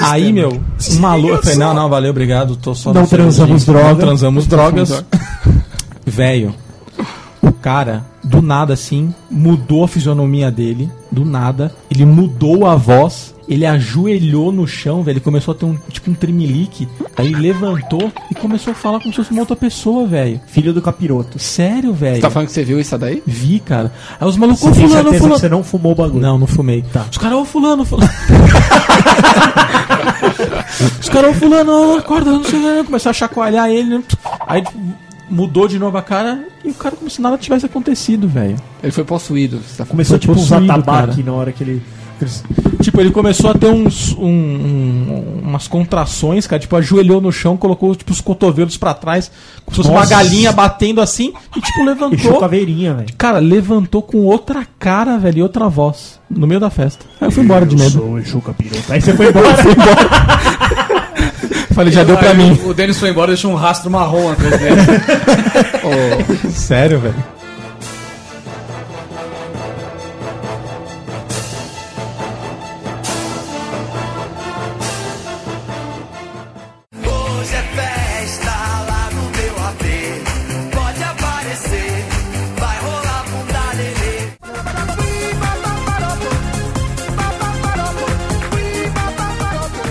Aí, 0.04 0.32
meu, 0.32 0.58
um 0.90 0.98
maluco. 0.98 1.34
Eu 1.34 1.42
falei, 1.42 1.58
não, 1.58 1.74
não, 1.74 1.90
valeu, 1.90 2.12
obrigado. 2.12 2.56
Tô 2.56 2.74
só 2.74 2.94
Não 2.94 3.06
transamos 3.06 3.62
cervejinha. 3.62 3.74
droga. 3.74 3.88
Não 3.92 3.98
transamos 3.98 4.46
drogas. 4.46 5.04
Velho, 6.06 6.54
o 7.48 7.52
cara, 7.52 8.04
do 8.22 8.42
nada 8.42 8.74
assim, 8.74 9.14
mudou 9.30 9.84
a 9.84 9.88
fisionomia 9.88 10.50
dele. 10.50 10.90
Do 11.10 11.24
nada. 11.24 11.74
Ele 11.90 12.04
mudou 12.04 12.66
a 12.66 12.74
voz. 12.76 13.34
Ele 13.48 13.64
ajoelhou 13.64 14.50
no 14.50 14.66
chão, 14.66 15.04
velho. 15.04 15.14
Ele 15.14 15.20
começou 15.20 15.52
a 15.52 15.54
ter 15.56 15.64
um 15.64 15.76
tipo 15.88 16.10
um 16.10 16.14
tremelique. 16.14 16.88
Aí 17.16 17.26
ele 17.28 17.36
levantou 17.36 18.12
e 18.30 18.34
começou 18.34 18.72
a 18.72 18.74
falar 18.74 18.98
como 18.98 19.12
se 19.12 19.16
fosse 19.16 19.30
uma 19.30 19.40
outra 19.40 19.54
pessoa, 19.54 20.04
velho. 20.06 20.40
Filho 20.48 20.72
do 20.72 20.82
capiroto. 20.82 21.38
Sério, 21.38 21.92
velho. 21.94 22.16
Você 22.16 22.22
tá 22.22 22.30
falando 22.30 22.48
que 22.48 22.54
você 22.54 22.64
viu 22.64 22.80
isso 22.80 22.98
daí? 22.98 23.22
Vi, 23.24 23.60
cara. 23.60 23.92
Aí 24.20 24.26
os 24.28 24.36
malucos, 24.36 24.62
ô 24.64 24.72
tem 24.72 24.74
fulano, 24.74 24.94
certeza 24.94 25.18
fulano. 25.18 25.34
que 25.36 25.40
você 25.40 25.48
não 25.48 25.62
fumou 25.62 25.92
o 25.92 25.94
bagulho? 25.94 26.20
Não, 26.20 26.36
não 26.38 26.46
fumei. 26.48 26.84
Tá. 26.92 27.06
Os 27.10 27.18
caras, 27.18 27.38
ô 27.38 27.44
fulano, 27.44 27.84
fulano. 27.84 28.10
Os 31.00 31.08
caras, 31.08 31.30
ô 31.30 31.34
fulano, 31.38 31.96
acorda, 31.96 32.30
não 32.32 32.44
sei 32.44 32.58
o 32.58 32.62
que. 32.78 32.84
Começaram 32.84 33.10
a 33.10 33.14
chacoalhar 33.14 33.70
ele. 33.70 33.96
né? 33.98 34.02
Aí 34.46 34.62
mudou 35.28 35.66
de 35.68 35.78
novo 35.78 35.96
a 35.98 36.02
cara 36.02 36.44
e 36.64 36.70
o 36.70 36.74
cara 36.74 36.94
como 36.96 37.10
se 37.10 37.20
nada 37.20 37.36
tivesse 37.38 37.66
acontecido, 37.66 38.28
velho. 38.28 38.56
Ele 38.82 38.92
foi 38.92 39.04
possuído. 39.04 39.56
Você 39.58 39.70
tá 39.70 39.74
falando. 39.84 39.90
Começou 39.90 40.18
tipo 40.18 40.34
possuído, 40.34 40.70
atabaque 40.72 41.16
cara. 41.16 41.22
na 41.24 41.32
hora 41.32 41.52
que 41.52 41.62
ele. 41.64 41.82
Tipo, 42.80 42.98
ele 43.02 43.10
começou 43.10 43.50
a 43.50 43.54
ter 43.54 43.66
uns, 43.68 44.14
um- 44.14 44.24
um- 44.26 45.40
umas 45.44 45.68
contrações, 45.68 46.46
cara. 46.46 46.58
Tipo, 46.58 46.74
ajoelhou 46.76 47.20
no 47.20 47.30
chão, 47.30 47.58
colocou 47.58 47.94
tipo, 47.94 48.10
os 48.10 48.22
cotovelos 48.22 48.78
pra 48.78 48.94
trás, 48.94 49.30
como 49.66 49.74
se 49.74 49.82
fosse 49.82 49.90
uma 49.90 50.00
Nossa. 50.00 50.10
galinha 50.14 50.50
batendo 50.50 51.02
assim, 51.02 51.34
e 51.54 51.60
tipo, 51.60 51.84
levantou. 51.84 52.40
caveirinha, 52.40 52.94
velho. 52.94 53.08
Cara, 53.18 53.38
levantou 53.38 54.00
com 54.00 54.18
outra 54.24 54.66
cara, 54.78 55.18
velho, 55.18 55.40
e 55.40 55.42
outra 55.42 55.68
voz. 55.68 56.18
No 56.30 56.46
meio 56.46 56.58
da 56.58 56.70
festa. 56.70 57.04
Aí 57.20 57.28
eu 57.28 57.30
fui 57.30 57.44
embora 57.44 57.66
de 57.66 57.76
medo. 57.76 57.90
Sou 57.90 58.10
o 58.12 58.18
Exu. 58.18 58.42
Aí 58.88 59.00
você 59.00 59.12
foi 59.14 59.28
embora. 59.30 59.46
Falei, 61.76 61.92
já 61.92 62.04
deu 62.04 62.16
pra 62.16 62.32
mim. 62.32 62.58
O 62.64 62.72
Denis 62.72 62.98
foi 62.98 63.10
embora 63.10 63.32
e 63.32 63.34
deixou 63.34 63.52
um 63.52 63.54
rastro 63.54 63.90
marrom 63.90 64.32
atrás 64.32 64.58
dele. 64.58 64.80
Sério, 66.50 66.98
velho. 66.98 67.35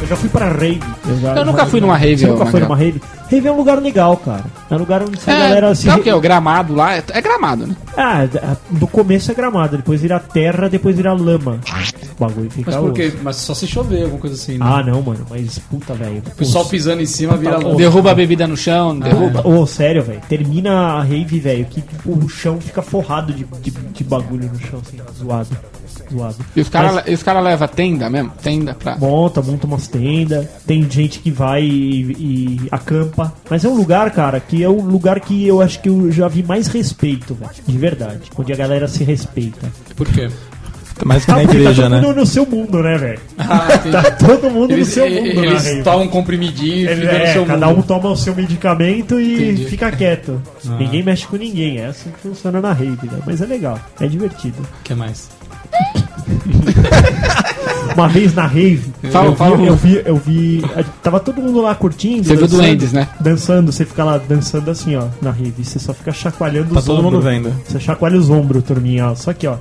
Eu 0.06 0.10
já 0.10 0.16
fui 0.16 0.30
pra 0.30 0.50
rave. 0.52 0.80
já- 1.20 1.36
Eu 1.36 1.46
nunca 1.46 1.62
já- 1.64 1.66
fui 1.66 1.82
numa 1.82 1.98
rave, 1.98 2.18
Você 2.22 2.28
nunca 2.28 2.44
ô, 2.44 2.48
foi 2.48 2.60
numa 2.60 2.76
rave? 2.76 3.02
Rave 3.32 3.48
é 3.48 3.52
um 3.52 3.58
lugar 3.58 3.82
legal, 3.82 4.16
cara. 4.18 4.44
É 4.70 4.76
um 4.76 4.78
lugar 4.78 5.02
onde 5.02 5.18
a 5.26 5.32
É, 5.34 5.40
galera 5.40 5.74
se. 5.74 5.86
sabe 5.88 6.02
o 6.02 6.04
que 6.04 6.10
é? 6.12 6.14
O 6.16 6.22
gramado 6.22 6.76
lá 6.76 6.96
é, 6.96 7.04
é 7.10 7.22
gramado, 7.22 7.66
né? 7.66 7.76
Ah, 7.98 8.24
a- 8.24 8.56
no 8.72 8.86
começo 8.88 9.32
é 9.32 9.34
gramado, 9.34 9.78
depois 9.78 10.00
vira 10.02 10.20
terra, 10.20 10.70
depois 10.70 10.96
vira 10.96 11.12
lama. 11.12 11.60
O 12.18 12.20
bagulho 12.24 12.52
fica. 12.52 12.70
Mas 12.72 12.80
por 12.80 12.94
quê? 12.94 13.08
osso. 13.08 13.18
Mas 13.24 13.36
só 13.38 13.56
se 13.56 13.66
chover, 13.66 14.04
alguma 14.04 14.20
coisa 14.22 14.36
assim, 14.36 14.60
né? 14.60 14.66
Ah, 14.68 14.84
não, 14.84 15.02
mano, 15.02 15.26
mas 15.28 15.58
puta, 15.58 15.96
velho. 15.96 16.22
o 16.26 16.32
pessoal 16.36 16.66
pisando 16.66 17.02
em 17.02 17.06
cima 17.08 17.36
vira 17.36 17.58
louco. 17.58 17.78
Derruba 17.78 18.12
a 18.12 18.16
bebida 18.16 18.46
no 18.46 18.56
chão, 18.56 18.98
derruba. 19.00 19.42
Ô, 19.48 19.66
sério, 19.66 20.04
velho. 20.04 20.22
Termina 20.30 20.72
a 21.00 21.02
rave, 21.02 21.40
velho, 21.40 21.66
que 21.66 21.82
tipo, 21.82 22.12
o 22.12 22.30
chão 22.30 22.62
fica 22.62 22.84
forrado 22.84 23.34
de, 23.34 23.44
de, 23.60 23.72
de 23.72 24.04
bagulho 24.04 24.52
no 24.54 24.60
chão, 24.60 24.80
assim, 24.86 24.98
zoado. 25.18 25.50
Zoado. 26.16 26.36
E 26.56 26.62
os 26.62 26.70
caras 26.70 27.04
Mas 27.08 27.24
cara 27.24 27.40
levam 27.40 27.68
tenda 27.68 28.10
mesmo? 28.10 28.32
Tenda 28.42 28.74
pra. 28.74 28.96
Monta, 28.98 29.42
monta 29.42 29.68
umas 29.68 29.88
tendas. 29.88 30.48
Tem 30.66 30.90
gente 30.90 31.20
que 31.20 31.32
vai 31.32 31.64
e, 31.64 32.12
e 32.20 32.68
acampa. 32.72 33.34
Mas 33.50 33.64
é 33.66 33.68
um 33.70 33.76
lugar, 33.76 34.10
cara, 34.12 34.40
que 34.40 34.64
é 34.64 34.70
um 34.70 34.82
lugar 34.82 35.20
que 35.20 35.46
eu 35.48 35.62
acho 35.62 35.82
que 35.82 35.90
eu 35.90 36.12
já 36.12 36.28
vi 36.28 36.44
mais 36.44 36.68
respeito, 36.68 37.34
velho. 37.36 37.52
De 37.68 37.78
verdade. 37.78 38.22
Onde 38.38 38.54
a 38.54 38.56
galera 38.56 38.88
se 38.88 39.04
respeita. 39.04 39.68
Por 39.96 40.08
quê? 40.08 40.30
Mais 41.04 41.26
que 41.26 41.32
na 41.32 41.40
porque 41.42 41.58
igreja, 41.58 41.84
tá 41.84 41.90
todo 41.90 41.92
né? 42.02 42.08
mundo 42.08 42.16
no 42.22 42.26
seu 42.26 42.46
mundo, 42.46 42.82
né, 42.82 42.98
velho? 42.98 43.20
Ah. 43.38 43.68
Tá 43.92 44.12
todo 44.12 44.50
mundo 44.50 44.72
Eles, 44.72 44.88
no 44.88 44.94
seu 44.94 45.10
mundo, 45.10 45.44
eles 45.44 45.64
na 45.64 45.70
rave. 45.70 45.84
tomam 45.84 46.02
um 46.04 46.08
comprimidinho 46.08 46.90
Ele- 46.90 47.06
é, 47.06 47.34
seu 47.34 47.46
cada 47.46 47.68
mundo. 47.68 47.80
um 47.80 47.82
toma 47.82 48.10
o 48.12 48.16
seu 48.16 48.34
medicamento 48.34 49.20
e 49.20 49.34
Entendi. 49.52 49.66
fica 49.66 49.92
quieto. 49.92 50.42
Ah. 50.66 50.78
Ninguém 50.78 51.04
mexe 51.04 51.28
com 51.28 51.36
ninguém. 51.36 51.80
É 51.80 51.88
assim 51.88 52.10
que 52.12 52.20
funciona 52.22 52.62
na 52.62 52.72
rave, 52.72 53.08
né? 53.12 53.20
Mas 53.26 53.42
é 53.42 53.46
legal, 53.46 53.78
é 54.00 54.08
divertido. 54.08 54.62
O 54.62 54.84
que 54.86 54.96
mais? 54.96 55.30
Uma 57.96 58.10
vez 58.10 58.34
na 58.34 58.46
rave, 58.46 58.82
Fala, 59.10 59.28
eu, 59.28 59.32
vi, 59.32 59.38
fala. 59.38 59.56
eu 59.66 59.76
vi, 59.76 60.02
eu 60.06 60.16
vi, 60.18 60.62
Tava 61.02 61.18
todo 61.20 61.42
mundo 61.42 61.62
lá 61.62 61.74
curtindo. 61.76 62.26
Você 62.26 62.32
viu 62.36 62.42
dançando, 62.42 62.62
duendes, 62.62 62.92
né? 62.92 63.08
Dançando, 63.22 63.72
você 63.72 63.86
fica 63.86 64.04
lá 64.04 64.18
dançando 64.18 64.70
assim, 64.70 64.98
ó, 64.98 65.06
na 65.22 65.32
rave. 65.32 65.64
Você 65.64 65.80
só 65.80 65.94
fica 65.94 66.12
chacoalhando 66.12 66.74
Tá 66.74 66.80
os 66.80 66.86
todo 66.86 66.98
ombros. 67.00 67.14
mundo 67.14 67.24
vendo. 67.24 67.54
Você 67.66 67.80
chacoalha 67.80 68.18
os 68.18 68.30
ombros, 68.30 68.64
turminha, 68.66 69.12
ó. 69.12 69.16
Só 69.16 69.32
que, 69.32 69.48
ó. 69.48 69.58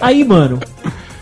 Aí, 0.00 0.24
mano, 0.24 0.58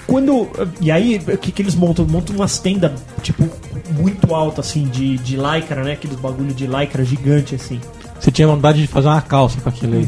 quando. 0.06 0.48
E 0.80 0.90
aí, 0.90 1.20
o 1.26 1.36
que, 1.36 1.52
que 1.52 1.62
eles 1.62 1.74
montam? 1.74 2.06
Montam 2.06 2.36
umas 2.36 2.58
tendas, 2.58 2.92
tipo, 3.22 3.48
muito 3.90 4.34
altas, 4.34 4.68
assim, 4.68 4.84
de, 4.84 5.18
de 5.18 5.36
lycra, 5.36 5.82
né? 5.82 5.92
Aqueles 5.92 6.16
bagulho 6.16 6.54
de 6.54 6.66
lycra 6.66 7.04
gigante, 7.04 7.54
assim. 7.54 7.80
Você 8.18 8.30
tinha 8.30 8.48
vontade 8.48 8.80
de 8.80 8.86
fazer 8.86 9.08
uma 9.08 9.20
calça 9.22 9.60
com 9.60 9.68
aquilo 9.68 9.94
aí. 9.94 10.06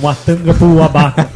Uma 0.00 0.14
tanga 0.14 0.54
pro 0.54 0.82
abaca. 0.82 1.28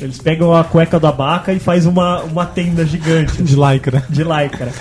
Eles 0.00 0.18
pegam 0.18 0.54
a 0.54 0.64
cueca 0.64 0.98
do 0.98 1.06
abaca 1.06 1.52
e 1.52 1.58
faz 1.58 1.86
uma, 1.86 2.22
uma 2.22 2.46
tenda 2.46 2.84
gigante. 2.84 3.42
De 3.42 3.54
lycra. 3.54 4.04
De 4.08 4.22
lycra. 4.22 4.72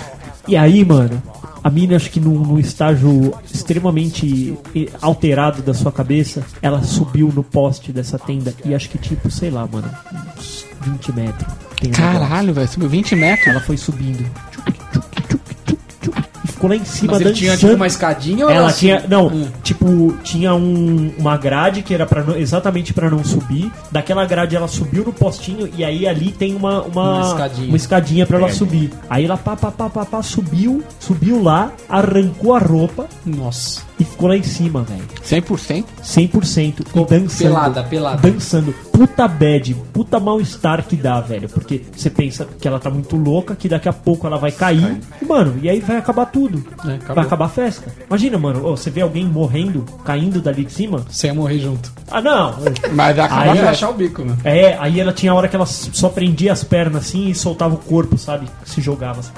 E 0.47 0.57
aí, 0.57 0.83
mano, 0.83 1.21
a 1.63 1.69
mina, 1.69 1.95
acho 1.95 2.09
que 2.09 2.19
num, 2.19 2.39
num 2.39 2.59
estágio 2.59 3.33
extremamente 3.51 4.57
alterado 5.01 5.61
da 5.61 5.73
sua 5.73 5.91
cabeça, 5.91 6.43
ela 6.61 6.83
subiu 6.83 7.31
no 7.33 7.43
poste 7.43 7.93
dessa 7.93 8.19
tenda 8.19 8.53
e 8.65 8.75
acho 8.75 8.89
que, 8.89 8.97
tipo, 8.97 9.31
sei 9.31 9.49
lá, 9.49 9.65
mano, 9.65 9.89
uns 10.37 10.65
20 10.83 11.11
metros. 11.13 11.53
Tem 11.79 11.89
um. 11.89 11.93
Caralho, 11.93 12.53
velho, 12.53 12.67
subiu 12.67 12.89
20 12.89 13.15
metros. 13.15 13.47
Ela 13.47 13.59
foi 13.61 13.77
subindo. 13.77 14.23
Tchuc, 14.51 14.71
tchuc, 14.71 14.79
tchuc, 14.91 15.39
tchuc, 15.67 15.77
tchuc, 16.01 16.19
e 16.43 16.47
ficou 16.47 16.69
lá 16.69 16.75
em 16.75 16.85
cima 16.85 17.13
Mas 17.13 17.21
ele 17.21 17.29
dançando. 17.31 17.39
tinha 17.45 17.57
tipo 17.57 17.73
uma 17.73 17.87
escadinha 17.87 18.45
ou 18.45 18.51
Ela 18.51 18.65
era 18.65 18.73
tinha, 18.73 18.97
assim? 18.97 19.07
não, 19.07 19.27
Hum. 19.27 19.47
tipo, 19.63 20.17
tinha 20.23 20.53
um, 20.53 21.13
uma 21.17 21.35
grade 21.37 21.81
que 21.81 21.93
era 21.93 22.05
para 22.05 22.37
exatamente 22.39 22.93
pra 22.93 23.09
não 23.09 23.23
subir. 23.23 23.71
Daquela 23.91 24.25
grade 24.25 24.55
ela 24.55 24.67
subiu 24.67 25.03
no 25.05 25.11
postinho 25.13 25.69
e 25.77 25.83
aí 25.83 26.07
ali 26.07 26.31
tem 26.31 26.53
uma 26.55 26.81
uma, 26.83 27.15
Uma 27.17 27.27
escadinha. 27.27 27.67
uma 27.67 27.77
escadinha 27.77 28.25
para 28.25 28.37
ela 28.37 28.51
subir. 28.51 28.91
Aí 29.09 29.25
ela 29.25 29.37
pá, 29.37 29.55
pá, 29.55 29.71
pá, 29.71 29.89
pá, 29.89 30.05
pá, 30.05 30.21
subiu, 30.21 30.83
subiu 30.99 31.41
lá, 31.41 31.71
arrancou 31.89 32.53
a 32.55 32.59
roupa 32.59 33.07
Nossa. 33.25 33.81
E 33.99 34.03
ficou 34.03 34.27
lá 34.29 34.35
em 34.37 34.43
cima, 34.43 34.83
velho. 34.83 35.03
100%? 35.23 35.85
100% 36.03 36.85
e 36.95 37.05
dançando. 37.05 37.37
pelada, 37.37 37.83
pelada. 37.83 38.29
Dançando. 38.31 38.73
Puta 38.91 39.27
bad, 39.27 39.73
puta 39.93 40.19
mal-estar 40.19 40.83
que 40.83 40.95
dá, 40.95 41.21
velho. 41.21 41.47
Porque 41.49 41.81
você 41.95 42.09
pensa 42.09 42.47
que 42.59 42.67
ela 42.67 42.79
tá 42.79 42.89
muito 42.89 43.15
louca, 43.15 43.55
que 43.55 43.69
daqui 43.69 43.87
a 43.89 43.93
pouco 43.93 44.25
ela 44.27 44.37
vai 44.37 44.51
cair. 44.51 44.99
E, 45.21 45.25
mano, 45.25 45.55
e 45.61 45.69
aí 45.69 45.79
vai 45.79 45.97
acabar 45.97 46.25
tudo. 46.25 46.63
É, 46.85 47.13
vai 47.13 47.25
acabar 47.25 47.45
a 47.45 47.49
festa. 47.49 47.93
Imagina, 48.07 48.37
mano, 48.37 48.65
ô, 48.65 48.75
você 48.75 48.89
vê 48.89 49.01
alguém 49.01 49.25
morrendo, 49.25 49.85
caindo 50.03 50.41
dali 50.41 50.65
de 50.65 50.73
cima. 50.73 51.05
Você 51.09 51.27
ia 51.27 51.33
morrer 51.33 51.59
junto. 51.59 51.91
Ah, 52.09 52.21
não. 52.21 52.55
Mas 52.93 53.15
vai 53.15 53.25
acabar 53.25 53.41
Aí 53.43 53.51
festa. 53.53 53.69
achar 53.71 53.89
o 53.89 53.93
bico, 53.93 54.21
mano. 54.23 54.37
É, 54.43 54.77
aí 54.79 54.99
ela 54.99 55.13
tinha 55.13 55.31
a 55.31 55.35
hora 55.35 55.47
que 55.47 55.55
ela 55.55 55.65
só 55.65 56.09
prendia 56.09 56.51
as 56.53 56.63
pernas 56.63 57.03
assim 57.05 57.29
e 57.29 57.35
soltava 57.35 57.75
o 57.75 57.77
corpo, 57.77 58.17
sabe? 58.17 58.47
Se 58.65 58.81
jogava 58.81 59.19
assim. 59.21 59.31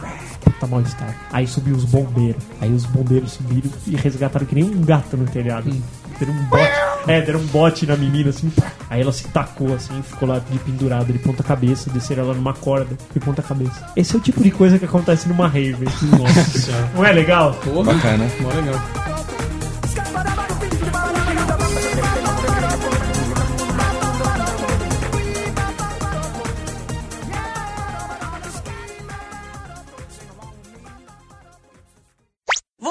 Puta 0.46 0.68
mal-estar. 0.68 1.14
Aí 1.32 1.46
subiu 1.46 1.76
os 1.76 1.84
bombeiros. 1.84 2.42
Aí 2.62 2.72
os 2.72 2.86
bombeiros 2.86 3.34
subiram 3.34 3.70
e 3.86 3.96
resgataram 3.96 4.46
que 4.46 4.56
nem 4.56 4.64
um 4.64 4.82
gato 4.82 5.18
no 5.18 5.26
telhado. 5.26 5.70
Deram 6.18 6.34
um 6.34 6.46
bote. 6.46 6.72
É, 7.08 7.22
deram 7.22 7.40
um 7.40 7.46
bote 7.48 7.86
na 7.86 7.98
menina 7.98 8.30
assim. 8.30 8.52
Aí 8.90 9.02
ela 9.02 9.12
se 9.12 9.28
tacou 9.28 9.74
assim, 9.74 10.02
ficou 10.02 10.30
lá 10.30 10.40
de 10.40 10.58
pendurada 10.60 11.12
de 11.12 11.20
ponta 11.20 11.44
cabeça, 11.44 11.90
desceram 11.90 12.24
ela 12.24 12.34
numa 12.34 12.54
corda 12.54 12.96
de 13.14 13.20
ponta 13.20 13.42
cabeça. 13.42 13.92
Esse 13.96 14.16
é 14.16 14.18
o 14.18 14.22
tipo 14.22 14.42
de 14.42 14.52
coisa 14.52 14.80
que 14.80 14.86
acontece 14.86 15.28
numa 15.28 15.48
rave. 15.48 15.86
Nossa 16.18 16.60
senhora. 16.60 16.90
Não 16.96 17.04
é 17.04 17.12
legal? 17.12 17.54
Porra. 17.56 17.94
Bacana. 17.94 18.26
Mó 18.40 18.50
legal. 18.50 19.15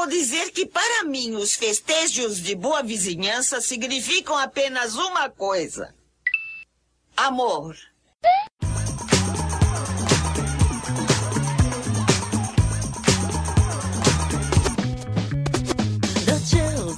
Vou 0.04 0.10
dizer 0.10 0.50
que 0.50 0.66
para 0.66 1.04
mim 1.04 1.34
os 1.34 1.54
festejos 1.54 2.38
de 2.38 2.54
boa 2.54 2.82
vizinhança 2.82 3.58
significam 3.58 4.36
apenas 4.36 4.96
uma 4.96 5.30
coisa: 5.30 5.94
amor. 7.16 7.74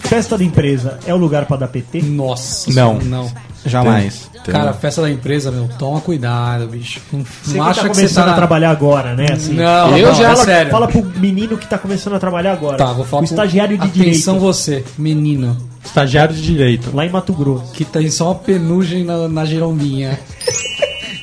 Festa 0.01 0.38
da 0.38 0.44
empresa 0.44 0.99
é 1.07 1.12
o 1.12 1.16
lugar 1.16 1.47
pra 1.47 1.57
dar 1.57 1.68
PT? 1.68 2.03
Nossa. 2.03 2.70
Não. 2.72 2.99
Não. 2.99 3.30
Jamais. 3.64 4.30
Cara, 4.44 4.72
festa 4.72 5.03
da 5.03 5.11
empresa, 5.11 5.51
meu, 5.51 5.68
toma 5.76 6.01
cuidado, 6.01 6.68
bicho. 6.68 7.01
Não, 7.12 7.24
Você 7.24 7.55
que 7.55 7.59
acha 7.59 7.82
tá 7.82 7.88
que 7.88 7.94
você 7.97 8.01
começando 8.03 8.24
tá 8.26 8.32
a 8.32 8.36
trabalhar 8.36 8.70
agora, 8.70 9.14
né? 9.16 9.26
Assim, 9.32 9.55
Não, 9.55 9.99
eu 9.99 10.09
não, 10.09 10.14
já 10.14 10.24
é 10.24 10.34
fala, 10.34 10.44
sério. 10.44 10.70
fala 10.70 10.86
pro 10.88 11.05
menino 11.05 11.59
que 11.59 11.66
tá 11.66 11.76
começando 11.76 12.14
a 12.14 12.20
trabalhar 12.20 12.53
agora. 12.53 12.76
Tá, 12.76 12.92
vou 12.92 13.05
falar 13.05 13.22
o 13.22 13.26
pro- 13.26 13.34
estagiário 13.34 13.76
de 13.76 13.88
Atenção 13.88 14.34
direito 14.34 14.38
você, 14.40 14.84
menino, 14.97 15.57
Estagiário 15.84 16.32
de 16.34 16.42
direito. 16.42 16.94
lá 16.94 17.05
em 17.05 17.11
Mato 17.11 17.32
Grosso. 17.32 17.72
que 17.72 17.84
tem 17.84 18.09
só 18.09 18.26
uma 18.28 18.34
penugem 18.36 19.03
na, 19.05 19.26
na 19.26 19.44
girombinha. 19.44 20.16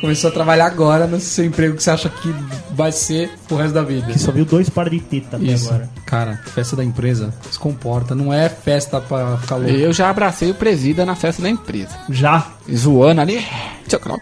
Começou 0.04 0.30
a 0.30 0.34
trabalhar 0.34 0.66
agora 0.66 1.08
no 1.08 1.18
seu 1.18 1.46
emprego 1.46 1.78
que 1.78 1.82
você 1.82 1.90
acha 1.90 2.10
que 2.10 2.36
vai 2.72 2.92
ser 2.92 3.32
o 3.50 3.56
resto 3.56 3.74
da 3.74 3.84
vida. 3.84 4.12
Que 4.12 4.20
só 4.20 4.34
viu 4.34 4.44
dois 4.44 4.70
pares 4.70 4.92
de 4.92 5.00
teta 5.00 5.38
até 5.38 5.46
Isso. 5.46 5.70
agora. 5.70 5.90
Cara, 6.06 6.40
festa 6.54 6.76
da 6.76 6.84
empresa, 6.84 7.34
se 7.50 7.58
comporta. 7.58 8.14
Não 8.14 8.34
é 8.34 8.50
festa 8.50 9.00
pra 9.00 9.38
ficar 9.38 9.56
louco. 9.56 9.72
Eu 9.72 9.94
já 9.94 10.10
abracei 10.10 10.52
o 10.52 10.56
presida 10.56 11.06
na 11.06 11.16
festa 11.16 11.42
da 11.42 11.50
empresa. 11.50 11.92
Já. 12.10 12.46
E 12.68 12.76
zoando 12.76 13.22
ali. 13.22 13.48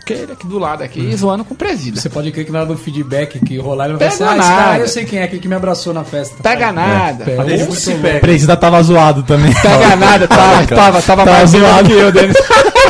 Que, 0.05 0.13
ele 0.13 0.34
aqui 0.34 0.45
do 0.45 0.59
lado 0.59 0.84
aqui, 0.84 0.99
e 0.99 1.15
zoando 1.15 1.43
com 1.43 1.55
o 1.55 1.57
presida. 1.57 1.99
Você 1.99 2.09
pode 2.09 2.32
crer 2.32 2.45
que 2.45 2.51
na 2.51 2.59
hora 2.59 2.67
do 2.67 2.77
feedback 2.77 3.39
que 3.39 3.57
rolar, 3.57 3.86
ele 3.86 3.97
vai 3.97 4.07
Pega 4.07 4.17
falar 4.17 4.32
assim, 4.34 4.39
ah, 4.39 4.43
nada. 4.49 4.63
cara 4.63 4.79
eu 4.79 4.88
sei 4.88 5.05
quem 5.05 5.17
é, 5.19 5.23
aquele 5.23 5.41
que 5.41 5.47
me 5.47 5.55
abraçou 5.55 5.93
na 5.95 6.03
festa. 6.03 6.36
Pega 6.43 6.71
nada. 6.71 7.25
Que 7.25 7.57
se 7.73 7.82
se 7.82 7.93
pega. 7.95 8.17
O 8.17 8.21
presida 8.21 8.55
tava 8.55 8.84
zoado 8.84 9.23
também. 9.23 9.51
Pega 9.51 9.95
nada, 9.95 10.27
tava, 10.29 10.67
tava, 10.67 11.01
tava 11.01 11.01
Tava 11.01 11.25
mais 11.25 11.49
zoado 11.49 11.65
zoado. 11.65 11.89
que 11.89 11.93
eu, 11.93 12.11
Denis. 12.11 12.38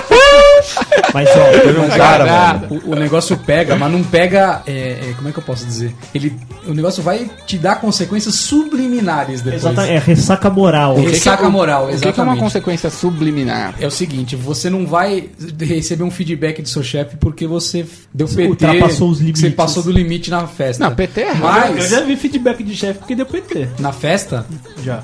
Mas 1.14 1.30
ó, 1.30 1.82
Mas, 1.82 1.95
cara, 1.95 2.62
o, 2.70 2.91
o 2.91 2.95
negócio 2.95 3.38
pega, 3.38 3.76
mas 3.76 3.91
não 3.91 4.03
pega. 4.03 4.62
é, 4.66 4.72
é, 5.09 5.14
como 5.16 5.30
é 5.30 5.32
que 5.32 5.39
eu 5.39 5.43
posso 5.43 5.66
dizer? 5.66 5.93
Ele, 6.14 6.34
o 6.68 6.74
negócio 6.74 7.01
vai 7.03 7.30
te 7.45 7.57
dar 7.57 7.80
consequências 7.82 8.36
subliminares 8.36 9.41
depois. 9.41 9.64
exatamente, 9.64 9.93
é 9.93 9.99
ressaca 9.99 10.49
moral. 10.49 10.97
O 10.97 11.03
que 11.03 11.09
Ressaca 11.12 11.49
moral, 11.49 11.84
O 11.86 11.88
que 11.88 11.93
é 11.93 11.97
uma 11.97 12.05
exatamente. 12.12 12.39
consequência 12.39 12.89
subliminar? 12.89 13.76
É 13.80 13.88
o 13.88 13.91
seguinte, 13.91 14.36
você 14.36 14.70
não 14.70 14.86
vai 14.86 15.30
receber 15.59 16.03
um 16.03 16.12
feedback 16.12 16.62
do 16.62 16.70
seu 16.70 16.84
chefe 16.84 17.18
porque 17.18 17.45
você 17.47 17.86
deu 18.14 18.28
PT, 18.28 18.47
ultrapassou 18.47 19.09
os 19.09 19.20
limites. 19.20 19.41
você 19.41 19.49
passou 19.49 19.84
do 19.84 19.91
limite 19.91 20.30
na 20.30 20.47
festa. 20.47 20.84
Não, 20.88 20.95
PT 20.95 21.22
é 21.22 21.30
errado. 21.30 21.70
Eu 21.70 21.76
Mas 21.76 21.89
já 21.89 22.01
vi 22.01 22.16
feedback 22.16 22.64
de 22.64 22.76
chefe 22.76 22.99
porque 22.99 23.16
deu 23.16 23.26
PT. 23.26 23.68
na 23.80 23.91
festa, 23.91 24.45
Já. 24.84 25.01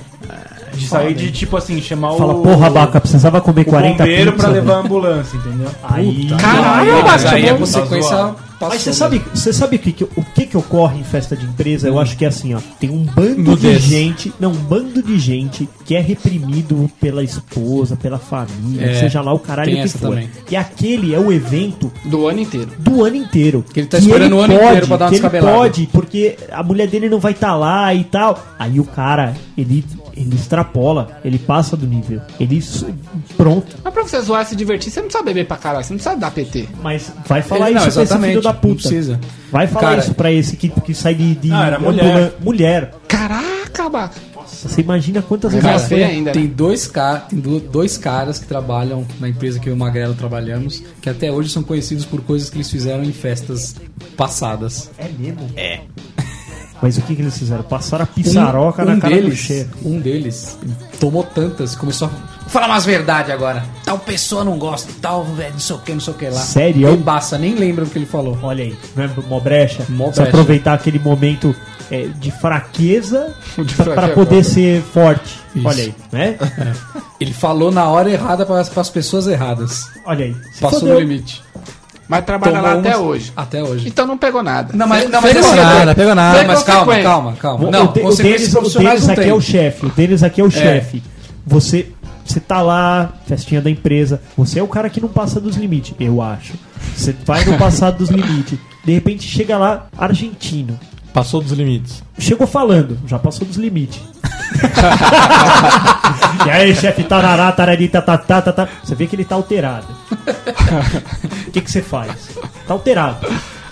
De 0.77 0.87
sair 0.87 1.13
de, 1.13 1.31
tipo 1.31 1.57
assim, 1.57 1.81
chamar 1.81 2.13
Fala, 2.13 2.33
o... 2.33 2.41
porra, 2.43 2.69
Baca, 2.69 2.99
precisava 3.01 3.41
comer 3.41 3.61
o 3.61 3.65
40 3.65 3.97
bombeiro 3.97 4.31
pizza, 4.31 4.43
pra 4.47 4.53
levar 4.53 4.73
a 4.75 4.79
ambulância, 4.79 5.37
entendeu? 5.37 5.69
Aí, 5.83 6.27
Caralho, 6.39 7.03
mas 7.03 7.23
Baca, 7.23 7.35
aí 7.35 7.43
a 7.43 7.45
chamou- 7.47 7.59
consequência 7.59 8.11
passou. 8.17 8.47
Mas 8.59 8.81
você 8.81 8.91
sabe, 8.91 9.21
você 9.35 9.53
sabe 9.53 9.75
o 9.75 9.79
que, 9.79 9.91
que- 9.91 10.03
o 10.03 10.23
que 10.33 10.47
que 10.47 10.57
ocorre 10.57 10.99
em 10.99 11.03
festa 11.03 11.35
de 11.37 11.45
empresa? 11.45 11.87
Eu 11.87 11.99
acho 11.99 12.17
que 12.17 12.25
é 12.25 12.27
assim, 12.27 12.55
ó. 12.55 12.59
Tem 12.79 12.89
um 12.89 13.03
bando 13.03 13.55
de 13.55 13.77
gente, 13.77 14.33
não, 14.39 14.49
um 14.49 14.55
bando 14.55 15.03
de 15.03 15.19
gente 15.19 15.69
que 15.85 15.95
é 15.95 16.01
reprimido 16.01 16.89
pela 16.99 17.23
esposa, 17.23 17.95
pela 17.95 18.17
família, 18.17 18.83
É, 18.87 18.99
seja 18.99 19.21
lá 19.21 19.31
o 19.31 19.37
caralho 19.37 19.67
tem 19.69 19.75
que 19.81 19.83
essa 19.85 19.99
for. 19.99 20.09
também. 20.09 20.27
E 20.49 20.55
aquele 20.55 21.13
é 21.13 21.19
o 21.19 21.31
evento 21.31 21.91
Do 22.03 22.27
ano 22.27 22.39
inteiro. 22.39 22.71
do 22.79 23.03
ano 23.05 23.15
inteiro. 23.17 23.63
Que 23.71 23.79
ele 23.81 23.87
tá 23.87 23.99
esperando 23.99 24.35
o 24.35 24.39
ano 24.41 24.53
inteiro 24.55 24.87
pra 24.87 24.97
dar 24.97 25.05
uma 25.05 25.09
que 25.11 25.15
ele 25.17 25.21
descabelada. 25.21 25.57
pode, 25.57 25.89
porque 25.93 26.35
a 26.51 26.63
mulher 26.63 26.87
dele 26.87 27.09
não 27.09 27.19
vai 27.19 27.33
estar 27.33 27.55
lá 27.55 27.93
e 27.93 28.03
tal. 28.05 28.43
Aí 28.57 28.79
o 28.79 28.83
cara, 28.85 29.35
ele, 29.55 29.85
ele 30.17 30.35
extrapola, 30.35 31.19
ele 31.23 31.37
passa 31.39 31.77
do 31.77 31.85
nível. 31.87 32.21
Ele. 32.39 32.61
Pronto. 33.35 33.75
Mas 33.83 33.93
pra 33.93 34.03
você 34.03 34.21
zoar 34.21 34.43
e 34.43 34.45
se 34.47 34.55
divertir, 34.55 34.91
você 34.91 34.99
não 34.99 35.07
precisa 35.07 35.23
beber 35.23 35.45
pra 35.47 35.57
caralho, 35.57 35.83
você 35.83 35.93
não 35.93 35.97
precisa 35.99 36.15
dar 36.15 36.31
PT. 36.31 36.67
Mas 36.81 37.11
vai 37.27 37.41
falar 37.41 37.67
Ele- 37.71 37.79
não, 37.79 37.87
isso 37.87 37.93
pra 37.95 38.03
esse 38.03 38.11
exatamente, 38.11 38.29
filho 38.31 38.41
da 38.43 38.53
não 38.53 38.59
puta. 38.59 38.75
precisa. 38.75 39.19
Vai 39.51 39.67
falar 39.67 39.89
Cara- 39.89 40.01
isso 40.01 40.13
pra 40.13 40.31
esse 40.31 40.57
que, 40.57 40.69
que 40.69 40.93
sai 40.93 41.15
de. 41.15 41.35
de 41.35 41.51
Ah, 41.51 41.65
era 41.67 41.77
ambulan- 41.77 41.93
mulher. 41.93 42.33
mulher. 42.41 42.93
Caraca, 43.07 43.89
Baca. 43.89 44.15
Nossa, 44.35 44.67
você 44.69 44.81
imagina 44.81 45.21
quantas 45.21 45.51
vezes 45.51 45.63
Cara, 45.65 45.77
ela 45.79 45.87
foi. 45.87 45.97
feia 45.97 46.07
ainda, 46.07 46.31
Tem 46.31 46.43
né? 46.45 46.51
dois, 46.55 46.87
ca 46.87 47.17
tem 47.19 47.39
du- 47.39 47.59
dois 47.59 47.97
caras 47.97 48.39
que 48.39 48.45
trabalham 48.47 49.05
na 49.19 49.29
empresa 49.29 49.59
que 49.59 49.69
eu 49.69 49.73
e 49.73 49.75
o 49.75 49.79
Magrelo 49.79 50.13
trabalhamos, 50.15 50.81
que 51.01 51.09
até 51.09 51.31
hoje 51.31 51.49
são 51.49 51.61
conhecidos 51.63 52.03
por 52.05 52.21
coisas 52.21 52.49
que 52.49 52.57
eles 52.57 52.69
fizeram 52.71 53.03
em 53.03 53.11
festas 53.11 53.75
passadas. 54.15 54.89
É 54.97 55.07
mesmo? 55.17 55.49
É. 55.55 55.81
Mas 56.81 56.97
o 56.97 57.01
que, 57.01 57.15
que 57.15 57.21
eles 57.21 57.37
fizeram? 57.37 57.63
Passaram 57.63 58.03
a 58.03 58.07
pissaroca 58.07 58.85
na 58.85 58.97
cara 58.99 59.15
do 59.15 59.21
deles, 59.21 59.39
chefe. 59.39 59.69
Um 59.83 59.99
deles 59.99 60.57
tomou 60.99 61.23
tantas, 61.23 61.75
começou 61.75 62.07
a 62.07 62.49
falar 62.49 62.67
umas 62.67 62.85
verdade 62.85 63.31
agora. 63.31 63.65
Tal 63.83 63.99
pessoa 63.99 64.43
não 64.43 64.57
gosta, 64.57 64.91
tal, 65.01 65.23
velho, 65.23 65.53
não 65.53 65.59
sei 65.59 65.75
o 65.75 65.79
que, 65.79 65.93
não 65.93 65.99
sei 65.99 66.13
o 66.13 66.17
que 66.17 66.25
lá. 66.25 66.39
Sério? 66.39 66.91
Não 66.91 67.01
passa, 67.01 67.37
nem 67.37 67.55
lembra 67.55 67.85
o 67.85 67.89
que 67.89 67.97
ele 67.97 68.05
falou. 68.05 68.37
Olha 68.41 68.63
aí, 68.63 68.77
não 68.95 69.03
é 69.03 69.09
mó 69.27 69.39
brecha? 69.39 69.85
Mó 69.89 70.05
brecha. 70.05 70.23
aproveitar 70.23 70.73
aquele 70.73 70.99
momento 70.99 71.55
é, 71.89 72.07
de 72.19 72.31
fraqueza 72.31 73.35
fraqueza, 73.55 74.13
poder 74.13 74.43
ser 74.43 74.81
forte. 74.81 75.39
Isso. 75.55 75.67
Olha 75.67 75.83
aí, 75.83 75.95
né? 76.11 76.37
Ele 77.19 77.33
falou 77.33 77.71
na 77.71 77.89
hora 77.89 78.11
errada 78.11 78.45
para 78.45 78.59
as 78.59 78.89
pessoas 78.89 79.27
erradas. 79.27 79.89
Olha 80.05 80.25
aí. 80.25 80.35
Passou 80.59 80.81
fodeu. 80.81 80.95
do 80.95 81.01
limite. 81.01 81.43
Mas 82.07 82.23
trabalha 82.25 82.61
lá 82.61 82.73
até 82.73 82.97
hoje. 82.97 83.31
Até 83.35 83.63
hoje. 83.63 83.87
Então 83.87 84.07
não 84.07 84.17
pegou 84.17 84.41
nada. 84.41 84.71
Não, 84.75 84.87
mas, 84.87 85.09
não, 85.09 85.21
mas 85.21 85.31
sem 85.31 85.39
assim, 85.41 85.55
nada, 85.55 85.93
pegou 85.95 86.15
nada. 86.15 86.37
Não, 86.41 86.47
mas 86.47 86.63
calma, 86.63 86.99
calma, 87.01 87.33
calma. 87.33 87.67
O- 87.67 87.71
Não, 87.71 87.85
o, 87.85 87.87
de- 87.87 87.99
o 88.01 88.15
deles, 88.15 88.47
o 88.49 88.57
profissionais 88.59 88.89
deles 89.01 89.07
não 89.07 89.13
aqui 89.13 89.21
tem. 89.21 89.29
é 89.29 89.33
o 89.33 89.41
chefe. 89.41 89.85
O 89.85 89.89
deles 89.89 90.23
aqui 90.23 90.41
é 90.41 90.43
o 90.43 90.49
chefe. 90.51 91.03
Você 91.45 91.91
Você 92.25 92.39
tá 92.41 92.61
lá, 92.61 93.13
festinha 93.25 93.61
da 93.61 93.69
empresa. 93.69 94.21
Você 94.37 94.59
é 94.59 94.63
o 94.63 94.67
cara 94.67 94.89
que 94.89 94.99
não 94.99 95.07
passa 95.09 95.39
dos 95.39 95.55
limites, 95.55 95.93
eu 95.99 96.21
acho. 96.21 96.53
Você 96.95 97.15
vai 97.25 97.43
no 97.45 97.57
passado 97.57 97.97
dos 97.99 98.09
limites. 98.09 98.59
De 98.83 98.93
repente 98.93 99.25
chega 99.27 99.57
lá, 99.57 99.87
argentino. 99.97 100.77
Passou 101.17 101.41
dos 101.41 101.51
limites. 101.51 102.03
Chegou 102.19 102.45
falando, 102.45 102.95
já 103.07 103.17
passou 103.17 103.47
dos 103.47 103.57
limites. 103.57 103.99
e 106.45 106.49
aí, 106.49 106.75
chefe, 106.75 107.03
tarará, 107.03 107.51
taradita, 107.51 108.01
tá, 108.01 108.17
tá, 108.17 108.39
tá, 108.41 108.51
tá. 108.53 108.67
Você 108.83 108.93
vê 108.93 109.07
que 109.07 109.15
ele 109.15 109.25
tá 109.25 109.33
alterado. 109.35 109.87
O 111.47 111.51
que 111.51 111.61
que 111.61 111.71
você 111.71 111.81
faz? 111.81 112.11
Tá 112.67 112.73
alterado. 112.73 113.25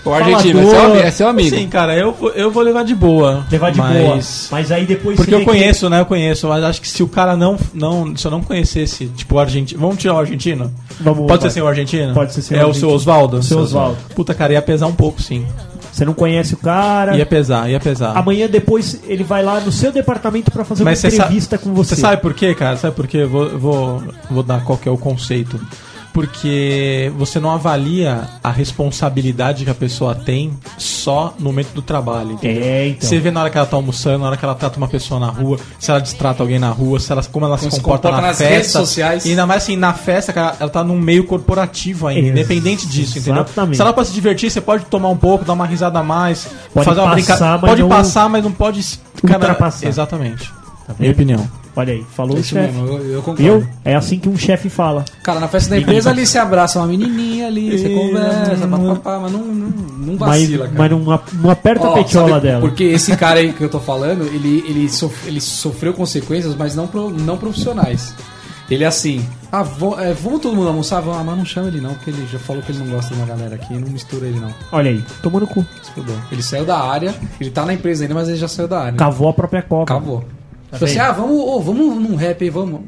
O 0.04 0.12
argentino, 0.12 0.60
é 0.60 0.64
seu, 0.70 0.94
é 0.96 1.10
seu 1.10 1.28
amigo. 1.28 1.54
Sim, 1.56 1.68
cara, 1.68 1.94
eu, 1.96 2.12
vou- 2.12 2.30
eu 2.30 2.50
vou 2.50 2.62
levar 2.62 2.84
de 2.84 2.94
boa. 2.94 3.44
Levar 3.50 3.70
de 3.70 3.78
mas... 3.78 3.96
boa. 4.02 4.18
Mas 4.50 4.72
aí 4.72 4.86
depois 4.86 5.16
Porque 5.16 5.34
eu 5.34 5.38
vê 5.40 5.44
que- 5.44 5.50
conheço, 5.50 5.88
né? 5.90 6.00
Eu 6.00 6.06
conheço. 6.06 6.48
Mas 6.48 6.64
acho 6.64 6.80
que 6.80 6.88
se 6.88 7.02
o 7.02 7.08
cara 7.08 7.36
não. 7.36 7.56
não 7.74 8.16
se 8.16 8.26
eu 8.26 8.30
não 8.30 8.40
conhecesse, 8.42 9.06
tipo, 9.08 9.34
o 9.36 9.38
argentino. 9.38 9.80
Vamos 9.80 9.98
tirar 9.98 10.14
o 10.14 10.18
argentino? 10.18 10.72
Vamos- 11.00 11.26
Pode 11.26 11.42
vai. 11.42 11.50
ser 11.50 11.54
sem 11.54 11.62
o 11.62 11.66
argentino? 11.68 12.14
Pode 12.14 12.32
ser 12.32 12.42
sem 12.42 12.56
o 12.56 12.60
É 12.60 12.62
o 12.64 12.68
argentino. 12.68 12.88
seu 12.88 12.96
Osvaldo? 12.96 13.42
Seu 13.42 13.58
Osvaldo. 13.58 13.98
Puta, 14.14 14.32
cara, 14.34 14.52
ia 14.54 14.62
pesar 14.62 14.86
um 14.86 14.94
pouco, 14.94 15.20
sim. 15.22 15.44
Você 15.96 16.04
não 16.04 16.12
conhece 16.12 16.52
o 16.52 16.58
cara. 16.58 17.16
Ia 17.16 17.24
pesar, 17.24 17.70
ia 17.70 17.80
pesar. 17.80 18.14
Amanhã 18.14 18.46
depois 18.46 19.00
ele 19.04 19.24
vai 19.24 19.42
lá 19.42 19.60
no 19.60 19.72
seu 19.72 19.90
departamento 19.90 20.50
pra 20.50 20.62
fazer 20.62 20.84
Mas 20.84 21.02
uma 21.02 21.08
entrevista 21.08 21.56
com 21.56 21.72
você. 21.72 21.94
Você 21.94 22.02
sabe 22.02 22.20
por 22.20 22.34
quê, 22.34 22.54
cara? 22.54 22.76
Sabe 22.76 22.94
por 22.94 23.06
quê? 23.06 23.22
Eu 23.22 23.30
Vou, 23.30 23.58
vou, 23.58 24.02
vou 24.30 24.42
dar 24.42 24.62
qual 24.62 24.76
que 24.76 24.86
é 24.86 24.92
o 24.92 24.98
conceito. 24.98 25.58
Porque 26.16 27.12
você 27.18 27.38
não 27.38 27.50
avalia 27.50 28.26
a 28.42 28.50
responsabilidade 28.50 29.64
que 29.64 29.70
a 29.70 29.74
pessoa 29.74 30.14
tem 30.14 30.50
só 30.78 31.34
no 31.38 31.44
momento 31.44 31.74
do 31.74 31.82
trabalho. 31.82 32.32
entendeu? 32.32 32.62
É, 32.64 32.88
então. 32.88 33.06
Você 33.06 33.18
vê 33.20 33.30
na 33.30 33.40
hora 33.42 33.50
que 33.50 33.58
ela 33.58 33.66
tá 33.66 33.76
almoçando, 33.76 34.20
na 34.20 34.26
hora 34.28 34.36
que 34.38 34.44
ela 34.44 34.54
trata 34.54 34.78
uma 34.78 34.88
pessoa 34.88 35.20
na 35.20 35.28
rua, 35.28 35.58
se 35.78 35.90
ela 35.90 36.00
distrata 36.00 36.42
alguém 36.42 36.58
na 36.58 36.70
rua, 36.70 36.98
se 36.98 37.12
ela, 37.12 37.22
como 37.24 37.44
ela 37.44 37.58
se 37.58 37.64
Como 37.64 37.72
se 37.72 37.80
comporta, 37.80 38.08
comporta 38.08 38.22
na 38.22 38.28
nas 38.28 38.38
festa. 38.38 38.54
redes 38.54 38.70
sociais. 38.70 39.26
E 39.26 39.30
ainda 39.30 39.46
mais 39.46 39.62
assim, 39.62 39.76
na 39.76 39.92
festa, 39.92 40.32
cara, 40.32 40.56
ela 40.58 40.70
tá 40.70 40.82
num 40.82 40.98
meio 40.98 41.24
corporativo 41.24 42.06
ainda, 42.06 42.28
Ex- 42.28 42.30
independente 42.30 42.86
disso, 42.88 43.18
entendeu? 43.18 43.42
exatamente. 43.42 43.76
Se 43.76 43.82
ela 43.82 43.92
pode 43.92 44.08
se 44.08 44.14
divertir, 44.14 44.50
você 44.50 44.60
pode 44.60 44.86
tomar 44.86 45.10
um 45.10 45.16
pouco, 45.18 45.44
dar 45.44 45.52
uma 45.52 45.66
risada 45.66 45.98
a 45.98 46.02
mais, 46.02 46.48
Pode 46.72 46.86
fazer 46.86 47.00
uma 47.02 47.12
brincadeira. 47.14 47.58
Pode 47.58 47.82
não 47.82 47.88
passar, 47.90 48.28
mas 48.30 48.42
não 48.42 48.52
pode. 48.52 48.80
ultrapassar. 49.22 49.86
Exatamente. 49.86 50.50
Tá 50.86 50.94
Minha 50.98 51.12
opinião. 51.12 51.46
Olha 51.76 51.92
aí, 51.92 52.04
falou 52.16 52.36
o 52.38 52.40
Isso 52.40 52.54
chefe. 52.54 52.72
mesmo, 52.72 52.86
eu, 52.96 53.04
eu 53.12 53.18
concordo. 53.22 53.42
Viu? 53.42 53.68
É 53.84 53.94
assim 53.94 54.18
que 54.18 54.28
um 54.30 54.36
chefe 54.38 54.70
fala. 54.70 55.04
Cara, 55.22 55.38
na 55.40 55.46
festa 55.46 55.68
da 55.70 55.78
empresa 55.78 56.08
ali 56.08 56.26
se 56.26 56.38
abraça 56.38 56.78
uma 56.78 56.86
menininha 56.88 57.46
ali, 57.48 57.78
você 57.78 57.90
conversa, 57.90 58.66
papapá, 58.66 59.18
mas 59.20 59.32
não, 59.32 59.40
não, 59.44 59.68
não 59.98 60.16
Mas, 60.18 60.40
vacila, 60.40 60.68
cara. 60.68 60.78
mas 60.78 60.90
não, 60.90 61.10
ap- 61.10 61.32
não 61.34 61.50
aperta 61.50 61.86
a 61.88 61.92
petiola 61.92 62.40
dela. 62.40 62.60
Porque 62.62 62.82
esse 62.84 63.14
cara 63.14 63.40
aí 63.40 63.52
que 63.52 63.62
eu 63.62 63.68
tô 63.68 63.78
falando, 63.78 64.24
ele, 64.24 64.64
ele, 64.66 64.88
sof- 64.88 65.26
ele 65.28 65.40
sofreu 65.40 65.92
consequências, 65.92 66.54
mas 66.56 66.74
não, 66.74 66.86
pro- 66.86 67.10
não 67.10 67.36
profissionais. 67.36 68.14
Ele 68.70 68.82
é 68.82 68.86
assim, 68.88 69.24
ah, 69.52 69.62
vo- 69.62 70.00
é, 70.00 70.12
vamos 70.12 70.40
todo 70.40 70.56
mundo 70.56 70.66
almoçar? 70.68 71.00
Vamos, 71.00 71.20
ah, 71.20 71.24
mas 71.24 71.36
não 71.36 71.44
chama 71.44 71.68
ele 71.68 71.80
não, 71.80 71.94
porque 71.94 72.10
ele 72.10 72.26
já 72.32 72.38
falou 72.38 72.60
que 72.62 72.72
ele 72.72 72.78
não 72.78 72.86
gosta 72.86 73.14
de 73.14 73.20
uma 73.20 73.26
galera 73.26 73.54
aqui, 73.54 73.74
não 73.74 73.88
mistura 73.90 74.26
ele 74.26 74.40
não. 74.40 74.52
Olha 74.72 74.90
aí, 74.90 75.04
tomou 75.22 75.40
no 75.40 75.46
cu. 75.46 75.64
Ele 76.32 76.42
saiu 76.42 76.64
da 76.64 76.78
área, 76.80 77.14
ele 77.40 77.50
tá 77.50 77.64
na 77.64 77.74
empresa 77.74 78.02
ainda, 78.02 78.14
mas 78.14 78.28
ele 78.28 78.38
já 78.38 78.48
saiu 78.48 78.66
da 78.66 78.80
área. 78.80 78.94
Cavou 78.98 79.28
a 79.28 79.32
própria 79.32 79.62
cova. 79.62 79.82
Acabou. 79.84 80.24
Tá 80.70 80.72
Tipo 80.78 80.84
assim, 80.84 80.94
vendo? 80.94 81.02
ah, 81.04 81.12
vamos, 81.12 81.36
ô, 81.40 81.60
vamos 81.60 81.96
num 82.02 82.16
rap 82.16 82.42
aí, 82.42 82.50
vamos. 82.50 82.80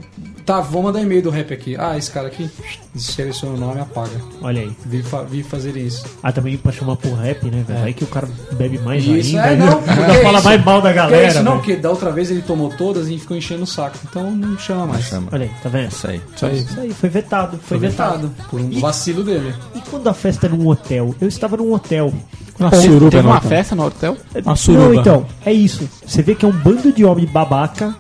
Tá, 0.44 0.62
vou 0.62 0.82
mandar 0.82 1.02
e-mail 1.02 1.20
do 1.20 1.28
rap 1.28 1.52
aqui. 1.52 1.76
Ah, 1.78 1.98
esse 1.98 2.10
cara 2.10 2.26
aqui, 2.28 2.48
seleciona 2.96 3.54
o 3.54 3.58
nome 3.60 3.76
e 3.76 3.80
apaga. 3.82 4.10
Olha 4.40 4.62
aí. 4.62 4.72
Vi, 4.86 5.02
fa 5.02 5.22
vi 5.22 5.42
fazer 5.42 5.76
isso. 5.76 6.06
Ah, 6.22 6.32
também 6.32 6.56
pra 6.56 6.72
chamar 6.72 6.96
pro 6.96 7.12
rap, 7.14 7.44
né, 7.50 7.62
velho? 7.68 7.84
Aí 7.84 7.92
que 7.92 8.02
o 8.02 8.06
cara 8.06 8.26
bebe 8.52 8.78
mais 8.78 9.04
Isso, 9.04 9.36
ainda. 9.36 9.48
é, 9.52 9.56
né? 9.56 9.66
não. 9.66 9.82
Cara 9.84 10.14
é 10.14 10.22
fala 10.22 10.38
isso. 10.38 10.48
mais 10.48 10.64
mal 10.64 10.80
da 10.80 10.90
galera. 10.92 11.22
É 11.22 11.28
isso, 11.28 11.42
não, 11.42 11.58
porque 11.58 11.76
da 11.76 11.90
outra 11.90 12.10
vez 12.10 12.30
ele 12.30 12.40
tomou 12.40 12.70
todas 12.70 13.08
e 13.10 13.18
ficou 13.18 13.36
enchendo 13.36 13.64
o 13.64 13.66
saco. 13.66 13.98
Então 14.08 14.30
não 14.30 14.58
chama 14.58 14.86
mais. 14.86 15.04
Chama. 15.04 15.28
Olha 15.30 15.44
aí, 15.44 15.50
tá 15.62 15.68
vendo? 15.68 15.88
Isso 15.92 16.06
aí. 16.08 16.20
Isso 16.34 16.46
aí. 16.46 16.58
Isso 16.60 16.80
aí, 16.80 16.94
foi 16.94 17.08
vetado. 17.10 17.58
Foi, 17.58 17.78
Foi 17.78 17.88
vetado. 17.88 18.28
vetado. 18.28 18.48
Por 18.48 18.58
um 18.60 18.70
vacilo 18.80 19.22
dele. 19.22 19.54
E 19.74 19.80
quando 19.82 20.08
a 20.08 20.14
festa 20.14 20.46
é 20.46 20.48
num 20.48 20.66
hotel? 20.66 21.14
Eu 21.20 21.28
estava 21.28 21.58
num 21.58 21.72
hotel. 21.74 22.10
Uma 22.58 22.70
Teve- 22.70 22.82
suruba, 22.82 23.10
Teve 23.10 23.26
uma 23.26 23.36
cara. 23.40 23.48
festa 23.48 23.74
no 23.76 23.84
hotel? 23.86 24.16
Uma 24.44 24.56
suruba. 24.56 24.84
Não, 24.86 24.94
então, 24.94 25.26
é 25.46 25.52
isso. 25.52 25.88
Você 26.04 26.22
vê 26.22 26.34
que 26.34 26.44
é 26.44 26.48
um 26.48 26.52
bando 26.52 26.92
de 26.92 27.04
homem 27.04 27.24
babaca. 27.26 27.94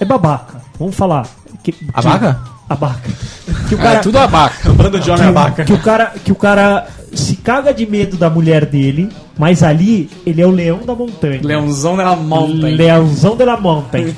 É 0.00 0.04
babaca. 0.04 0.62
Vamos 0.78 0.94
falar. 0.96 1.26
Que, 1.62 1.72
que- 1.72 1.86
Abaca? 1.92 2.40
Abaca. 2.68 3.10
Que 3.68 3.74
o 3.74 3.78
É, 3.78 3.82
cara, 3.82 3.98
tudo 4.00 4.18
abaca. 4.18 4.68
Um 4.70 4.74
bando 4.74 4.98
de 5.00 5.10
homem 5.10 5.26
abaca. 5.28 5.64
que 5.64 5.72
o 5.72 5.78
cara 5.78 6.12
que 6.24 6.32
o 6.32 6.34
cara 6.34 6.86
se 7.12 7.36
caga 7.36 7.72
de 7.74 7.84
medo 7.86 8.16
da 8.16 8.28
mulher 8.30 8.64
dele, 8.66 9.08
mas 9.38 9.62
ali 9.62 10.08
ele 10.26 10.40
é 10.42 10.46
o 10.46 10.50
leão 10.50 10.80
da 10.86 10.94
montanha. 10.94 11.40
Leãozão 11.42 11.96
da 11.96 12.14
Mountain. 12.16 12.74
Leãozão 12.76 13.36
de 13.36 13.44
la 13.44 13.56
Mountain. 13.58 14.14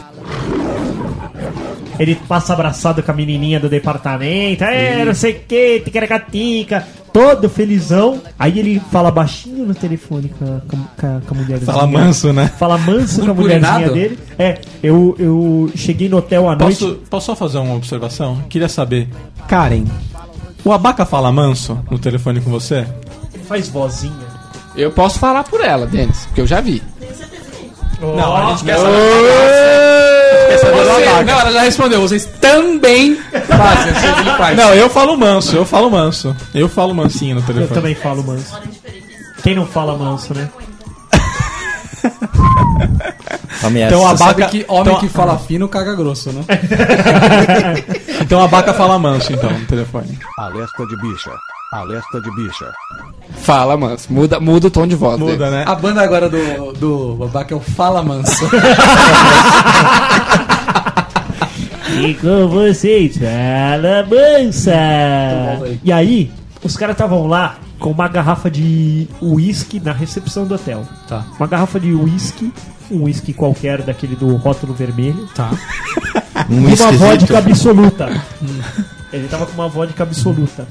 Ele 1.98 2.14
passa 2.26 2.54
abraçado 2.54 3.02
com 3.02 3.10
a 3.10 3.14
menininha 3.14 3.60
do 3.60 3.68
departamento, 3.68 4.64
é, 4.64 5.04
não 5.04 5.12
sei 5.14 5.32
o 5.32 5.40
que, 5.46 5.80
ticaracatica, 5.80 6.86
todo 7.12 7.48
felizão. 7.48 8.20
Aí 8.38 8.58
ele 8.58 8.80
fala 8.90 9.10
baixinho 9.10 9.66
no 9.66 9.74
telefone 9.74 10.30
com 10.38 10.44
a, 10.44 10.60
com 10.60 10.76
a, 10.76 11.20
com 11.20 11.34
a 11.34 11.38
mulherzinha. 11.38 11.72
Fala 11.72 11.86
manso, 11.86 12.32
né? 12.32 12.52
Fala 12.58 12.78
manso 12.78 13.24
com 13.24 13.30
a 13.30 13.34
mulherzinha 13.34 13.90
dele. 13.90 14.18
É, 14.38 14.60
eu, 14.82 15.14
eu 15.18 15.70
cheguei 15.74 16.08
no 16.08 16.18
hotel 16.18 16.48
à 16.48 16.56
noite. 16.56 16.78
Posso, 16.78 16.94
posso 17.08 17.26
só 17.26 17.36
fazer 17.36 17.58
uma 17.58 17.74
observação? 17.74 18.42
Queria 18.48 18.68
saber. 18.68 19.08
Karen, 19.48 19.84
o 20.64 20.72
Abaca 20.72 21.04
fala 21.04 21.30
manso 21.32 21.78
no 21.90 21.98
telefone 21.98 22.40
com 22.40 22.50
você? 22.50 22.86
Faz 23.46 23.68
vozinha. 23.68 24.40
Eu 24.76 24.90
posso 24.92 25.18
falar 25.18 25.44
por 25.44 25.60
ela, 25.60 25.86
Denis, 25.86 26.26
porque 26.26 26.40
eu 26.40 26.46
já 26.46 26.60
vi. 26.60 26.82
Não, 28.00 28.36
a 28.36 28.50
gente 28.50 28.64
quer 28.64 28.78
Você, 30.30 31.22
não, 31.24 31.40
ela 31.40 31.52
já 31.52 31.60
respondeu. 31.62 32.00
Vocês 32.00 32.26
também 32.40 33.16
fazem. 33.16 33.92
assim, 33.92 34.20
ele 34.20 34.36
faz. 34.36 34.56
Não, 34.56 34.74
eu 34.74 34.88
falo 34.90 35.16
manso, 35.16 35.56
eu 35.56 35.64
falo 35.64 35.90
manso. 35.90 36.34
Eu 36.54 36.68
falo 36.68 36.94
mansinho 36.94 37.34
no 37.36 37.40
Eu 37.42 37.46
telefone. 37.46 37.74
também 37.74 37.94
falo 37.94 38.22
manso. 38.22 38.58
Quem 39.42 39.54
não 39.54 39.66
fala 39.66 39.96
manso, 39.96 40.34
né? 40.34 40.48
Homem, 43.62 43.82
Então 43.84 44.00
essa- 44.10 44.24
a 44.24 44.28
Abaca- 44.30 44.46
que 44.48 44.64
homem 44.68 44.82
então- 44.94 45.00
que 45.00 45.08
fala 45.08 45.38
fino 45.38 45.68
caga 45.68 45.94
grosso, 45.94 46.30
né? 46.32 46.42
Então 48.22 48.40
a 48.40 48.44
Abaca 48.44 48.72
fala 48.72 48.98
manso, 48.98 49.32
então, 49.32 49.50
no 49.50 49.66
telefone. 49.66 50.18
Alerta 50.38 50.86
de 50.86 50.96
bicha. 50.96 51.30
Alerta 51.72 52.20
de 52.20 52.34
bicha. 52.34 52.72
Fala, 53.42 53.76
mano. 53.76 53.96
Muda, 54.08 54.40
muda 54.40 54.66
o 54.66 54.70
tom 54.70 54.86
de 54.86 54.96
voz 54.96 55.18
dele. 55.18 55.32
Muda, 55.32 55.50
né? 55.50 55.64
A 55.66 55.74
banda 55.74 56.02
agora 56.02 56.28
do, 56.28 56.72
do 56.72 57.14
Babaca 57.14 57.54
é 57.54 57.56
o 57.56 57.60
Fala 57.60 58.02
Manso. 58.02 58.44
E 62.02 62.14
com 62.14 62.48
vocês, 62.48 63.18
fala 63.18 64.06
mansa! 64.06 64.72
E 65.84 65.92
aí, 65.92 66.30
os 66.62 66.74
caras 66.74 66.94
estavam 66.94 67.26
lá 67.26 67.56
com 67.78 67.90
uma 67.90 68.08
garrafa 68.08 68.50
de 68.50 69.06
uísque 69.20 69.78
na 69.80 69.92
recepção 69.92 70.46
do 70.46 70.54
hotel. 70.54 70.86
Tá. 71.06 71.26
Uma 71.38 71.46
garrafa 71.46 71.78
de 71.78 71.92
uísque, 71.92 72.52
um 72.90 73.02
uísque 73.02 73.34
qualquer 73.34 73.82
daquele 73.82 74.16
do 74.16 74.34
rótulo 74.36 74.72
vermelho. 74.72 75.28
Tá. 75.34 75.50
Um 76.48 76.60
uma 76.60 76.92
vodka 76.92 77.38
absoluta. 77.38 78.22
Ele 79.12 79.28
tava 79.28 79.44
com 79.44 79.52
uma 79.52 79.68
vodka 79.68 80.02
absoluta. 80.02 80.66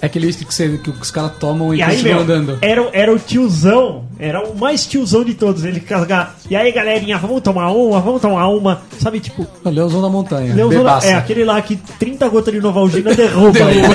É 0.00 0.06
aquele 0.06 0.26
uísque 0.26 0.44
que, 0.44 0.52
você- 0.54 0.76
que 0.78 0.90
os 0.90 1.10
caras 1.10 1.32
tomam 1.40 1.74
e, 1.74 1.78
E 1.78 1.82
aí, 1.82 2.02
meu, 2.02 2.20
andando. 2.20 2.58
era, 2.60 2.86
era 2.92 3.12
o 3.14 3.18
tiozão, 3.18 4.04
era 4.18 4.46
o 4.46 4.54
mais 4.56 4.86
tiozão 4.86 5.24
de 5.24 5.32
todos. 5.34 5.64
Ele 5.64 5.80
carregava. 5.80 6.34
E 6.50 6.54
aí, 6.54 6.70
galerinha, 6.70 7.16
vamos 7.16 7.40
tomar 7.40 7.70
uma, 7.72 7.98
vamos 8.00 8.20
tomar 8.20 8.46
uma. 8.48 8.82
Sabe, 9.00 9.20
tipo, 9.20 9.46
O 9.64 9.68
Leãozão 9.70 10.02
da 10.02 10.08
Montanha. 10.10 10.54
Leozão, 10.54 10.78
Bebaça. 10.80 11.06
é 11.06 11.14
aquele 11.14 11.44
lá 11.44 11.60
que 11.62 11.76
30 11.98 12.28
gotas 12.28 12.52
de 12.52 12.60
Novalgina 12.60 13.12
derruba 13.16 13.58
ele. 13.70 13.88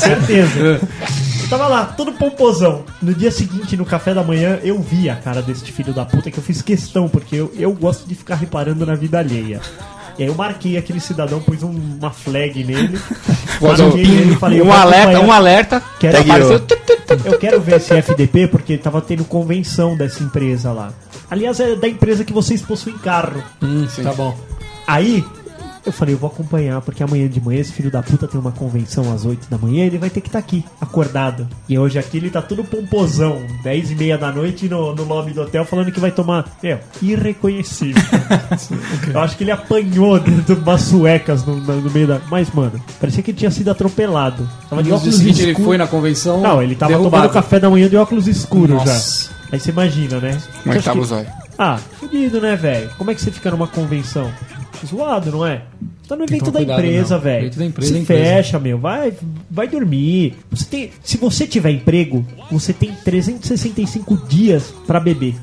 Certeza. 0.00 0.80
Eu 1.42 1.48
tava 1.50 1.68
lá, 1.68 1.84
todo 1.84 2.12
pomposão. 2.12 2.82
No 3.02 3.12
dia 3.12 3.30
seguinte, 3.30 3.76
no 3.76 3.84
café 3.84 4.14
da 4.14 4.22
manhã, 4.22 4.58
eu 4.62 4.80
vi 4.80 5.10
a 5.10 5.16
cara 5.16 5.42
desse 5.42 5.70
filho 5.70 5.92
da 5.92 6.04
puta 6.06 6.30
que 6.30 6.38
eu 6.38 6.42
fiz 6.42 6.62
questão, 6.62 7.08
porque 7.10 7.36
eu, 7.36 7.52
eu 7.56 7.72
gosto 7.74 8.08
de 8.08 8.14
ficar 8.14 8.36
reparando 8.36 8.86
na 8.86 8.94
vida 8.94 9.18
alheia. 9.18 9.60
E 10.18 10.22
aí 10.22 10.28
eu 10.28 10.34
marquei 10.34 10.76
aquele 10.76 11.00
cidadão, 11.00 11.40
pus 11.40 11.62
um- 11.62 11.70
uma 11.98 12.10
flag 12.10 12.62
nele. 12.64 12.98
marquei 13.60 14.00
ele 14.00 14.32
e 14.32 14.36
falei, 14.36 14.60
eu 14.60 14.64
um 14.64 14.68
vou 14.68 14.76
alerta, 14.76 15.20
um 15.20 15.32
alerta. 15.32 15.82
Quero- 16.00 16.18
apareceu- 16.18 16.60
eu. 17.24 17.38
Quero 17.38 17.60
ver 17.60 17.76
esse 17.76 17.92
FDP 17.94 18.48
porque 18.48 18.76
tava 18.78 19.00
tendo 19.00 19.24
convenção 19.24 19.96
dessa 19.96 20.22
empresa 20.22 20.72
lá. 20.72 20.92
Aliás, 21.30 21.60
é 21.60 21.76
da 21.76 21.88
empresa 21.88 22.24
que 22.24 22.32
vocês 22.32 22.60
possuem 22.62 22.96
carro. 22.98 23.42
Hum, 23.62 23.86
tá 24.02 24.12
bom. 24.12 24.36
Aí, 24.86 25.24
eu 25.84 25.92
falei, 25.92 26.14
eu 26.14 26.18
vou 26.18 26.28
acompanhar, 26.30 26.80
porque 26.80 27.02
amanhã 27.02 27.28
de 27.28 27.40
manhã 27.40 27.60
esse 27.60 27.72
filho 27.72 27.90
da 27.90 28.02
puta 28.02 28.28
tem 28.28 28.40
uma 28.40 28.52
convenção 28.52 29.12
às 29.12 29.24
8 29.24 29.48
da 29.50 29.58
manhã, 29.58 29.84
ele 29.84 29.98
vai 29.98 30.08
ter 30.10 30.20
que 30.20 30.28
estar 30.28 30.38
aqui, 30.38 30.64
acordado. 30.80 31.48
E 31.68 31.78
hoje 31.78 31.98
aqui 31.98 32.16
ele 32.18 32.30
tá 32.30 32.40
todo 32.40 32.62
pomposão, 32.64 33.40
10 33.62 33.90
e 33.90 33.94
meia 33.96 34.16
da 34.16 34.30
noite 34.30 34.68
no, 34.68 34.94
no 34.94 35.04
lobby 35.04 35.32
do 35.32 35.42
hotel, 35.42 35.64
falando 35.64 35.90
que 35.90 35.98
vai 36.00 36.10
tomar. 36.12 36.46
Meu, 36.62 36.78
irreconhecível. 37.02 38.02
eu 39.12 39.20
acho 39.20 39.36
que 39.36 39.44
ele 39.44 39.50
apanhou 39.50 40.18
dentro 40.20 40.54
de 40.54 40.60
umas 40.60 40.82
suecas 40.82 41.44
no, 41.44 41.56
no- 41.56 41.80
no 41.80 41.90
meio 41.90 42.06
da. 42.06 42.20
Mas, 42.30 42.50
mano, 42.52 42.80
parecia 43.00 43.22
que 43.22 43.30
ele 43.30 43.38
tinha 43.38 43.50
sido 43.50 43.70
atropelado. 43.70 44.48
Tava 44.68 44.82
de 44.82 44.92
óculos 44.92 45.16
seguinte 45.16 45.42
ele 45.42 45.50
escuros. 45.52 45.66
foi 45.68 45.78
na 45.78 45.86
convenção. 45.86 46.40
Não, 46.40 46.62
ele 46.62 46.74
tava 46.74 46.92
derrubado. 46.92 47.16
tomando 47.22 47.32
café 47.32 47.58
da 47.60 47.70
manhã 47.70 47.88
de 47.88 47.96
óculos 47.96 48.26
escuros 48.28 48.76
Nossa. 48.76 49.28
já. 49.30 49.32
Aí 49.52 49.60
você 49.60 49.70
imagina, 49.70 50.18
né? 50.18 50.40
Como 50.62 50.74
é 50.74 50.78
que 50.78 50.84
tava 50.84 50.98
que- 50.98 51.04
o 51.04 51.08
zóio? 51.08 51.26
ah, 51.58 51.78
fudido, 52.00 52.40
né, 52.40 52.56
velho? 52.56 52.90
Como 52.96 53.10
é 53.10 53.14
que 53.14 53.20
você 53.20 53.30
fica 53.30 53.50
numa 53.50 53.66
convenção? 53.66 54.32
Zoado, 54.86 55.30
não 55.30 55.46
é? 55.46 55.62
tá 56.08 56.16
no 56.16 56.24
evento 56.24 56.46
da 56.46 56.46
tomar 56.46 56.58
cuidado, 56.58 56.78
empresa, 56.80 57.18
velho. 57.18 57.46
Evento 57.46 57.58
da 57.58 57.64
empresa 57.64 57.92
Se 57.92 57.98
é 57.98 58.00
empresa. 58.02 58.22
fecha, 58.22 58.58
meu. 58.58 58.78
Vai, 58.78 59.12
vai 59.50 59.68
dormir. 59.68 60.36
Você 60.50 60.64
tem, 60.66 60.90
se 61.02 61.16
você 61.16 61.46
tiver 61.46 61.70
emprego, 61.70 62.26
você 62.50 62.72
tem 62.72 62.92
365 63.04 64.16
dias 64.28 64.74
pra 64.86 65.00
beber. 65.00 65.34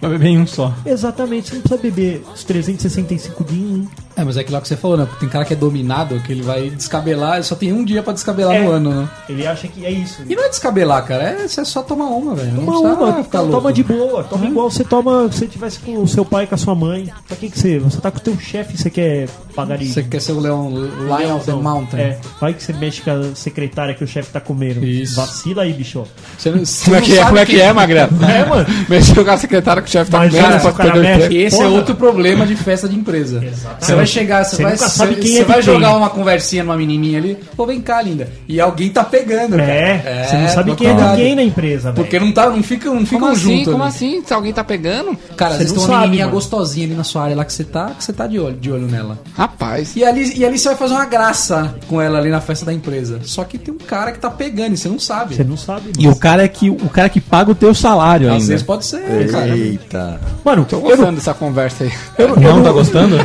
Vai 0.00 0.10
beber 0.10 0.28
em 0.28 0.38
um 0.38 0.46
só. 0.46 0.74
Exatamente, 0.84 1.48
você 1.48 1.54
não 1.54 1.62
precisa 1.62 1.82
beber 1.82 2.22
os 2.32 2.44
365 2.44 3.44
dias 3.44 3.60
em 3.60 3.80
um. 3.80 3.88
É, 4.16 4.24
mas 4.24 4.36
é 4.36 4.40
aquilo 4.40 4.58
que 4.62 4.68
você 4.68 4.76
falou, 4.76 4.96
né? 4.96 5.06
Tem 5.20 5.28
cara 5.28 5.44
que 5.44 5.52
é 5.52 5.56
dominado, 5.56 6.18
que 6.20 6.32
ele 6.32 6.42
vai 6.42 6.70
descabelar, 6.70 7.34
ele 7.34 7.42
só 7.44 7.54
tem 7.54 7.72
um 7.72 7.84
dia 7.84 8.02
pra 8.02 8.14
descabelar 8.14 8.56
É. 8.56 8.62
no 8.64 8.70
ano, 8.70 8.90
né? 9.02 9.08
Ele 9.28 9.46
acha 9.46 9.68
que 9.68 9.84
é 9.84 9.90
isso. 9.90 10.22
E 10.28 10.34
não 10.34 10.44
é 10.44 10.48
descabelar, 10.48 11.04
cara, 11.04 11.22
é 11.22 11.46
você 11.48 11.62
só 11.66 11.82
tomar 11.82 12.06
uma, 12.06 12.34
velho. 12.34 12.52
Não 12.52 12.64
Toma 12.64 12.72
precisa 12.80 12.94
uma, 13.12 13.24
ficar 13.24 13.38
toma 13.40 13.50
louco. 13.52 13.72
de 13.72 13.82
boa, 13.84 14.24
toma 14.24 14.46
igual 14.46 14.70
você 14.70 14.84
toma 14.84 15.30
se 15.30 15.38
você 15.40 15.46
tivesse 15.46 15.78
com 15.80 16.02
o 16.02 16.08
seu 16.08 16.24
pai 16.24 16.44
e 16.44 16.46
com 16.46 16.54
a 16.54 16.58
sua 16.58 16.74
mãe. 16.74 17.12
Pra 17.28 17.36
que 17.36 17.50
que 17.50 17.58
você, 17.58 17.78
você 17.78 18.00
tá 18.00 18.10
com 18.10 18.16
o 18.18 18.20
teu 18.20 18.38
chefe 18.38 18.74
e 18.74 18.78
você 18.78 18.88
quer 18.88 19.28
pagar 19.54 19.76
de 19.76 19.86
Você 19.92 20.02
quer 20.02 20.20
ser 20.20 20.32
o 20.32 20.40
leão, 20.40 20.70
Lion 20.70 21.36
of 21.36 21.44
the 21.44 21.52
Mountain. 21.52 21.98
É, 22.00 22.18
vai 22.40 22.54
que 22.54 22.62
você 22.62 22.72
mexe 22.72 23.02
com 23.02 23.10
a 23.10 23.34
secretária 23.34 23.94
que 23.94 24.02
o 24.02 24.06
chefe 24.06 24.30
tá 24.32 24.40
comendo. 24.40 24.84
Isso. 24.84 25.16
Vacila 25.16 25.62
aí, 25.62 25.72
bicho. 25.74 26.04
Você 26.38 26.50
não, 26.50 26.64
você 26.64 26.84
Como 26.84 26.96
é 26.96 27.00
não 27.00 27.06
que 27.06 27.18
é, 27.18 27.24
como 27.24 27.38
é 27.38 27.46
que 27.46 27.60
é, 27.60 27.72
Magrelo? 27.72 28.10
É, 28.26 28.44
mano. 28.46 28.66
Mexeu 28.88 29.24
com 29.24 29.30
a 29.30 29.36
secretária 29.36 29.82
que 29.82 29.88
o 29.88 29.92
chefe 29.92 30.10
tá 30.10 30.18
comendo, 30.26 30.60
pode 30.62 30.76
perder 30.76 31.30
o. 31.30 31.32
Esse 31.36 31.56
é 31.56 31.58
Porra. 31.64 31.70
outro 31.76 31.94
problema 31.94 32.46
de 32.46 32.56
festa 32.56 32.88
de 32.88 32.96
empresa. 32.96 33.42
Você 33.78 33.94
vai 34.06 34.12
chegar, 34.12 34.44
você, 34.44 34.56
Você 34.56 34.62
vai, 34.62 34.72
nunca 34.72 34.88
sabe 34.88 35.14
quem 35.16 35.32
você 35.32 35.40
é 35.40 35.44
vai 35.44 35.56
quem. 35.56 35.64
jogar 35.64 35.96
uma 35.96 36.08
conversinha 36.10 36.62
numa 36.64 36.76
menininha 36.76 37.18
ali, 37.18 37.36
pô, 37.56 37.66
vem 37.66 37.80
cá, 37.80 38.00
linda. 38.00 38.28
E 38.48 38.60
alguém 38.60 38.88
tá 38.90 39.04
pegando, 39.04 39.56
cara. 39.56 39.70
É, 39.72 40.24
você 40.28 40.36
não 40.36 40.48
sabe 40.48 40.74
quem 40.76 40.88
é 40.88 41.16
quem 41.16 41.34
na 41.34 41.42
empresa, 41.42 41.90
velho. 41.92 41.94
Porque 42.04 42.18
não, 42.18 42.32
tá, 42.32 42.48
não 42.48 42.62
ficam 42.62 42.94
não 42.94 43.04
ficam 43.04 43.20
Como 43.20 43.32
assim? 43.32 43.42
juntos. 43.42 43.72
Como 43.72 43.82
ali. 43.84 43.92
assim? 43.94 44.22
Se 44.24 44.32
alguém 44.32 44.52
tá 44.52 44.62
pegando? 44.64 45.16
Cara, 45.36 45.52
às 45.52 45.56
Você 45.58 45.64
vezes 45.64 45.72
não 45.76 45.82
tem 45.82 45.88
uma 45.90 45.94
sabe, 45.96 46.00
menininha 46.06 46.26
mano. 46.26 46.34
gostosinha 46.36 46.86
ali 46.86 46.94
na 46.94 47.04
sua 47.04 47.22
área 47.24 47.36
lá 47.36 47.44
que 47.44 47.52
você 47.52 47.64
tá, 47.64 47.90
que 47.96 48.04
você 48.04 48.12
tá 48.12 48.26
de 48.26 48.38
olho, 48.38 48.56
de 48.56 48.70
olho 48.70 48.86
nela. 48.86 49.18
Rapaz. 49.34 49.94
E 49.96 50.04
ali, 50.04 50.38
e 50.38 50.44
ali 50.44 50.58
você 50.58 50.68
vai 50.68 50.76
fazer 50.76 50.94
uma 50.94 51.04
graça 51.04 51.74
com 51.88 52.00
ela 52.00 52.18
ali 52.18 52.30
na 52.30 52.40
festa 52.40 52.64
da 52.66 52.72
empresa. 52.72 53.20
Só 53.24 53.44
que 53.44 53.58
tem 53.58 53.74
um 53.74 53.78
cara 53.78 54.12
que 54.12 54.18
tá 54.18 54.30
pegando 54.30 54.74
e 54.74 54.76
você 54.76 54.88
não 54.88 54.98
sabe. 54.98 55.34
Você 55.34 55.44
não 55.44 55.56
sabe, 55.56 55.92
E 55.98 56.08
o 56.08 56.14
cara 56.16 56.44
é 56.44 56.48
que 56.48 56.70
o 56.70 56.88
cara 56.88 57.08
que 57.08 57.20
paga 57.20 57.50
o 57.50 57.54
teu 57.54 57.74
salário 57.74 58.28
Às 58.28 58.34
ainda. 58.34 58.46
vezes 58.46 58.62
pode 58.62 58.84
ser, 58.84 59.30
cara. 59.30 59.48
Eita. 59.56 60.20
Mano, 60.44 60.64
Tô 60.68 60.76
eu 60.76 60.80
não, 60.82 60.88
gostando 60.88 61.16
dessa 61.16 61.34
conversa 61.34 61.84
aí. 61.84 61.92
não, 62.40 62.62
tá 62.62 62.72
gostando? 62.72 63.16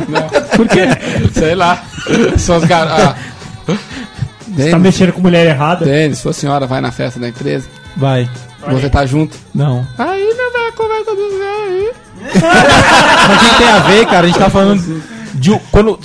Por 0.56 0.68
quê? 0.68 0.86
Sei 1.32 1.54
lá. 1.54 1.82
Suas 2.38 2.64
gar... 2.64 2.88
ah. 2.88 3.16
você 4.48 4.70
tá 4.70 4.78
mexendo 4.78 5.12
com 5.12 5.20
mulher 5.20 5.46
errada. 5.46 5.84
Denis, 5.84 6.18
sua 6.18 6.32
senhora 6.32 6.66
vai 6.66 6.80
na 6.80 6.92
festa 6.92 7.18
da 7.18 7.28
empresa. 7.28 7.66
Vai. 7.96 8.28
Você 8.70 8.88
tá 8.88 9.04
junto. 9.04 9.36
Não. 9.54 9.86
Aí 9.98 10.34
não 10.34 10.52
a 10.68 10.72
conversa 10.72 11.14
do 11.14 11.38
Zé 11.38 11.64
aí. 11.68 11.92
Mas 13.28 13.42
o 13.42 13.50
que 13.50 13.56
tem 13.58 13.68
a 13.68 13.78
ver, 13.80 14.06
cara? 14.06 14.24
A 14.24 14.26
gente 14.26 14.38
tá 14.38 14.50
falando 14.50 15.02
de. 15.34 15.58
Quando, 15.70 15.98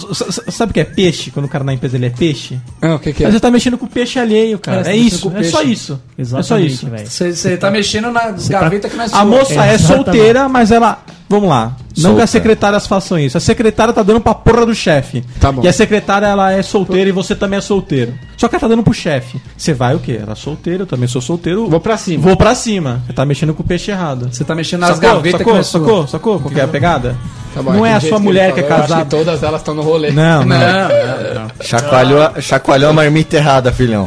sabe 0.51 0.71
o 0.71 0.73
que 0.73 0.79
é 0.79 0.83
peixe? 0.83 1.31
Quando 1.31 1.45
o 1.45 1.49
cara 1.49 1.63
na 1.63 1.73
empresa 1.73 1.95
ele 1.95 2.07
é 2.07 2.09
peixe? 2.09 2.59
Ah, 2.81 2.95
o 2.95 2.99
que 2.99 3.13
que 3.13 3.23
Mas 3.23 3.33
é? 3.33 3.37
você 3.37 3.39
tá 3.39 3.51
mexendo 3.51 3.77
com 3.77 3.87
peixe 3.87 4.19
alheio, 4.19 4.57
cara. 4.59 4.79
É, 4.79 4.81
É, 4.81 4.83
tá 4.83 4.95
isso. 4.95 5.31
É 5.35 5.43
só 5.43 5.61
isso. 5.61 6.01
É 6.17 6.23
só 6.23 6.39
Exatamente, 6.39 6.73
isso. 6.73 6.89
velho. 6.89 7.07
Você, 7.07 7.57
tá 7.57 7.69
mexendo 7.69 8.11
na 8.11 8.31
gaveta 8.31 8.89
que 8.89 8.95
não 8.95 9.03
é 9.03 9.07
sua. 9.07 9.19
A 9.19 9.25
moça 9.25 9.53
é, 9.53 9.73
Exatamente. 9.73 10.05
solteira, 10.05 10.49
mas 10.49 10.71
ela. 10.71 10.99
Vamos 11.29 11.49
lá. 11.49 11.73
Não 11.97 12.03
Solta. 12.03 12.17
que 12.17 12.21
as 12.23 12.29
secretárias 12.29 12.87
façam 12.87 13.19
isso. 13.19 13.37
A 13.37 13.41
secretária 13.41 13.93
tá 13.93 14.01
dando 14.01 14.21
pra 14.21 14.33
porra 14.33 14.65
do 14.65 14.73
chefe. 14.73 15.25
Tá 15.41 15.51
bom. 15.51 15.61
E 15.61 15.67
a 15.67 15.73
secretária, 15.73 16.25
ela 16.25 16.53
é 16.53 16.61
solteira 16.61 17.09
e 17.09 17.11
você 17.11 17.35
também 17.35 17.57
é 17.57 17.61
solteiro. 17.61 18.13
Só 18.37 18.47
que 18.47 18.55
ela 18.55 18.61
tá 18.61 18.67
dando 18.69 18.81
pro 18.83 18.93
chefe. 18.93 19.41
Você 19.57 19.73
vai 19.73 19.93
o 19.93 19.99
quê? 19.99 20.19
Ela 20.21 20.31
é 20.31 20.35
solteira, 20.35 20.83
eu 20.83 20.87
também 20.87 21.07
sou 21.07 21.21
solteiro. 21.21 21.67
Vou 21.69 21.81
pra 21.81 21.97
cima. 21.97 22.23
Vou 22.23 22.37
pra 22.37 22.55
cima. 22.55 23.01
Você 23.05 23.11
tá 23.13 23.25
mexendo 23.25 23.53
com 23.53 23.61
o 23.61 23.65
peixe 23.65 23.91
errado. 23.91 24.29
Você 24.31 24.43
tá 24.45 24.55
mexendo 24.55 24.81
nas 24.81 24.95
Sacou? 24.95 25.15
gavetas 25.15 25.41
que 25.41 25.43
Sacou? 25.45 25.59
é 25.59 25.63
sua. 25.63 25.79
Sacou? 25.81 26.07
Sacou? 26.07 26.39
Qual 26.39 26.53
que 26.53 26.59
é 26.61 26.63
a 26.63 26.67
pegada? 26.67 27.15
Tá 27.53 27.61
bom, 27.61 27.73
não 27.73 27.85
é 27.85 27.91
a 27.93 27.97
do 27.97 28.01
jeito 28.01 28.11
sua 28.13 28.19
que 28.19 28.23
mulher 28.23 28.53
que 28.53 28.59
é 28.59 28.63
falou, 28.63 28.77
eu 28.77 28.83
acho 28.83 28.93
casada. 28.93 29.09
todas 29.09 29.43
elas 29.43 29.61
estão 29.61 29.73
no 29.73 29.81
rolê. 29.81 30.11
Não, 30.11 30.45
não. 30.45 30.57
Não, 30.57 30.59
não, 30.59 31.41
não. 31.41 31.51
Chacoalhou, 31.61 32.21
a- 32.21 32.39
chacoalhou 32.39 32.89
a 32.89 32.93
marmita 32.93 33.35
errada, 33.35 33.71
filhão. 33.73 34.05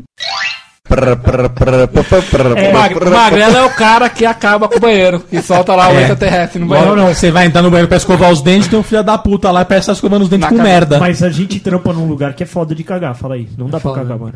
Prr, 0.94 1.16
prr, 1.16 1.48
prr, 1.50 1.88
prr, 1.88 2.04
prr, 2.04 2.22
prr, 2.30 2.46
O 2.70 2.72
mag- 2.72 2.94
prr, 2.94 3.08
o 3.08 3.10
Magrelo 3.10 3.56
é 3.56 3.62
o 3.64 3.70
cara 3.70 4.08
que 4.08 4.24
acaba 4.24 4.68
com 4.68 4.76
o 4.76 4.80
banheiro, 4.80 5.20
que 5.20 5.42
solta 5.42 5.74
lá 5.74 5.88
o 5.88 5.92
É. 5.96 6.00
extraterrestre 6.02 6.58
no 6.60 6.66
Não, 6.66 6.74
banheiro. 6.76 6.96
não, 6.96 7.08
você 7.14 7.30
vai 7.30 7.46
entrar 7.46 7.62
no 7.62 7.70
banheiro 7.70 7.88
pra 7.88 7.96
escovar 7.96 8.30
os 8.30 8.40
dentes, 8.42 8.68
tem 8.68 8.78
um 8.78 8.82
filho 8.82 9.02
da 9.02 9.18
puta 9.18 9.50
lá 9.50 9.62
e 9.62 9.64
parece 9.64 9.86
que 9.86 9.86
tá 9.88 9.92
escovando 9.94 10.22
os 10.22 10.28
dentes 10.28 10.42
Na 10.44 10.50
com 10.50 10.56
cabeça. 10.56 10.72
merda. 10.74 10.98
Mas 11.00 11.22
a 11.22 11.30
gente 11.30 11.58
trampa 11.60 11.92
num 11.92 12.06
lugar 12.06 12.34
que 12.34 12.42
é 12.42 12.46
foda 12.46 12.74
de 12.74 12.84
cagar, 12.84 13.14
fala 13.14 13.34
aí. 13.34 13.48
Não 13.58 13.66
dá 13.66 13.80
pra 13.80 13.90
Foda. 13.90 14.02
cagar, 14.02 14.18
mano. 14.18 14.34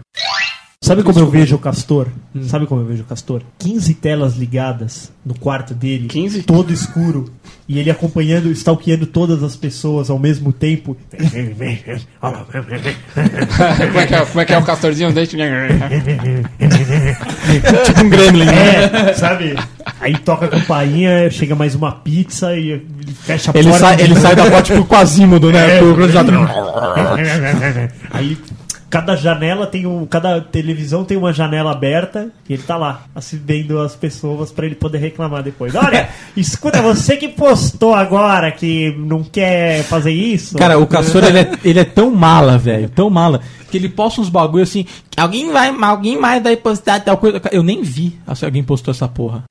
Sabe 0.81 1.03
como 1.03 1.19
eu 1.19 1.29
vejo 1.29 1.57
o 1.57 1.59
Castor? 1.59 2.07
Sabe 2.43 2.65
como 2.67 2.81
eu 2.81 2.85
vejo 2.87 3.03
o 3.03 3.07
Castor? 3.07 3.43
15 3.59 3.95
telas 3.95 4.37
ligadas 4.37 5.11
no 5.27 5.35
quarto 5.35 5.75
dele, 5.75 6.07
15? 6.07 6.45
todo 6.45 6.73
escuro, 6.73 7.29
e 7.69 7.81
ele 7.81 7.91
acompanhando, 7.91 8.49
stalkeando 8.53 9.05
todas 9.05 9.43
as 9.43 9.57
pessoas 9.57 10.09
ao 10.09 10.21
mesmo 10.21 10.53
tempo. 10.53 10.97
como, 11.11 11.27
é 14.01 14.07
que 14.07 14.15
é, 14.15 14.25
como 14.25 14.41
é 14.41 14.45
que 14.45 14.55
é 14.55 14.59
o 14.59 14.63
castorzinho? 14.63 15.13
Deixa 15.13 15.37
tipo 17.85 18.05
um 18.05 18.09
gremlin. 18.09 18.47
É, 18.49 19.15
sabe? 19.15 19.57
Aí 20.01 20.17
toca 20.19 20.47
a 20.47 20.49
campainha, 20.49 21.29
chega 21.29 21.57
mais 21.57 21.75
uma 21.75 21.91
pizza 21.91 22.57
e 22.57 22.71
ele 22.71 22.87
fecha 23.25 23.51
a 23.53 23.59
Ele 23.59 23.69
porta. 23.69 23.85
sai, 23.85 24.01
ele 24.01 24.15
sai 24.15 24.37
da 24.37 24.45
porta 24.45 24.63
tipo 24.63 24.85
Quasímodo, 24.87 25.51
né? 25.51 25.77
É. 25.77 25.79
Pro. 25.81 25.97
Aí 28.13 28.39
cada 28.91 29.15
janela 29.17 29.67
tem 29.67 29.87
um. 29.87 30.07
Cada 30.07 30.41
televisão 30.41 31.05
tem 31.05 31.17
uma 31.17 31.33
janela 31.33 31.73
aberta 31.73 32.31
e 32.49 32.55
ele 32.55 32.63
tá 32.63 32.77
lá, 32.77 33.03
assistindo 33.15 33.81
as 33.81 33.95
pessoas 33.95 34.51
pra 34.51 34.67
ele 34.67 34.75
poder 34.75 34.99
reclamar 34.99 35.43
depois. 35.43 35.75
Olha, 35.75 36.09
escuta, 36.37 36.81
você 36.83 37.17
que 37.17 37.29
postou 37.29 37.95
agora 37.95 38.51
que 38.51 38.95
não 38.99 39.23
quer 39.23 39.83
fazer 39.85 40.13
isso. 40.13 40.57
Cara, 40.57 40.79
o 40.79 40.87
Castor, 40.87 41.25
ele 41.25 41.39
é, 41.39 41.53
ele 41.65 41.81
é 41.81 41.85
tão 41.85 42.11
mala, 42.11 42.59
velho, 42.59 42.89
tão 42.89 43.11
mala, 43.11 43.41
que 43.71 43.77
ele 43.77 43.89
posta 43.89 44.21
uns 44.21 44.29
bagulho 44.29 44.63
assim, 44.63 44.87
alguém 45.17 45.53
vai, 45.53 45.69
alguém 45.69 46.19
mais 46.19 46.43
vai 46.43 46.57
postar 46.57 47.01
tal 47.01 47.19
coisa. 47.19 47.41
Eu 47.53 47.63
nem 47.63 47.83
vi 47.83 48.19
se 48.35 48.45
alguém 48.45 48.63
postou 48.63 48.93
essa 48.93 49.09
porra. 49.09 49.45